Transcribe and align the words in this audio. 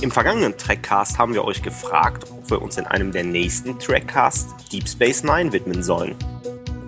Im 0.00 0.10
vergangenen 0.10 0.56
Trackcast 0.56 1.18
haben 1.18 1.34
wir 1.34 1.44
euch 1.44 1.60
gefragt, 1.60 2.24
ob 2.30 2.50
wir 2.50 2.62
uns 2.62 2.78
in 2.78 2.86
einem 2.86 3.12
der 3.12 3.22
nächsten 3.22 3.78
Trackcasts 3.78 4.54
Deep 4.72 4.88
Space 4.88 5.24
Nine 5.24 5.52
widmen 5.52 5.82
sollen. 5.82 6.14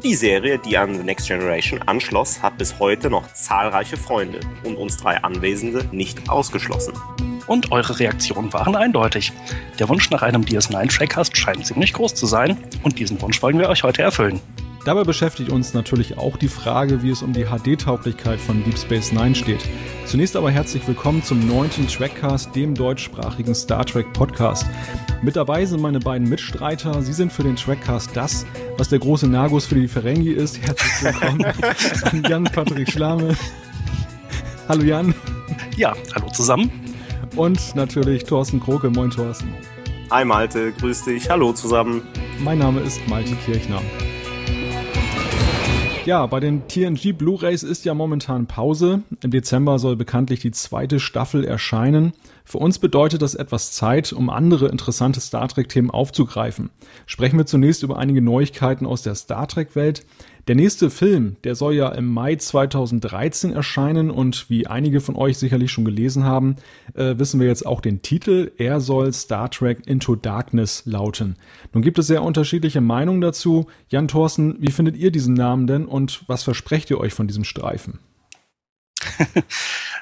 Die 0.02 0.14
Serie, 0.14 0.58
die 0.58 0.78
an 0.78 0.96
The 0.96 1.04
Next 1.04 1.28
Generation 1.28 1.82
anschloss, 1.82 2.40
hat 2.40 2.56
bis 2.56 2.78
heute 2.78 3.10
noch 3.10 3.30
zahlreiche 3.34 3.98
Freunde 3.98 4.40
und 4.64 4.76
uns 4.76 4.96
drei 4.96 5.18
Anwesende 5.18 5.84
nicht 5.92 6.30
ausgeschlossen. 6.30 6.94
Und 7.46 7.70
eure 7.70 7.98
Reaktionen 7.98 8.50
waren 8.54 8.76
eindeutig. 8.76 9.32
Der 9.78 9.90
Wunsch 9.90 10.08
nach 10.08 10.22
einem 10.22 10.42
DS9-Trackcast 10.42 11.36
scheint 11.36 11.66
ziemlich 11.66 11.92
groß 11.92 12.14
zu 12.14 12.24
sein 12.24 12.56
und 12.82 12.98
diesen 12.98 13.20
Wunsch 13.20 13.42
wollen 13.42 13.58
wir 13.58 13.68
euch 13.68 13.82
heute 13.82 14.00
erfüllen. 14.00 14.40
Dabei 14.88 15.04
beschäftigt 15.04 15.50
uns 15.50 15.74
natürlich 15.74 16.16
auch 16.16 16.38
die 16.38 16.48
Frage, 16.48 17.02
wie 17.02 17.10
es 17.10 17.20
um 17.20 17.34
die 17.34 17.44
HD-Tauglichkeit 17.44 18.40
von 18.40 18.64
Deep 18.64 18.78
Space 18.78 19.12
Nine 19.12 19.34
steht. 19.34 19.60
Zunächst 20.06 20.34
aber 20.34 20.50
herzlich 20.50 20.88
willkommen 20.88 21.22
zum 21.22 21.46
neunten 21.46 21.86
Trackcast, 21.86 22.56
dem 22.56 22.74
deutschsprachigen 22.74 23.54
Star 23.54 23.84
Trek 23.84 24.10
Podcast. 24.14 24.64
Mit 25.20 25.36
dabei 25.36 25.66
sind 25.66 25.82
meine 25.82 26.00
beiden 26.00 26.26
Mitstreiter. 26.26 27.02
Sie 27.02 27.12
sind 27.12 27.30
für 27.30 27.42
den 27.42 27.56
Trackcast 27.56 28.16
das, 28.16 28.46
was 28.78 28.88
der 28.88 28.98
große 28.98 29.28
Nagus 29.28 29.66
für 29.66 29.74
die 29.74 29.88
Ferengi 29.88 30.30
ist. 30.30 30.58
Herzlich 30.58 31.02
willkommen 31.02 31.44
an 32.04 32.22
Jan-Patrick 32.26 32.90
Schlame. 32.90 33.36
Hallo 34.70 34.84
Jan. 34.84 35.14
Ja, 35.76 35.94
hallo 36.14 36.30
zusammen. 36.30 36.70
Und 37.36 37.74
natürlich 37.74 38.24
Thorsten 38.24 38.58
Kroke. 38.58 38.88
Moin 38.88 39.10
Thorsten. 39.10 39.52
Hi 40.10 40.24
Malte, 40.24 40.72
grüß 40.72 41.04
dich. 41.04 41.28
Hallo 41.28 41.52
zusammen. 41.52 42.00
Mein 42.38 42.56
Name 42.56 42.80
ist 42.80 43.06
Malte 43.06 43.34
Kirchner. 43.44 43.82
Ja, 46.08 46.24
bei 46.24 46.40
den 46.40 46.66
TNG 46.68 47.12
Blu-rays 47.12 47.62
ist 47.62 47.84
ja 47.84 47.92
momentan 47.92 48.46
Pause. 48.46 49.02
Im 49.22 49.30
Dezember 49.30 49.78
soll 49.78 49.94
bekanntlich 49.94 50.40
die 50.40 50.52
zweite 50.52 51.00
Staffel 51.00 51.44
erscheinen. 51.44 52.14
Für 52.46 52.56
uns 52.56 52.78
bedeutet 52.78 53.20
das 53.20 53.34
etwas 53.34 53.72
Zeit, 53.72 54.14
um 54.14 54.30
andere 54.30 54.68
interessante 54.68 55.20
Star 55.20 55.48
Trek-Themen 55.48 55.90
aufzugreifen. 55.90 56.70
Sprechen 57.04 57.36
wir 57.36 57.44
zunächst 57.44 57.82
über 57.82 57.98
einige 57.98 58.22
Neuigkeiten 58.22 58.86
aus 58.86 59.02
der 59.02 59.16
Star 59.16 59.46
Trek-Welt. 59.48 60.06
Der 60.48 60.54
nächste 60.54 60.88
Film, 60.88 61.36
der 61.44 61.54
soll 61.54 61.74
ja 61.74 61.90
im 61.90 62.06
Mai 62.06 62.36
2013 62.36 63.52
erscheinen 63.52 64.10
und 64.10 64.48
wie 64.48 64.66
einige 64.66 65.02
von 65.02 65.14
euch 65.14 65.36
sicherlich 65.36 65.70
schon 65.70 65.84
gelesen 65.84 66.24
haben, 66.24 66.56
äh, 66.94 67.18
wissen 67.18 67.38
wir 67.38 67.46
jetzt 67.46 67.66
auch 67.66 67.82
den 67.82 68.00
Titel. 68.00 68.50
Er 68.56 68.80
soll 68.80 69.12
Star 69.12 69.50
Trek 69.50 69.86
Into 69.86 70.16
Darkness 70.16 70.84
lauten. 70.86 71.36
Nun 71.74 71.82
gibt 71.82 71.98
es 71.98 72.06
sehr 72.06 72.22
unterschiedliche 72.22 72.80
Meinungen 72.80 73.20
dazu. 73.20 73.66
Jan 73.90 74.08
Thorsten, 74.08 74.56
wie 74.58 74.70
findet 74.70 74.96
ihr 74.96 75.10
diesen 75.10 75.34
Namen 75.34 75.66
denn 75.66 75.84
und 75.84 76.22
was 76.28 76.44
versprecht 76.44 76.88
ihr 76.88 76.98
euch 76.98 77.12
von 77.12 77.26
diesem 77.26 77.44
Streifen? 77.44 77.98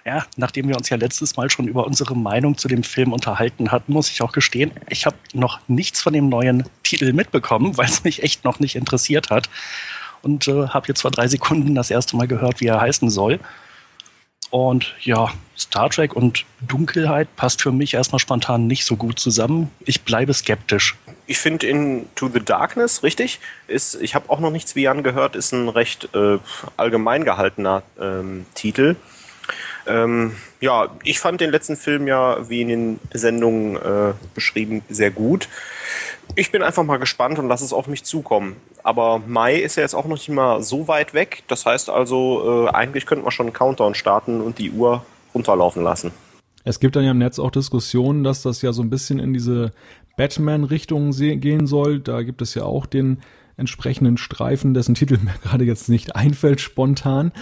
ja, 0.04 0.24
nachdem 0.36 0.68
wir 0.68 0.76
uns 0.76 0.88
ja 0.90 0.96
letztes 0.96 1.36
Mal 1.36 1.50
schon 1.50 1.66
über 1.66 1.84
unsere 1.84 2.16
Meinung 2.16 2.56
zu 2.56 2.68
dem 2.68 2.84
Film 2.84 3.12
unterhalten 3.12 3.72
hatten, 3.72 3.92
muss 3.92 4.10
ich 4.10 4.22
auch 4.22 4.30
gestehen, 4.30 4.70
ich 4.88 5.06
habe 5.06 5.16
noch 5.34 5.58
nichts 5.66 6.00
von 6.00 6.12
dem 6.12 6.28
neuen 6.28 6.68
Titel 6.84 7.12
mitbekommen, 7.12 7.76
weil 7.76 7.86
es 7.86 8.04
mich 8.04 8.22
echt 8.22 8.44
noch 8.44 8.60
nicht 8.60 8.76
interessiert 8.76 9.30
hat. 9.30 9.50
Und 10.22 10.48
äh, 10.48 10.68
habe 10.68 10.88
jetzt 10.88 11.02
vor 11.02 11.10
drei 11.10 11.28
Sekunden 11.28 11.74
das 11.74 11.90
erste 11.90 12.16
Mal 12.16 12.26
gehört, 12.26 12.60
wie 12.60 12.66
er 12.66 12.80
heißen 12.80 13.10
soll. 13.10 13.38
Und 14.50 14.94
ja, 15.00 15.32
Star 15.56 15.90
Trek 15.90 16.14
und 16.14 16.44
Dunkelheit 16.60 17.34
passt 17.36 17.62
für 17.62 17.72
mich 17.72 17.94
erstmal 17.94 18.20
spontan 18.20 18.66
nicht 18.66 18.84
so 18.84 18.96
gut 18.96 19.18
zusammen. 19.18 19.70
Ich 19.80 20.02
bleibe 20.02 20.32
skeptisch. 20.32 20.96
Ich 21.26 21.38
finde 21.38 21.66
Into 21.66 22.28
the 22.28 22.40
Darkness, 22.40 23.02
richtig, 23.02 23.40
ist, 23.66 24.00
ich 24.00 24.14
habe 24.14 24.30
auch 24.30 24.38
noch 24.38 24.52
nichts 24.52 24.76
wie 24.76 24.82
Jan 24.82 25.02
gehört, 25.02 25.34
ist 25.34 25.52
ein 25.52 25.68
recht 25.68 26.08
äh, 26.14 26.38
allgemein 26.76 27.24
gehaltener 27.24 27.82
ähm, 28.00 28.46
Titel. 28.54 28.94
Ähm, 29.86 30.32
ja, 30.60 30.88
ich 31.04 31.20
fand 31.20 31.40
den 31.40 31.50
letzten 31.50 31.76
Film 31.76 32.06
ja, 32.06 32.48
wie 32.48 32.62
in 32.62 32.68
den 32.68 33.00
Sendungen 33.12 33.76
äh, 33.76 34.12
beschrieben, 34.34 34.82
sehr 34.88 35.10
gut. 35.10 35.48
Ich 36.34 36.50
bin 36.50 36.62
einfach 36.62 36.82
mal 36.82 36.98
gespannt 36.98 37.38
und 37.38 37.48
lasse 37.48 37.64
es 37.64 37.72
auf 37.72 37.86
mich 37.86 38.04
zukommen. 38.04 38.56
Aber 38.82 39.20
Mai 39.26 39.56
ist 39.56 39.76
ja 39.76 39.82
jetzt 39.82 39.94
auch 39.94 40.04
noch 40.04 40.16
nicht 40.16 40.28
mal 40.28 40.62
so 40.62 40.88
weit 40.88 41.14
weg. 41.14 41.42
Das 41.48 41.66
heißt 41.66 41.88
also, 41.88 42.66
äh, 42.66 42.70
eigentlich 42.70 43.06
könnten 43.06 43.24
wir 43.24 43.30
schon 43.30 43.46
einen 43.46 43.52
Countdown 43.52 43.94
starten 43.94 44.40
und 44.40 44.58
die 44.58 44.70
Uhr 44.70 45.04
runterlaufen 45.34 45.82
lassen. 45.82 46.12
Es 46.64 46.80
gibt 46.80 46.96
dann 46.96 47.04
ja 47.04 47.12
im 47.12 47.18
Netz 47.18 47.38
auch 47.38 47.52
Diskussionen, 47.52 48.24
dass 48.24 48.42
das 48.42 48.60
ja 48.62 48.72
so 48.72 48.82
ein 48.82 48.90
bisschen 48.90 49.20
in 49.20 49.32
diese 49.32 49.72
Batman-Richtung 50.16 51.12
gehen 51.12 51.66
soll. 51.66 52.00
Da 52.00 52.22
gibt 52.22 52.42
es 52.42 52.54
ja 52.54 52.64
auch 52.64 52.86
den 52.86 53.22
entsprechenden 53.56 54.16
Streifen, 54.16 54.74
dessen 54.74 54.94
Titel 54.94 55.18
mir 55.22 55.34
gerade 55.42 55.64
jetzt 55.64 55.88
nicht 55.88 56.16
einfällt 56.16 56.60
spontan. 56.60 57.32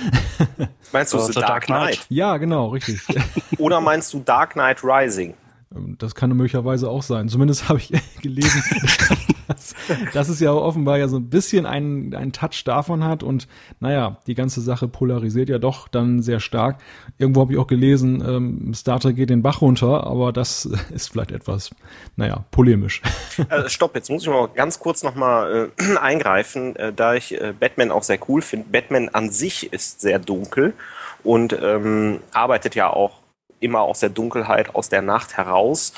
Meinst 0.93 1.13
du 1.13 1.19
The 1.19 1.33
Dark, 1.33 1.47
Dark 1.47 1.67
Knight? 1.67 2.07
Ja, 2.09 2.37
genau, 2.37 2.69
richtig. 2.69 3.01
Oder 3.59 3.81
meinst 3.81 4.13
du 4.15 4.21
Dark 4.21 4.53
Knight 4.53 4.83
Rising? 4.85 5.35
Ähm, 5.75 5.97
das 5.99 6.15
kann 6.15 6.31
möglicherweise 6.31 6.89
auch 6.89 7.03
sein. 7.03 7.29
Zumindest 7.29 7.69
habe 7.69 7.79
ich 7.79 7.93
gelesen, 8.23 8.63
dass, 9.49 9.75
dass, 10.13 10.29
es 10.29 10.41
ja 10.41 10.53
offenbar 10.53 10.99
ja 10.99 11.09
so 11.09 11.17
ein 11.17 11.29
bisschen 11.29 11.67
einen, 11.67 12.15
einen 12.15 12.33
Touch 12.33 12.63
davon 12.65 13.05
hat 13.05 13.23
und 13.23 13.49
naja, 13.81 14.19
die 14.27 14.35
ganze 14.35 14.61
Sache 14.61 14.89
polarisiert 14.89 15.49
ja 15.49 15.59
doch 15.59 15.89
dann 15.89 16.23
sehr 16.23 16.41
stark. 16.41 16.81
Irgendwo 17.19 17.41
habe 17.41 17.53
ich 17.53 17.59
auch 17.59 17.67
gelesen, 17.67 18.23
ähm, 18.27 18.75
Star 18.75 19.01
Trek 19.01 19.17
geht 19.17 19.31
den 19.31 19.43
Bach 19.43 19.61
runter, 19.61 20.07
aber 20.07 20.33
das 20.33 20.65
ist 20.95 21.13
vielleicht 21.13 21.33
etwas, 21.33 21.71
naja, 22.17 22.45
polemisch. 22.51 23.03
Also 23.49 23.69
stopp, 23.69 23.95
jetzt 23.95 24.11
muss 24.11 24.23
ich 24.23 24.29
mal 24.29 24.49
ganz 24.49 24.79
kurz 24.79 25.03
nochmal 25.03 25.71
äh, 25.79 25.97
eingreifen, 26.01 26.77
äh, 26.77 26.93
da 26.93 27.15
ich 27.15 27.41
äh, 27.41 27.53
Batman 27.59 27.91
auch 27.91 28.03
sehr 28.03 28.19
cool 28.29 28.43
finde. 28.43 28.69
Batman 28.71 29.09
an 29.11 29.31
sich 29.31 29.73
ist 29.73 30.01
sehr 30.01 30.19
dunkel 30.19 30.75
und 31.23 31.57
ähm, 31.61 32.21
arbeitet 32.33 32.75
ja 32.75 32.91
auch 32.91 33.24
immer 33.61 33.81
aus 33.81 34.01
der 34.01 34.11
Dunkelheit, 34.11 34.75
aus 34.75 34.89
der 34.89 35.03
Nacht 35.03 35.37
heraus. 35.37 35.93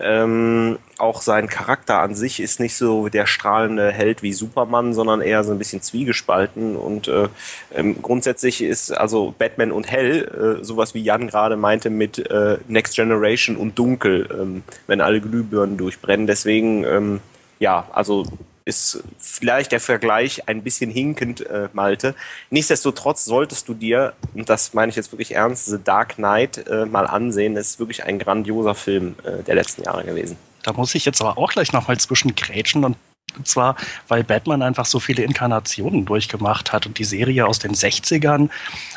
Ähm, 0.00 0.78
auch 0.98 1.22
sein 1.22 1.48
Charakter 1.48 2.00
an 2.00 2.14
sich 2.14 2.40
ist 2.40 2.60
nicht 2.60 2.76
so 2.76 3.08
der 3.08 3.26
strahlende 3.26 3.90
Held 3.90 4.22
wie 4.22 4.32
Superman, 4.32 4.94
sondern 4.94 5.20
eher 5.20 5.42
so 5.44 5.52
ein 5.52 5.58
bisschen 5.58 5.82
zwiegespalten. 5.82 6.76
Und 6.76 7.08
äh, 7.08 7.28
ähm, 7.74 8.00
grundsätzlich 8.02 8.62
ist 8.62 8.92
also 8.92 9.34
Batman 9.38 9.72
und 9.72 9.90
Hell, 9.90 10.58
äh, 10.60 10.64
sowas 10.64 10.94
wie 10.94 11.02
Jan 11.02 11.26
gerade 11.26 11.56
meinte 11.56 11.90
mit 11.90 12.18
äh, 12.30 12.58
Next 12.68 12.94
Generation 12.94 13.56
und 13.56 13.78
Dunkel, 13.78 14.28
ähm, 14.32 14.62
wenn 14.86 15.00
alle 15.00 15.20
Glühbirnen 15.20 15.76
durchbrennen. 15.76 16.26
Deswegen, 16.26 16.84
ähm, 16.84 17.20
ja, 17.58 17.88
also 17.92 18.24
ist 18.68 19.02
vielleicht 19.18 19.72
der 19.72 19.80
Vergleich 19.80 20.46
ein 20.48 20.62
bisschen 20.62 20.90
hinkend, 20.90 21.44
äh, 21.46 21.68
Malte. 21.72 22.14
Nichtsdestotrotz 22.50 23.24
solltest 23.24 23.68
du 23.68 23.74
dir, 23.74 24.12
und 24.34 24.48
das 24.48 24.74
meine 24.74 24.90
ich 24.90 24.96
jetzt 24.96 25.10
wirklich 25.10 25.34
ernst, 25.34 25.66
The 25.66 25.78
Dark 25.82 26.16
Knight 26.16 26.68
äh, 26.68 26.84
mal 26.84 27.06
ansehen. 27.06 27.54
Das 27.54 27.68
ist 27.68 27.78
wirklich 27.78 28.04
ein 28.04 28.18
grandioser 28.18 28.74
Film 28.74 29.14
äh, 29.24 29.42
der 29.42 29.54
letzten 29.54 29.82
Jahre 29.82 30.04
gewesen. 30.04 30.36
Da 30.62 30.72
muss 30.72 30.94
ich 30.94 31.04
jetzt 31.04 31.20
aber 31.20 31.38
auch 31.38 31.50
gleich 31.50 31.72
nochmal 31.72 31.98
zwischen 31.98 32.34
grätschen 32.34 32.84
und 32.84 32.96
zwar, 33.44 33.76
weil 34.08 34.24
Batman 34.24 34.62
einfach 34.62 34.86
so 34.86 35.00
viele 35.00 35.22
Inkarnationen 35.22 36.04
durchgemacht 36.04 36.72
hat 36.72 36.86
und 36.86 36.98
die 36.98 37.04
Serie 37.04 37.46
aus 37.46 37.58
den 37.58 37.72
60ern, 37.72 38.48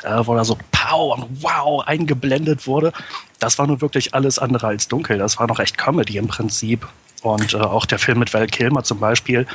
äh, 0.04 0.26
wo 0.26 0.36
er 0.36 0.46
so 0.46 0.58
pow 0.72 1.18
und 1.18 1.44
wow 1.44 1.86
eingeblendet 1.86 2.68
wurde, 2.68 2.92
das 3.40 3.58
war 3.58 3.68
nur 3.68 3.82
wirklich 3.82 4.14
alles 4.14 4.40
andere 4.40 4.68
als 4.68 4.88
dunkel. 4.88 5.18
Das 5.18 5.40
war 5.40 5.48
noch 5.48 5.60
echt 5.60 5.78
Comedy 5.78 6.18
im 6.18 6.28
Prinzip. 6.28 6.88
Und 7.22 7.54
äh, 7.54 7.58
auch 7.58 7.86
der 7.86 8.00
Film 8.00 8.20
mit 8.20 8.34
Val 8.34 8.48
Kilmer 8.48 8.84
zum 8.84 9.00
Beispiel, 9.00 9.46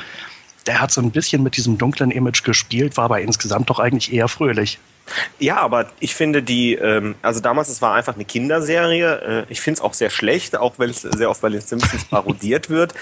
der 0.65 0.81
hat 0.81 0.91
so 0.91 1.01
ein 1.01 1.11
bisschen 1.11 1.43
mit 1.43 1.57
diesem 1.57 1.77
dunklen 1.77 2.11
Image 2.11 2.43
gespielt, 2.43 2.97
war 2.97 3.05
aber 3.05 3.21
insgesamt 3.21 3.69
doch 3.69 3.79
eigentlich 3.79 4.11
eher 4.13 4.27
fröhlich. 4.27 4.79
Ja, 5.39 5.57
aber 5.57 5.87
ich 5.99 6.15
finde 6.15 6.43
die, 6.43 6.75
ähm, 6.75 7.15
also 7.21 7.39
damals, 7.39 7.69
es 7.69 7.81
war 7.81 7.95
einfach 7.95 8.15
eine 8.15 8.25
Kinderserie. 8.25 9.45
Äh, 9.47 9.51
ich 9.51 9.61
finde 9.61 9.77
es 9.77 9.81
auch 9.81 9.93
sehr 9.93 10.09
schlecht, 10.09 10.57
auch 10.57 10.79
wenn 10.79 10.89
es 10.89 11.01
sehr 11.01 11.29
oft 11.29 11.41
bei 11.41 11.49
den 11.49 11.61
Simpsons 11.61 12.05
parodiert 12.09 12.69
wird. 12.69 12.93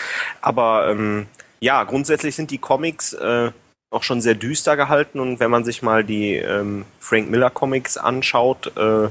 Aber 0.41 0.89
ähm, 0.89 1.25
ja, 1.59 1.83
grundsätzlich 1.83 2.35
sind 2.35 2.51
die 2.51 2.59
Comics 2.59 3.13
äh, 3.13 3.51
auch 3.89 4.03
schon 4.03 4.21
sehr 4.21 4.35
düster 4.35 4.75
gehalten 4.75 5.19
und 5.19 5.39
wenn 5.39 5.50
man 5.50 5.63
sich 5.63 5.81
mal 5.81 6.03
die 6.03 6.35
ähm, 6.35 6.85
Frank 7.00 7.29
Miller 7.29 7.50
Comics 7.50 7.97
anschaut, 7.97 8.68
äh, 8.75 9.07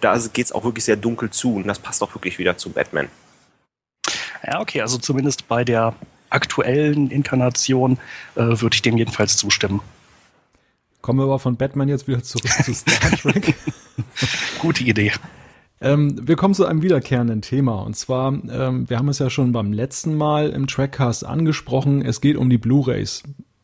da 0.00 0.18
geht 0.32 0.46
es 0.46 0.52
auch 0.52 0.64
wirklich 0.64 0.84
sehr 0.84 0.96
dunkel 0.96 1.30
zu 1.30 1.56
und 1.56 1.66
das 1.66 1.78
passt 1.78 2.02
auch 2.02 2.14
wirklich 2.14 2.38
wieder 2.38 2.58
zu 2.58 2.70
Batman. 2.70 3.08
Ja, 4.46 4.60
okay, 4.60 4.80
also 4.80 4.98
zumindest 4.98 5.48
bei 5.48 5.64
der 5.64 5.94
aktuellen 6.30 7.10
Inkarnation 7.10 7.98
äh, 8.34 8.42
würde 8.42 8.74
ich 8.74 8.82
dem 8.82 8.96
jedenfalls 8.96 9.36
zustimmen. 9.36 9.80
Kommen 11.00 11.20
wir 11.20 11.24
aber 11.24 11.38
von 11.38 11.56
Batman 11.56 11.88
jetzt 11.88 12.08
wieder 12.08 12.22
zurück 12.22 12.50
zu 12.50 12.74
Star 12.74 13.10
Trek. 13.22 13.54
Gute 14.58 14.84
Idee. 14.84 15.12
Ähm, 15.80 16.26
wir 16.26 16.36
kommen 16.36 16.54
zu 16.54 16.66
einem 16.66 16.82
wiederkehrenden 16.82 17.40
Thema. 17.40 17.82
Und 17.82 17.94
zwar, 17.96 18.32
ähm, 18.32 18.90
wir 18.90 18.98
haben 18.98 19.08
es 19.08 19.20
ja 19.20 19.30
schon 19.30 19.52
beim 19.52 19.72
letzten 19.72 20.16
Mal 20.16 20.50
im 20.50 20.66
Trackcast 20.66 21.24
angesprochen, 21.24 22.04
es 22.04 22.20
geht 22.20 22.36
um 22.36 22.50
die 22.50 22.58
Blu-rays. 22.58 23.22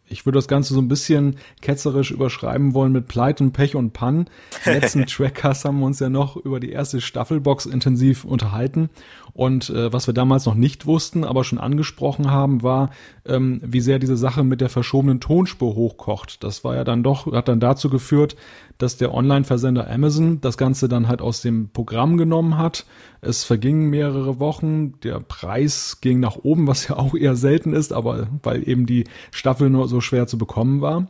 ich 0.09 0.25
würde 0.25 0.38
das 0.38 0.47
Ganze 0.47 0.75
so 0.75 0.81
ein 0.81 0.87
bisschen 0.87 1.37
ketzerisch 1.61 2.12
überschreiben 2.12 2.73
wollen 2.73 2.93
mit 2.93 3.09
Pleiten, 3.09 3.53
Pech 3.53 3.75
und 3.75 3.93
Pan. 3.93 4.31
letzten 4.65 5.06
Trackcast 5.06 5.65
haben 5.65 5.81
wir 5.81 5.87
uns 5.87 5.99
ja 5.99 6.09
noch 6.09 6.37
über 6.37 6.61
die 6.61 6.71
erste 6.71 7.00
Staffelbox 7.00 7.67
intensiv 7.67 8.25
unterhalten. 8.25 8.91
Und 9.34 9.69
äh, 9.70 9.92
was 9.92 10.06
wir 10.06 10.14
damals 10.14 10.46
noch 10.46 10.54
nicht 10.54 10.86
wussten, 10.86 11.25
aber 11.25 11.42
schon 11.42 11.58
angesprochen 11.58 12.31
haben, 12.31 12.62
war, 12.62 12.90
ähm, 13.26 13.60
wie 13.64 13.81
sehr 13.81 13.98
diese 13.98 14.16
Sache 14.16 14.44
mit 14.44 14.60
der 14.60 14.69
verschobenen 14.69 15.20
Tonspur 15.20 15.75
hochkocht. 15.75 16.44
Das 16.44 16.62
war 16.62 16.76
ja 16.76 16.84
dann 16.84 17.02
doch, 17.02 17.31
hat 17.32 17.48
dann 17.48 17.58
dazu 17.58 17.90
geführt, 17.90 18.36
dass 18.78 18.96
der 18.96 19.12
Online-Versender 19.12 19.90
Amazon 19.90 20.40
das 20.40 20.56
Ganze 20.56 20.88
dann 20.88 21.08
halt 21.08 21.20
aus 21.20 21.42
dem 21.42 21.70
Programm 21.70 22.16
genommen 22.16 22.58
hat. 22.58 22.86
Es 23.22 23.42
vergingen 23.42 23.90
mehrere 23.90 24.38
Wochen, 24.38 25.00
der 25.00 25.19
Preis 25.19 25.98
ging 26.00 26.20
nach 26.20 26.37
oben, 26.37 26.69
was 26.69 26.87
ja 26.88 26.96
auch 26.96 27.16
eher 27.16 27.34
selten 27.34 27.72
ist, 27.72 27.92
aber 27.92 28.28
weil 28.44 28.69
eben 28.69 28.87
die 28.87 29.04
Staffel 29.32 29.69
nur 29.69 29.88
so 29.88 30.00
schwer 30.00 30.28
zu 30.28 30.38
bekommen 30.38 30.80
war. 30.80 31.08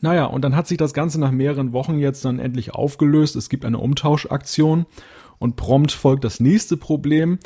Naja, 0.00 0.24
und 0.24 0.42
dann 0.42 0.56
hat 0.56 0.66
sich 0.66 0.76
das 0.76 0.92
Ganze 0.92 1.20
nach 1.20 1.30
mehreren 1.30 1.72
Wochen 1.72 1.98
jetzt 1.98 2.24
dann 2.24 2.40
endlich 2.40 2.74
aufgelöst. 2.74 3.36
Es 3.36 3.48
gibt 3.48 3.64
eine 3.64 3.78
Umtauschaktion 3.78 4.86
und 5.38 5.56
prompt 5.56 5.92
folgt 5.92 6.24
das 6.24 6.40
nächste 6.40 6.76
Problem. 6.76 7.38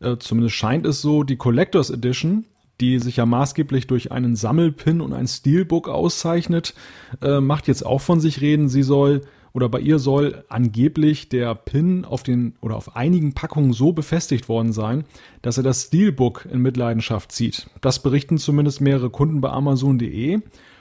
Äh, 0.00 0.16
zumindest 0.18 0.56
scheint 0.56 0.86
es 0.86 1.00
so, 1.00 1.22
die 1.22 1.36
Collectors 1.36 1.90
Edition, 1.90 2.44
die 2.80 2.98
sich 2.98 3.16
ja 3.16 3.26
maßgeblich 3.26 3.86
durch 3.86 4.12
einen 4.12 4.36
Sammelpin 4.36 5.00
und 5.00 5.12
ein 5.12 5.26
Steelbook 5.26 5.88
auszeichnet, 5.88 6.74
äh, 7.22 7.40
macht 7.40 7.66
jetzt 7.68 7.84
auch 7.84 8.00
von 8.00 8.20
sich 8.20 8.40
reden. 8.40 8.68
Sie 8.68 8.82
soll 8.82 9.22
oder 9.52 9.68
bei 9.68 9.80
ihr 9.80 9.98
soll 9.98 10.44
angeblich 10.48 11.28
der 11.28 11.54
Pin 11.54 12.04
auf 12.04 12.22
den 12.22 12.54
oder 12.60 12.76
auf 12.76 12.96
einigen 12.96 13.32
Packungen 13.32 13.72
so 13.72 13.92
befestigt 13.92 14.48
worden 14.48 14.72
sein, 14.72 15.04
dass 15.42 15.56
er 15.56 15.64
das 15.64 15.84
Steelbook 15.84 16.46
in 16.50 16.60
Mitleidenschaft 16.60 17.32
zieht. 17.32 17.68
Das 17.80 18.02
berichten 18.02 18.38
zumindest 18.38 18.80
mehrere 18.80 19.10
Kunden 19.10 19.40
bei 19.40 19.50
Amazon.de. 19.50 20.40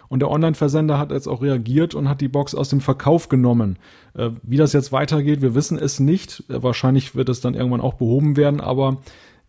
Und 0.10 0.20
der 0.20 0.32
Online-Versender 0.32 0.98
hat 0.98 1.12
jetzt 1.12 1.28
auch 1.28 1.42
reagiert 1.42 1.96
und 1.96 2.08
hat 2.08 2.22
die 2.22 2.28
Box 2.28 2.56
aus 2.56 2.70
dem 2.70 2.82
Verkauf 2.82 3.30
genommen. 3.30 3.78
Äh, 4.16 4.32
wie 4.44 4.58
das 4.58 4.74
jetzt 4.74 4.92
weitergeht, 4.92 5.42
wir 5.42 5.56
wissen 5.56 5.78
es 5.78 6.00
nicht. 6.00 6.44
Äh, 6.50 6.64
wahrscheinlich 6.64 7.16
wird 7.16 7.30
es 7.30 7.42
dann 7.42 7.54
irgendwann 7.54 7.82
auch 7.82 7.96
behoben 7.96 8.38
werden, 8.38 8.62
aber 8.62 8.98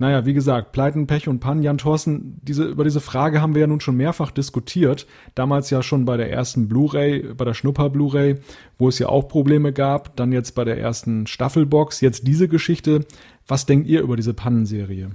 naja, 0.01 0.25
wie 0.25 0.33
gesagt, 0.33 0.71
Pleiten, 0.71 1.09
Pech 1.09 1.27
und 1.27 1.41
Pan, 1.41 1.63
Jan 1.65 1.79
Thorsten, 1.79 2.41
diese, 2.43 2.65
über 2.65 2.85
diese 2.85 3.01
Frage 3.01 3.43
haben 3.43 3.55
wir 3.55 3.63
ja 3.63 3.67
nun 3.67 3.81
schon 3.81 3.97
mehrfach 3.97 4.31
diskutiert. 4.31 5.09
Damals 5.35 5.71
ja 5.71 5.83
schon 5.83 6.05
bei 6.05 6.17
der 6.17 6.31
ersten 6.31 6.69
Blu-ray, 6.69 7.35
bei 7.37 7.45
der 7.45 7.55
Schnupper-Blu-ray, 7.55 8.37
wo 8.79 8.89
es 8.89 9.01
ja 9.01 9.09
auch 9.09 9.27
Probleme 9.27 9.73
gab. 9.73 10.15
Dann 10.15 10.31
jetzt 10.31 10.55
bei 10.55 10.65
der 10.65 10.79
ersten 10.79 11.27
Staffelbox. 11.27 12.01
Jetzt 12.01 12.29
diese 12.29 12.47
Geschichte. 12.47 13.07
Was 13.49 13.67
denkt 13.67 13.89
ihr 13.89 14.03
über 14.03 14.15
diese 14.15 14.35
Pannenserie? 14.35 15.11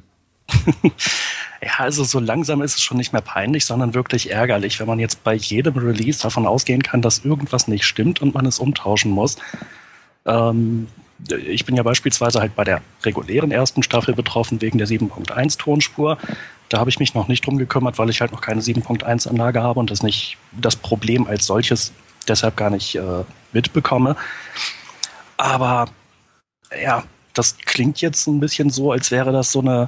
Ja, 1.63 1.71
also 1.77 2.03
so 2.03 2.19
langsam 2.19 2.61
ist 2.61 2.75
es 2.75 2.81
schon 2.81 2.97
nicht 2.97 3.13
mehr 3.13 3.21
peinlich, 3.21 3.63
sondern 3.65 3.93
wirklich 3.93 4.31
ärgerlich, 4.31 4.79
wenn 4.79 4.87
man 4.87 4.99
jetzt 4.99 5.23
bei 5.23 5.33
jedem 5.33 5.77
Release 5.77 6.21
davon 6.21 6.45
ausgehen 6.45 6.83
kann, 6.83 7.01
dass 7.01 7.23
irgendwas 7.23 7.69
nicht 7.69 7.85
stimmt 7.85 8.21
und 8.21 8.33
man 8.33 8.45
es 8.45 8.59
umtauschen 8.59 9.11
muss. 9.11 9.37
Ähm, 10.25 10.87
ich 11.29 11.63
bin 11.65 11.77
ja 11.77 11.83
beispielsweise 11.83 12.41
halt 12.41 12.55
bei 12.55 12.65
der 12.65 12.81
regulären 13.03 13.51
ersten 13.51 13.81
Staffel 13.81 14.13
betroffen 14.13 14.61
wegen 14.61 14.77
der 14.77 14.87
7.1 14.87 15.57
Tonspur. 15.57 16.17
Da 16.67 16.79
habe 16.79 16.89
ich 16.89 16.99
mich 16.99 17.13
noch 17.13 17.29
nicht 17.29 17.45
drum 17.45 17.57
gekümmert, 17.57 17.97
weil 17.97 18.09
ich 18.09 18.19
halt 18.19 18.33
noch 18.33 18.41
keine 18.41 18.61
7.1 18.61 19.29
Anlage 19.29 19.63
habe 19.63 19.79
und 19.79 19.89
das 19.89 20.03
nicht 20.03 20.37
das 20.51 20.75
Problem 20.75 21.27
als 21.27 21.45
solches 21.45 21.93
deshalb 22.27 22.57
gar 22.57 22.71
nicht 22.71 22.95
äh, 22.95 23.23
mitbekomme. 23.53 24.17
Aber 25.37 25.85
ja, 26.81 27.03
das 27.33 27.57
klingt 27.57 28.01
jetzt 28.01 28.27
ein 28.27 28.41
bisschen 28.41 28.69
so, 28.69 28.91
als 28.91 29.11
wäre 29.11 29.31
das 29.31 29.51
so 29.51 29.61
eine 29.61 29.87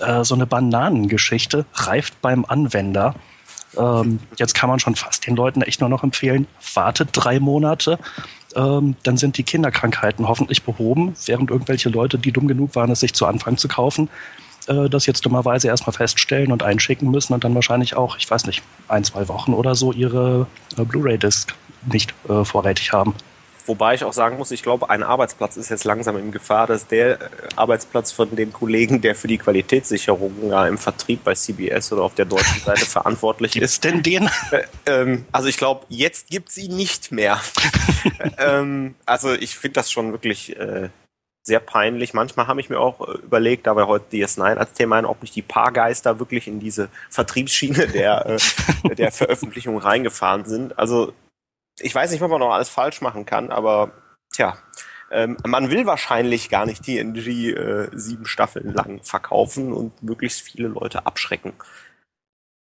äh, 0.00 0.24
so 0.24 0.34
eine 0.34 0.46
Bananengeschichte, 0.46 1.66
reift 1.74 2.20
beim 2.22 2.44
Anwender. 2.44 3.14
Ähm, 3.76 4.20
jetzt 4.36 4.54
kann 4.54 4.70
man 4.70 4.78
schon 4.78 4.96
fast 4.96 5.26
den 5.26 5.36
Leuten 5.36 5.62
echt 5.62 5.80
nur 5.80 5.90
noch 5.90 6.02
empfehlen, 6.02 6.46
wartet 6.74 7.10
drei 7.12 7.40
Monate, 7.40 7.98
ähm, 8.54 8.96
dann 9.02 9.16
sind 9.16 9.36
die 9.36 9.42
Kinderkrankheiten 9.42 10.26
hoffentlich 10.26 10.62
behoben, 10.62 11.14
während 11.26 11.50
irgendwelche 11.50 11.90
Leute, 11.90 12.18
die 12.18 12.32
dumm 12.32 12.48
genug 12.48 12.74
waren, 12.74 12.90
es 12.90 13.00
sich 13.00 13.12
zu 13.12 13.26
Anfang 13.26 13.58
zu 13.58 13.68
kaufen, 13.68 14.08
äh, 14.66 14.88
das 14.88 15.06
jetzt 15.06 15.24
dummerweise 15.26 15.68
erstmal 15.68 15.92
feststellen 15.92 16.52
und 16.52 16.62
einschicken 16.62 17.10
müssen 17.10 17.34
und 17.34 17.44
dann 17.44 17.54
wahrscheinlich 17.54 17.96
auch, 17.96 18.16
ich 18.16 18.30
weiß 18.30 18.46
nicht, 18.46 18.62
ein, 18.88 19.04
zwei 19.04 19.28
Wochen 19.28 19.52
oder 19.52 19.74
so 19.74 19.92
ihre 19.92 20.46
äh, 20.78 20.84
Blu-ray-Disc 20.84 21.54
nicht 21.92 22.14
äh, 22.28 22.44
vorrätig 22.44 22.92
haben. 22.92 23.14
Wobei 23.66 23.94
ich 23.94 24.04
auch 24.04 24.12
sagen 24.12 24.36
muss, 24.36 24.50
ich 24.50 24.62
glaube, 24.62 24.90
ein 24.90 25.02
Arbeitsplatz 25.02 25.56
ist 25.56 25.70
jetzt 25.70 25.84
langsam 25.84 26.16
in 26.16 26.30
Gefahr, 26.30 26.66
dass 26.66 26.86
der 26.86 27.20
äh, 27.20 27.28
Arbeitsplatz 27.56 28.12
von 28.12 28.34
dem 28.36 28.52
Kollegen, 28.52 29.00
der 29.00 29.14
für 29.14 29.28
die 29.28 29.38
Qualitätssicherung 29.38 30.48
ja, 30.50 30.66
im 30.66 30.78
Vertrieb 30.78 31.24
bei 31.24 31.34
CBS 31.34 31.92
oder 31.92 32.02
auf 32.02 32.14
der 32.14 32.24
deutschen 32.24 32.62
Seite 32.62 32.86
verantwortlich 32.86 33.52
Gibt's 33.52 33.74
ist. 33.74 33.84
denn 33.84 34.02
den? 34.02 34.30
Äh, 34.50 34.62
ähm, 34.86 35.26
also 35.32 35.48
ich 35.48 35.56
glaube, 35.56 35.84
jetzt 35.88 36.28
gibt 36.28 36.50
es 36.50 36.58
ihn 36.58 36.76
nicht 36.76 37.12
mehr. 37.12 37.40
ähm, 38.38 38.94
also 39.04 39.32
ich 39.32 39.56
finde 39.56 39.74
das 39.74 39.90
schon 39.90 40.12
wirklich 40.12 40.56
äh, 40.56 40.88
sehr 41.46 41.60
peinlich. 41.60 42.12
Manchmal 42.12 42.48
habe 42.48 42.60
ich 42.60 42.68
mir 42.68 42.80
auch 42.80 43.08
äh, 43.08 43.18
überlegt, 43.18 43.66
da 43.66 43.76
wir 43.76 43.86
heute 43.86 44.16
DS9 44.16 44.56
als 44.56 44.72
Thema 44.72 44.96
haben, 44.96 45.06
ob 45.06 45.22
nicht 45.22 45.34
die 45.34 45.42
Paargeister 45.42 46.18
wirklich 46.18 46.48
in 46.48 46.60
diese 46.60 46.88
Vertriebsschiene 47.08 47.86
der, 47.88 48.26
äh, 48.26 48.94
der 48.94 49.12
Veröffentlichung 49.12 49.78
reingefahren 49.78 50.44
sind. 50.44 50.78
Also 50.78 51.12
ich 51.80 51.94
weiß 51.94 52.10
nicht, 52.10 52.20
was 52.20 52.30
man 52.30 52.40
noch 52.40 52.52
alles 52.52 52.68
falsch 52.68 53.00
machen 53.00 53.26
kann, 53.26 53.50
aber 53.50 53.92
tja, 54.32 54.58
ähm, 55.10 55.36
man 55.46 55.70
will 55.70 55.86
wahrscheinlich 55.86 56.48
gar 56.48 56.66
nicht 56.66 56.82
TNG 56.82 57.52
äh, 57.52 57.90
sieben 57.92 58.26
Staffeln 58.26 58.72
lang 58.72 59.02
verkaufen 59.02 59.72
und 59.72 60.02
möglichst 60.02 60.40
viele 60.40 60.68
Leute 60.68 61.06
abschrecken. 61.06 61.52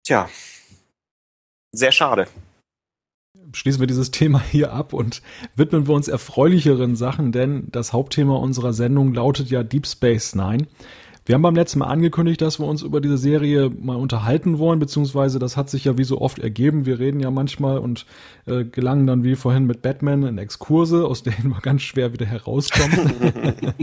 Tja, 0.03 0.29
sehr 1.71 1.91
schade. 1.91 2.27
Schließen 3.53 3.79
wir 3.79 3.87
dieses 3.87 4.11
Thema 4.11 4.41
hier 4.41 4.73
ab 4.73 4.93
und 4.93 5.21
widmen 5.55 5.87
wir 5.87 5.93
uns 5.93 6.07
erfreulicheren 6.07 6.95
Sachen, 6.95 7.31
denn 7.31 7.67
das 7.71 7.93
Hauptthema 7.93 8.35
unserer 8.37 8.73
Sendung 8.73 9.13
lautet 9.13 9.49
ja 9.49 9.63
Deep 9.63 9.85
Space 9.87 10.35
Nine. 10.35 10.67
Wir 11.23 11.35
haben 11.35 11.43
beim 11.43 11.55
letzten 11.55 11.79
Mal 11.79 11.85
angekündigt, 11.85 12.41
dass 12.41 12.59
wir 12.59 12.65
uns 12.65 12.81
über 12.81 12.99
diese 12.99 13.17
Serie 13.17 13.69
mal 13.69 13.95
unterhalten 13.95 14.57
wollen, 14.57 14.79
beziehungsweise 14.79 15.37
das 15.37 15.55
hat 15.55 15.69
sich 15.69 15.85
ja 15.85 15.95
wie 15.97 16.03
so 16.03 16.19
oft 16.19 16.39
ergeben. 16.39 16.87
Wir 16.87 16.97
reden 16.97 17.19
ja 17.19 17.29
manchmal 17.29 17.77
und 17.77 18.07
äh, 18.47 18.65
gelangen 18.65 19.05
dann 19.05 19.23
wie 19.23 19.35
vorhin 19.35 19.67
mit 19.67 19.83
Batman 19.83 20.23
in 20.23 20.39
Exkurse, 20.39 21.05
aus 21.05 21.21
denen 21.21 21.49
man 21.49 21.61
ganz 21.61 21.83
schwer 21.83 22.11
wieder 22.11 22.25
herauskommt. 22.25 22.97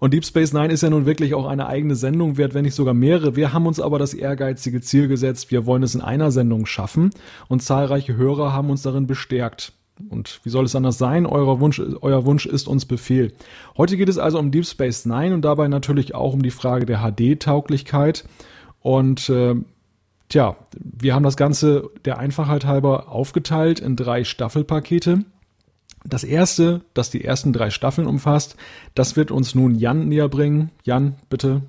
und 0.00 0.14
Deep 0.14 0.24
Space 0.24 0.52
Nine 0.52 0.72
ist 0.72 0.82
ja 0.82 0.90
nun 0.90 1.06
wirklich 1.06 1.34
auch 1.34 1.46
eine 1.46 1.68
eigene 1.68 1.94
Sendung 1.94 2.38
wert, 2.38 2.54
wenn 2.54 2.64
nicht 2.64 2.74
sogar 2.74 2.94
mehrere. 2.94 3.36
Wir 3.36 3.52
haben 3.52 3.68
uns 3.68 3.78
aber 3.78 4.00
das 4.00 4.12
ehrgeizige 4.12 4.80
Ziel 4.80 5.06
gesetzt, 5.06 5.52
wir 5.52 5.66
wollen 5.66 5.84
es 5.84 5.94
in 5.94 6.00
einer 6.00 6.32
Sendung 6.32 6.66
schaffen 6.66 7.10
und 7.46 7.62
zahlreiche 7.62 8.16
Hörer 8.16 8.52
haben 8.52 8.70
uns 8.70 8.82
darin 8.82 9.06
bestärkt. 9.06 9.72
Und 10.10 10.40
wie 10.42 10.50
soll 10.50 10.64
es 10.64 10.74
anders 10.74 10.98
sein? 10.98 11.24
Euer 11.24 11.60
Wunsch, 11.60 11.80
euer 12.00 12.24
Wunsch 12.24 12.46
ist 12.46 12.66
uns 12.66 12.84
Befehl. 12.84 13.32
Heute 13.76 13.96
geht 13.96 14.08
es 14.08 14.18
also 14.18 14.38
um 14.38 14.50
Deep 14.50 14.66
Space 14.66 15.06
Nine 15.06 15.34
und 15.34 15.42
dabei 15.42 15.68
natürlich 15.68 16.14
auch 16.14 16.32
um 16.32 16.42
die 16.42 16.50
Frage 16.50 16.84
der 16.84 17.00
HD-Tauglichkeit. 17.00 18.24
Und 18.80 19.28
äh, 19.28 19.54
tja, 20.28 20.56
wir 20.76 21.14
haben 21.14 21.22
das 21.22 21.36
Ganze 21.36 21.90
der 22.04 22.18
Einfachheit 22.18 22.64
halber 22.64 23.08
aufgeteilt 23.08 23.78
in 23.78 23.94
drei 23.94 24.24
Staffelpakete. 24.24 25.24
Das 26.04 26.24
erste, 26.24 26.82
das 26.92 27.10
die 27.10 27.24
ersten 27.24 27.52
drei 27.52 27.70
Staffeln 27.70 28.06
umfasst, 28.06 28.56
das 28.94 29.16
wird 29.16 29.30
uns 29.30 29.54
nun 29.54 29.76
Jan 29.76 30.08
näher 30.08 30.28
bringen. 30.28 30.70
Jan, 30.82 31.14
bitte, 31.30 31.62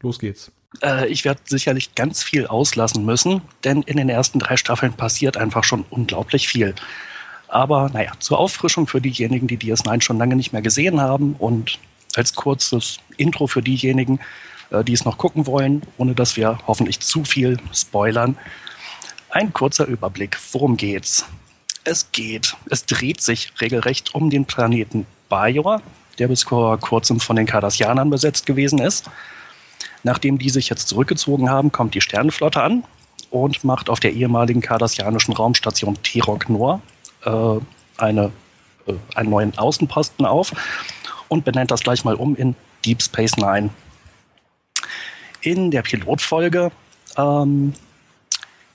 los 0.00 0.18
geht's. 0.18 0.52
Äh, 0.82 1.08
ich 1.08 1.24
werde 1.24 1.40
sicherlich 1.44 1.94
ganz 1.94 2.22
viel 2.22 2.46
auslassen 2.46 3.04
müssen, 3.04 3.40
denn 3.64 3.82
in 3.82 3.96
den 3.96 4.08
ersten 4.08 4.40
drei 4.40 4.56
Staffeln 4.56 4.92
passiert 4.92 5.36
einfach 5.36 5.64
schon 5.64 5.84
unglaublich 5.88 6.48
viel. 6.48 6.74
Aber 7.52 7.90
naja, 7.92 8.12
zur 8.18 8.38
Auffrischung 8.38 8.86
für 8.86 9.02
diejenigen, 9.02 9.46
die 9.46 9.58
DS9 9.58 10.00
schon 10.00 10.16
lange 10.16 10.36
nicht 10.36 10.54
mehr 10.54 10.62
gesehen 10.62 11.02
haben 11.02 11.36
und 11.38 11.78
als 12.16 12.32
kurzes 12.32 12.98
Intro 13.18 13.46
für 13.46 13.60
diejenigen, 13.60 14.20
äh, 14.70 14.82
die 14.82 14.94
es 14.94 15.04
noch 15.04 15.18
gucken 15.18 15.46
wollen, 15.46 15.82
ohne 15.98 16.14
dass 16.14 16.38
wir 16.38 16.58
hoffentlich 16.66 17.00
zu 17.00 17.24
viel 17.24 17.58
spoilern. 17.74 18.38
Ein 19.28 19.52
kurzer 19.52 19.84
Überblick. 19.84 20.38
Worum 20.52 20.78
geht's? 20.78 21.26
Es 21.84 22.10
geht, 22.10 22.56
es 22.70 22.86
dreht 22.86 23.20
sich 23.20 23.52
regelrecht 23.60 24.14
um 24.14 24.30
den 24.30 24.46
Planeten 24.46 25.06
Bajor, 25.28 25.82
der 26.18 26.28
bis 26.28 26.44
vor 26.44 26.78
kurzem 26.78 27.20
von 27.20 27.36
den 27.36 27.44
Cardassianern 27.44 28.08
besetzt 28.08 28.46
gewesen 28.46 28.78
ist. 28.78 29.10
Nachdem 30.04 30.38
die 30.38 30.48
sich 30.48 30.70
jetzt 30.70 30.88
zurückgezogen 30.88 31.50
haben, 31.50 31.70
kommt 31.70 31.94
die 31.94 32.00
Sternenflotte 32.00 32.62
an 32.62 32.84
und 33.30 33.62
macht 33.62 33.90
auf 33.90 34.00
der 34.00 34.14
ehemaligen 34.14 34.62
kardassianischen 34.62 35.34
Raumstation 35.34 36.02
Terok 36.02 36.48
Nor 36.48 36.80
äh, 37.24 37.60
eine, 37.98 38.32
äh, 38.86 38.94
einen 39.14 39.30
neuen 39.30 39.58
Außenposten 39.58 40.26
auf 40.26 40.52
und 41.28 41.44
benennt 41.44 41.70
das 41.70 41.82
gleich 41.82 42.04
mal 42.04 42.14
um 42.14 42.36
in 42.36 42.54
Deep 42.84 43.02
Space 43.02 43.36
Nine. 43.36 43.70
In 45.40 45.70
der 45.70 45.82
Pilotfolge 45.82 46.70
ähm, 47.16 47.74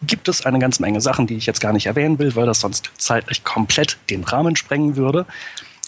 gibt 0.03 0.27
es 0.27 0.45
eine 0.45 0.59
ganze 0.59 0.81
Menge 0.81 1.01
Sachen, 1.01 1.27
die 1.27 1.35
ich 1.35 1.45
jetzt 1.45 1.61
gar 1.61 1.73
nicht 1.73 1.85
erwähnen 1.87 2.19
will, 2.19 2.35
weil 2.35 2.45
das 2.45 2.59
sonst 2.59 2.91
zeitlich 2.97 3.43
komplett 3.43 3.97
den 4.09 4.23
Rahmen 4.23 4.55
sprengen 4.55 4.95
würde. 4.95 5.25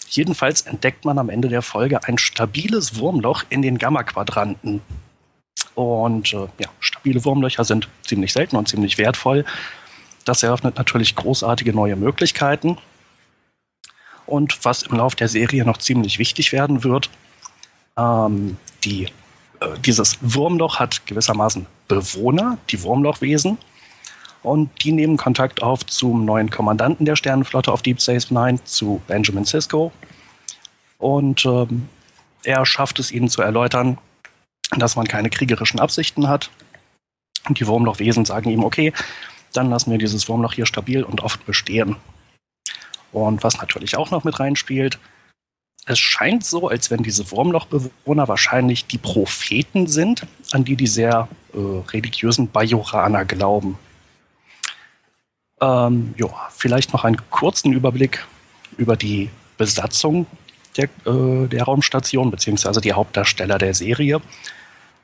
Jedenfalls 0.08 0.62
entdeckt 0.62 1.04
man 1.04 1.18
am 1.18 1.28
Ende 1.28 1.48
der 1.48 1.62
Folge 1.62 2.02
ein 2.04 2.18
stabiles 2.18 2.98
Wurmloch 2.98 3.44
in 3.48 3.62
den 3.62 3.78
Gamma-Quadranten. 3.78 4.80
Und 5.74 6.32
äh, 6.32 6.48
ja, 6.58 6.68
stabile 6.80 7.24
Wurmlöcher 7.24 7.64
sind 7.64 7.88
ziemlich 8.04 8.32
selten 8.32 8.56
und 8.56 8.68
ziemlich 8.68 8.98
wertvoll. 8.98 9.44
Das 10.24 10.42
eröffnet 10.42 10.76
natürlich 10.76 11.16
großartige 11.16 11.72
neue 11.72 11.96
Möglichkeiten. 11.96 12.78
Und 14.26 14.64
was 14.64 14.82
im 14.82 14.96
Lauf 14.96 15.14
der 15.14 15.28
Serie 15.28 15.64
noch 15.64 15.78
ziemlich 15.78 16.18
wichtig 16.18 16.52
werden 16.52 16.84
wird, 16.84 17.10
ähm, 17.96 18.56
die, 18.84 19.06
äh, 19.60 19.78
dieses 19.84 20.18
Wurmloch 20.20 20.78
hat 20.78 21.04
gewissermaßen 21.06 21.66
Bewohner, 21.88 22.58
die 22.70 22.82
Wurmlochwesen. 22.82 23.58
Und 24.42 24.70
die 24.84 24.92
nehmen 24.92 25.16
Kontakt 25.16 25.62
auf 25.62 25.84
zum 25.84 26.24
neuen 26.24 26.48
Kommandanten 26.48 27.04
der 27.04 27.16
Sternenflotte 27.16 27.70
auf 27.70 27.82
Deep 27.82 28.00
Space 28.00 28.30
Nine, 28.30 28.62
zu 28.64 29.02
Benjamin 29.06 29.44
Sisko. 29.44 29.92
Und 30.96 31.44
ähm, 31.44 31.88
er 32.44 32.64
schafft 32.64 32.98
es 33.00 33.10
ihnen 33.10 33.28
zu 33.28 33.42
erläutern, 33.42 33.98
dass 34.76 34.96
man 34.96 35.06
keine 35.08 35.28
kriegerischen 35.28 35.80
Absichten 35.80 36.28
hat. 36.28 36.50
Und 37.48 37.58
die 37.58 37.66
Wurmlochwesen 37.66 38.24
sagen 38.24 38.50
ihm, 38.50 38.64
okay, 38.64 38.92
dann 39.52 39.70
lassen 39.70 39.90
wir 39.90 39.98
dieses 39.98 40.28
Wurmloch 40.28 40.52
hier 40.52 40.66
stabil 40.66 41.02
und 41.02 41.20
oft 41.22 41.44
bestehen. 41.46 41.96
Und 43.12 43.42
was 43.42 43.58
natürlich 43.58 43.96
auch 43.96 44.10
noch 44.10 44.24
mit 44.24 44.38
reinspielt, 44.38 44.98
es 45.86 45.98
scheint 45.98 46.44
so, 46.44 46.68
als 46.68 46.90
wenn 46.90 47.02
diese 47.02 47.30
Wurmlochbewohner 47.30 48.28
wahrscheinlich 48.28 48.86
die 48.86 48.98
Propheten 48.98 49.86
sind, 49.86 50.26
an 50.52 50.64
die 50.64 50.76
die 50.76 50.86
sehr 50.86 51.28
äh, 51.52 51.58
religiösen 51.90 52.48
Bajoraner 52.48 53.24
glauben. 53.24 53.78
Ähm, 55.60 56.14
ja, 56.16 56.28
vielleicht 56.50 56.92
noch 56.92 57.04
einen 57.04 57.18
kurzen 57.30 57.72
Überblick 57.72 58.24
über 58.76 58.96
die 58.96 59.30
Besatzung 59.58 60.26
der, 60.76 60.84
äh, 61.06 61.48
der 61.48 61.64
Raumstation, 61.64 62.30
beziehungsweise 62.30 62.80
die 62.80 62.92
Hauptdarsteller 62.92 63.58
der 63.58 63.74
Serie. 63.74 64.20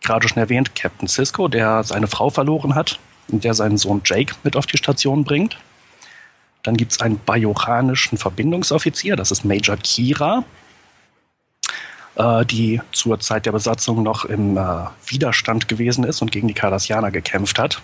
Gerade 0.02 0.28
schon 0.28 0.38
erwähnt, 0.38 0.74
Captain 0.74 1.08
Cisco, 1.08 1.48
der 1.48 1.82
seine 1.82 2.06
Frau 2.06 2.30
verloren 2.30 2.74
hat 2.74 3.00
und 3.28 3.44
der 3.44 3.54
seinen 3.54 3.78
Sohn 3.78 4.02
Jake 4.04 4.34
mit 4.42 4.56
auf 4.56 4.66
die 4.66 4.76
Station 4.76 5.24
bringt. 5.24 5.58
Dann 6.62 6.76
gibt 6.76 6.92
es 6.92 7.00
einen 7.00 7.18
bajoranischen 7.18 8.18
Verbindungsoffizier, 8.18 9.16
das 9.16 9.30
ist 9.30 9.44
Major 9.44 9.76
Kira, 9.76 10.44
äh, 12.16 12.44
die 12.44 12.80
zur 12.92 13.20
Zeit 13.20 13.46
der 13.46 13.52
Besatzung 13.52 14.02
noch 14.02 14.24
im 14.24 14.56
äh, 14.56 14.86
Widerstand 15.06 15.68
gewesen 15.68 16.04
ist 16.04 16.22
und 16.22 16.32
gegen 16.32 16.48
die 16.48 16.54
Cardassianer 16.54 17.10
gekämpft 17.10 17.58
hat. 17.58 17.80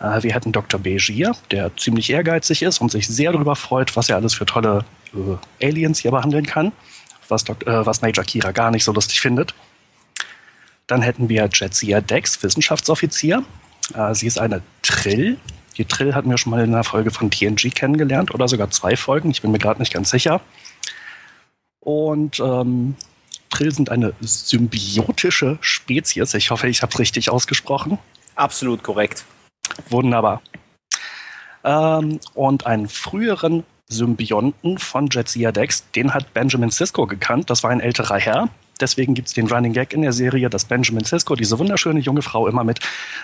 Äh, 0.00 0.22
wir 0.22 0.34
hätten 0.34 0.52
Dr. 0.52 0.80
Begier, 0.80 1.32
der 1.50 1.76
ziemlich 1.76 2.10
ehrgeizig 2.10 2.62
ist 2.62 2.80
und 2.80 2.90
sich 2.90 3.06
sehr 3.06 3.32
darüber 3.32 3.56
freut, 3.56 3.96
was 3.96 4.08
er 4.08 4.16
alles 4.16 4.34
für 4.34 4.46
tolle 4.46 4.84
äh, 5.14 5.66
Aliens 5.66 6.00
hier 6.00 6.10
behandeln 6.10 6.46
kann, 6.46 6.72
was, 7.28 7.44
äh, 7.44 7.54
was 7.66 8.02
Major 8.02 8.24
Kira 8.24 8.52
gar 8.52 8.70
nicht 8.70 8.84
so 8.84 8.92
lustig 8.92 9.20
findet. 9.20 9.54
Dann 10.86 11.02
hätten 11.02 11.28
wir 11.28 11.48
Jetsia 11.52 12.00
Dex, 12.00 12.42
Wissenschaftsoffizier. 12.42 13.44
Äh, 13.94 14.14
sie 14.14 14.26
ist 14.26 14.38
eine 14.38 14.62
Trill. 14.82 15.38
Die 15.76 15.84
Trill 15.84 16.14
hatten 16.14 16.30
wir 16.30 16.38
schon 16.38 16.50
mal 16.50 16.62
in 16.62 16.74
einer 16.74 16.84
Folge 16.84 17.10
von 17.10 17.30
TNG 17.30 17.74
kennengelernt 17.74 18.34
oder 18.34 18.48
sogar 18.48 18.70
zwei 18.70 18.96
Folgen. 18.96 19.30
Ich 19.30 19.42
bin 19.42 19.50
mir 19.50 19.58
gerade 19.58 19.80
nicht 19.80 19.92
ganz 19.92 20.10
sicher. 20.10 20.40
Und 21.80 22.38
ähm, 22.40 22.96
Trill 23.50 23.72
sind 23.72 23.90
eine 23.90 24.14
symbiotische 24.20 25.58
Spezies. 25.60 26.34
Ich 26.34 26.50
hoffe, 26.50 26.68
ich 26.68 26.82
habe 26.82 26.92
es 26.92 26.98
richtig 26.98 27.30
ausgesprochen. 27.30 27.98
Absolut 28.34 28.82
korrekt. 28.82 29.24
Wunderbar. 29.88 30.42
Ähm, 31.64 32.20
und 32.34 32.66
einen 32.66 32.88
früheren 32.88 33.64
Symbionten 33.88 34.78
von 34.78 35.08
Jetsia 35.10 35.52
Dex, 35.52 35.90
den 35.92 36.14
hat 36.14 36.32
Benjamin 36.34 36.70
Sisko 36.70 37.06
gekannt. 37.06 37.50
Das 37.50 37.62
war 37.62 37.70
ein 37.70 37.80
älterer 37.80 38.18
Herr. 38.18 38.48
Deswegen 38.82 39.14
gibt 39.14 39.28
es 39.28 39.34
den 39.34 39.46
Running 39.46 39.72
Gag 39.72 39.92
in 39.92 40.02
der 40.02 40.12
Serie, 40.12 40.50
dass 40.50 40.64
Benjamin 40.64 41.04
Sisko 41.04 41.36
diese 41.36 41.56
wunderschöne 41.56 42.00
junge 42.00 42.20
Frau 42.20 42.48
immer 42.48 42.64
mit 42.64 42.80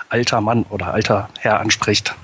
alter 0.09 0.41
Mann 0.41 0.63
oder 0.71 0.95
alter 0.95 1.31
Herr 1.41 1.59
anspricht. 1.59 2.15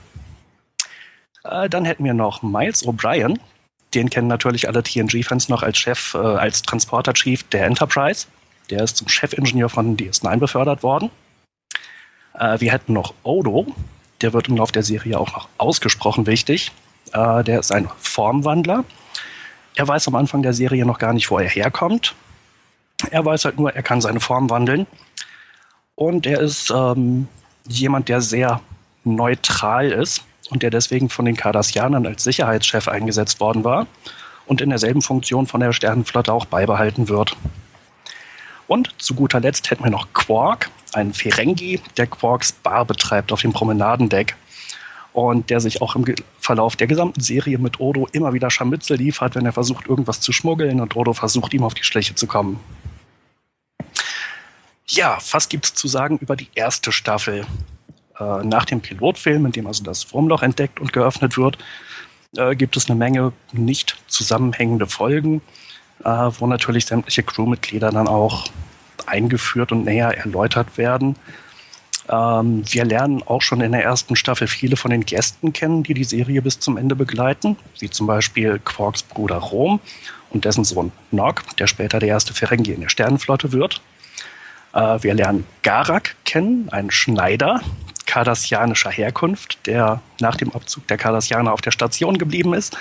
Äh, 1.43 1.69
dann 1.69 1.85
hätten 1.85 2.05
wir 2.05 2.14
noch 2.14 2.45
Miles 2.45 2.87
O'Brien. 2.87 3.41
Den 3.93 4.09
kennen 4.09 4.29
natürlich 4.29 4.69
alle 4.69 4.85
TNG-Fans 4.85 5.49
noch 5.49 5.64
als 5.64 5.79
Chef, 5.79 6.14
äh, 6.14 6.19
als 6.19 6.62
Transporter-Chief 6.62 7.43
der 7.49 7.67
Enterprise. 7.67 8.29
Der 8.71 8.85
ist 8.85 8.99
zum 8.99 9.09
Chefingenieur 9.09 9.69
von 9.69 9.97
DS9 9.97 10.37
befördert 10.38 10.85
worden. 10.85 11.11
Äh, 12.38 12.61
wir 12.61 12.71
hätten 12.71 12.93
noch 12.93 13.14
Odo. 13.25 13.67
Der 14.21 14.33
wird 14.33 14.47
im 14.47 14.57
Laufe 14.57 14.73
der 14.73 14.85
Serie 14.85 15.19
auch 15.19 15.33
noch 15.33 15.49
ausgesprochen 15.59 16.29
wichtig. 16.29 16.71
Äh, 17.12 17.43
der 17.43 17.59
ist 17.59 17.73
ein 17.73 17.88
Formwandler. 17.99 18.85
Er 19.75 19.88
weiß 19.88 20.07
am 20.07 20.14
Anfang 20.14 20.43
der 20.43 20.55
Serie 20.55 20.87
noch 20.87 21.00
gar 21.00 21.12
nicht, 21.12 21.33
wo 21.33 21.41
er 21.41 21.49
herkommt. 21.49 22.14
Er 23.11 23.25
weiß 23.25 23.45
halt 23.45 23.59
nur, 23.59 23.75
er 23.75 23.83
kann 23.83 24.01
seine 24.01 24.21
Form 24.21 24.51
wandeln. 24.51 24.87
Und 25.95 26.27
er 26.27 26.41
ist 26.41 26.73
ähm, 26.75 27.29
jemand, 27.67 28.09
der 28.09 28.21
sehr 28.21 28.61
neutral 29.05 29.93
ist 29.93 30.25
und 30.51 30.63
der 30.63 30.71
deswegen 30.71 31.09
von 31.09 31.25
den 31.25 31.37
Cardassianern 31.37 32.07
als 32.07 32.25
Sicherheitschef 32.25 32.89
eingesetzt 32.89 33.41
worden 33.41 33.65
war 33.65 33.87
und 34.47 34.61
in 34.61 34.71
derselben 34.71 35.03
Funktion 35.03 35.47
von 35.47 35.61
der 35.61 35.73
Sternenflotte 35.73 36.33
auch 36.33 36.47
beibehalten 36.47 37.09
wird. 37.09 37.37
Und 38.67 38.91
zu 38.99 39.15
guter 39.15 39.41
Letzt 39.41 39.71
hätten 39.71 39.85
wir 39.85 39.91
noch 39.91 40.13
Quark, 40.15 40.71
einen 40.95 41.13
Ferengi, 41.13 41.81
der 41.97 42.07
Quarks 42.07 42.53
Bar 42.53 42.85
betreibt 42.85 43.33
auf 43.33 43.43
dem 43.43 43.53
Promenadendeck 43.53 44.37
und 45.13 45.51
der 45.51 45.61
sich 45.61 45.83
auch 45.83 45.95
im 45.97 46.05
Verlauf 46.41 46.77
der 46.77 46.87
gesamten 46.87 47.21
Serie 47.21 47.59
mit 47.59 47.79
Odo 47.79 48.09
immer 48.13 48.33
wieder 48.33 48.51
Scharmützel 48.51 48.97
liefert, 48.97 49.35
wenn 49.35 49.47
er 49.47 49.53
versucht, 49.53 49.87
irgendwas 49.87 50.21
zu 50.21 50.33
schmuggeln 50.33 50.81
und 50.81 50.97
Odo 50.97 51.13
versucht, 51.13 51.55
ihm 51.55 51.63
auf 51.63 51.75
die 51.75 51.85
Schliche 51.85 52.15
zu 52.15 52.27
kommen. 52.27 52.59
Ja, 54.87 55.19
was 55.31 55.49
gibt 55.49 55.64
es 55.64 55.75
zu 55.75 55.88
sagen 55.88 56.19
über 56.19 56.37
die 56.37 56.49
erste 56.55 56.93
Staffel? 56.93 57.47
Äh, 58.19 58.45
nach 58.45 58.64
dem 58.64 58.81
Pilotfilm, 58.81 59.47
in 59.47 59.53
dem 59.53 59.67
also 59.67 59.83
das 59.83 60.12
Wurmloch 60.12 60.43
entdeckt 60.43 60.79
und 60.79 60.93
geöffnet 60.93 61.37
wird, 61.37 61.59
äh, 62.37 62.55
gibt 62.55 62.76
es 62.76 62.88
eine 62.88 62.99
Menge 62.99 63.33
nicht 63.53 63.97
zusammenhängende 64.09 64.87
Folgen, 64.87 65.41
äh, 66.05 66.09
wo 66.09 66.47
natürlich 66.47 66.87
sämtliche 66.87 67.23
Crewmitglieder 67.23 67.91
dann 67.91 68.09
auch 68.09 68.47
eingeführt 69.07 69.73
und 69.73 69.85
näher 69.85 70.17
erläutert 70.17 70.76
werden. 70.76 71.17
Ähm, 72.09 72.62
wir 72.71 72.85
lernen 72.85 73.23
auch 73.23 73.41
schon 73.41 73.62
in 73.62 73.73
der 73.73 73.83
ersten 73.83 74.17
Staffel 74.17 74.47
viele 74.47 74.76
von 74.76 74.91
den 74.91 75.07
Gästen 75.07 75.55
kennen, 75.55 75.83
die 75.83 75.95
die 75.95 76.05
Serie 76.05 76.43
bis 76.43 76.61
zum 76.61 76.76
Ende 76.76 76.95
begleiten, 76.95 77.57
wie 77.79 77.88
zum 77.88 78.07
Beispiel 78.07 78.61
Quarks 78.62 79.03
Bruder 79.03 79.37
Rom 79.37 79.81
und 80.31 80.45
dessen 80.45 80.64
Sohn 80.64 80.93
Nog, 81.11 81.43
der 81.59 81.67
später 81.67 81.99
der 81.99 82.11
erste 82.11 82.35
Ferengi 82.35 82.73
in 82.73 82.83
der 82.83 82.91
Sternenflotte 82.91 83.53
wird. 83.53 83.81
Äh, 84.75 85.02
wir 85.02 85.14
lernen 85.14 85.47
Garak 85.62 86.16
kennen, 86.25 86.69
einen 86.71 86.90
Schneider 86.90 87.61
kardassianischer 88.07 88.90
Herkunft, 88.90 89.66
der 89.66 90.00
nach 90.21 90.37
dem 90.37 90.52
Abzug 90.52 90.87
der 90.88 90.99
Kardassianer 90.99 91.52
auf 91.52 91.62
der 91.62 91.71
Station 91.71 92.19
geblieben 92.19 92.54
ist 92.54 92.76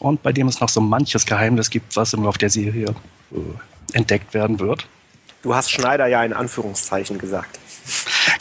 und 0.00 0.22
bei 0.22 0.32
dem 0.32 0.48
es 0.48 0.60
noch 0.60 0.68
so 0.68 0.80
manches 0.80 1.24
Geheimnis 1.24 1.70
gibt, 1.70 1.96
was 1.96 2.12
im 2.12 2.24
Laufe 2.24 2.38
der 2.38 2.50
Serie 2.50 2.94
äh, 3.32 3.96
entdeckt 3.96 4.34
werden 4.34 4.58
wird. 4.58 4.86
Du 5.42 5.54
hast 5.54 5.70
Schneider 5.70 6.06
ja 6.06 6.24
in 6.24 6.32
Anführungszeichen 6.32 7.18
gesagt. 7.18 7.58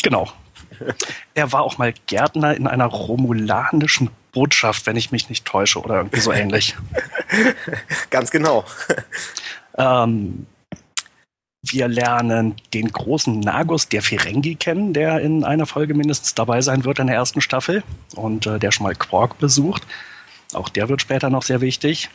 Genau. 0.04 0.30
Er 1.34 1.52
war 1.52 1.64
auch 1.64 1.78
mal 1.78 1.94
Gärtner 2.08 2.56
in 2.56 2.68
einer 2.68 2.86
romulanischen 2.86 4.10
Botschaft, 4.32 4.86
wenn 4.86 4.96
ich 4.96 5.12
mich 5.12 5.30
nicht 5.30 5.44
täusche, 5.44 5.82
oder 5.82 5.98
irgendwie 5.98 6.20
so 6.20 6.32
ähnlich. 6.32 6.76
Ganz 8.10 8.32
genau. 8.32 8.64
Ähm, 9.78 10.46
wir 11.62 11.88
lernen 11.88 12.56
den 12.74 12.92
großen 12.92 13.40
Nagus 13.40 13.90
der 13.90 14.02
Ferengi 14.02 14.56
kennen, 14.56 14.94
der 14.94 15.20
in 15.20 15.44
einer 15.44 15.66
Folge 15.66 15.94
mindestens 15.94 16.34
dabei 16.36 16.62
sein 16.62 16.86
wird 16.86 17.00
in 17.00 17.08
der 17.08 17.18
ersten 17.18 17.42
Staffel 17.42 17.84
und 18.16 18.48
äh, 18.48 18.60
der 18.60 18.72
schon 18.72 18.86
mal 18.86 18.96
Quark 18.96 19.38
besucht. 19.40 19.86
Auch 20.54 20.70
der 20.70 20.90
wird 20.90 21.02
später 21.02 21.30
noch 21.30 21.44
sehr 21.44 21.62
wichtig. 21.62 22.10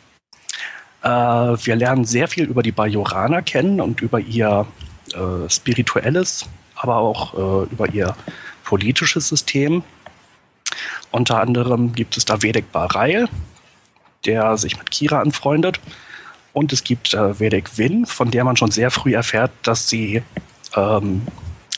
Äh, 1.03 1.09
wir 1.09 1.75
lernen 1.75 2.05
sehr 2.05 2.27
viel 2.27 2.45
über 2.45 2.63
die 2.63 2.71
Bajoraner 2.71 3.41
kennen 3.41 3.79
und 3.81 4.01
über 4.01 4.19
ihr 4.19 4.65
äh, 5.13 5.49
spirituelles 5.49 6.49
aber 6.75 6.97
auch 6.97 7.33
äh, 7.33 7.71
über 7.71 7.89
ihr 7.89 8.15
politisches 8.63 9.27
System. 9.27 9.83
Unter 11.11 11.39
anderem 11.39 11.93
gibt 11.93 12.17
es 12.17 12.25
da 12.25 12.41
Vedek 12.41 12.71
Barail, 12.71 13.27
der 14.25 14.57
sich 14.57 14.77
mit 14.77 14.91
Kira 14.91 15.21
anfreundet. 15.21 15.79
Und 16.55 16.71
es 16.71 16.85
gibt 16.85 17.13
äh, 17.13 17.37
Vedek 17.37 17.77
Win, 17.77 18.05
von 18.05 18.31
der 18.31 18.45
man 18.45 18.55
schon 18.55 18.71
sehr 18.71 18.89
früh 18.89 19.13
erfährt, 19.13 19.51
dass 19.63 19.89
sie, 19.89 20.23
ähm, 20.73 21.27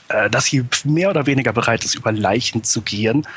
äh, 0.07 0.29
dass 0.29 0.45
sie 0.45 0.63
mehr 0.83 1.09
oder 1.09 1.25
weniger 1.25 1.51
bereit 1.51 1.83
ist, 1.83 1.95
über 1.95 2.11
Leichen 2.11 2.63
zu 2.63 2.83
gehen, 2.83 3.27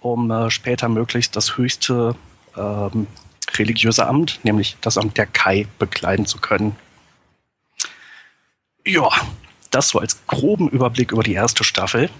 um 0.00 0.28
äh, 0.32 0.50
später 0.50 0.88
möglichst 0.88 1.36
das 1.36 1.56
höchste 1.56 2.16
ähm, 2.56 3.06
religiöse 3.56 4.04
Amt, 4.04 4.40
nämlich 4.42 4.76
das 4.80 4.98
Amt 4.98 5.16
der 5.16 5.26
Kai, 5.26 5.68
bekleiden 5.78 6.26
zu 6.26 6.38
können. 6.38 6.74
Ja, 8.84 9.08
das 9.70 9.90
so 9.90 10.00
als 10.00 10.26
groben 10.26 10.68
Überblick 10.68 11.12
über 11.12 11.22
die 11.22 11.34
erste 11.34 11.62
Staffel. 11.62 12.10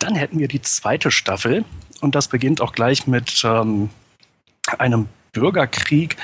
Dann 0.00 0.16
hätten 0.16 0.40
wir 0.40 0.48
die 0.48 0.62
zweite 0.62 1.12
Staffel 1.12 1.64
und 2.00 2.16
das 2.16 2.26
beginnt 2.26 2.60
auch 2.60 2.72
gleich 2.72 3.06
mit 3.06 3.44
ähm, 3.44 3.90
einem 4.76 5.08
Bürgerkrieg 5.30 6.16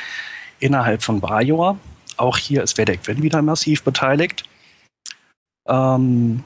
innerhalb 0.60 1.02
von 1.02 1.20
Bajor. 1.20 1.78
Auch 2.16 2.36
hier 2.36 2.62
ist 2.62 2.78
Vedek 2.78 3.00
Wen 3.04 3.22
wieder 3.22 3.42
massiv 3.42 3.82
beteiligt. 3.82 4.44
Ähm, 5.66 6.42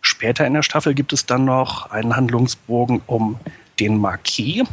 später 0.00 0.46
in 0.46 0.54
der 0.54 0.62
Staffel 0.62 0.94
gibt 0.94 1.12
es 1.12 1.26
dann 1.26 1.44
noch 1.44 1.90
einen 1.90 2.16
Handlungsbogen 2.16 3.02
um 3.06 3.38
den 3.80 3.98
Marquis. 3.98 4.64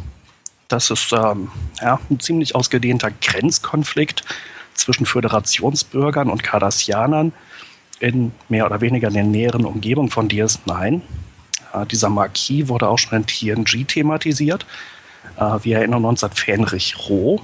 Das 0.68 0.90
ist 0.90 1.12
ähm, 1.12 1.50
ja, 1.80 2.00
ein 2.10 2.20
ziemlich 2.20 2.54
ausgedehnter 2.54 3.10
Grenzkonflikt 3.10 4.24
zwischen 4.74 5.04
Föderationsbürgern 5.04 6.30
und 6.30 6.42
Cardassianern 6.42 7.32
in 8.00 8.32
mehr 8.48 8.66
oder 8.66 8.80
weniger 8.80 9.10
der 9.10 9.24
näheren 9.24 9.64
Umgebung 9.64 10.10
von 10.10 10.28
DS9. 10.28 11.00
Äh, 11.74 11.86
dieser 11.86 12.08
Marquis 12.08 12.68
wurde 12.68 12.88
auch 12.88 12.98
schon 12.98 13.18
in 13.18 13.26
TNG 13.26 13.86
thematisiert. 13.86 14.66
Äh, 15.36 15.58
wir 15.62 15.78
erinnern 15.78 16.04
uns 16.04 16.24
an 16.24 16.32
Fähnrich 16.32 16.96
Roh. 17.08 17.40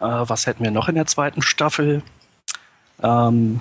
Äh, 0.00 0.04
was 0.04 0.46
hätten 0.46 0.64
wir 0.64 0.70
noch 0.70 0.88
in 0.88 0.94
der 0.94 1.06
zweiten 1.06 1.42
Staffel? 1.42 2.02
Ähm, 3.02 3.60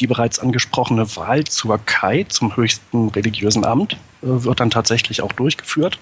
die 0.00 0.06
bereits 0.06 0.38
angesprochene 0.38 1.16
Wahl 1.16 1.44
zur 1.44 1.78
Kai, 1.84 2.24
zum 2.28 2.56
höchsten 2.56 3.08
religiösen 3.08 3.64
Amt, 3.64 3.94
äh, 4.22 4.26
wird 4.26 4.60
dann 4.60 4.70
tatsächlich 4.70 5.22
auch 5.22 5.32
durchgeführt. 5.32 5.98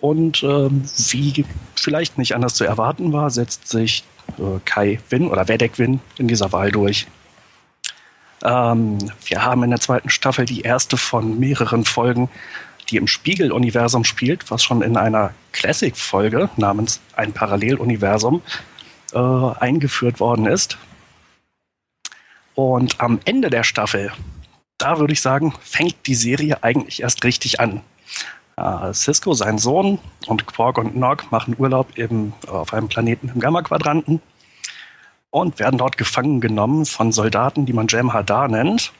Und 0.00 0.42
ähm, 0.42 0.84
wie 1.08 1.46
vielleicht 1.74 2.18
nicht 2.18 2.34
anders 2.34 2.54
zu 2.54 2.64
erwarten 2.64 3.12
war, 3.12 3.30
setzt 3.30 3.68
sich 3.68 4.04
äh, 4.38 4.60
Kai 4.64 5.00
Win 5.08 5.28
oder 5.28 5.48
Vedek 5.48 5.78
Win 5.78 6.00
in 6.18 6.28
dieser 6.28 6.52
Wahl 6.52 6.70
durch. 6.70 7.06
Ähm, 8.42 8.98
wir 9.24 9.44
haben 9.44 9.62
in 9.62 9.70
der 9.70 9.80
zweiten 9.80 10.10
Staffel 10.10 10.44
die 10.44 10.60
erste 10.60 10.98
von 10.98 11.38
mehreren 11.38 11.84
Folgen, 11.84 12.28
die 12.90 12.98
im 12.98 13.06
Spiegel-Universum 13.06 14.04
spielt, 14.04 14.50
was 14.50 14.62
schon 14.62 14.82
in 14.82 14.98
einer 14.98 15.32
Classic-Folge 15.52 16.50
namens 16.58 17.00
Ein 17.16 17.32
Paralleluniversum 17.32 18.42
äh, 19.14 19.58
eingeführt 19.60 20.20
worden 20.20 20.46
ist. 20.46 20.76
Und 22.54 23.00
am 23.00 23.20
Ende 23.24 23.50
der 23.50 23.64
Staffel, 23.64 24.12
da 24.78 24.98
würde 24.98 25.12
ich 25.12 25.20
sagen, 25.20 25.54
fängt 25.60 26.06
die 26.06 26.14
Serie 26.14 26.62
eigentlich 26.62 27.02
erst 27.02 27.24
richtig 27.24 27.60
an. 27.60 27.80
Äh, 28.56 28.92
Cisco, 28.92 29.34
sein 29.34 29.58
Sohn 29.58 29.98
und 30.26 30.46
Quark 30.46 30.78
und 30.78 30.96
Nog 30.96 31.30
machen 31.30 31.56
Urlaub 31.58 31.96
im, 31.98 32.32
auf 32.46 32.72
einem 32.72 32.88
Planeten 32.88 33.30
im 33.34 33.40
Gamma-Quadranten 33.40 34.20
und 35.30 35.58
werden 35.58 35.78
dort 35.78 35.98
gefangen 35.98 36.40
genommen 36.40 36.86
von 36.86 37.10
Soldaten, 37.10 37.66
die 37.66 37.72
man 37.72 37.88
Jem 37.88 38.12
Hadar 38.12 38.46
nennt. 38.48 38.92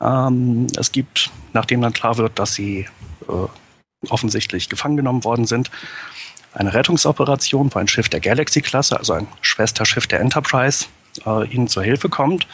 Ähm, 0.00 0.68
es 0.78 0.92
gibt, 0.92 1.30
nachdem 1.52 1.82
dann 1.82 1.92
klar 1.92 2.16
wird, 2.16 2.38
dass 2.38 2.54
sie 2.54 2.88
äh, 3.28 4.08
offensichtlich 4.08 4.68
gefangen 4.68 4.96
genommen 4.96 5.24
worden 5.24 5.44
sind, 5.44 5.70
eine 6.54 6.72
Rettungsoperation, 6.74 7.72
wo 7.72 7.78
ein 7.78 7.88
Schiff 7.88 8.08
der 8.08 8.20
Galaxy-Klasse, 8.20 8.98
also 8.98 9.12
ein 9.12 9.28
Schwesterschiff 9.40 10.06
der 10.06 10.20
Enterprise, 10.20 10.86
äh, 11.26 11.46
ihnen 11.48 11.68
zur 11.68 11.82
Hilfe 11.82 12.08
kommt. 12.08 12.46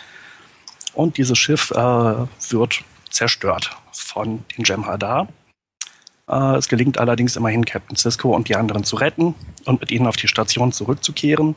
Und 0.94 1.16
dieses 1.16 1.38
Schiff 1.38 1.70
äh, 1.70 1.74
wird 1.74 2.82
zerstört 3.10 3.76
von 3.92 4.44
den 4.56 4.64
Jem'Hadar. 4.64 5.28
Äh, 6.28 6.56
es 6.56 6.68
gelingt 6.68 6.98
allerdings 6.98 7.36
immerhin 7.36 7.64
Captain 7.64 7.96
Cisco 7.96 8.34
und 8.34 8.48
die 8.48 8.56
anderen 8.56 8.84
zu 8.84 8.96
retten 8.96 9.34
und 9.64 9.80
mit 9.80 9.90
ihnen 9.90 10.06
auf 10.06 10.16
die 10.16 10.28
Station 10.28 10.72
zurückzukehren. 10.72 11.56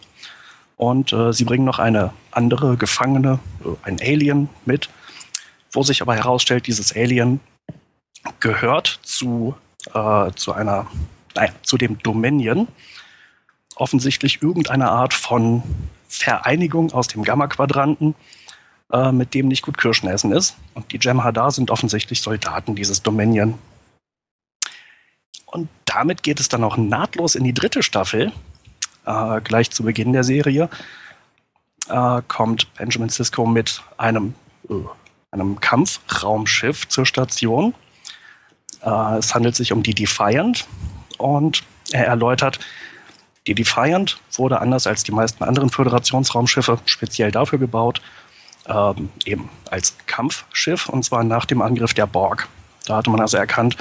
Und 0.75 1.12
äh, 1.12 1.34
sie 1.34 1.44
bringen 1.44 1.65
noch 1.65 1.79
eine 1.79 2.13
andere 2.32 2.77
Gefangene, 2.77 3.39
äh, 3.65 3.70
ein 3.84 4.00
Alien 4.00 4.50
mit, 4.65 4.89
wo 5.72 5.84
sich 5.84 6.01
aber 6.01 6.15
herausstellt, 6.15 6.67
dieses 6.67 6.96
Alien 6.96 7.39
gehört 8.39 9.00
zu, 9.01 9.56
äh, 9.94 10.32
zu 10.36 10.53
einer, 10.53 10.88
naja, 11.38 11.53
zu 11.62 11.77
dem 11.77 12.00
Dominion. 12.00 12.67
Offensichtlich 13.75 14.41
irgendeine 14.41 14.89
Art 14.89 15.13
von 15.13 15.62
Vereinigung 16.08 16.91
aus 16.94 17.08
dem 17.08 17.24
Gamma-Quadranten, 17.24 18.15
äh, 18.91 19.12
mit 19.12 19.34
dem 19.34 19.48
nicht 19.48 19.62
gut 19.62 19.77
Kirschen 19.77 20.10
essen 20.10 20.32
ist. 20.32 20.58
Und 20.74 20.91
die 20.91 21.00
Jem'Hadar 21.00 21.51
sind 21.51 21.70
offensichtlich 21.70 22.22
Soldaten 22.22 22.75
dieses 22.75 23.03
Dominion. 23.03 23.53
Und 25.46 25.70
damit 25.86 26.24
geht 26.24 26.39
es 26.39 26.50
dann 26.50 26.63
auch 26.63 26.75
nahtlos 26.75 27.36
in 27.36 27.44
die 27.44 27.53
dritte 27.53 27.84
Staffel. 27.84 28.32
Äh, 29.06 29.41
gleich 29.41 29.70
zu 29.70 29.84
Beginn 29.84 30.13
der 30.13 30.24
Serie 30.24 30.70
äh, 31.88 32.22
kommt 32.27 32.74
Benjamin 32.75 33.10
Sisko 33.10 33.46
mit 33.46 33.84
einem, 33.98 34.34
äh, 34.70 34.74
einem 35.32 35.60
Kampfraumschiff 35.60 36.88
zur 36.88 37.06
Station. 37.06 37.75
Äh, 38.82 39.17
es 39.17 39.36
handelt 39.36 39.56
sich 39.56 39.72
um 39.72 39.84
die 39.84 39.94
Defiant 39.94 40.65
und 41.17 41.63
er 41.91 42.05
erläutert, 42.05 42.59
die 43.47 43.55
Defiant 43.55 44.19
wurde 44.33 44.59
anders 44.59 44.87
als 44.87 45.03
die 45.03 45.11
meisten 45.11 45.44
anderen 45.44 45.70
Föderationsraumschiffe 45.70 46.79
speziell 46.85 47.31
dafür 47.31 47.59
gebaut, 47.59 48.01
ähm, 48.68 49.09
eben 49.25 49.50
als 49.72 49.96
Kampfschiff 50.05 50.89
und 50.89 51.03
zwar 51.03 51.24
nach 51.24 51.46
dem 51.46 51.61
Angriff 51.61 51.94
der 51.94 52.07
Borg. 52.07 52.48
Da 52.85 52.98
hatte 52.98 53.09
man 53.09 53.22
also 53.22 53.37
erkannt, 53.37 53.77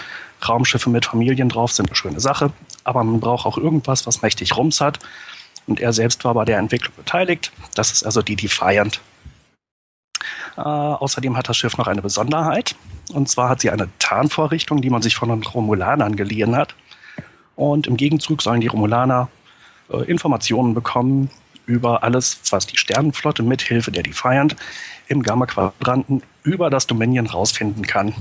Raumschiffe 0.46 0.90
mit 0.90 1.06
Familien 1.06 1.48
drauf 1.48 1.72
sind 1.72 1.88
eine 1.88 1.96
schöne 1.96 2.20
Sache, 2.20 2.52
aber 2.84 3.02
man 3.02 3.20
braucht 3.20 3.46
auch 3.46 3.58
irgendwas, 3.58 4.06
was 4.06 4.22
mächtig 4.22 4.56
Rums 4.56 4.80
hat. 4.80 4.98
Und 5.66 5.80
er 5.80 5.92
selbst 5.92 6.24
war 6.24 6.34
bei 6.34 6.44
der 6.44 6.58
Entwicklung 6.58 6.94
beteiligt. 6.96 7.50
Das 7.74 7.90
ist 7.90 8.04
also 8.04 8.22
die 8.22 8.36
Defiant. 8.36 9.00
Äh, 10.56 10.60
außerdem 10.60 11.36
hat 11.36 11.48
das 11.48 11.56
Schiff 11.56 11.76
noch 11.76 11.88
eine 11.88 12.02
Besonderheit. 12.02 12.76
Und 13.12 13.28
zwar 13.28 13.48
hat 13.48 13.60
sie 13.60 13.70
eine 13.70 13.88
Tarnvorrichtung, 13.98 14.80
die 14.80 14.90
man 14.90 15.02
sich 15.02 15.16
von 15.16 15.28
den 15.28 15.42
Romulanern 15.42 16.14
geliehen 16.14 16.56
hat. 16.56 16.74
Und 17.56 17.86
im 17.86 17.96
Gegenzug 17.96 18.42
sollen 18.42 18.60
die 18.60 18.66
Romulaner 18.68 19.28
äh, 19.90 20.04
Informationen 20.04 20.74
bekommen 20.74 21.30
über 21.64 22.04
alles, 22.04 22.38
was 22.50 22.66
die 22.66 22.76
Sternenflotte 22.76 23.42
mithilfe 23.42 23.90
der 23.90 24.04
Defiant 24.04 24.54
im 25.08 25.22
Gamma-Quadranten 25.22 26.22
über 26.44 26.70
das 26.70 26.86
Dominion 26.86 27.26
rausfinden 27.26 27.86
kann. 27.86 28.14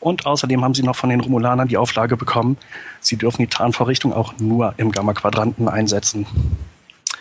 Und 0.00 0.26
außerdem 0.26 0.62
haben 0.62 0.74
sie 0.74 0.82
noch 0.82 0.96
von 0.96 1.08
den 1.08 1.20
Romulanern 1.20 1.68
die 1.68 1.78
Auflage 1.78 2.18
bekommen, 2.18 2.58
sie 3.00 3.16
dürfen 3.16 3.40
die 3.40 3.48
Tarnvorrichtung 3.48 4.12
auch 4.12 4.34
nur 4.38 4.74
im 4.76 4.92
Gamma-Quadranten 4.92 5.68
einsetzen. 5.68 6.26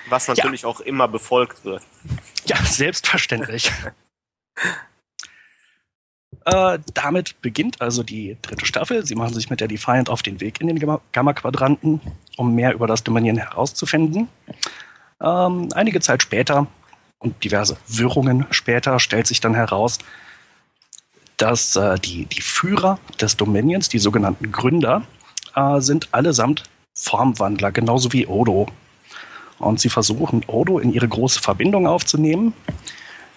Was 0.10 0.28
natürlich 0.28 0.64
ja. 0.64 0.68
auch 0.68 0.82
immer 0.82 1.08
befolgt 1.08 1.64
wird. 1.64 1.82
Ja, 2.46 2.58
selbstverständlich. 2.58 3.72
Äh, 6.46 6.80
damit 6.94 7.42
beginnt 7.42 7.82
also 7.82 8.04
die 8.04 8.38
dritte 8.42 8.66
Staffel. 8.66 9.06
Sie 9.06 9.16
machen 9.16 9.34
sich 9.34 9.50
mit 9.50 9.60
der 9.60 9.68
Defiant 9.68 10.10
auf 10.10 10.24
den 10.24 10.42
Weg 10.42 10.62
in 10.62 10.68
den 10.68 11.00
Gamma-Quadranten, 11.12 12.02
um 12.38 12.56
mehr 12.56 12.74
über 12.74 12.88
das 12.88 13.04
Dominion 13.04 13.38
herauszufinden. 13.38 14.28
Ähm, 15.22 15.70
einige 15.74 16.00
Zeit 16.02 16.22
später 16.22 16.68
und 17.20 17.44
diverse 17.44 17.78
Wirrungen 17.88 18.46
später 18.52 19.00
stellt 19.00 19.28
sich 19.28 19.40
dann 19.40 19.56
heraus, 19.56 20.00
dass 21.38 21.76
äh, 21.76 21.98
die, 22.00 22.26
die 22.26 22.42
Führer 22.42 23.00
des 23.20 23.38
Dominions, 23.38 23.90
die 23.90 24.00
sogenannten 24.00 24.52
Gründer, 24.52 25.04
äh, 25.56 25.80
sind 25.80 26.10
allesamt 26.12 26.64
Formwandler, 26.94 27.72
genauso 27.72 28.14
wie 28.14 28.28
Odo. 28.28 28.68
Und 29.60 29.80
sie 29.80 29.90
versuchen, 29.90 30.44
Odo 30.48 30.80
in 30.80 30.94
ihre 30.94 31.08
große 31.08 31.40
Verbindung 31.40 31.88
aufzunehmen 31.88 32.54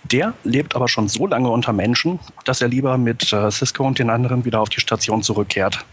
der 0.04 0.34
lebt 0.44 0.74
aber 0.76 0.88
schon 0.88 1.08
so 1.08 1.26
lange 1.26 1.50
unter 1.50 1.72
Menschen, 1.72 2.18
dass 2.44 2.60
er 2.60 2.68
lieber 2.68 2.96
mit 2.98 3.32
äh, 3.32 3.50
Cisco 3.50 3.84
und 3.84 3.98
den 3.98 4.10
anderen 4.10 4.44
wieder 4.44 4.60
auf 4.60 4.68
die 4.68 4.80
Station 4.80 5.22
zurückkehrt. 5.22 5.84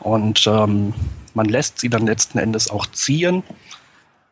Und 0.00 0.46
ähm, 0.46 0.94
man 1.34 1.46
lässt 1.46 1.78
sie 1.78 1.88
dann 1.88 2.06
letzten 2.06 2.38
Endes 2.38 2.70
auch 2.70 2.86
ziehen. 2.86 3.42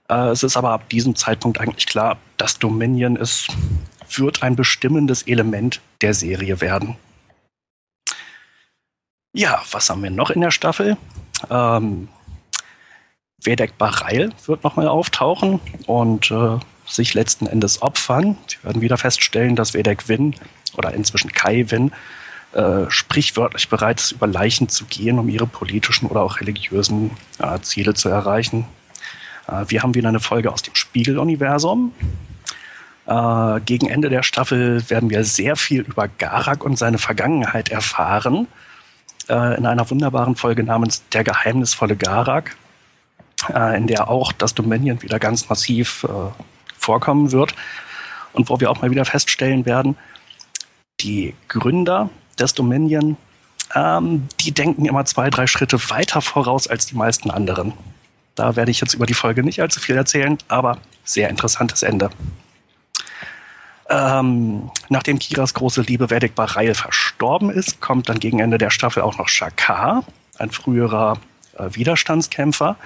Äh, 0.09 0.31
es 0.31 0.43
ist 0.43 0.57
aber 0.57 0.71
ab 0.71 0.89
diesem 0.89 1.15
Zeitpunkt 1.15 1.61
eigentlich 1.61 1.87
klar, 1.87 2.19
dass 2.37 2.59
Dominion 2.59 3.17
ist, 3.17 3.49
wird 4.17 4.43
ein 4.43 4.57
bestimmendes 4.57 5.23
Element 5.23 5.81
der 6.01 6.15
Serie 6.15 6.61
werden. 6.61 6.97
Ja, 9.33 9.63
was 9.71 9.89
haben 9.89 10.03
wir 10.03 10.11
noch 10.11 10.31
in 10.31 10.41
der 10.41 10.51
Staffel? 10.51 10.97
Ähm, 11.49 12.09
Vedek 13.43 13.79
Bareil 13.79 14.33
wird 14.47 14.65
nochmal 14.65 14.89
auftauchen 14.89 15.61
und 15.87 16.31
äh, 16.31 16.59
sich 16.91 17.15
letzten 17.15 17.47
Endes 17.47 17.83
opfern. 17.83 18.37
Sie 18.47 18.63
werden 18.63 18.83
wieder 18.83 18.99
feststellen, 18.99 19.57
dass 19.57 19.75
Vedek 19.75 20.09
Win 20.09 20.35
oder 20.77 20.93
inzwischen 20.95 21.33
Kai 21.33 21.67
Win 21.69 21.93
äh, 22.53 22.91
sprichwörtlich 22.91 23.69
bereit 23.69 24.01
ist, 24.01 24.13
über 24.13 24.27
Leichen 24.27 24.69
zu 24.69 24.85
gehen, 24.87 25.19
um 25.19 25.29
ihre 25.29 25.47
politischen 25.47 26.07
oder 26.07 26.23
auch 26.23 26.41
religiösen 26.41 27.13
äh, 27.39 27.61
Ziele 27.61 27.95
zu 27.95 28.09
erreichen. 28.09 28.67
Äh, 29.47 29.67
wir 29.69 29.83
haben 29.83 29.95
wieder 29.95 30.09
eine 30.09 30.21
Folge 30.21 30.53
aus 30.53 30.63
dem 30.63 30.75
Spiegel-Universum. 30.75 31.93
Äh, 33.07 33.61
gegen 33.61 33.89
Ende 33.89 34.09
der 34.09 34.23
Staffel 34.23 34.89
werden 34.91 35.11
wir 35.11 35.25
sehr 35.25 35.57
viel 35.57 35.83
über 35.83 36.09
Garak 36.09 36.65
und 36.65 36.77
seine 36.77 36.99
Vergangenheit 36.99 37.69
erfahren. 37.69 38.49
Äh, 39.29 39.57
in 39.57 39.67
einer 39.67 39.89
wunderbaren 39.89 40.35
Folge 40.35 40.65
namens 40.65 41.05
Der 41.13 41.23
geheimnisvolle 41.23 41.97
Garak, 41.97 42.57
äh, 43.55 43.77
in 43.77 43.87
der 43.87 44.09
auch 44.09 44.33
das 44.33 44.55
Dominion 44.55 45.03
wieder 45.03 45.21
ganz 45.21 45.49
massiv 45.49 46.05
vorkommen 46.81 47.33
wird 47.33 47.55
und 48.33 48.49
wo 48.49 48.59
wir 48.61 48.71
auch 48.71 48.81
mal 48.81 48.91
wieder 48.91 49.05
feststellen 49.05 49.67
werden, 49.67 49.97
die 51.01 51.35
Gründer 51.49 52.11
des 52.39 52.55
Dominion, 52.55 53.17
ähm, 53.75 54.27
die 54.41 54.53
denken 54.53 54.87
immer 54.87 55.05
zwei, 55.05 55.31
drei 55.31 55.47
Schritte 55.47 55.79
weiter 55.91 56.21
voraus 56.21 56.67
als 56.67 56.87
die 56.87 56.97
meisten 56.97 57.31
anderen. 57.31 57.73
Da 58.35 58.57
werde 58.57 58.71
ich 58.71 58.81
jetzt 58.81 58.95
über 58.95 59.07
die 59.07 59.15
Folge 59.15 59.43
nicht 59.43 59.61
allzu 59.61 59.81
viel 59.81 59.97
erzählen, 59.97 60.39
aber 60.49 60.79
sehr 61.05 61.29
interessantes 61.29 61.83
Ende. 61.83 62.11
Ähm, 63.89 64.71
nachdem 64.89 65.19
Kiras 65.19 65.53
große 65.53 65.83
Liebe 65.83 66.11
Vedic 66.11 66.37
Barail 66.37 66.75
verstorben 66.75 67.51
ist, 67.51 67.81
kommt 67.81 68.09
dann 68.09 68.21
gegen 68.21 68.39
Ende 68.39 68.57
der 68.57 68.71
Staffel 68.71 69.03
auch 69.03 69.19
noch 69.19 69.29
Shakar, 69.29 70.05
ein 70.39 70.51
früherer 70.51 71.19
äh, 71.59 71.75
Widerstandskämpfer. 71.75 72.77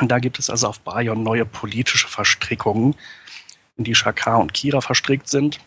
Und 0.00 0.08
da 0.08 0.18
gibt 0.18 0.38
es 0.38 0.50
also 0.50 0.68
auf 0.68 0.80
Bayon 0.80 1.22
neue 1.22 1.44
politische 1.44 2.08
Verstrickungen, 2.08 2.94
in 3.76 3.84
die 3.84 3.94
Shakar 3.94 4.38
und 4.38 4.54
Kira 4.54 4.80
verstrickt 4.80 5.28
sind. 5.28 5.60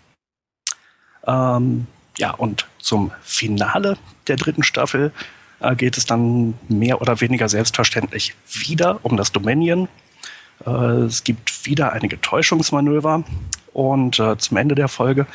Ähm, 1.25 1.87
ja, 2.17 2.31
und 2.31 2.67
zum 2.79 3.11
Finale 3.21 3.97
der 4.27 4.35
dritten 4.35 4.63
Staffel 4.63 5.11
äh, 5.59 5.75
geht 5.75 5.97
es 5.97 6.05
dann 6.05 6.55
mehr 6.67 7.01
oder 7.01 7.21
weniger 7.21 7.47
selbstverständlich 7.47 8.35
wieder 8.51 8.99
um 9.03 9.17
das 9.17 9.31
Dominion. 9.31 9.87
Äh, 10.65 10.69
es 10.69 11.23
gibt 11.23 11.65
wieder 11.65 11.93
einige 11.93 12.19
Täuschungsmanöver 12.19 13.23
und 13.73 14.19
äh, 14.19 14.37
zum 14.37 14.57
Ende 14.57 14.75
der 14.75 14.87
Folge 14.87 15.25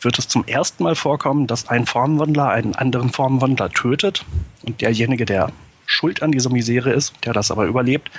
wird 0.00 0.18
es 0.18 0.28
zum 0.28 0.44
ersten 0.46 0.82
Mal 0.82 0.94
vorkommen, 0.94 1.46
dass 1.46 1.68
ein 1.68 1.86
Formwandler 1.86 2.50
einen 2.50 2.74
anderen 2.74 3.10
Formwandler 3.10 3.70
tötet 3.70 4.24
und 4.62 4.80
derjenige, 4.80 5.24
der 5.24 5.52
schuld 5.86 6.22
an 6.22 6.32
dieser 6.32 6.50
Misere 6.50 6.92
ist, 6.92 7.14
der 7.24 7.32
das 7.32 7.50
aber 7.50 7.66
überlebt, 7.66 8.10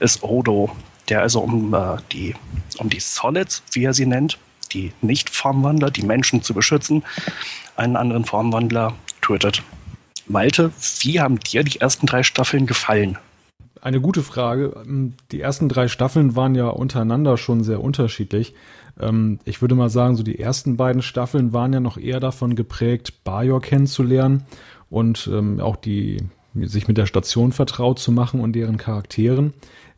ist 0.00 0.22
Odo, 0.22 0.70
der 1.08 1.22
also 1.22 1.40
um 1.40 1.74
äh, 1.74 1.96
die 2.12 2.34
um 2.78 2.88
die 2.88 3.00
Solids, 3.00 3.62
wie 3.72 3.84
er 3.84 3.94
sie 3.94 4.06
nennt, 4.06 4.38
die 4.72 4.92
Nicht-Formwandler, 5.00 5.90
die 5.90 6.02
Menschen 6.02 6.42
zu 6.42 6.54
beschützen, 6.54 7.04
einen 7.76 7.96
anderen 7.96 8.24
Formwandler 8.24 8.94
tötet. 9.22 9.62
Malte, 10.28 10.72
wie 11.00 11.20
haben 11.20 11.38
dir 11.38 11.62
die 11.62 11.80
ersten 11.80 12.06
drei 12.06 12.22
Staffeln 12.22 12.66
gefallen? 12.66 13.18
Eine 13.80 14.00
gute 14.00 14.22
Frage. 14.22 14.82
Die 15.30 15.40
ersten 15.40 15.68
drei 15.68 15.86
Staffeln 15.86 16.34
waren 16.34 16.56
ja 16.56 16.66
untereinander 16.66 17.36
schon 17.36 17.62
sehr 17.62 17.80
unterschiedlich. 17.80 18.54
Ähm, 18.98 19.38
ich 19.44 19.60
würde 19.60 19.76
mal 19.76 19.90
sagen, 19.90 20.16
so 20.16 20.24
die 20.24 20.40
ersten 20.40 20.76
beiden 20.76 21.02
Staffeln 21.02 21.52
waren 21.52 21.72
ja 21.72 21.80
noch 21.80 21.96
eher 21.96 22.18
davon 22.18 22.56
geprägt, 22.56 23.22
Bajor 23.22 23.60
kennenzulernen 23.60 24.44
und 24.90 25.28
ähm, 25.32 25.60
auch 25.60 25.76
die, 25.76 26.18
sich 26.64 26.88
mit 26.88 26.96
der 26.96 27.06
Station 27.06 27.52
vertraut 27.52 27.98
zu 27.98 28.12
machen 28.12 28.40
und 28.40 28.54
deren 28.54 28.76
Charakteren. 28.76 29.52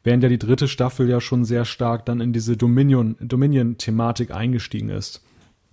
Während 0.04 0.22
ja 0.22 0.28
die 0.28 0.38
dritte 0.38 0.68
Staffel 0.68 1.08
ja 1.08 1.20
schon 1.20 1.44
sehr 1.44 1.64
stark 1.64 2.06
dann 2.06 2.20
in 2.20 2.32
diese 2.32 2.56
Dominion, 2.56 3.16
Dominion-Thematik 3.20 4.30
eingestiegen 4.30 4.90
ist. 4.90 5.22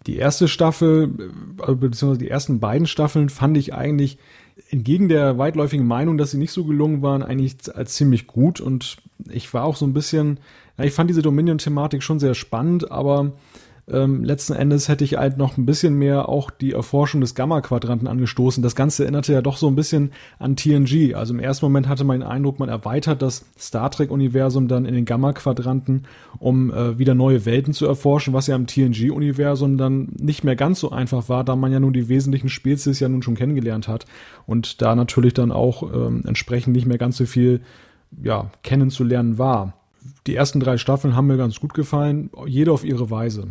Die 0.08 0.18
erste 0.18 0.48
Staffel, 0.48 1.10
äh, 1.66 1.74
beziehungsweise 1.74 2.20
die 2.20 2.30
ersten 2.30 2.60
beiden 2.60 2.88
Staffeln 2.88 3.30
fand 3.30 3.58
ich 3.58 3.74
eigentlich 3.74 4.18
entgegen 4.70 5.10
der 5.10 5.38
weitläufigen 5.38 5.86
Meinung, 5.86 6.18
dass 6.18 6.32
sie 6.32 6.38
nicht 6.38 6.52
so 6.52 6.64
gelungen 6.64 7.02
waren, 7.02 7.24
eigentlich 7.24 7.56
als 7.74 7.94
ziemlich 7.94 8.28
gut. 8.28 8.62
Und 8.62 8.98
ich 9.30 9.54
war 9.54 9.64
auch 9.64 9.76
so 9.76 9.86
ein 9.86 9.94
bisschen, 9.94 10.40
ich 10.78 10.94
fand 10.94 11.10
diese 11.10 11.22
Dominion-Thematik 11.22 12.04
schon 12.04 12.20
sehr 12.20 12.36
spannend, 12.36 12.92
aber 12.92 13.34
ähm, 13.88 14.24
letzten 14.24 14.54
Endes 14.54 14.90
hätte 14.90 15.04
ich 15.04 15.18
halt 15.18 15.38
noch 15.38 15.58
ein 15.58 15.66
bisschen 15.68 15.94
mehr 15.94 16.28
auch 16.28 16.50
die 16.50 16.72
Erforschung 16.72 17.22
des 17.22 17.36
Gamma-Quadranten 17.36 18.08
angestoßen. 18.08 18.64
Das 18.64 18.76
Ganze 18.76 19.04
erinnerte 19.04 19.32
ja 19.32 19.44
doch 19.44 19.58
so 19.58 19.68
ein 19.68 19.76
bisschen 19.76 20.12
an 20.40 20.56
TNG. 20.56 21.14
Also 21.14 21.36
im 21.36 21.40
ersten 21.40 21.66
Moment 21.68 21.88
hatte 21.88 22.04
man 22.04 22.22
den 22.22 22.28
Eindruck, 22.28 22.60
man 22.60 22.70
erweitert 22.70 23.22
das 23.22 23.46
Star 23.60 23.92
Trek-Universum 23.92 24.68
dann 24.68 24.86
in 24.86 24.96
den 24.96 25.06
Gamma-Quadranten, 25.06 26.06
um 26.40 26.74
äh, 26.74 26.98
wieder 26.98 27.14
neue 27.14 27.46
Welten 27.46 27.74
zu 27.74 27.86
erforschen, 27.86 28.34
was 28.34 28.48
ja 28.48 28.56
im 28.56 28.66
TNG-Universum 28.66 29.78
dann 29.78 30.10
nicht 30.20 30.44
mehr 30.44 30.56
ganz 30.56 30.80
so 30.80 30.90
einfach 30.90 31.30
war, 31.30 31.44
da 31.44 31.56
man 31.56 31.72
ja 31.72 31.80
nun 31.80 31.94
die 31.94 32.10
wesentlichen 32.10 32.50
Spezies 32.50 33.00
ja 33.00 33.08
nun 33.08 33.22
schon 33.22 33.36
kennengelernt 33.36 33.88
hat 33.88 34.08
und 34.48 34.82
da 34.82 34.96
natürlich 34.96 35.36
dann 35.36 35.52
auch 35.52 35.84
ähm, 35.84 36.24
entsprechend 36.26 36.76
nicht 36.76 36.88
mehr 36.88 36.98
ganz 36.98 37.18
so 37.18 37.26
viel 37.28 37.62
ja, 38.24 38.50
kennenzulernen 38.64 39.38
war. 39.38 39.74
Die 40.26 40.36
ersten 40.36 40.60
drei 40.60 40.78
Staffeln 40.78 41.16
haben 41.16 41.28
mir 41.28 41.38
ganz 41.38 41.60
gut 41.60 41.76
gefallen, 41.76 42.32
jede 42.48 42.72
auf 42.72 42.84
ihre 42.84 43.12
Weise. 43.12 43.50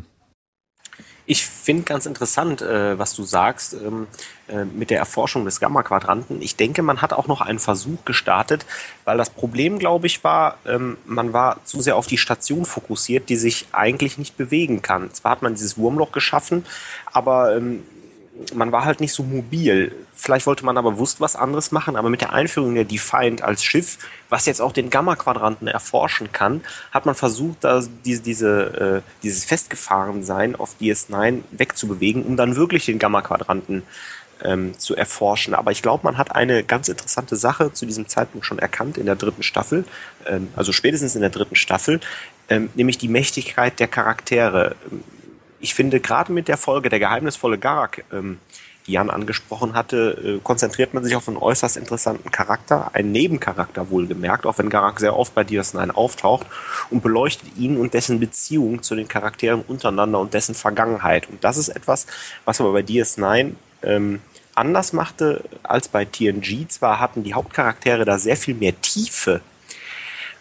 Ich 1.27 1.47
finde 1.47 1.85
ganz 1.85 2.05
interessant, 2.05 2.61
äh, 2.61 2.99
was 2.99 3.15
du 3.15 3.23
sagst 3.23 3.75
ähm, 3.75 4.07
äh, 4.47 4.65
mit 4.67 4.91
der 4.91 4.99
Erforschung 4.99 5.47
des 5.47 5.59
Gamma-Quadranten. 5.59 6.43
Ich 6.43 6.57
denke, 6.57 6.83
man 6.83 7.01
hat 7.01 7.15
auch 7.15 7.29
noch 7.29 7.41
einen 7.41 7.59
Versuch 7.59 8.05
gestartet, 8.05 8.67
weil 9.05 9.17
das 9.17 9.31
Problem, 9.31 9.79
glaube 9.79 10.07
ich, 10.07 10.23
war, 10.23 10.59
ähm, 10.67 10.99
man 11.07 11.33
war 11.33 11.65
zu 11.65 11.81
sehr 11.81 11.97
auf 11.97 12.07
die 12.07 12.19
Station 12.19 12.67
fokussiert, 12.67 13.31
die 13.31 13.37
sich 13.37 13.67
eigentlich 13.73 14.19
nicht 14.19 14.37
bewegen 14.37 14.83
kann. 14.83 15.15
Zwar 15.15 15.33
hat 15.33 15.43
man 15.43 15.55
dieses 15.55 15.79
Wurmloch 15.79 16.13
geschaffen, 16.13 16.67
aber 17.07 17.57
ähm, 17.57 17.85
man 18.53 18.73
war 18.73 18.85
halt 18.85 19.01
nicht 19.01 19.13
so 19.13 19.23
mobil. 19.23 19.93
Vielleicht 20.15 20.47
wollte 20.47 20.65
man 20.65 20.77
aber 20.77 20.93
bewusst 20.93 21.21
was 21.21 21.37
anderes 21.37 21.73
machen, 21.73 21.97
aber 21.97 22.11
mit 22.11 22.21
der 22.21 22.33
Einführung 22.33 22.75
der 22.75 22.85
Defiant 22.85 23.43
als 23.43 23.65
Schiff, 23.65 23.99
was 24.29 24.47
jetzt 24.47 24.61
auch 24.61 24.73
den 24.73 24.91
Gamma-Quadranten 24.91 25.69
erforschen 25.69 26.33
kann, 26.33 26.63
hat 26.91 27.07
man 27.07 27.15
versucht, 27.15 27.59
da 27.63 27.83
diese, 28.05 28.23
diese, 28.23 29.03
äh, 29.05 29.11
dieses 29.23 29.45
Festgefahrensein 29.45 30.57
auf 30.57 30.77
DS9 30.81 31.43
wegzubewegen, 31.53 32.25
um 32.25 32.37
dann 32.37 32.57
wirklich 32.57 32.87
den 32.87 32.99
Gamma-Quadranten 32.99 33.83
ähm, 34.43 34.79
zu 34.79 34.97
erforschen. 34.97 35.55
Aber 35.55 35.71
ich 35.71 35.83
glaube, 35.83 36.05
man 36.05 36.19
hat 36.19 36.35
eine 36.35 36.65
ganz 36.65 36.89
interessante 36.89 37.37
Sache 37.37 37.73
zu 37.73 37.87
diesem 37.87 38.09
Zeitpunkt 38.09 38.47
schon 38.47 38.59
erkannt 38.59 38.99
in 38.99 39.07
der 39.07 39.17
dritten 39.17 39.45
Staffel, 39.45 39.85
ähm, 40.27 40.49
also 40.57 40.73
spätestens 40.73 41.15
in 41.15 41.21
der 41.21 41.31
dritten 41.31 41.57
Staffel, 41.57 42.01
ähm, 42.49 42.71
nämlich 42.75 42.99
die 42.99 43.09
Mächtigkeit 43.09 43.79
der 43.79 43.89
Charaktere 43.89 44.75
ich 45.65 45.75
finde, 45.75 45.99
gerade 45.99 46.31
mit 46.31 46.47
der 46.47 46.59
Folge 46.59 46.91
Der 46.91 46.99
geheimnisvolle 46.99 47.57
Garak, 47.57 48.05
ähm, 48.13 48.39
die 48.87 48.93
Jan 48.93 49.09
angesprochen 49.09 49.73
hatte, 49.73 50.37
äh, 50.37 50.41
konzentriert 50.43 50.93
man 50.93 51.03
sich 51.03 51.17
auf 51.17 51.27
einen 51.27 51.39
äußerst 51.39 51.79
interessanten 51.79 52.31
Charakter, 52.31 52.91
einen 52.93 53.13
Nebencharakter 53.13 53.89
wohlgemerkt, 53.89 54.45
auch 54.45 54.59
wenn 54.59 54.69
Garak 54.69 55.01
sehr 55.01 55.17
oft 55.17 55.35
bei 55.35 55.41
DS9 55.41 55.91
auftaucht 55.91 56.47
und 56.91 57.03
beleuchtet 57.03 57.57
ihn 57.57 57.79
und 57.79 57.95
dessen 57.95 58.21
Beziehung 58.21 58.83
zu 58.83 58.95
den 58.95 59.09
Charakteren 59.09 59.63
untereinander 59.63 60.21
und 60.21 60.35
dessen 60.35 60.55
Vergangenheit. 60.55 61.31
Und 61.31 61.43
das 61.43 61.57
ist 61.57 61.71
etwas, 61.71 62.07
was 62.45 62.61
aber 62.61 62.75
bei 62.75 62.81
DS9 62.81 63.53
ähm, 63.83 64.21
anders 64.55 64.93
machte 64.93 65.45
als 65.63 65.89
bei 65.89 66.05
TNG. 66.05 66.69
Zwar 66.69 67.01
hatten 67.01 67.25
die 67.25 67.33
Hauptcharaktere 67.33 68.05
da 68.05 68.19
sehr 68.19 68.37
viel 68.37 68.55
mehr 68.55 68.79
Tiefe 68.83 69.41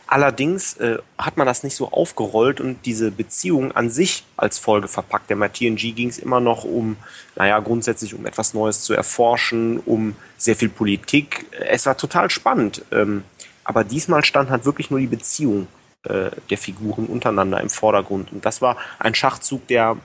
Allerdings 0.08 0.78
äh, 0.78 0.98
hat 1.18 1.38
man 1.38 1.48
das 1.48 1.63
nicht 1.63 1.76
so 1.76 1.92
aufgerollt 1.92 2.60
und 2.62 2.86
diese 2.86 3.10
Beziehung 3.10 3.72
an 3.72 3.89
sich 3.89 4.24
als 4.38 4.60
Folge 4.60 4.88
verpackt. 4.88 5.30
Denn 5.30 5.39
bei 5.39 5.48
TNG 5.48 5.96
ging 5.96 6.10
es 6.10 6.20
immer 6.20 6.39
noch 6.39 6.66
um, 6.66 6.98
naja, 7.36 7.60
grundsätzlich 7.60 8.13
um 8.13 8.26
etwas 8.26 8.54
Neues 8.54 8.82
zu 8.82 8.94
erforschen, 8.94 9.80
um 9.80 10.16
sehr 10.38 10.56
viel 10.56 10.70
Politik. 10.70 11.46
Es 11.52 11.86
war 11.86 11.98
total 11.98 12.30
spannend. 12.30 12.84
Ähm, 12.92 13.24
aber 13.63 13.84
diesmal 13.84 14.24
stand 14.26 14.50
halt 14.50 14.66
wirklich 14.66 14.92
nur 14.92 15.00
die 15.00 15.08
Beziehung 15.08 15.68
äh, 16.04 16.32
der 16.50 16.58
Figuren 16.58 17.06
untereinander 17.06 17.62
im 17.62 17.70
Vordergrund. 17.70 18.32
Und 18.32 18.46
das 18.46 18.62
war 18.62 18.78
ein 19.00 19.16
Schachzug, 19.16 19.68
der 19.68 19.98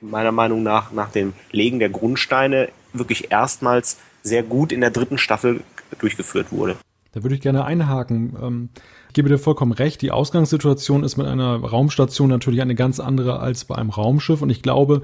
meiner 0.00 0.32
Meinung 0.32 0.62
nach 0.62 0.92
nach 0.92 1.10
dem 1.10 1.32
Legen 1.52 1.78
der 1.78 1.88
Grundsteine 1.88 2.68
wirklich 2.92 3.30
erstmals 3.30 3.96
sehr 4.22 4.42
gut 4.42 4.72
in 4.72 4.80
der 4.80 4.90
dritten 4.90 5.18
Staffel 5.18 5.62
durchgeführt 5.98 6.50
wurde. 6.50 6.76
Da 7.16 7.22
würde 7.22 7.34
ich 7.34 7.40
gerne 7.40 7.64
einhaken. 7.64 8.36
Ähm, 8.42 8.68
ich 9.08 9.14
gebe 9.14 9.30
dir 9.30 9.38
vollkommen 9.38 9.72
recht, 9.72 10.02
die 10.02 10.10
Ausgangssituation 10.10 11.02
ist 11.02 11.16
mit 11.16 11.26
einer 11.26 11.56
Raumstation 11.56 12.28
natürlich 12.28 12.60
eine 12.60 12.74
ganz 12.74 13.00
andere 13.00 13.40
als 13.40 13.64
bei 13.64 13.74
einem 13.74 13.88
Raumschiff. 13.88 14.42
Und 14.42 14.50
ich 14.50 14.60
glaube, 14.60 15.00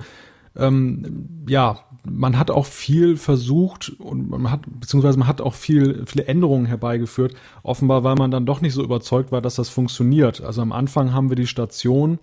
ähm, 0.54 1.46
ja, 1.48 1.78
man 2.04 2.38
hat 2.38 2.50
auch 2.50 2.66
viel 2.66 3.16
versucht 3.16 3.94
und 3.98 4.28
man 4.28 4.50
hat, 4.50 4.60
beziehungsweise 4.66 5.18
man 5.18 5.26
hat 5.26 5.40
auch 5.40 5.54
viel, 5.54 6.04
viele 6.04 6.26
Änderungen 6.26 6.66
herbeigeführt. 6.66 7.32
Offenbar, 7.62 8.04
weil 8.04 8.16
man 8.16 8.30
dann 8.30 8.44
doch 8.44 8.60
nicht 8.60 8.74
so 8.74 8.84
überzeugt 8.84 9.32
war, 9.32 9.40
dass 9.40 9.54
das 9.54 9.70
funktioniert. 9.70 10.42
Also 10.42 10.60
am 10.60 10.72
Anfang 10.72 11.14
haben 11.14 11.30
wir 11.30 11.36
die 11.36 11.46
Station, 11.46 12.18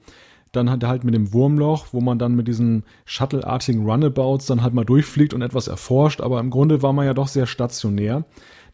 dann 0.51 0.69
hat 0.69 0.83
halt 0.83 1.03
mit 1.03 1.15
dem 1.15 1.33
Wurmloch, 1.33 1.87
wo 1.93 1.99
man 1.99 2.19
dann 2.19 2.35
mit 2.35 2.47
diesen 2.47 2.83
Shuttle-artigen 3.05 3.89
Runabouts 3.89 4.45
dann 4.45 4.61
halt 4.61 4.75
mal 4.75 4.85
durchfliegt 4.85 5.33
und 5.33 5.41
etwas 5.41 5.67
erforscht, 5.67 6.21
aber 6.21 6.39
im 6.39 6.51
Grunde 6.51 6.83
war 6.83 6.93
man 6.93 7.07
ja 7.07 7.15
doch 7.15 7.27
sehr 7.27 7.47
stationär. 7.47 8.25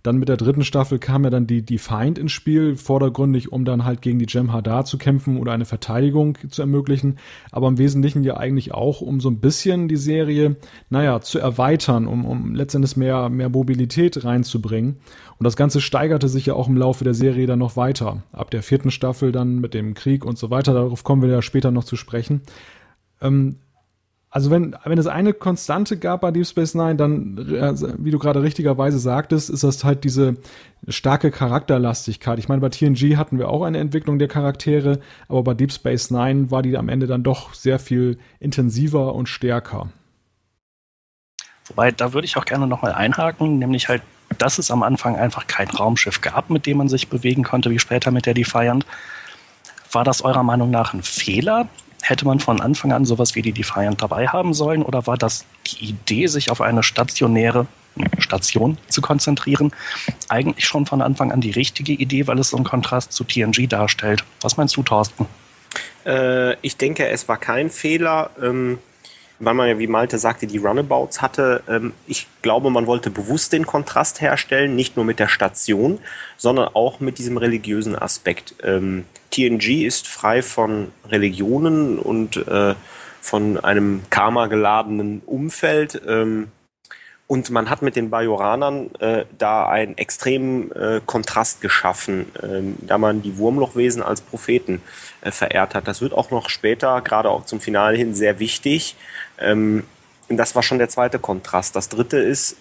Dann 0.05 0.17
mit 0.17 0.29
der 0.29 0.37
dritten 0.37 0.63
Staffel 0.63 0.99
kam 0.99 1.23
ja 1.23 1.31
dann 1.31 1.47
die, 1.47 1.63
die 1.63 1.79
Feind 1.79 2.19
ins 2.19 2.31
Spiel, 2.31 2.75
vordergründig, 2.75 3.51
um 3.51 3.65
dann 3.65 3.85
halt 3.85 4.03
gegen 4.03 4.19
die 4.19 4.27
Jem'Hadar 4.27 4.85
zu 4.85 4.99
kämpfen 4.99 5.37
oder 5.37 5.51
eine 5.51 5.65
Verteidigung 5.65 6.37
zu 6.47 6.61
ermöglichen. 6.61 7.17
Aber 7.51 7.67
im 7.67 7.79
Wesentlichen 7.79 8.23
ja 8.23 8.37
eigentlich 8.37 8.71
auch, 8.71 9.01
um 9.01 9.19
so 9.19 9.31
ein 9.31 9.39
bisschen 9.39 9.87
die 9.87 9.95
Serie, 9.95 10.57
naja, 10.91 11.21
zu 11.21 11.39
erweitern, 11.39 12.05
um, 12.05 12.23
um 12.23 12.53
letztendlich 12.53 12.95
mehr, 12.95 13.29
mehr 13.29 13.49
Mobilität 13.49 14.23
reinzubringen. 14.23 14.97
Und 15.39 15.43
das 15.43 15.55
Ganze 15.55 15.81
steigerte 15.81 16.29
sich 16.29 16.45
ja 16.45 16.53
auch 16.53 16.67
im 16.67 16.77
Laufe 16.77 17.03
der 17.03 17.15
Serie 17.15 17.47
dann 17.47 17.57
noch 17.57 17.75
weiter. 17.75 18.21
Ab 18.31 18.51
der 18.51 18.61
vierten 18.61 18.91
Staffel 18.91 19.31
dann 19.31 19.59
mit 19.59 19.73
dem 19.73 19.95
Krieg 19.95 20.23
und 20.23 20.37
so 20.37 20.51
weiter. 20.51 20.75
Darauf 20.75 21.03
kommen 21.03 21.23
wir 21.23 21.29
ja 21.29 21.41
später 21.41 21.71
noch 21.71 21.83
zu 21.83 21.95
sprechen. 21.95 22.41
Ähm, 23.21 23.55
also 24.36 24.52
wenn, 24.52 24.76
wenn 24.84 24.98
es 24.98 25.08
eine 25.08 25.32
Konstante 25.32 25.98
gab 25.98 26.19
bei 26.19 26.30
Deep 26.30 26.45
Space 26.45 26.76
Nine, 26.76 26.98
dann, 26.98 27.38
äh, 27.38 27.74
wie 28.00 28.12
du 28.12 28.19
gerade 28.19 28.43
richtigerweise 28.43 29.00
sagtest, 29.00 29.50
ist 29.50 29.63
das 29.63 29.86
halt 29.86 30.04
diese 30.04 30.36
starke 30.89 31.32
Charakterlastigkeit. 31.32 32.38
Ich 32.38 32.50
meine, 32.50 32.60
bei 32.60 32.67
TNG 32.67 33.15
hatten 33.15 33.39
wir 33.39 33.48
auch 33.48 33.63
eine 33.63 33.78
Entwicklung 33.78 34.19
der 34.19 34.28
Charaktere, 34.28 35.00
aber 35.30 35.41
bei 35.43 35.54
Deep 35.54 35.71
Space 35.71 36.12
Nine 36.12 36.52
war 36.52 36.63
die 36.63 36.76
am 36.76 36.89
Ende 36.89 37.08
dann 37.08 37.24
doch 37.24 37.54
sehr 37.54 37.80
viel 37.80 38.17
intensiver 38.41 39.15
und 39.15 39.30
stärker. 39.30 39.88
Wobei, 41.67 41.91
da 41.91 42.12
würde 42.12 42.26
ich 42.26 42.36
auch 42.36 42.43
gerne 42.43 42.67
nochmal 42.67 42.91
einhaken, 42.91 43.58
nämlich 43.58 43.88
halt, 43.88 44.02
dass 44.38 44.58
es 44.58 44.69
am 44.69 44.84
Anfang 44.84 45.15
einfach 45.15 45.48
kein 45.48 45.69
Raumschiff 45.69 46.19
gab, 46.19 46.50
mit 46.50 46.65
dem 46.65 46.80
man 46.80 46.89
sich 46.89 47.08
bewegen 47.08 47.43
konnte, 47.43 47.69
wie 47.69 47.80
später 47.80 48.12
mit 48.12 48.26
der 48.26 48.34
Defiant. 48.34 48.86
War 49.93 50.04
das 50.04 50.24
eurer 50.24 50.43
Meinung 50.43 50.71
nach 50.71 50.93
ein 50.93 51.04
Fehler? 51.04 51.69
Hätte 52.07 52.25
man 52.25 52.39
von 52.39 52.61
Anfang 52.61 52.91
an 52.91 53.03
sowas 53.03 53.33
wie 53.33 53.41
die 53.41 53.51
Defiant 53.51 53.99
dabei 53.99 54.27
haben 54.27 54.53
sollen 54.53 54.83
oder 54.83 55.07
war 55.07 55.17
das 55.17 55.43
die 55.65 55.89
Idee, 55.89 56.27
sich 56.27 56.51
auf 56.51 56.61
eine 56.61 56.83
stationäre 56.83 57.65
Station 58.19 58.77
zu 58.89 59.01
konzentrieren, 59.01 59.71
eigentlich 60.29 60.65
schon 60.65 60.85
von 60.85 61.01
Anfang 61.01 61.31
an 61.31 61.41
die 61.41 61.49
richtige 61.49 61.93
Idee, 61.93 62.27
weil 62.27 62.37
es 62.37 62.49
so 62.49 62.57
einen 62.57 62.65
Kontrast 62.65 63.11
zu 63.11 63.23
TNG 63.23 63.67
darstellt? 63.67 64.23
Was 64.41 64.55
meinst 64.55 64.77
du, 64.77 64.83
Thorsten? 64.83 65.25
Äh, 66.05 66.53
ich 66.61 66.77
denke, 66.77 67.07
es 67.07 67.27
war 67.27 67.37
kein 67.37 67.71
Fehler. 67.71 68.29
Ähm 68.39 68.77
weil 69.39 69.54
man 69.54 69.67
ja, 69.67 69.80
wie 69.80 69.88
Malte 69.88 70.17
sagte, 70.17 70.48
die 70.48 70.58
Runabouts 70.58 71.21
hatte. 71.21 71.63
Ähm, 71.67 71.93
ich 72.08 72.28
glaube, 72.41 72.69
man 72.69 72.88
wollte 72.88 73.10
bewusst 73.10 73.54
den 73.54 73.65
Kontrast 73.65 74.21
herstellen, 74.21 74.76
nicht 74.76 74.95
nur 74.95 75.06
mit 75.06 75.19
der 75.19 75.28
Station, 75.28 76.00
sondern 76.38 76.69
auch 76.74 77.00
mit 77.00 77.17
diesem 77.17 77.38
religiösen 77.38 77.95
Aspekt. 77.95 78.56
Ähm, 78.63 79.06
TNG 79.32 79.86
ist 79.86 80.08
frei 80.08 80.41
von 80.41 80.91
Religionen 81.10 82.00
und 82.00 82.38
äh, 82.48 82.76
von 83.21 83.58
einem 83.58 84.04
karma-geladenen 84.10 85.21
Umfeld. 85.26 86.02
Ähm, 86.08 86.48
und 87.28 87.50
man 87.50 87.71
hat 87.71 87.82
mit 87.82 87.95
den 87.95 88.12
Bajoranern 88.12 88.93
äh, 89.00 89.26
da 89.36 89.67
einen 89.67 89.98
extremen 89.98 90.71
äh, 90.74 91.02
Kontrast 91.04 91.60
geschaffen, 91.60 92.28
äh, 92.36 92.86
da 92.86 93.00
man 93.00 93.24
die 93.24 93.38
Wurmlochwesen 93.38 94.04
als 94.04 94.21
Propheten 94.21 94.82
äh, 95.21 95.32
verehrt 95.32 95.74
hat. 95.74 95.88
Das 95.88 96.02
wird 96.02 96.13
auch 96.13 96.30
noch 96.30 96.50
später, 96.50 97.02
gerade 97.02 97.32
auch 97.32 97.45
zum 97.45 97.60
Finale 97.60 97.98
hin, 97.98 98.13
sehr 98.13 98.39
wichtig. 98.39 98.95
Ähm, 99.39 99.84
das 100.30 100.56
war 100.56 100.63
schon 100.63 100.80
der 100.80 100.89
zweite 100.89 101.19
Kontrast. 101.19 101.76
Das 101.76 101.89
dritte 101.89 102.17
ist 102.17 102.58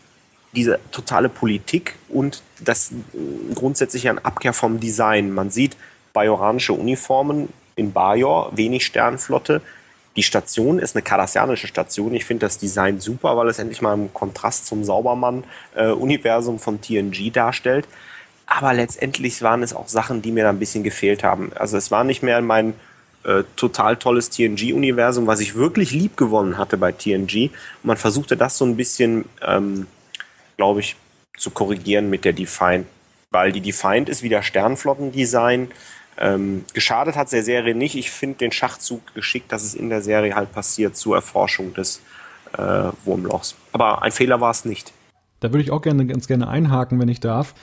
diese 0.55 0.79
totale 0.93 1.29
Politik 1.29 1.97
und 2.09 2.43
das 2.61 2.93
äh, 2.93 3.55
grundsätzlich 3.55 4.09
ein 4.09 4.25
Abkehr 4.25 4.53
vom 4.53 4.81
Design. 4.81 5.33
Man 5.33 5.51
sieht 5.51 5.77
bajoranische 6.13 6.73
Uniformen 6.73 7.49
in 7.77 7.93
Bajor, 7.93 8.57
wenig 8.57 8.87
Sternflotte, 8.87 9.63
die 10.17 10.23
Station 10.23 10.79
ist 10.79 10.95
eine 10.95 11.03
kardassianische 11.03 11.67
Station. 11.67 12.15
Ich 12.15 12.25
finde 12.25 12.47
das 12.47 12.59
Design 12.59 13.01
super, 13.01 13.37
weil 13.37 13.49
es 13.49 13.59
endlich 13.59 13.83
mal 13.83 13.95
im 13.95 14.15
Kontrast 14.15 14.67
zum 14.67 14.85
Saubermann-Universum 14.85 16.61
von 16.61 16.81
TNG 16.81 17.33
darstellt. 17.33 17.89
Aber 18.47 18.75
letztendlich 18.75 19.43
waren 19.43 19.63
es 19.63 19.75
auch 19.75 19.89
Sachen, 19.89 20.23
die 20.23 20.31
mir 20.31 20.45
da 20.45 20.51
ein 20.51 20.59
bisschen 20.59 20.85
gefehlt 20.85 21.25
haben. 21.25 21.53
Also 21.55 21.77
es 21.77 21.91
war 21.91 22.05
nicht 22.05 22.23
mehr 22.23 22.41
mein 22.43 22.75
äh, 23.25 23.45
total 23.57 23.97
tolles 23.97 24.31
TNG-Universum, 24.31 25.27
was 25.27 25.41
ich 25.41 25.55
wirklich 25.55 25.93
lieb 25.93 26.17
gewonnen 26.17 26.59
hatte 26.59 26.77
bei 26.77 26.93
TNG. 26.93 27.51
Und 27.83 27.85
man 27.85 27.97
versuchte 27.97 28.37
das 28.37 28.59
so 28.59 28.65
ein 28.65 28.77
bisschen, 28.77 29.25
ähm, 29.43 29.87
glaube 30.57 30.81
ich, 30.81 30.97
zu 31.37 31.51
korrigieren 31.51 32.11
mit 32.11 32.25
der 32.25 32.33
Defiant. 32.33 32.87
Weil 33.31 33.53
die 33.53 33.61
Defiant 33.61 34.09
ist 34.09 34.23
wieder 34.23 34.43
Sternflottendesign. 34.43 35.71
Ähm, 36.17 36.65
geschadet 36.75 37.17
hat 37.17 37.33
der 37.33 37.43
Serie 37.43 37.75
nicht. 37.75 37.97
Ich 37.97 38.11
finde 38.11 38.39
den 38.39 38.53
Schachzug 38.53 39.15
geschickt, 39.15 39.51
dass 39.51 39.65
es 39.65 39.75
in 39.75 39.89
der 39.89 40.03
Serie 40.03 40.37
halt 40.37 40.53
passiert 40.53 40.97
zur 40.97 41.17
Erforschung 41.17 41.75
des 41.75 42.03
äh, 42.57 42.91
Wurmlochs. 43.05 43.57
Aber 43.73 44.03
ein 44.03 44.13
Fehler 44.13 44.41
war 44.41 44.51
es 44.51 44.65
nicht. 44.65 44.93
Da 45.41 45.51
würde 45.51 45.63
ich 45.63 45.71
auch 45.71 45.83
gerne 45.83 46.07
ganz 46.07 46.29
gerne 46.29 46.47
einhaken, 46.49 47.01
wenn 47.01 47.09
ich 47.09 47.21
darf. 47.21 47.55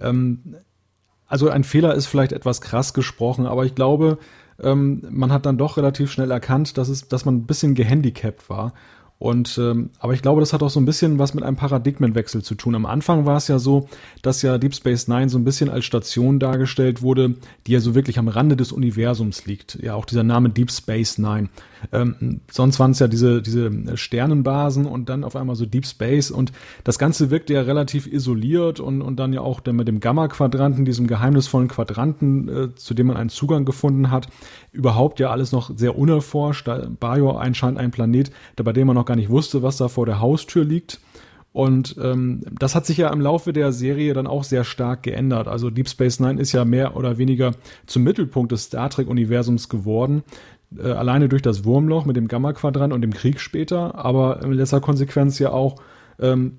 Ähm, 0.00 0.56
also 1.26 1.50
ein 1.50 1.64
Fehler 1.64 1.94
ist 1.94 2.06
vielleicht 2.06 2.32
etwas 2.32 2.60
krass 2.60 2.94
gesprochen, 2.94 3.46
aber 3.46 3.64
ich 3.66 3.74
glaube, 3.74 4.18
ähm, 4.62 5.02
man 5.10 5.32
hat 5.32 5.46
dann 5.46 5.58
doch 5.58 5.76
relativ 5.76 6.10
schnell 6.10 6.30
erkannt, 6.30 6.78
dass 6.78 6.88
es, 6.88 7.08
dass 7.08 7.24
man 7.24 7.36
ein 7.36 7.46
bisschen 7.46 7.74
gehandicapt 7.74 8.50
war. 8.50 8.72
Und 9.18 9.58
ähm, 9.58 9.90
aber 9.98 10.14
ich 10.14 10.22
glaube, 10.22 10.40
das 10.40 10.52
hat 10.52 10.62
auch 10.62 10.70
so 10.70 10.78
ein 10.78 10.84
bisschen 10.84 11.18
was 11.18 11.34
mit 11.34 11.42
einem 11.42 11.56
Paradigmenwechsel 11.56 12.42
zu 12.42 12.54
tun. 12.54 12.76
Am 12.76 12.86
Anfang 12.86 13.26
war 13.26 13.36
es 13.36 13.48
ja 13.48 13.58
so, 13.58 13.88
dass 14.22 14.42
ja 14.42 14.58
Deep 14.58 14.76
Space 14.76 15.08
Nine 15.08 15.28
so 15.28 15.38
ein 15.38 15.44
bisschen 15.44 15.68
als 15.70 15.84
Station 15.84 16.38
dargestellt 16.38 17.02
wurde, 17.02 17.34
die 17.66 17.72
ja 17.72 17.80
so 17.80 17.96
wirklich 17.96 18.20
am 18.20 18.28
Rande 18.28 18.56
des 18.56 18.70
Universums 18.70 19.44
liegt. 19.44 19.76
Ja, 19.82 19.94
auch 19.94 20.04
dieser 20.04 20.22
Name 20.22 20.50
Deep 20.50 20.70
Space 20.70 21.18
Nine. 21.18 21.48
Ähm, 21.92 22.42
sonst 22.50 22.78
waren 22.78 22.92
es 22.92 23.00
ja 23.00 23.08
diese, 23.08 23.42
diese 23.42 23.96
Sternenbasen 23.96 24.86
und 24.86 25.08
dann 25.08 25.24
auf 25.24 25.34
einmal 25.34 25.56
so 25.56 25.66
Deep 25.66 25.86
Space 25.86 26.30
und 26.30 26.52
das 26.84 26.98
Ganze 26.98 27.30
wirkte 27.30 27.54
ja 27.54 27.62
relativ 27.62 28.06
isoliert 28.06 28.78
und, 28.78 29.02
und 29.02 29.16
dann 29.16 29.32
ja 29.32 29.40
auch 29.40 29.58
dann 29.60 29.76
mit 29.76 29.88
dem 29.88 29.98
Gamma-Quadranten, 29.98 30.84
diesem 30.84 31.08
geheimnisvollen 31.08 31.68
Quadranten, 31.68 32.48
äh, 32.48 32.74
zu 32.76 32.94
dem 32.94 33.08
man 33.08 33.16
einen 33.16 33.30
Zugang 33.30 33.64
gefunden 33.64 34.12
hat, 34.12 34.28
überhaupt 34.70 35.18
ja 35.18 35.30
alles 35.30 35.50
noch 35.50 35.76
sehr 35.76 35.98
unerforscht. 35.98 36.68
Bajor 37.00 37.40
anscheinend 37.40 37.78
ein 37.80 37.90
Planet, 37.90 38.30
bei 38.56 38.72
dem 38.72 38.86
man 38.86 38.94
noch 38.94 39.07
gar 39.08 39.16
nicht 39.16 39.30
wusste, 39.30 39.62
was 39.62 39.76
da 39.76 39.88
vor 39.88 40.06
der 40.06 40.20
Haustür 40.20 40.64
liegt. 40.64 41.00
Und 41.52 41.96
ähm, 42.00 42.42
das 42.58 42.76
hat 42.76 42.86
sich 42.86 42.98
ja 42.98 43.10
im 43.10 43.20
Laufe 43.20 43.52
der 43.52 43.72
Serie 43.72 44.14
dann 44.14 44.28
auch 44.28 44.44
sehr 44.44 44.62
stark 44.62 45.02
geändert. 45.02 45.48
Also 45.48 45.70
Deep 45.70 45.88
Space 45.88 46.20
Nine 46.20 46.40
ist 46.40 46.52
ja 46.52 46.64
mehr 46.64 46.94
oder 46.94 47.18
weniger 47.18 47.52
zum 47.86 48.04
Mittelpunkt 48.04 48.52
des 48.52 48.64
Star 48.64 48.90
Trek-Universums 48.90 49.68
geworden 49.68 50.22
äh, 50.76 50.90
alleine 50.90 51.28
durch 51.28 51.42
das 51.42 51.64
Wurmloch 51.64 52.04
mit 52.04 52.16
dem 52.16 52.28
Gamma-Quadrant 52.28 52.92
und 52.92 53.02
dem 53.02 53.14
Krieg 53.14 53.40
später, 53.40 53.94
aber 53.94 54.42
in 54.42 54.52
letzter 54.52 54.80
Konsequenz 54.80 55.38
ja 55.38 55.50
auch 55.50 55.76
ähm, 56.20 56.58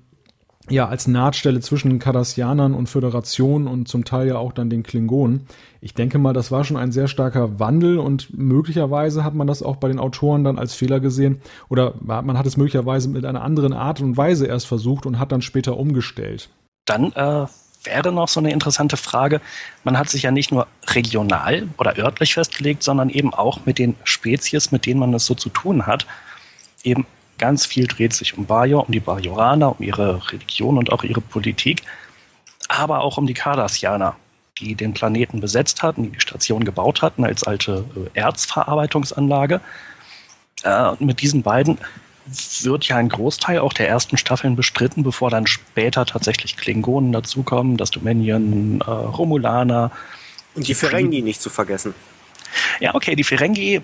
ja 0.70 0.88
als 0.88 1.06
Nahtstelle 1.06 1.60
zwischen 1.60 1.98
Kardassianern 1.98 2.74
und 2.74 2.88
Föderation 2.88 3.66
und 3.66 3.88
zum 3.88 4.04
Teil 4.04 4.28
ja 4.28 4.38
auch 4.38 4.52
dann 4.52 4.70
den 4.70 4.82
Klingonen. 4.82 5.46
Ich 5.80 5.94
denke 5.94 6.18
mal, 6.18 6.32
das 6.32 6.50
war 6.50 6.64
schon 6.64 6.76
ein 6.76 6.92
sehr 6.92 7.08
starker 7.08 7.58
Wandel 7.58 7.98
und 7.98 8.36
möglicherweise 8.36 9.24
hat 9.24 9.34
man 9.34 9.46
das 9.46 9.62
auch 9.62 9.76
bei 9.76 9.88
den 9.88 9.98
Autoren 9.98 10.44
dann 10.44 10.58
als 10.58 10.74
Fehler 10.74 11.00
gesehen 11.00 11.40
oder 11.68 11.94
man 12.00 12.38
hat 12.38 12.46
es 12.46 12.56
möglicherweise 12.56 13.08
mit 13.08 13.24
einer 13.24 13.42
anderen 13.42 13.72
Art 13.72 14.00
und 14.00 14.16
Weise 14.16 14.46
erst 14.46 14.66
versucht 14.66 15.06
und 15.06 15.18
hat 15.18 15.32
dann 15.32 15.42
später 15.42 15.76
umgestellt. 15.76 16.50
Dann 16.84 17.12
äh, 17.12 17.46
wäre 17.84 18.12
noch 18.12 18.28
so 18.28 18.40
eine 18.40 18.52
interessante 18.52 18.96
Frage. 18.96 19.40
Man 19.84 19.98
hat 19.98 20.08
sich 20.08 20.22
ja 20.22 20.30
nicht 20.30 20.52
nur 20.52 20.66
regional 20.88 21.68
oder 21.78 21.96
örtlich 21.98 22.34
festgelegt, 22.34 22.82
sondern 22.82 23.10
eben 23.10 23.32
auch 23.32 23.64
mit 23.66 23.78
den 23.78 23.96
Spezies, 24.04 24.72
mit 24.72 24.86
denen 24.86 25.00
man 25.00 25.14
es 25.14 25.26
so 25.26 25.34
zu 25.34 25.48
tun 25.48 25.86
hat. 25.86 26.06
Eben 26.82 27.06
ganz 27.40 27.66
viel 27.66 27.86
dreht 27.86 28.12
sich 28.12 28.36
um 28.36 28.44
Bajor, 28.44 28.86
um 28.86 28.92
die 28.92 29.00
Bajoraner, 29.00 29.74
um 29.78 29.84
ihre 29.84 30.30
Religion 30.30 30.76
und 30.78 30.92
auch 30.92 31.02
ihre 31.02 31.22
Politik, 31.22 31.82
aber 32.68 33.00
auch 33.00 33.16
um 33.16 33.26
die 33.26 33.34
Cardassianer, 33.34 34.14
die 34.58 34.74
den 34.74 34.92
Planeten 34.92 35.40
besetzt 35.40 35.82
hatten, 35.82 36.04
die 36.04 36.10
die 36.10 36.20
Station 36.20 36.64
gebaut 36.64 37.02
hatten 37.02 37.24
als 37.24 37.42
alte 37.42 37.84
äh, 37.96 38.18
Erzverarbeitungsanlage. 38.18 39.60
Äh, 40.62 40.92
mit 41.00 41.22
diesen 41.22 41.42
beiden 41.42 41.78
wird 42.62 42.84
ja 42.84 42.96
ein 42.96 43.08
Großteil 43.08 43.58
auch 43.58 43.72
der 43.72 43.88
ersten 43.88 44.18
Staffeln 44.18 44.54
bestritten, 44.54 45.02
bevor 45.02 45.30
dann 45.30 45.46
später 45.46 46.04
tatsächlich 46.04 46.58
Klingonen 46.58 47.10
dazukommen, 47.10 47.78
das 47.78 47.90
Dominion, 47.90 48.82
äh, 48.82 48.90
Romulaner. 48.90 49.90
Und 50.54 50.68
die 50.68 50.74
Ferengi 50.74 51.22
nicht 51.22 51.40
zu 51.40 51.48
vergessen. 51.48 51.94
Ja, 52.80 52.94
okay, 52.94 53.16
die 53.16 53.24
Ferengi, 53.24 53.80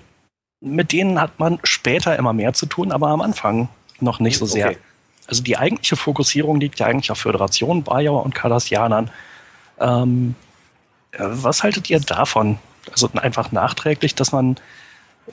mit 0.66 0.92
denen 0.92 1.20
hat 1.20 1.38
man 1.38 1.58
später 1.64 2.16
immer 2.16 2.32
mehr 2.32 2.52
zu 2.52 2.66
tun, 2.66 2.92
aber 2.92 3.08
am 3.08 3.20
Anfang 3.20 3.68
noch 4.00 4.20
nicht 4.20 4.38
so 4.38 4.46
sehr. 4.46 4.68
Okay. 4.68 4.78
Also 5.26 5.42
die 5.42 5.56
eigentliche 5.56 5.96
Fokussierung 5.96 6.60
liegt 6.60 6.78
ja 6.78 6.86
eigentlich 6.86 7.10
auf 7.10 7.18
Föderation, 7.18 7.82
Bajor 7.82 8.24
und 8.24 8.34
Cardassianern. 8.34 9.10
Ähm, 9.80 10.34
was 11.18 11.62
haltet 11.62 11.90
ihr 11.90 12.00
davon? 12.00 12.58
Also 12.90 13.08
einfach 13.14 13.50
nachträglich, 13.52 14.14
dass 14.14 14.32
man 14.32 14.56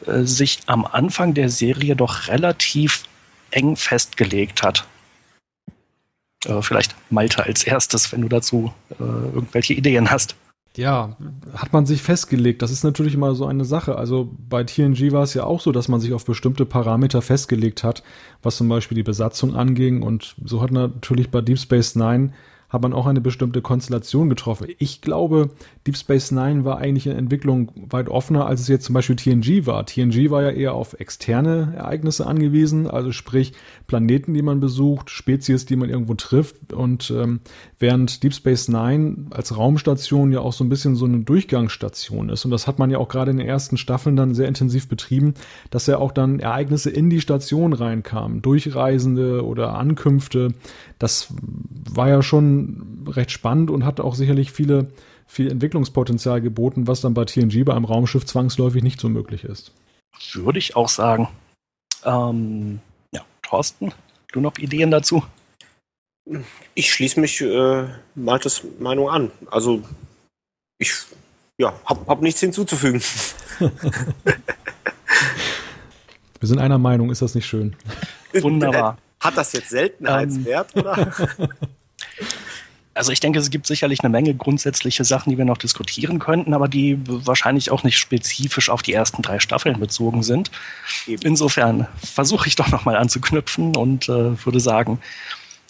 äh, 0.06 0.24
sich 0.24 0.62
am 0.66 0.86
Anfang 0.86 1.34
der 1.34 1.50
Serie 1.50 1.96
doch 1.96 2.28
relativ 2.28 3.04
eng 3.52 3.76
festgelegt 3.76 4.64
hat. 4.64 4.88
Äh, 6.46 6.62
vielleicht 6.62 6.96
Malte 7.10 7.44
als 7.44 7.64
erstes, 7.64 8.12
wenn 8.12 8.22
du 8.22 8.30
dazu 8.30 8.74
äh, 8.92 9.04
irgendwelche 9.04 9.74
Ideen 9.74 10.10
hast. 10.10 10.36
Ja, 10.76 11.18
hat 11.54 11.72
man 11.72 11.86
sich 11.86 12.02
festgelegt. 12.02 12.64
Das 12.64 12.72
ist 12.72 12.84
natürlich 12.84 13.14
immer 13.14 13.36
so 13.36 13.46
eine 13.46 13.64
Sache. 13.64 13.96
Also 13.96 14.32
bei 14.50 14.64
TNG 14.64 15.12
war 15.12 15.22
es 15.22 15.36
ja 15.36 15.44
auch 15.44 15.62
so, 15.62 15.72
dass 15.72 15.88
man 15.88 16.00
sich 16.00 16.14
auf 16.14 16.26
bestimmte 16.26 16.66
Parameter 16.66 17.22
festgelegt 17.22 17.84
hat, 17.84 18.02
was 18.42 18.58
zum 18.58 18.70
Beispiel 18.70 18.96
die 18.96 19.04
Besatzung 19.04 19.56
anging. 19.56 20.02
Und 20.02 20.36
so 20.44 20.64
hat 20.64 20.72
natürlich 20.72 21.30
bei 21.30 21.42
Deep 21.42 21.60
Space 21.60 21.96
Nine 21.96 22.34
hat 22.74 22.82
man 22.82 22.92
auch 22.92 23.06
eine 23.06 23.22
bestimmte 23.22 23.62
Konstellation 23.62 24.30
getroffen. 24.30 24.68
Ich 24.80 25.02
glaube, 25.02 25.52
Deep 25.86 25.96
Space 25.96 26.32
Nine 26.32 26.66
war 26.66 26.80
eigentlich 26.80 27.06
in 27.06 27.16
Entwicklung 27.16 27.72
weit 27.76 28.10
offener, 28.10 28.48
als 28.48 28.62
es 28.62 28.68
jetzt 28.68 28.86
zum 28.86 28.96
Beispiel 28.96 29.16
TNG 29.16 29.68
war. 29.68 29.86
TNG 29.86 30.32
war 30.32 30.42
ja 30.42 30.50
eher 30.50 30.74
auf 30.74 31.00
externe 31.00 31.74
Ereignisse 31.78 32.26
angewiesen, 32.26 32.90
also 32.90 33.12
sprich 33.12 33.54
Planeten, 33.86 34.34
die 34.34 34.42
man 34.42 34.60
besucht, 34.60 35.12
Spezies, 35.12 35.68
die 35.68 35.76
man 35.76 35.90
irgendwo 35.90 36.16
trifft. 36.16 36.74
Und 36.74 37.14
ähm, 37.16 37.42
während 37.78 38.24
Deep 38.24 38.34
Space 38.34 38.68
Nine 38.70 39.28
als 39.30 39.56
Raumstation 39.56 40.32
ja 40.32 40.40
auch 40.40 40.54
so 40.54 40.64
ein 40.64 40.70
bisschen 40.70 40.96
so 40.96 41.06
eine 41.06 41.20
Durchgangsstation 41.20 42.30
ist. 42.30 42.44
Und 42.44 42.50
das 42.50 42.66
hat 42.66 42.80
man 42.80 42.90
ja 42.90 42.98
auch 42.98 43.08
gerade 43.08 43.30
in 43.30 43.38
den 43.38 43.48
ersten 43.48 43.78
Staffeln 43.78 44.16
dann 44.16 44.34
sehr 44.34 44.48
intensiv 44.48 44.88
betrieben, 44.88 45.36
dass 45.70 45.86
ja 45.86 46.00
auch 46.00 46.12
dann 46.12 46.40
Ereignisse 46.40 46.90
in 46.90 47.12
die 47.12 47.22
Station 47.22 47.74
reinkamen, 47.74 48.42
Durchreisende 48.42 49.46
oder 49.46 49.76
Ankünfte. 49.76 50.56
Das 50.98 51.32
war 51.94 52.10
ja 52.10 52.24
schon 52.24 52.63
recht 53.08 53.32
spannend 53.32 53.70
und 53.70 53.86
hat 53.86 54.00
auch 54.00 54.16
sicherlich 54.16 54.52
viele 54.52 54.88
viel 55.26 55.52
Entwicklungspotenzial 55.52 56.42
geboten, 56.42 56.88
was 56.88 57.02
dann 57.02 57.14
bei 57.14 57.26
TNG 57.26 57.64
bei 57.66 57.74
einem 57.74 57.86
Raumschiff 57.86 58.26
zwangsläufig 58.26 58.84
nicht 58.84 59.00
so 59.00 59.10
möglich 59.10 59.44
ist. 59.44 59.72
Würde 60.34 60.60
ich 60.60 60.76
auch 60.76 60.90
sagen. 60.90 61.28
Ähm, 62.06 62.80
ja, 63.12 63.22
Thorsten, 63.42 63.92
du 64.32 64.42
noch 64.42 64.58
Ideen 64.58 64.92
dazu? 64.92 65.24
Ich 66.76 66.94
schließe 66.94 67.20
mich 67.20 67.42
äh, 67.42 67.88
Maltes 68.16 68.64
Meinung 68.80 69.10
an. 69.10 69.32
Also 69.50 69.82
ich 70.78 70.94
ja, 71.58 71.74
hab, 71.86 72.08
hab 72.08 72.22
nichts 72.22 72.40
hinzuzufügen. 72.40 73.02
Wir 76.40 76.48
sind 76.48 76.60
einer 76.60 76.78
Meinung, 76.78 77.10
ist 77.10 77.22
das 77.22 77.36
nicht 77.36 77.46
schön? 77.46 77.76
Wunderbar. 78.34 78.98
Hat 79.20 79.38
das 79.38 79.54
jetzt 79.54 79.70
Seltenheitswert, 79.70 80.76
ähm, 80.76 80.82
oder? 80.82 81.14
Also 82.96 83.12
ich 83.12 83.20
denke, 83.20 83.40
es 83.40 83.50
gibt 83.50 83.66
sicherlich 83.66 84.02
eine 84.02 84.10
Menge 84.10 84.36
grundsätzliche 84.36 85.04
Sachen, 85.04 85.32
die 85.32 85.38
wir 85.38 85.46
noch 85.46 85.58
diskutieren 85.58 86.20
könnten, 86.20 86.54
aber 86.54 86.68
die 86.68 87.00
wahrscheinlich 87.06 87.72
auch 87.72 87.84
nicht 87.84 87.98
spezifisch 87.98 88.70
auf 88.70 88.84
die 88.84 88.94
ersten 88.94 89.24
drei 89.24 89.40
Staffeln 89.40 89.80
bezogen 89.80 90.22
sind. 90.22 90.52
Eben. 91.08 91.24
Insofern 91.24 91.88
versuche 91.98 92.48
ich 92.48 92.56
doch 92.56 92.70
nochmal 92.70 92.96
anzuknüpfen 92.96 93.76
und 93.76 94.10
äh, 94.10 94.46
würde 94.46 94.60
sagen, 94.60 95.00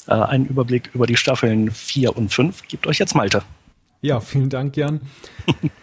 äh, 0.07 0.13
einen 0.13 0.45
Überblick 0.45 0.89
über 0.93 1.07
die 1.07 1.15
Staffeln 1.15 1.71
4 1.71 2.17
und 2.17 2.33
5 2.33 2.67
gibt 2.67 2.87
euch 2.87 2.99
jetzt 2.99 3.15
Malte. 3.15 3.41
Ja, 4.01 4.19
vielen 4.19 4.49
Dank, 4.49 4.75
Jan. 4.75 4.99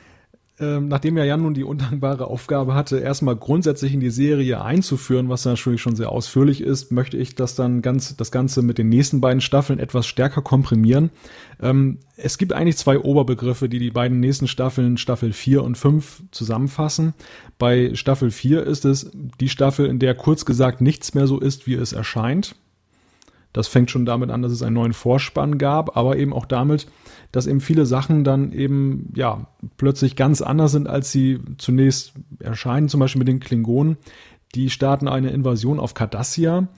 ähm, 0.60 0.88
nachdem 0.88 1.16
ja 1.16 1.24
Jan 1.24 1.42
nun 1.42 1.54
die 1.54 1.64
undankbare 1.64 2.26
Aufgabe 2.26 2.74
hatte, 2.74 2.98
erstmal 2.98 3.34
grundsätzlich 3.34 3.94
in 3.94 4.00
die 4.00 4.10
Serie 4.10 4.62
einzuführen, 4.62 5.30
was 5.30 5.46
natürlich 5.46 5.80
schon 5.80 5.96
sehr 5.96 6.12
ausführlich 6.12 6.60
ist, 6.60 6.92
möchte 6.92 7.16
ich 7.16 7.34
das 7.34 7.54
dann 7.54 7.80
ganz, 7.80 8.14
das 8.16 8.30
Ganze 8.30 8.60
mit 8.60 8.76
den 8.76 8.90
nächsten 8.90 9.20
beiden 9.20 9.40
Staffeln 9.40 9.78
etwas 9.78 10.06
stärker 10.06 10.42
komprimieren. 10.42 11.10
Ähm, 11.62 11.98
es 12.16 12.36
gibt 12.36 12.52
eigentlich 12.52 12.76
zwei 12.76 12.98
Oberbegriffe, 12.98 13.70
die 13.70 13.78
die 13.78 13.90
beiden 13.90 14.20
nächsten 14.20 14.48
Staffeln, 14.48 14.98
Staffel 14.98 15.32
4 15.32 15.64
und 15.64 15.78
5, 15.78 16.24
zusammenfassen. 16.30 17.14
Bei 17.58 17.94
Staffel 17.94 18.30
4 18.30 18.62
ist 18.64 18.84
es 18.84 19.10
die 19.40 19.48
Staffel, 19.48 19.86
in 19.86 19.98
der 19.98 20.14
kurz 20.14 20.44
gesagt 20.44 20.82
nichts 20.82 21.14
mehr 21.14 21.26
so 21.26 21.40
ist, 21.40 21.66
wie 21.66 21.74
es 21.74 21.94
erscheint. 21.94 22.54
Das 23.52 23.68
fängt 23.68 23.90
schon 23.90 24.06
damit 24.06 24.30
an, 24.30 24.42
dass 24.42 24.52
es 24.52 24.62
einen 24.62 24.74
neuen 24.74 24.92
Vorspann 24.92 25.58
gab, 25.58 25.96
aber 25.96 26.16
eben 26.16 26.32
auch 26.32 26.46
damit, 26.46 26.86
dass 27.32 27.46
eben 27.46 27.60
viele 27.60 27.84
Sachen 27.86 28.22
dann 28.22 28.52
eben, 28.52 29.12
ja, 29.14 29.46
plötzlich 29.76 30.16
ganz 30.16 30.40
anders 30.40 30.72
sind, 30.72 30.88
als 30.88 31.10
sie 31.10 31.40
zunächst 31.58 32.12
erscheinen, 32.38 32.88
zum 32.88 33.00
Beispiel 33.00 33.20
mit 33.20 33.28
den 33.28 33.40
Klingonen. 33.40 33.96
Die 34.54 34.70
starten 34.70 35.08
eine 35.08 35.30
Invasion 35.30 35.80
auf 35.80 35.94
Cardassia 35.94 36.68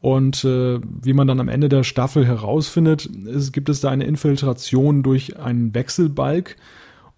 und 0.00 0.44
äh, 0.44 0.80
wie 0.82 1.12
man 1.12 1.26
dann 1.26 1.40
am 1.40 1.48
Ende 1.48 1.68
der 1.68 1.84
Staffel 1.84 2.26
herausfindet, 2.26 3.06
ist, 3.06 3.52
gibt 3.52 3.68
es 3.68 3.80
da 3.80 3.90
eine 3.90 4.04
Infiltration 4.04 5.02
durch 5.02 5.38
einen 5.38 5.74
Wechselbalg. 5.74 6.56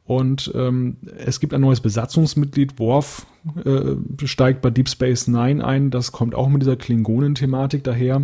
Und 0.04 0.50
ähm, 0.56 0.96
es 1.16 1.38
gibt 1.38 1.54
ein 1.54 1.60
neues 1.60 1.80
Besatzungsmitglied. 1.80 2.80
Worf 2.80 3.26
äh, 3.64 4.26
steigt 4.26 4.60
bei 4.60 4.70
Deep 4.70 4.88
Space 4.88 5.28
Nine 5.28 5.64
ein. 5.64 5.90
Das 5.90 6.10
kommt 6.10 6.34
auch 6.34 6.48
mit 6.48 6.62
dieser 6.62 6.76
Klingonen-Thematik 6.76 7.84
daher. 7.84 8.22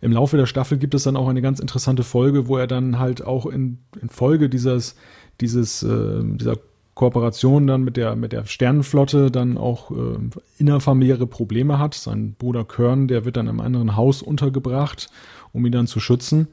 Im 0.00 0.12
Laufe 0.12 0.36
der 0.36 0.46
Staffel 0.46 0.78
gibt 0.78 0.94
es 0.94 1.02
dann 1.02 1.16
auch 1.16 1.28
eine 1.28 1.42
ganz 1.42 1.60
interessante 1.60 2.02
Folge, 2.02 2.48
wo 2.48 2.56
er 2.56 2.66
dann 2.66 2.98
halt 2.98 3.24
auch 3.24 3.46
in, 3.46 3.78
in 4.00 4.08
Folge 4.08 4.48
dieses, 4.48 4.96
dieses, 5.40 5.82
äh, 5.82 6.22
dieser 6.22 6.56
Kooperation 6.94 7.66
dann 7.66 7.82
mit 7.82 7.96
der, 7.96 8.16
mit 8.16 8.32
der 8.32 8.44
Sternenflotte 8.44 9.30
dann 9.30 9.56
auch 9.56 9.90
äh, 9.90 10.18
innerfamiliäre 10.58 11.26
Probleme 11.26 11.78
hat. 11.78 11.94
Sein 11.94 12.34
Bruder 12.38 12.64
Kern, 12.64 13.08
der 13.08 13.24
wird 13.24 13.36
dann 13.36 13.46
im 13.46 13.60
anderen 13.60 13.96
Haus 13.96 14.22
untergebracht, 14.22 15.08
um 15.52 15.64
ihn 15.64 15.72
dann 15.72 15.86
zu 15.86 16.00
schützen. 16.00 16.48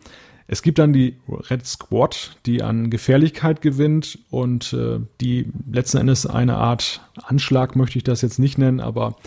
Es 0.50 0.62
gibt 0.62 0.80
dann 0.80 0.94
die 0.94 1.18
Red 1.28 1.66
Squad, 1.66 2.38
die 2.46 2.64
an 2.64 2.90
Gefährlichkeit 2.90 3.62
gewinnt 3.62 4.20
und 4.30 4.72
äh, 4.72 5.00
die 5.20 5.52
letzten 5.70 5.98
Endes 5.98 6.26
eine 6.26 6.56
Art 6.56 7.02
Anschlag 7.22 7.76
möchte 7.76 7.98
ich 7.98 8.06
das 8.06 8.22
jetzt 8.22 8.40
nicht 8.40 8.58
nennen, 8.58 8.80
aber 8.80 9.18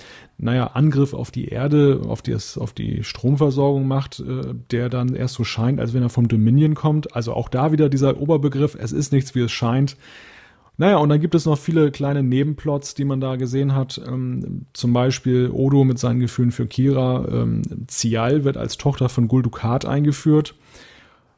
naja, 0.42 0.68
Angriff 0.68 1.12
auf 1.12 1.30
die 1.30 1.48
Erde, 1.48 2.00
auf 2.08 2.22
die, 2.22 2.34
auf 2.34 2.72
die 2.72 3.04
Stromversorgung 3.04 3.86
macht, 3.86 4.20
äh, 4.20 4.54
der 4.70 4.88
dann 4.88 5.14
erst 5.14 5.34
so 5.34 5.44
scheint, 5.44 5.78
als 5.80 5.92
wenn 5.92 6.02
er 6.02 6.08
vom 6.08 6.28
Dominion 6.28 6.74
kommt. 6.74 7.14
Also 7.14 7.34
auch 7.34 7.48
da 7.48 7.72
wieder 7.72 7.88
dieser 7.88 8.18
Oberbegriff, 8.20 8.74
es 8.74 8.92
ist 8.92 9.12
nichts, 9.12 9.34
wie 9.34 9.40
es 9.40 9.52
scheint. 9.52 9.96
Naja, 10.78 10.96
und 10.96 11.10
dann 11.10 11.20
gibt 11.20 11.34
es 11.34 11.44
noch 11.44 11.58
viele 11.58 11.90
kleine 11.90 12.22
Nebenplots, 12.22 12.94
die 12.94 13.04
man 13.04 13.20
da 13.20 13.36
gesehen 13.36 13.74
hat. 13.74 14.00
Ähm, 14.06 14.64
zum 14.72 14.94
Beispiel 14.94 15.50
Odo 15.52 15.84
mit 15.84 15.98
seinen 15.98 16.20
Gefühlen 16.20 16.52
für 16.52 16.66
Kira. 16.66 17.28
Ähm, 17.30 17.60
Cial 17.86 18.44
wird 18.44 18.56
als 18.56 18.78
Tochter 18.78 19.10
von 19.10 19.28
Gul 19.28 19.42
Dukat 19.42 19.84
eingeführt. 19.84 20.54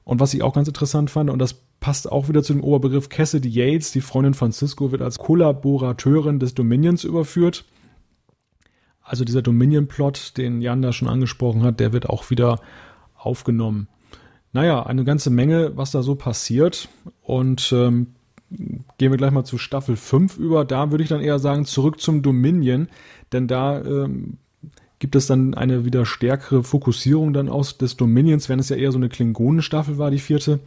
Und 0.05 0.21
was 0.21 0.33
ich 0.33 0.45
auch 0.45 0.55
ganz 0.55 0.69
interessant 0.69 1.11
fand, 1.11 1.29
und 1.29 1.41
das 1.41 1.55
passt 1.81 2.11
auch 2.11 2.29
wieder 2.29 2.45
zu 2.45 2.53
dem 2.53 2.63
Oberbegriff, 2.63 3.09
Cassidy 3.09 3.49
Yates, 3.49 3.91
die 3.91 4.01
Freundin 4.01 4.35
von 4.35 4.53
Cisco, 4.53 4.93
wird 4.93 5.03
als 5.03 5.19
Kollaborateurin 5.19 6.39
des 6.39 6.55
Dominions 6.55 7.03
überführt. 7.03 7.65
Also 9.03 9.25
dieser 9.25 9.43
Dominion-Plot, 9.43 10.37
den 10.37 10.61
Jan 10.61 10.83
da 10.83 10.93
schon 10.93 11.09
angesprochen 11.09 11.63
hat, 11.63 11.81
der 11.81 11.93
wird 11.93 12.09
auch 12.09 12.31
wieder 12.31 12.61
aufgenommen. 13.17 13.89
Naja, 14.53 14.85
eine 14.85 15.05
ganze 15.05 15.31
Menge, 15.31 15.77
was 15.77 15.91
da 15.91 16.03
so 16.03 16.15
passiert. 16.15 16.89
Und 17.23 17.73
ähm, 17.73 18.09
gehen 18.51 19.11
wir 19.11 19.17
gleich 19.17 19.31
mal 19.31 19.45
zu 19.45 19.59
Staffel 19.59 19.97
5 19.97 20.37
über. 20.37 20.65
Da 20.65 20.91
würde 20.91 21.03
ich 21.03 21.11
dann 21.11 21.21
eher 21.21 21.39
sagen, 21.39 21.65
zurück 21.65 22.01
zum 22.01 22.23
Dominion, 22.23 22.89
denn 23.33 23.49
da 23.49 23.81
ähm, 23.81 24.39
gibt 25.03 25.17
es 25.17 25.27
dann 25.27 25.55
eine 25.55 25.85
wieder 25.85 26.07
stärkere 26.07 26.63
Fokussierung 26.63 27.33
dann 27.33 27.49
aus 27.49 27.77
des 27.77 27.97
Dominions, 27.97 28.49
wenn 28.49 28.61
es 28.61 28.69
ja 28.69 28.77
eher 28.77 28.93
so 28.93 28.99
eine 28.99 29.09
Klingonenstaffel 29.09 29.99
war, 29.99 30.13
die 30.13 30.21
vierte. 30.21 30.61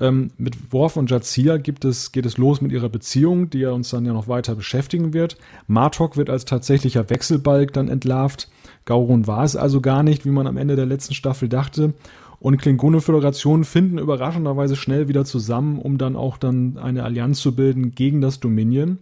Ähm, 0.00 0.30
mit 0.38 0.72
Worf 0.72 0.96
und 0.96 1.10
Jazia 1.10 1.58
gibt 1.58 1.84
es, 1.84 2.10
geht 2.10 2.24
es 2.24 2.38
los 2.38 2.62
mit 2.62 2.72
ihrer 2.72 2.88
Beziehung, 2.88 3.50
die 3.50 3.58
ja 3.58 3.72
uns 3.72 3.90
dann 3.90 4.06
ja 4.06 4.14
noch 4.14 4.26
weiter 4.26 4.54
beschäftigen 4.54 5.12
wird. 5.12 5.36
Martok 5.66 6.16
wird 6.16 6.30
als 6.30 6.46
tatsächlicher 6.46 7.10
Wechselbalg 7.10 7.74
dann 7.74 7.88
entlarvt. 7.88 8.48
Gauron 8.86 9.26
war 9.26 9.44
es 9.44 9.54
also 9.54 9.82
gar 9.82 10.02
nicht, 10.02 10.24
wie 10.24 10.30
man 10.30 10.46
am 10.46 10.56
Ende 10.56 10.76
der 10.76 10.86
letzten 10.86 11.12
Staffel 11.12 11.50
dachte. 11.50 11.92
Und 12.40 12.56
Klingonen-Föderationen 12.56 13.64
finden 13.64 13.98
überraschenderweise 13.98 14.76
schnell 14.76 15.08
wieder 15.08 15.26
zusammen, 15.26 15.78
um 15.78 15.98
dann 15.98 16.16
auch 16.16 16.38
dann 16.38 16.78
eine 16.78 17.02
Allianz 17.02 17.38
zu 17.38 17.54
bilden 17.54 17.94
gegen 17.94 18.22
das 18.22 18.40
Dominion. 18.40 18.96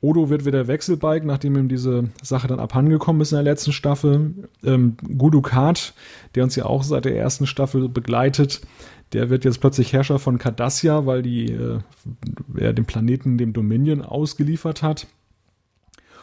Odo 0.00 0.30
wird 0.30 0.44
wieder 0.44 0.68
Wechselbalg, 0.68 1.24
nachdem 1.24 1.56
ihm 1.56 1.68
diese 1.68 2.10
Sache 2.22 2.46
dann 2.46 2.60
abhandengekommen 2.60 3.20
ist 3.22 3.32
in 3.32 3.36
der 3.36 3.42
letzten 3.42 3.72
Staffel. 3.72 4.48
Ähm, 4.64 4.96
Gudukat, 5.16 5.94
der 6.34 6.44
uns 6.44 6.54
ja 6.54 6.66
auch 6.66 6.84
seit 6.84 7.04
der 7.04 7.16
ersten 7.16 7.46
Staffel 7.46 7.88
begleitet, 7.88 8.60
der 9.12 9.30
wird 9.30 9.44
jetzt 9.44 9.60
plötzlich 9.60 9.92
Herrscher 9.92 10.18
von 10.18 10.38
Cardassia, 10.38 11.06
weil 11.06 11.22
die, 11.22 11.52
äh, 11.52 11.80
er 12.56 12.72
den 12.72 12.84
Planeten 12.84 13.38
dem 13.38 13.52
Dominion 13.52 14.02
ausgeliefert 14.02 14.82
hat. 14.82 15.06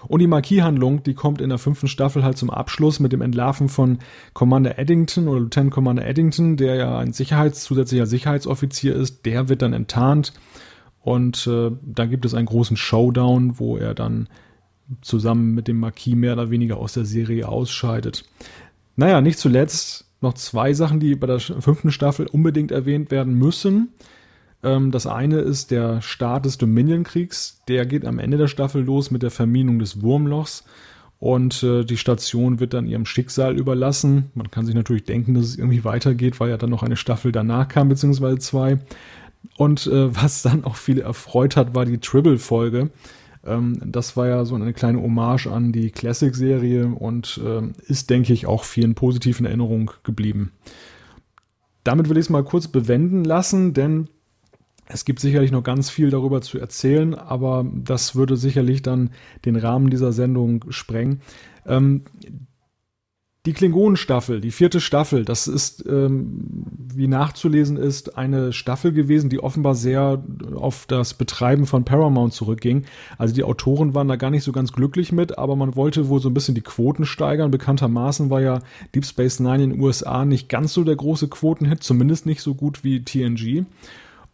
Und 0.08 0.20
die 0.20 0.28
Marquis-Handlung, 0.28 1.02
die 1.02 1.16
kommt 1.16 1.42
in 1.42 1.50
der 1.50 1.58
fünften 1.58 1.88
Staffel 1.88 2.24
halt 2.24 2.38
zum 2.38 2.52
Abschluss 2.52 3.00
mit 3.00 3.12
dem 3.12 3.22
Entlarven 3.22 3.70
von 3.70 4.00
Commander 4.34 4.78
Eddington 4.78 5.28
oder 5.28 5.40
Lieutenant 5.40 5.72
Commander 5.72 6.06
Eddington, 6.06 6.58
der 6.58 6.76
ja 6.76 6.98
ein 7.00 7.12
Sicherheits-, 7.12 7.64
zusätzlicher 7.64 8.06
Sicherheitsoffizier 8.06 8.96
ist. 8.96 9.26
Der 9.26 9.50
wird 9.50 9.64
dann 9.64 9.74
enttarnt 9.74 10.34
und 11.06 11.46
äh, 11.46 11.70
dann 11.84 12.10
gibt 12.10 12.26
es 12.26 12.34
einen 12.34 12.48
großen 12.48 12.78
Showdown, 12.78 13.60
wo 13.60 13.78
er 13.78 13.94
dann 13.94 14.28
zusammen 15.02 15.54
mit 15.54 15.68
dem 15.68 15.80
Marquis 15.80 16.16
mehr 16.16 16.34
oder 16.34 16.50
weniger 16.50 16.78
aus 16.78 16.94
der 16.94 17.06
Serie 17.06 17.48
ausscheidet. 17.48 18.26
Naja, 18.96 19.22
nicht 19.22 19.38
zuletzt 19.38 20.06
noch 20.22 20.34
zwei 20.34 20.74
Sachen, 20.74 21.00
die 21.00 21.14
bei 21.14 21.28
der 21.28 21.40
fünften 21.40 21.92
Staffel 21.92 22.26
unbedingt 22.26 22.72
erwähnt 22.72 23.12
werden 23.12 23.36
müssen. 23.36 23.90
Ähm, 24.64 24.90
das 24.90 25.06
eine 25.06 25.42
ist 25.42 25.70
der 25.70 26.02
Start 26.02 26.48
des 26.48 26.58
Dominion-Kriegs. 26.58 27.62
Der 27.68 27.86
geht 27.86 28.04
am 28.04 28.18
Ende 28.18 28.38
der 28.38 28.48
Staffel 28.48 28.82
los 28.84 29.12
mit 29.12 29.22
der 29.22 29.30
Verminung 29.30 29.78
des 29.78 30.02
Wurmlochs. 30.02 30.64
Und 31.20 31.62
äh, 31.62 31.84
die 31.84 31.98
Station 31.98 32.60
wird 32.60 32.74
dann 32.74 32.88
ihrem 32.88 33.06
Schicksal 33.06 33.56
überlassen. 33.56 34.32
Man 34.34 34.50
kann 34.50 34.66
sich 34.66 34.74
natürlich 34.74 35.04
denken, 35.04 35.36
dass 35.36 35.46
es 35.46 35.58
irgendwie 35.60 35.84
weitergeht, 35.84 36.40
weil 36.40 36.50
ja 36.50 36.58
dann 36.58 36.72
noch 36.72 36.82
eine 36.82 36.98
Staffel 36.98 37.32
danach 37.32 37.68
kam, 37.68 37.90
beziehungsweise 37.90 38.40
zwei. 38.40 38.80
Und 39.58 39.88
äh, 39.88 40.16
was 40.24 40.42
dann 40.42 40.64
auch 40.64 40.76
viele 40.76 41.02
erfreut 41.02 41.56
hat, 41.56 41.76
war 41.76 41.86
die 41.86 42.00
Tribble-Folge. 42.00 42.92
Ähm, 43.46 43.80
das 43.84 44.18
war 44.18 44.28
ja 44.28 44.46
so 44.46 44.56
eine 44.56 44.74
kleine 44.74 45.02
Hommage 45.02 45.48
an 45.48 45.72
die 45.72 45.92
Classic-Serie 45.92 46.88
und 46.88 47.40
äh, 47.44 47.62
ist, 47.88 48.10
denke 48.10 48.34
ich, 48.34 48.48
auch 48.48 48.64
vielen 48.64 48.96
positiv 48.96 49.40
in 49.40 49.46
Erinnerung 49.46 49.92
geblieben. 50.04 50.52
Damit 51.84 52.10
will 52.10 52.18
ich 52.18 52.26
es 52.26 52.30
mal 52.30 52.44
kurz 52.44 52.68
bewenden 52.68 53.24
lassen, 53.24 53.74
denn 53.74 54.10
es 54.88 55.06
gibt 55.06 55.20
sicherlich 55.20 55.52
noch 55.52 55.64
ganz 55.64 55.90
viel 55.90 56.10
darüber 56.10 56.42
zu 56.42 56.60
erzählen, 56.60 57.16
aber 57.16 57.66
das 57.74 58.16
würde 58.16 58.38
sicherlich 58.38 58.82
dann 58.82 59.12
den 59.44 59.56
Rahmen 59.56 59.90
dieser 59.90 60.14
Sendung 60.14 60.66
sprengen. 60.70 61.22
Ähm, 61.66 62.04
die 63.46 63.54
Klingonenstaffel, 63.54 64.42
die 64.42 64.52
vierte 64.52 64.82
Staffel, 64.82 65.24
das 65.24 65.48
ist, 65.48 65.86
ähm, 65.88 66.42
wie 66.94 67.08
nachzulesen 67.08 67.78
ist, 67.78 68.18
eine 68.18 68.54
Staffel 68.54 68.92
gewesen, 68.92 69.30
die 69.30 69.40
offenbar 69.40 69.76
sehr 69.76 70.24
auf 70.56 70.86
das 70.88 71.14
Betreiben 71.14 71.68
von 71.68 71.86
Paramount 71.86 72.34
zurückging. 72.34 72.86
Also 73.18 73.36
die 73.36 73.44
Autoren 73.44 73.94
waren 73.94 74.08
da 74.08 74.16
gar 74.16 74.32
nicht 74.32 74.44
so 74.44 74.52
ganz 74.52 74.72
glücklich 74.72 75.12
mit, 75.12 75.38
aber 75.38 75.56
man 75.56 75.76
wollte 75.76 76.10
wohl 76.10 76.20
so 76.20 76.30
ein 76.30 76.34
bisschen 76.34 76.56
die 76.56 76.62
Quoten 76.62 77.06
steigern. 77.06 77.52
Bekanntermaßen 77.52 78.30
war 78.30 78.42
ja 78.42 78.62
Deep 78.96 79.06
Space 79.06 79.40
Nine 79.40 79.64
in 79.64 79.70
den 79.72 79.80
USA 79.80 80.26
nicht 80.26 80.50
ganz 80.50 80.74
so 80.74 80.84
der 80.84 80.96
große 80.96 81.28
Quotenhit, 81.28 81.84
zumindest 81.84 82.26
nicht 82.26 82.42
so 82.42 82.56
gut 82.56 82.84
wie 82.84 83.04
TNG. 83.04 83.66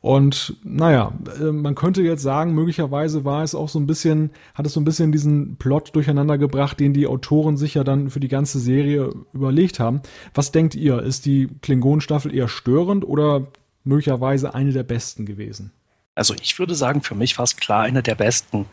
Und 0.02 0.56
naja, 0.64 1.14
äh, 1.40 1.52
man 1.52 1.76
könnte 1.76 2.02
jetzt 2.02 2.24
sagen, 2.24 2.54
möglicherweise 2.54 3.24
war 3.24 3.44
es 3.44 3.54
auch 3.54 3.70
so 3.70 3.80
ein 3.80 3.86
bisschen, 3.86 4.32
hat 4.56 4.66
es 4.66 4.74
so 4.74 4.82
ein 4.82 4.86
bisschen 4.86 5.12
diesen 5.12 5.58
Plot 5.58 5.96
durcheinander 5.96 6.40
gebracht, 6.40 6.80
den 6.80 6.94
die 6.94 7.06
Autoren 7.06 7.56
sich 7.56 7.76
ja 7.76 7.84
dann 7.84 8.10
für 8.10 8.20
die 8.20 8.28
ganze 8.28 8.60
Serie 8.60 9.12
überlegt 9.32 9.80
haben. 9.80 10.02
Was 10.34 10.52
denkt 10.52 10.74
ihr? 10.74 11.00
Ist 11.04 11.26
die 11.28 11.50
Klingonenstaffel 11.62 12.34
eher 12.34 12.48
störend 12.48 13.06
oder 13.06 13.46
möglicherweise 13.84 14.56
eine 14.56 14.74
der 14.74 14.84
besten 14.84 15.28
gewesen? 15.28 15.72
Also 16.16 16.34
ich 16.42 16.58
würde 16.58 16.74
sagen, 16.74 17.04
für 17.04 17.16
mich 17.16 17.38
war 17.38 17.44
es 17.44 17.56
klar 17.56 17.84
eine 17.84 18.02
der 18.02 18.16
besten. 18.16 18.66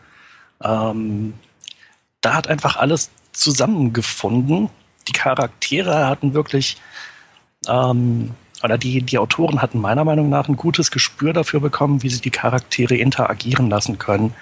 Ähm, 0.63 1.35
da 2.21 2.33
hat 2.33 2.47
einfach 2.47 2.75
alles 2.75 3.11
zusammengefunden. 3.33 4.69
Die 5.07 5.13
Charaktere 5.13 6.07
hatten 6.07 6.33
wirklich, 6.33 6.77
ähm, 7.67 8.31
oder 8.63 8.77
die, 8.77 9.01
die 9.01 9.17
Autoren 9.17 9.61
hatten 9.61 9.79
meiner 9.79 10.03
Meinung 10.03 10.29
nach 10.29 10.47
ein 10.47 10.57
gutes 10.57 10.91
Gespür 10.91 11.33
dafür 11.33 11.59
bekommen, 11.59 12.03
wie 12.03 12.09
sie 12.09 12.21
die 12.21 12.31
Charaktere 12.31 12.95
interagieren 12.95 13.69
lassen 13.69 13.97
können. 13.97 14.33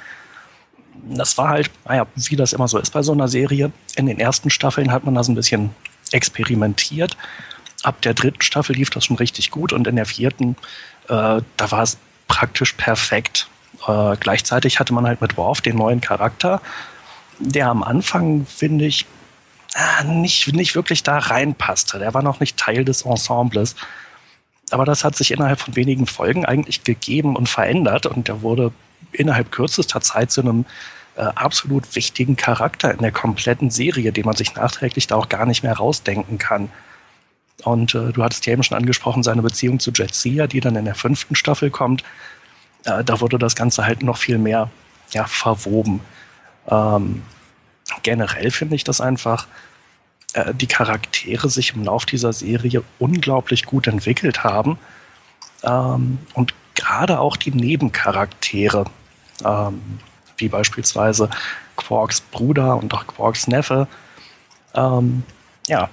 Das 1.10 1.38
war 1.38 1.50
halt, 1.50 1.70
naja, 1.86 2.08
wie 2.16 2.36
das 2.36 2.54
immer 2.54 2.68
so 2.68 2.80
ist 2.80 2.92
bei 2.92 3.04
so 3.04 3.12
einer 3.12 3.28
Serie. 3.28 3.72
In 3.96 4.08
den 4.08 4.20
ersten 4.20 4.50
Staffeln 4.50 4.92
hat 4.92 5.06
man 5.06 5.16
das 5.16 5.28
ein 5.28 5.36
bisschen 5.36 5.70
experimentiert. 6.12 7.16
Ab 7.84 8.02
der 8.02 8.14
dritten 8.14 8.42
Staffel 8.42 8.76
lief 8.76 8.90
das 8.90 9.06
schon 9.06 9.18
richtig 9.18 9.52
gut 9.52 9.72
und 9.72 9.88
in 9.88 9.96
der 9.96 10.06
vierten, 10.06 10.56
äh, 11.08 11.42
da 11.58 11.72
war 11.72 11.84
es 11.84 11.98
praktisch 12.28 12.74
perfekt. 12.74 13.48
Äh, 13.88 14.16
gleichzeitig 14.20 14.80
hatte 14.80 14.94
man 14.94 15.06
halt 15.06 15.22
mit 15.22 15.38
Worf 15.38 15.62
den 15.62 15.78
neuen 15.78 16.02
Charakter, 16.02 16.62
der 17.40 17.68
am 17.70 17.84
Anfang, 17.84 18.48
finde 18.48 18.86
ich, 18.86 19.06
äh, 19.76 20.04
nicht, 20.06 20.52
nicht 20.54 20.76
wirklich 20.76 21.04
da 21.04 21.20
reinpasste. 21.20 22.00
Der 22.00 22.14
war 22.14 22.24
noch 22.24 22.40
nicht 22.40 22.58
Teil 22.58 22.84
des 22.84 23.04
Ensembles. 23.04 23.76
Aber 24.70 24.86
das 24.86 25.04
hat 25.04 25.16
sich 25.16 25.32
innerhalb 25.32 25.60
von 25.60 25.76
wenigen 25.76 26.08
Folgen 26.08 26.46
eigentlich 26.46 26.84
gegeben 26.84 27.36
und 27.36 27.48
verändert 27.48 28.06
und 28.06 28.28
der 28.28 28.42
wurde 28.42 28.72
innerhalb 29.12 29.52
kürzester 29.52 30.02
Zeit 30.02 30.32
zu 30.32 30.42
einem 30.42 30.66
äh, 31.16 31.22
absolut 31.22 31.96
wichtigen 31.96 32.36
Charakter 32.36 32.92
in 32.92 33.00
der 33.00 33.12
kompletten 33.12 33.70
Serie, 33.72 34.12
den 34.12 34.26
man 34.26 34.36
sich 34.36 34.56
nachträglich 34.56 35.08
da 35.08 35.16
auch 35.16 35.30
gar 35.30 35.46
nicht 35.46 35.64
mehr 35.64 35.74
rausdenken 35.74 36.38
kann. 36.38 36.70
Und 37.64 37.96
äh, 37.96 38.12
du 38.12 38.24
hattest 38.24 38.46
ja 38.46 38.54
eben 38.54 38.64
schon 38.64 38.78
angesprochen, 38.78 39.24
seine 39.24 39.42
Beziehung 39.42 39.80
zu 39.80 39.92
Jetsia, 39.92 40.48
die 40.48 40.60
dann 40.60 40.76
in 40.76 40.86
der 40.86 40.96
fünften 40.96 41.36
Staffel 41.36 41.72
kommt. 41.72 42.04
Äh, 42.84 43.04
da 43.04 43.20
wurde 43.22 43.40
das 43.40 43.56
Ganze 43.56 43.86
halt 43.86 44.04
noch 44.04 44.18
viel 44.18 44.38
mehr 44.38 44.70
ja, 45.12 45.26
verwoben. 45.26 46.02
Ähm, 46.70 47.24
generell 48.04 48.52
finde 48.52 48.76
ich 48.76 48.84
das 48.84 49.02
einfach, 49.02 49.48
äh, 50.34 50.54
die 50.54 50.68
Charaktere 50.68 51.50
sich 51.50 51.74
im 51.76 51.84
Lauf 51.84 52.06
dieser 52.06 52.34
Serie 52.34 52.84
unglaublich 53.00 53.66
gut 53.66 53.88
entwickelt 53.88 54.44
haben. 54.44 54.78
Ähm, 55.64 56.20
und 56.34 56.54
gerade 56.76 57.20
auch 57.20 57.38
die 57.38 57.52
Nebencharaktere, 57.52 58.86
ähm, 59.44 60.00
wie 60.38 60.50
beispielsweise 60.50 61.30
Quarks 61.76 62.22
Bruder 62.22 62.78
und 62.78 62.94
auch 62.94 63.08
Quarks 63.08 63.48
Neffe, 63.48 63.88
ähm, 64.76 65.24
ja, 65.68 65.90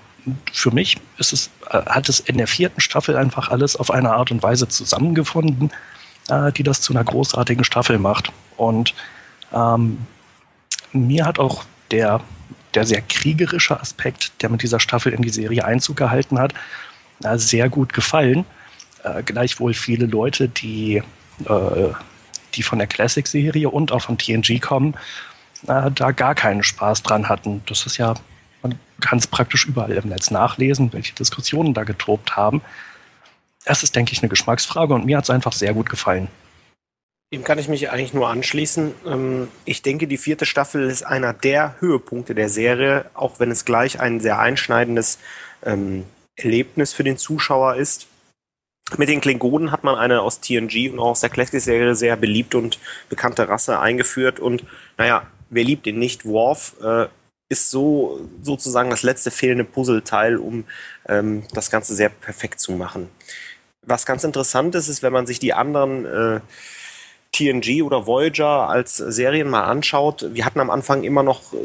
für 0.53 0.71
mich 0.71 0.99
ist 1.19 1.33
es, 1.33 1.51
äh, 1.71 1.85
hat 1.87 2.09
es 2.09 2.21
in 2.21 2.39
der 2.39 2.47
vierten 2.47 2.81
Staffel 2.81 3.17
einfach 3.17 3.49
alles 3.49 3.77
auf 3.77 3.91
eine 3.91 4.13
Art 4.13 4.31
und 4.31 4.43
Weise 4.43 4.69
zusammengefunden, 4.69 5.71
äh, 6.29 6.53
die 6.53 6.63
das 6.63 6.81
zu 6.81 6.93
einer 6.93 7.05
großartigen 7.05 7.65
Staffel 7.65 7.99
macht. 7.99 8.33
Und 8.57 8.95
ähm, 9.53 10.07
mir 10.93 11.27
hat 11.27 11.39
auch 11.39 11.65
der, 11.91 12.21
der 12.75 12.85
sehr 12.85 13.03
kriegerische 13.03 13.81
Aspekt, 13.81 14.43
der 14.43 14.51
mit 14.51 14.63
dieser 14.63 14.81
Staffel 14.81 15.13
in 15.13 15.23
die 15.23 15.31
Serie 15.31 15.65
Einzug 15.65 15.97
gehalten 15.97 16.39
hat, 16.39 16.55
äh, 17.23 17.39
sehr 17.39 17.69
gut 17.69 17.93
gefallen. 17.93 18.45
Äh, 19.03 19.23
gleichwohl 19.23 19.75
viele 19.75 20.07
Leute, 20.07 20.49
die, 20.49 21.03
äh, 21.45 21.89
die 22.55 22.63
von 22.63 22.79
der 22.79 22.89
Classic-Serie 22.89 23.69
und 23.69 23.93
auch 23.93 24.03
von 24.03 24.19
TNG 24.19 24.61
kommen, 24.61 24.95
äh, 25.67 25.91
da 25.91 26.11
gar 26.13 26.35
keinen 26.35 26.63
Spaß 26.63 27.03
dran 27.03 27.29
hatten. 27.29 27.63
Das 27.67 27.87
ist 27.87 27.97
ja 27.97 28.15
man 28.65 28.79
kann 29.01 29.19
es 29.19 29.27
praktisch 29.27 29.67
überall 29.67 29.93
im 29.93 30.09
Netz 30.09 30.31
nachlesen, 30.31 30.93
welche 30.93 31.15
Diskussionen 31.15 31.75
da 31.75 31.85
getobt 31.85 32.35
haben. 32.35 32.63
Es 33.65 33.83
ist, 33.83 33.95
denke 33.95 34.13
ich, 34.13 34.23
eine 34.23 34.31
Geschmacksfrage 34.31 34.95
und 34.95 35.05
mir 35.05 35.19
hat 35.19 35.25
es 35.25 35.31
einfach 35.31 35.53
sehr 35.53 35.75
gut 35.75 35.89
gefallen. 35.89 36.29
Dem 37.35 37.43
kann 37.43 37.59
ich 37.59 37.67
mich 37.67 37.91
eigentlich 37.91 38.15
nur 38.15 38.29
anschließen. 38.29 38.95
Ähm, 39.09 39.49
ich 39.65 39.83
denke, 39.83 40.07
die 40.07 40.19
vierte 40.19 40.47
Staffel 40.47 40.89
ist 40.89 41.03
einer 41.03 41.33
der 41.33 41.75
Höhepunkte 41.81 42.33
der 42.33 42.49
Serie, 42.49 43.07
auch 43.13 43.41
wenn 43.41 43.51
es 43.51 43.65
gleich 43.65 43.99
ein 43.99 44.21
sehr 44.21 44.39
einschneidendes 44.39 45.19
ähm, 45.65 46.05
Erlebnis 46.37 46.93
für 46.93 47.03
den 47.03 47.19
Zuschauer 47.19 47.75
ist. 47.75 48.07
Mit 48.99 49.09
den 49.09 49.21
Klingonen 49.21 49.73
hat 49.73 49.83
man 49.83 49.97
eine 49.97 50.23
aus 50.23 50.39
TNG 50.39 50.93
und 50.93 51.01
auch 51.01 51.11
aus 51.11 51.23
der 51.23 51.31
Classic-Serie 51.31 51.97
sehr 51.97 52.15
beliebte 52.15 52.57
und 52.57 52.79
bekannte 53.09 53.49
Rasse 53.49 53.81
eingeführt. 53.81 54.39
Und 54.39 54.63
naja, 54.97 55.27
wer 55.51 55.65
liebt 55.65 55.89
ihn 55.89 55.99
nicht? 55.99 56.25
Worf 56.25 56.77
äh, 56.85 57.07
ist 57.49 57.69
so 57.69 58.31
sozusagen 58.43 58.91
das 58.91 59.03
letzte 59.03 59.33
fehlende 59.33 59.65
Puzzleteil, 59.65 60.37
um 60.37 60.67
ähm, 61.09 61.43
das 61.53 61.69
Ganze 61.69 61.97
sehr 61.97 62.11
perfekt 62.11 62.61
zu 62.61 62.71
machen. 62.71 63.09
Was 63.83 64.07
ganz 64.07 64.23
interessant 64.23 64.77
ist, 64.77 64.87
ist, 64.87 65.03
wenn 65.03 65.13
man 65.13 65.27
sich 65.27 65.41
die 65.41 65.53
anderen 65.53 66.05
äh, 66.05 66.41
TNG 67.35 67.83
oder 67.83 68.07
Voyager 68.07 68.69
als 68.69 68.97
Serien 68.97 69.51
mal 69.51 69.65
anschaut, 69.65 70.27
wir 70.31 70.45
hatten 70.45 70.61
am 70.61 70.71
Anfang 70.71 71.03
immer 71.03 71.23
noch, 71.23 71.53
äh, 71.53 71.57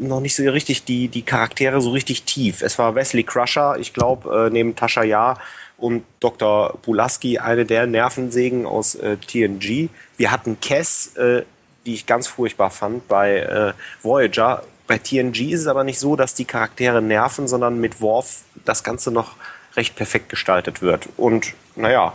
noch 0.00 0.20
nicht 0.20 0.36
so 0.36 0.42
richtig 0.44 0.84
die, 0.84 1.08
die 1.08 1.22
Charaktere 1.22 1.80
so 1.80 1.90
richtig 1.90 2.22
tief. 2.22 2.62
Es 2.62 2.78
war 2.78 2.94
Wesley 2.94 3.24
Crusher, 3.24 3.76
ich 3.78 3.92
glaube, 3.92 4.46
äh, 4.46 4.50
neben 4.50 4.76
Tasha 4.76 5.02
Yar 5.02 5.38
und 5.76 6.04
Dr. 6.20 6.78
Pulaski 6.82 7.38
eine 7.38 7.64
der 7.64 7.86
Nervensägen 7.86 8.66
aus 8.66 8.94
äh, 8.94 9.16
TNG. 9.16 9.88
Wir 10.16 10.30
hatten 10.30 10.58
Cass, 10.60 11.16
äh, 11.16 11.42
die 11.84 11.94
ich 11.94 12.06
ganz 12.06 12.26
furchtbar 12.28 12.70
fand 12.70 13.08
bei 13.08 13.38
äh, 13.38 13.72
Voyager 14.02 14.62
bei 14.88 14.98
TNG 14.98 15.52
ist 15.52 15.60
es 15.60 15.66
aber 15.66 15.84
nicht 15.84 16.00
so, 16.00 16.16
dass 16.16 16.34
die 16.34 16.46
Charaktere 16.46 17.02
nerven, 17.02 17.46
sondern 17.46 17.78
mit 17.78 18.00
Worf 18.00 18.44
das 18.64 18.82
Ganze 18.82 19.10
noch 19.12 19.36
recht 19.76 19.94
perfekt 19.94 20.30
gestaltet 20.30 20.80
wird. 20.80 21.10
Und 21.18 21.52
naja, 21.76 22.14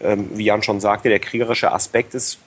ähm, 0.00 0.30
wie 0.32 0.44
Jan 0.44 0.62
schon 0.62 0.80
sagte, 0.80 1.10
der 1.10 1.20
kriegerische 1.20 1.70
Aspekt 1.70 2.14
ist 2.14 2.38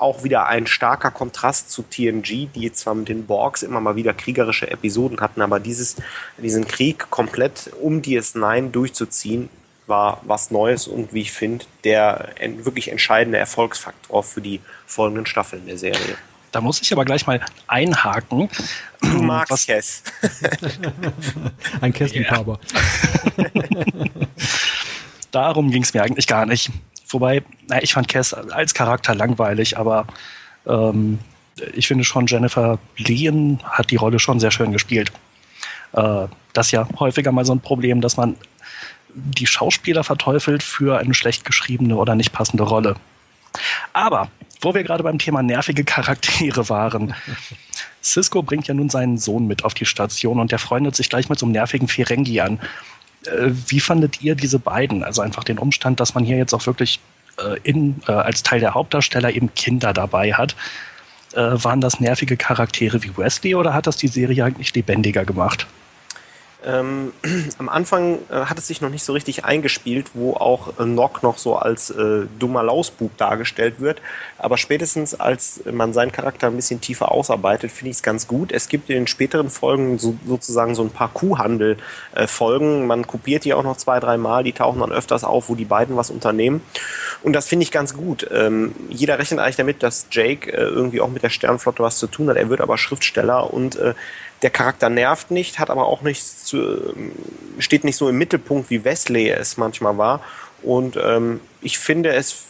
auch 0.00 0.24
wieder 0.24 0.46
ein 0.46 0.66
starker 0.66 1.10
Kontrast 1.10 1.70
zu 1.70 1.82
TNG, 1.82 2.48
die 2.54 2.72
zwar 2.72 2.94
mit 2.94 3.08
den 3.08 3.26
Borgs 3.26 3.62
immer 3.62 3.80
mal 3.80 3.96
wieder 3.96 4.14
kriegerische 4.14 4.70
Episoden 4.70 5.20
hatten, 5.20 5.42
aber 5.42 5.60
dieses, 5.60 5.96
diesen 6.38 6.66
Krieg 6.66 7.10
komplett 7.10 7.70
um 7.80 8.02
DS9 8.02 8.70
durchzuziehen, 8.70 9.48
war 9.86 10.20
was 10.24 10.50
Neues 10.50 10.88
und 10.88 11.12
wie 11.12 11.20
ich 11.20 11.32
finde, 11.32 11.64
der 11.84 12.30
wirklich 12.40 12.90
entscheidende 12.90 13.38
Erfolgsfaktor 13.38 14.22
für 14.22 14.40
die 14.40 14.60
folgenden 14.86 15.26
Staffeln 15.26 15.66
der 15.66 15.78
Serie. 15.78 16.16
Da 16.52 16.60
muss 16.60 16.80
ich 16.80 16.92
aber 16.92 17.04
gleich 17.04 17.26
mal 17.26 17.40
einhaken. 17.66 18.48
Du 19.02 19.22
magst 19.22 19.52
Was? 19.52 19.66
Kess. 19.66 20.02
Ein 21.80 21.92
Kessliebhaber. 21.92 22.58
Darum 25.30 25.70
ging 25.70 25.82
es 25.82 25.92
mir 25.92 26.02
eigentlich 26.02 26.26
gar 26.26 26.46
nicht. 26.46 26.70
Wobei, 27.16 27.42
na, 27.66 27.82
ich 27.82 27.94
fand 27.94 28.08
Kess 28.08 28.34
als 28.34 28.74
Charakter 28.74 29.14
langweilig, 29.14 29.78
aber 29.78 30.06
ähm, 30.66 31.18
ich 31.72 31.88
finde 31.88 32.04
schon, 32.04 32.26
Jennifer 32.26 32.78
Lehen 32.98 33.58
hat 33.64 33.90
die 33.90 33.96
Rolle 33.96 34.18
schon 34.18 34.38
sehr 34.38 34.50
schön 34.50 34.70
gespielt. 34.70 35.10
Äh, 35.94 36.26
das 36.52 36.66
ist 36.66 36.72
ja 36.72 36.86
häufiger 36.98 37.32
mal 37.32 37.46
so 37.46 37.54
ein 37.54 37.60
Problem, 37.60 38.02
dass 38.02 38.18
man 38.18 38.36
die 39.14 39.46
Schauspieler 39.46 40.04
verteufelt 40.04 40.62
für 40.62 40.98
eine 40.98 41.14
schlecht 41.14 41.46
geschriebene 41.46 41.96
oder 41.96 42.14
nicht 42.16 42.34
passende 42.34 42.64
Rolle. 42.64 42.96
Aber 43.94 44.28
wo 44.60 44.74
wir 44.74 44.84
gerade 44.84 45.02
beim 45.02 45.18
Thema 45.18 45.42
nervige 45.42 45.84
Charaktere 45.84 46.68
waren. 46.68 47.14
Cisco 48.02 48.42
bringt 48.42 48.68
ja 48.68 48.74
nun 48.74 48.90
seinen 48.90 49.16
Sohn 49.16 49.46
mit 49.46 49.64
auf 49.64 49.72
die 49.72 49.86
Station 49.86 50.38
und 50.38 50.52
der 50.52 50.58
freundet 50.58 50.94
sich 50.94 51.08
gleich 51.08 51.30
mit 51.30 51.38
so 51.38 51.46
einem 51.46 51.52
nervigen 51.52 51.88
Ferengi 51.88 52.42
an. 52.42 52.60
Äh, 53.26 53.50
wie 53.68 53.80
fandet 53.80 54.22
ihr 54.22 54.34
diese 54.34 54.58
beiden? 54.58 55.02
Also 55.02 55.22
einfach 55.22 55.44
den 55.44 55.58
Umstand, 55.58 56.00
dass 56.00 56.14
man 56.14 56.24
hier 56.24 56.36
jetzt 56.36 56.54
auch 56.54 56.66
wirklich 56.66 57.00
äh, 57.38 57.58
in, 57.62 58.00
äh, 58.06 58.12
als 58.12 58.42
Teil 58.42 58.60
der 58.60 58.74
Hauptdarsteller 58.74 59.30
eben 59.30 59.54
Kinder 59.54 59.92
dabei 59.92 60.32
hat. 60.32 60.56
Waren 61.34 61.82
das 61.82 62.00
nervige 62.00 62.38
Charaktere 62.38 63.02
wie 63.02 63.14
Wesley 63.14 63.54
oder 63.54 63.74
hat 63.74 63.86
das 63.86 63.98
die 63.98 64.08
Serie 64.08 64.42
eigentlich 64.42 64.74
lebendiger 64.74 65.26
gemacht? 65.26 65.66
Ähm, 66.66 67.12
am 67.58 67.68
Anfang 67.68 68.18
äh, 68.30 68.34
hat 68.46 68.58
es 68.58 68.66
sich 68.66 68.80
noch 68.80 68.90
nicht 68.90 69.04
so 69.04 69.12
richtig 69.12 69.44
eingespielt, 69.44 70.10
wo 70.14 70.34
auch 70.34 70.78
äh, 70.78 70.84
Nock 70.84 71.22
noch 71.22 71.38
so 71.38 71.56
als 71.56 71.90
äh, 71.90 72.26
dummer 72.38 72.62
Lausbub 72.62 73.16
dargestellt 73.16 73.80
wird. 73.80 74.02
Aber 74.38 74.58
spätestens 74.58 75.18
als 75.18 75.62
man 75.70 75.92
seinen 75.92 76.12
Charakter 76.12 76.48
ein 76.48 76.56
bisschen 76.56 76.80
tiefer 76.80 77.12
ausarbeitet, 77.12 77.70
finde 77.70 77.90
ich 77.90 77.96
es 77.96 78.02
ganz 78.02 78.26
gut. 78.26 78.52
Es 78.52 78.68
gibt 78.68 78.90
in 78.90 78.96
den 78.96 79.06
späteren 79.06 79.48
Folgen 79.48 79.98
so, 79.98 80.16
sozusagen 80.26 80.74
so 80.74 80.82
ein 80.82 80.90
paar 80.90 81.08
Kuhhandel-Folgen. 81.08 82.82
Äh, 82.82 82.86
man 82.86 83.06
kopiert 83.06 83.44
die 83.44 83.54
auch 83.54 83.64
noch 83.64 83.76
zwei, 83.76 84.00
drei 84.00 84.16
Mal. 84.16 84.44
Die 84.44 84.52
tauchen 84.52 84.80
dann 84.80 84.92
öfters 84.92 85.24
auf, 85.24 85.48
wo 85.48 85.54
die 85.54 85.64
beiden 85.64 85.96
was 85.96 86.10
unternehmen. 86.10 86.62
Und 87.22 87.32
das 87.32 87.46
finde 87.46 87.62
ich 87.62 87.70
ganz 87.70 87.94
gut. 87.94 88.26
Ähm, 88.32 88.74
jeder 88.88 89.18
rechnet 89.18 89.40
eigentlich 89.40 89.56
damit, 89.56 89.82
dass 89.82 90.06
Jake 90.10 90.52
äh, 90.52 90.62
irgendwie 90.62 91.00
auch 91.00 91.08
mit 91.08 91.22
der 91.22 91.30
Sternflotte 91.30 91.82
was 91.82 91.98
zu 91.98 92.06
tun 92.06 92.28
hat. 92.28 92.36
Er 92.36 92.48
wird 92.48 92.60
aber 92.60 92.76
Schriftsteller 92.78 93.52
und 93.52 93.76
äh, 93.76 93.94
der 94.42 94.50
Charakter 94.50 94.88
nervt 94.88 95.30
nicht, 95.30 95.58
hat 95.58 95.70
aber 95.70 95.86
auch 95.86 96.02
nicht 96.02 96.22
zu, 96.22 96.58
ähm, 96.58 97.12
steht 97.58 97.84
nicht 97.84 97.96
so 97.96 98.08
im 98.08 98.18
Mittelpunkt, 98.18 98.70
wie 98.70 98.84
Wesley 98.84 99.28
es 99.30 99.56
manchmal 99.56 99.98
war. 99.98 100.20
Und 100.62 100.98
ähm, 101.02 101.40
ich 101.60 101.78
finde 101.78 102.12
es 102.14 102.46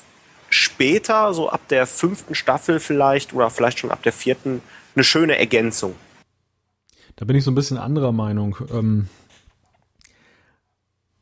später, 0.48 1.32
so 1.34 1.48
ab 1.48 1.68
der 1.68 1.86
fünften 1.86 2.34
Staffel 2.34 2.80
vielleicht 2.80 3.32
oder 3.32 3.50
vielleicht 3.50 3.78
schon 3.78 3.90
ab 3.90 4.02
der 4.02 4.12
vierten, 4.12 4.62
eine 4.94 5.04
schöne 5.04 5.38
Ergänzung. 5.38 5.94
Da 7.16 7.24
bin 7.24 7.36
ich 7.36 7.44
so 7.44 7.50
ein 7.50 7.54
bisschen 7.54 7.78
anderer 7.78 8.12
Meinung. 8.12 8.56
Ähm, 8.72 9.08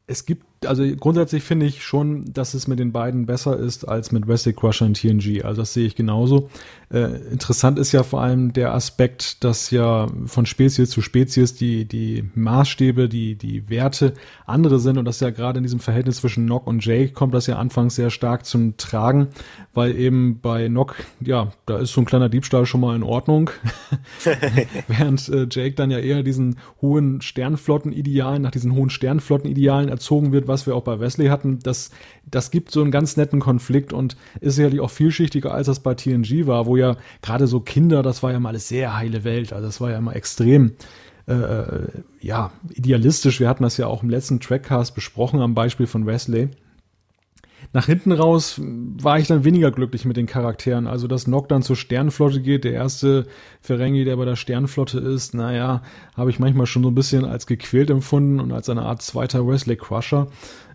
es 0.07 0.27
gibt 0.27 0.54
also 0.67 0.85
grundsätzlich 0.97 1.43
finde 1.43 1.67
ich 1.67 1.83
schon, 1.83 2.33
dass 2.33 2.55
es 2.55 2.67
mit 2.69 2.79
den 2.79 2.93
beiden 2.93 3.27
besser 3.27 3.59
ist 3.59 3.87
als 3.89 4.13
mit 4.13 4.29
Wesley 4.29 4.53
Crusher 4.53 4.87
und 4.87 4.95
TNG. 4.95 5.45
Also 5.45 5.63
das 5.63 5.73
sehe 5.73 5.87
ich 5.87 5.97
genauso. 5.97 6.51
Äh, 6.91 7.17
interessant 7.33 7.79
ist 7.79 7.93
ja 7.93 8.03
vor 8.03 8.21
allem 8.21 8.53
der 8.53 8.75
Aspekt, 8.75 9.43
dass 9.43 9.71
ja 9.71 10.07
von 10.27 10.47
Spezies 10.47 10.91
zu 10.91 11.03
Spezies 11.03 11.55
die, 11.55 11.87
die 11.87 12.31
Maßstäbe, 12.35 13.09
die, 13.09 13.37
die 13.37 13.69
Werte 13.69 14.15
andere 14.47 14.79
sind 14.79 14.99
und 14.99 15.05
das 15.05 15.21
ja 15.21 15.31
gerade 15.31 15.59
in 15.59 15.65
diesem 15.65 15.81
Verhältnis 15.81 16.19
zwischen 16.19 16.45
Nock 16.45 16.67
und 16.67 16.85
Jake 16.85 17.13
kommt 17.13 17.35
das 17.35 17.47
ja 17.47 17.57
anfangs 17.57 17.97
sehr 17.97 18.11
stark 18.11 18.47
zum 18.47 18.77
Tragen, 18.77 19.29
weil 19.73 19.97
eben 19.97 20.41
bei 20.41 20.69
Nock, 20.69 20.97
ja, 21.21 21.53
da 21.67 21.79
ist 21.79 21.93
so 21.93 22.01
ein 22.01 22.05
kleiner 22.05 22.29
Diebstahl 22.29 22.65
schon 22.67 22.81
mal 22.81 22.95
in 22.95 23.03
Ordnung. 23.03 23.51
Während 24.89 25.29
äh, 25.29 25.47
Jake 25.51 25.75
dann 25.75 25.91
ja 25.91 25.99
eher 25.99 26.23
diesen 26.23 26.59
hohen 26.81 27.21
Sternflottenidealen, 27.21 28.43
nach 28.43 28.51
diesen 28.51 28.75
hohen 28.75 28.91
Sternflottenidealen 28.91 29.89
erzogen 29.89 30.33
wird, 30.33 30.47
was 30.47 30.54
wir 30.67 30.75
auch 30.75 30.85
bei 30.85 31.01
Wesley 31.01 31.27
hatten. 31.27 31.59
Das, 31.63 31.91
das 32.31 32.51
gibt 32.51 32.71
so 32.71 32.81
einen 32.81 32.91
ganz 32.91 33.17
netten 33.17 33.41
Konflikt 33.41 33.93
und 33.93 34.17
ist 34.41 34.57
sicherlich 34.57 34.81
auch 34.81 34.91
vielschichtiger, 34.91 35.53
als 35.53 35.67
das 35.67 35.81
bei 35.81 35.95
TNG 35.95 36.47
war, 36.47 36.67
wo 36.67 36.77
ja 36.77 36.97
gerade 37.23 37.47
so 37.47 37.61
Kinder, 37.61 38.03
das 38.03 38.23
war 38.23 38.33
ja 38.33 38.41
mal 38.41 38.51
eine 38.51 38.59
sehr 38.59 38.97
heile 38.97 39.25
Welt. 39.25 39.53
Also 39.53 39.67
das 39.67 39.81
war 39.81 39.91
ja 39.91 39.99
immer 39.99 40.17
extrem 40.17 40.73
äh, 41.27 41.33
äh, 41.33 41.89
ja, 42.21 42.53
idealistisch. 42.75 43.41
Wir 43.41 43.49
hatten 43.49 43.63
das 43.63 43.77
ja 43.77 43.87
auch 43.87 44.03
im 44.03 44.11
letzten 44.11 44.41
Trackcast 44.41 44.95
besprochen 44.95 45.41
am 45.41 45.55
Beispiel 45.55 45.87
von 45.87 46.07
Wesley. 46.07 46.51
Nach 47.75 47.87
hinten 47.87 48.13
raus 48.13 48.61
war 48.63 49.19
ich 49.19 49.27
dann 49.27 49.43
weniger 49.43 49.73
glücklich 49.73 50.05
mit 50.05 50.17
den 50.17 50.27
Charakteren. 50.27 50.87
Also, 50.87 51.09
dass 51.09 51.27
Nock 51.27 51.49
dann 51.49 51.63
zur 51.63 51.75
Sternflotte 51.75 52.41
geht, 52.41 52.63
der 52.63 52.73
erste 52.73 53.27
Ferengi, 53.61 54.05
der 54.05 54.17
bei 54.17 54.25
der 54.25 54.37
Sternflotte 54.37 55.01
ist, 55.01 55.35
naja, 55.35 55.83
habe 56.17 56.31
ich 56.31 56.39
manchmal 56.39 56.67
schon 56.67 56.85
so 56.85 56.91
ein 56.91 56.95
bisschen 56.95 57.25
als 57.25 57.49
gequält 57.49 57.91
empfunden 57.91 58.39
und 58.39 58.53
als 58.53 58.69
eine 58.69 58.83
Art 58.83 59.03
zweiter 59.03 59.45
Wesley 59.49 59.75
Crusher, 59.75 60.29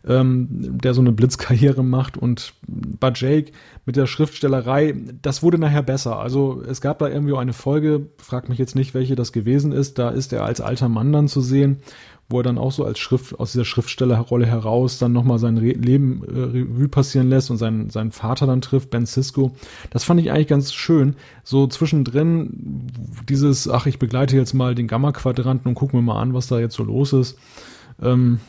ähm, 0.07 0.47
der 0.49 0.93
so 0.93 1.01
eine 1.01 1.11
Blitzkarriere 1.11 1.83
macht. 1.83 2.17
Und 2.17 2.53
bei 2.67 3.11
Jake 3.13 3.51
mit 3.85 3.95
der 3.95 4.07
Schriftstellerei, 4.07 4.95
das 5.21 5.43
wurde 5.43 5.57
nachher 5.57 5.83
besser. 5.83 6.19
Also, 6.19 6.61
es 6.67 6.81
gab 6.81 6.99
da 6.99 7.07
irgendwie 7.07 7.35
eine 7.35 7.53
Folge, 7.53 8.07
frag 8.17 8.49
mich 8.49 8.57
jetzt 8.57 8.75
nicht, 8.75 8.93
welche 8.93 9.15
das 9.15 9.31
gewesen 9.31 9.71
ist, 9.71 9.99
da 9.99 10.09
ist 10.09 10.33
er 10.33 10.45
als 10.45 10.61
alter 10.61 10.89
Mann 10.89 11.11
dann 11.11 11.27
zu 11.27 11.41
sehen 11.41 11.81
wo 12.29 12.39
er 12.39 12.43
dann 12.43 12.59
auch 12.59 12.71
so 12.71 12.85
als 12.85 12.99
Schrift 12.99 13.39
aus 13.39 13.53
dieser 13.53 13.65
Schriftstellerrolle 13.65 14.45
heraus 14.45 14.99
dann 14.99 15.11
nochmal 15.11 15.39
sein 15.39 15.57
Re 15.57 15.71
Leben 15.71 16.23
äh, 16.23 16.39
Revue 16.39 16.87
passieren 16.87 17.27
lässt 17.27 17.49
und 17.49 17.57
seinen, 17.57 17.89
seinen 17.89 18.11
Vater 18.11 18.45
dann 18.45 18.61
trifft, 18.61 18.91
Ben 18.91 19.07
Cisco. 19.07 19.55
Das 19.89 20.03
fand 20.03 20.21
ich 20.21 20.31
eigentlich 20.31 20.47
ganz 20.47 20.71
schön. 20.71 21.15
So 21.43 21.65
zwischendrin 21.65 22.87
dieses, 23.27 23.67
ach, 23.67 23.87
ich 23.87 23.97
begleite 23.97 24.35
jetzt 24.35 24.53
mal 24.53 24.75
den 24.75 24.87
Gamma-Quadranten 24.87 25.67
und 25.67 25.75
gucken 25.75 25.99
wir 25.99 26.03
mal 26.03 26.21
an, 26.21 26.35
was 26.35 26.47
da 26.47 26.59
jetzt 26.59 26.75
so 26.75 26.83
los 26.83 27.13
ist 27.13 27.37
ähm, 28.01 28.39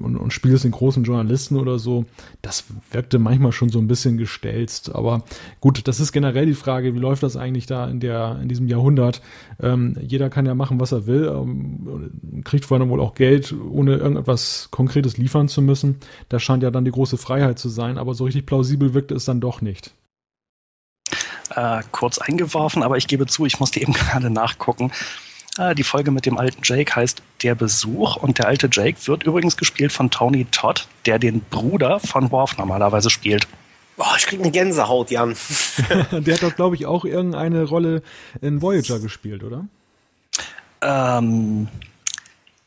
und, 0.00 0.16
und 0.16 0.32
spielst 0.32 0.64
den 0.64 0.72
großen 0.72 1.04
Journalisten 1.04 1.56
oder 1.56 1.78
so, 1.78 2.04
das 2.42 2.64
wirkte 2.90 3.18
manchmal 3.18 3.52
schon 3.52 3.68
so 3.68 3.78
ein 3.78 3.88
bisschen 3.88 4.18
gestelzt. 4.18 4.94
Aber 4.94 5.24
gut, 5.60 5.86
das 5.88 6.00
ist 6.00 6.12
generell 6.12 6.46
die 6.46 6.54
Frage, 6.54 6.94
wie 6.94 6.98
läuft 6.98 7.22
das 7.22 7.36
eigentlich 7.36 7.66
da 7.66 7.86
in, 7.88 8.00
der, 8.00 8.38
in 8.42 8.48
diesem 8.48 8.68
Jahrhundert? 8.68 9.22
Ähm, 9.60 9.96
jeder 10.00 10.30
kann 10.30 10.46
ja 10.46 10.54
machen, 10.54 10.80
was 10.80 10.92
er 10.92 11.06
will, 11.06 11.26
ähm, 11.26 12.42
kriegt 12.44 12.64
vor 12.64 12.78
allem 12.78 12.88
wohl 12.88 13.00
auch 13.00 13.14
Geld, 13.14 13.54
ohne 13.70 13.96
irgendetwas 13.96 14.68
Konkretes 14.70 15.16
liefern 15.16 15.48
zu 15.48 15.62
müssen. 15.62 15.96
Das 16.28 16.42
scheint 16.42 16.62
ja 16.62 16.70
dann 16.70 16.84
die 16.84 16.90
große 16.90 17.16
Freiheit 17.16 17.58
zu 17.58 17.68
sein, 17.68 17.98
aber 17.98 18.14
so 18.14 18.24
richtig 18.24 18.46
plausibel 18.46 18.94
wirkte 18.94 19.14
es 19.14 19.24
dann 19.24 19.40
doch 19.40 19.60
nicht. 19.60 19.92
Äh, 21.54 21.82
kurz 21.92 22.18
eingeworfen, 22.18 22.82
aber 22.82 22.96
ich 22.96 23.06
gebe 23.06 23.26
zu, 23.26 23.46
ich 23.46 23.60
musste 23.60 23.80
eben 23.80 23.92
gerade 23.94 24.30
nachgucken. 24.30 24.90
Äh, 25.58 25.74
die 25.74 25.84
Folge 25.84 26.10
mit 26.10 26.26
dem 26.26 26.38
alten 26.38 26.60
Jake 26.62 26.94
heißt 26.94 27.22
Der 27.42 27.54
Besuch 27.54 28.16
und 28.16 28.38
der 28.38 28.46
alte 28.46 28.68
Jake 28.70 28.98
wird 29.06 29.24
übrigens 29.24 29.56
gespielt 29.56 29.92
von 29.92 30.10
Tony 30.10 30.46
Todd, 30.50 30.86
der 31.06 31.18
den 31.18 31.40
Bruder 31.40 32.00
von 32.00 32.30
Worf 32.30 32.58
normalerweise 32.58 33.10
spielt. 33.10 33.46
Boah, 33.96 34.14
ich 34.18 34.26
krieg 34.26 34.40
eine 34.40 34.50
Gänsehaut, 34.50 35.10
Jan. 35.10 35.34
der 36.10 36.34
hat 36.34 36.42
doch, 36.42 36.54
glaube 36.54 36.76
ich, 36.76 36.86
auch 36.86 37.04
irgendeine 37.04 37.64
Rolle 37.64 38.02
in 38.40 38.60
Voyager 38.60 39.00
gespielt, 39.00 39.42
oder? 39.42 39.64
Ähm, 40.82 41.68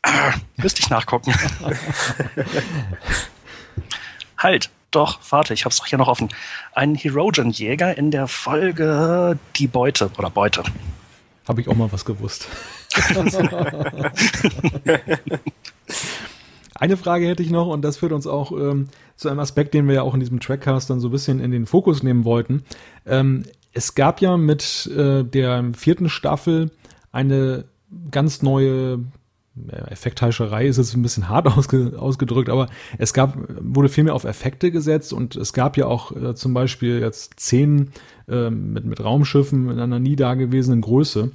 äh, 0.01 0.31
müsste 0.57 0.81
ich 0.81 0.89
nachgucken. 0.89 1.33
halt, 4.37 4.71
doch, 4.89 5.19
warte, 5.29 5.53
ich 5.53 5.65
hab's 5.65 5.77
doch 5.77 5.85
hier 5.85 5.99
noch 5.99 6.07
offen. 6.07 6.29
Ein 6.73 6.95
Herogen-Jäger 6.95 7.95
in 7.95 8.09
der 8.09 8.27
Folge 8.27 9.37
Die 9.57 9.67
Beute 9.67 10.09
oder 10.17 10.31
Beute. 10.31 10.63
Habe 11.49 11.61
ich 11.61 11.67
auch 11.67 11.75
mal 11.75 11.91
was 11.91 12.05
gewusst. 12.05 12.47
Eine 16.75 16.95
Frage 16.95 17.27
hätte 17.27 17.41
ich 17.41 17.49
noch 17.49 17.65
und 17.65 17.81
das 17.81 17.97
führt 17.97 18.11
uns 18.11 18.27
auch 18.27 18.51
ähm, 18.51 18.89
zu 19.15 19.29
einem 19.29 19.39
Aspekt, 19.39 19.73
den 19.73 19.87
wir 19.87 19.95
ja 19.95 20.03
auch 20.03 20.13
in 20.13 20.19
diesem 20.19 20.39
Trackcast 20.39 20.91
dann 20.91 20.99
so 20.99 21.07
ein 21.07 21.11
bisschen 21.11 21.39
in 21.39 21.49
den 21.49 21.65
Fokus 21.65 22.03
nehmen 22.03 22.23
wollten. 22.23 22.61
Ähm, 23.07 23.45
es 23.73 23.95
gab 23.95 24.21
ja 24.21 24.37
mit 24.37 24.91
äh, 24.95 25.23
der 25.23 25.71
vierten 25.75 26.07
Staffel 26.07 26.69
eine 27.11 27.65
ganz 28.11 28.43
neue 28.43 28.99
Effektheischerei 29.67 30.67
ist 30.67 30.77
jetzt 30.77 30.95
ein 30.95 31.01
bisschen 31.01 31.29
hart 31.29 31.47
ausge, 31.47 31.93
ausgedrückt, 31.97 32.49
aber 32.49 32.67
es 32.97 33.13
gab, 33.13 33.37
wurde 33.59 33.89
viel 33.89 34.03
mehr 34.03 34.15
auf 34.15 34.23
Effekte 34.23 34.71
gesetzt 34.71 35.11
und 35.11 35.35
es 35.35 35.53
gab 35.53 35.77
ja 35.77 35.87
auch 35.87 36.15
äh, 36.15 36.35
zum 36.35 36.53
Beispiel 36.53 36.99
jetzt 36.99 37.39
Szenen 37.39 37.91
äh, 38.29 38.49
mit, 38.49 38.85
mit 38.85 39.03
Raumschiffen 39.03 39.69
in 39.69 39.79
einer 39.79 39.99
nie 39.99 40.15
dagewesenen 40.15 40.81
Größe 40.81 41.31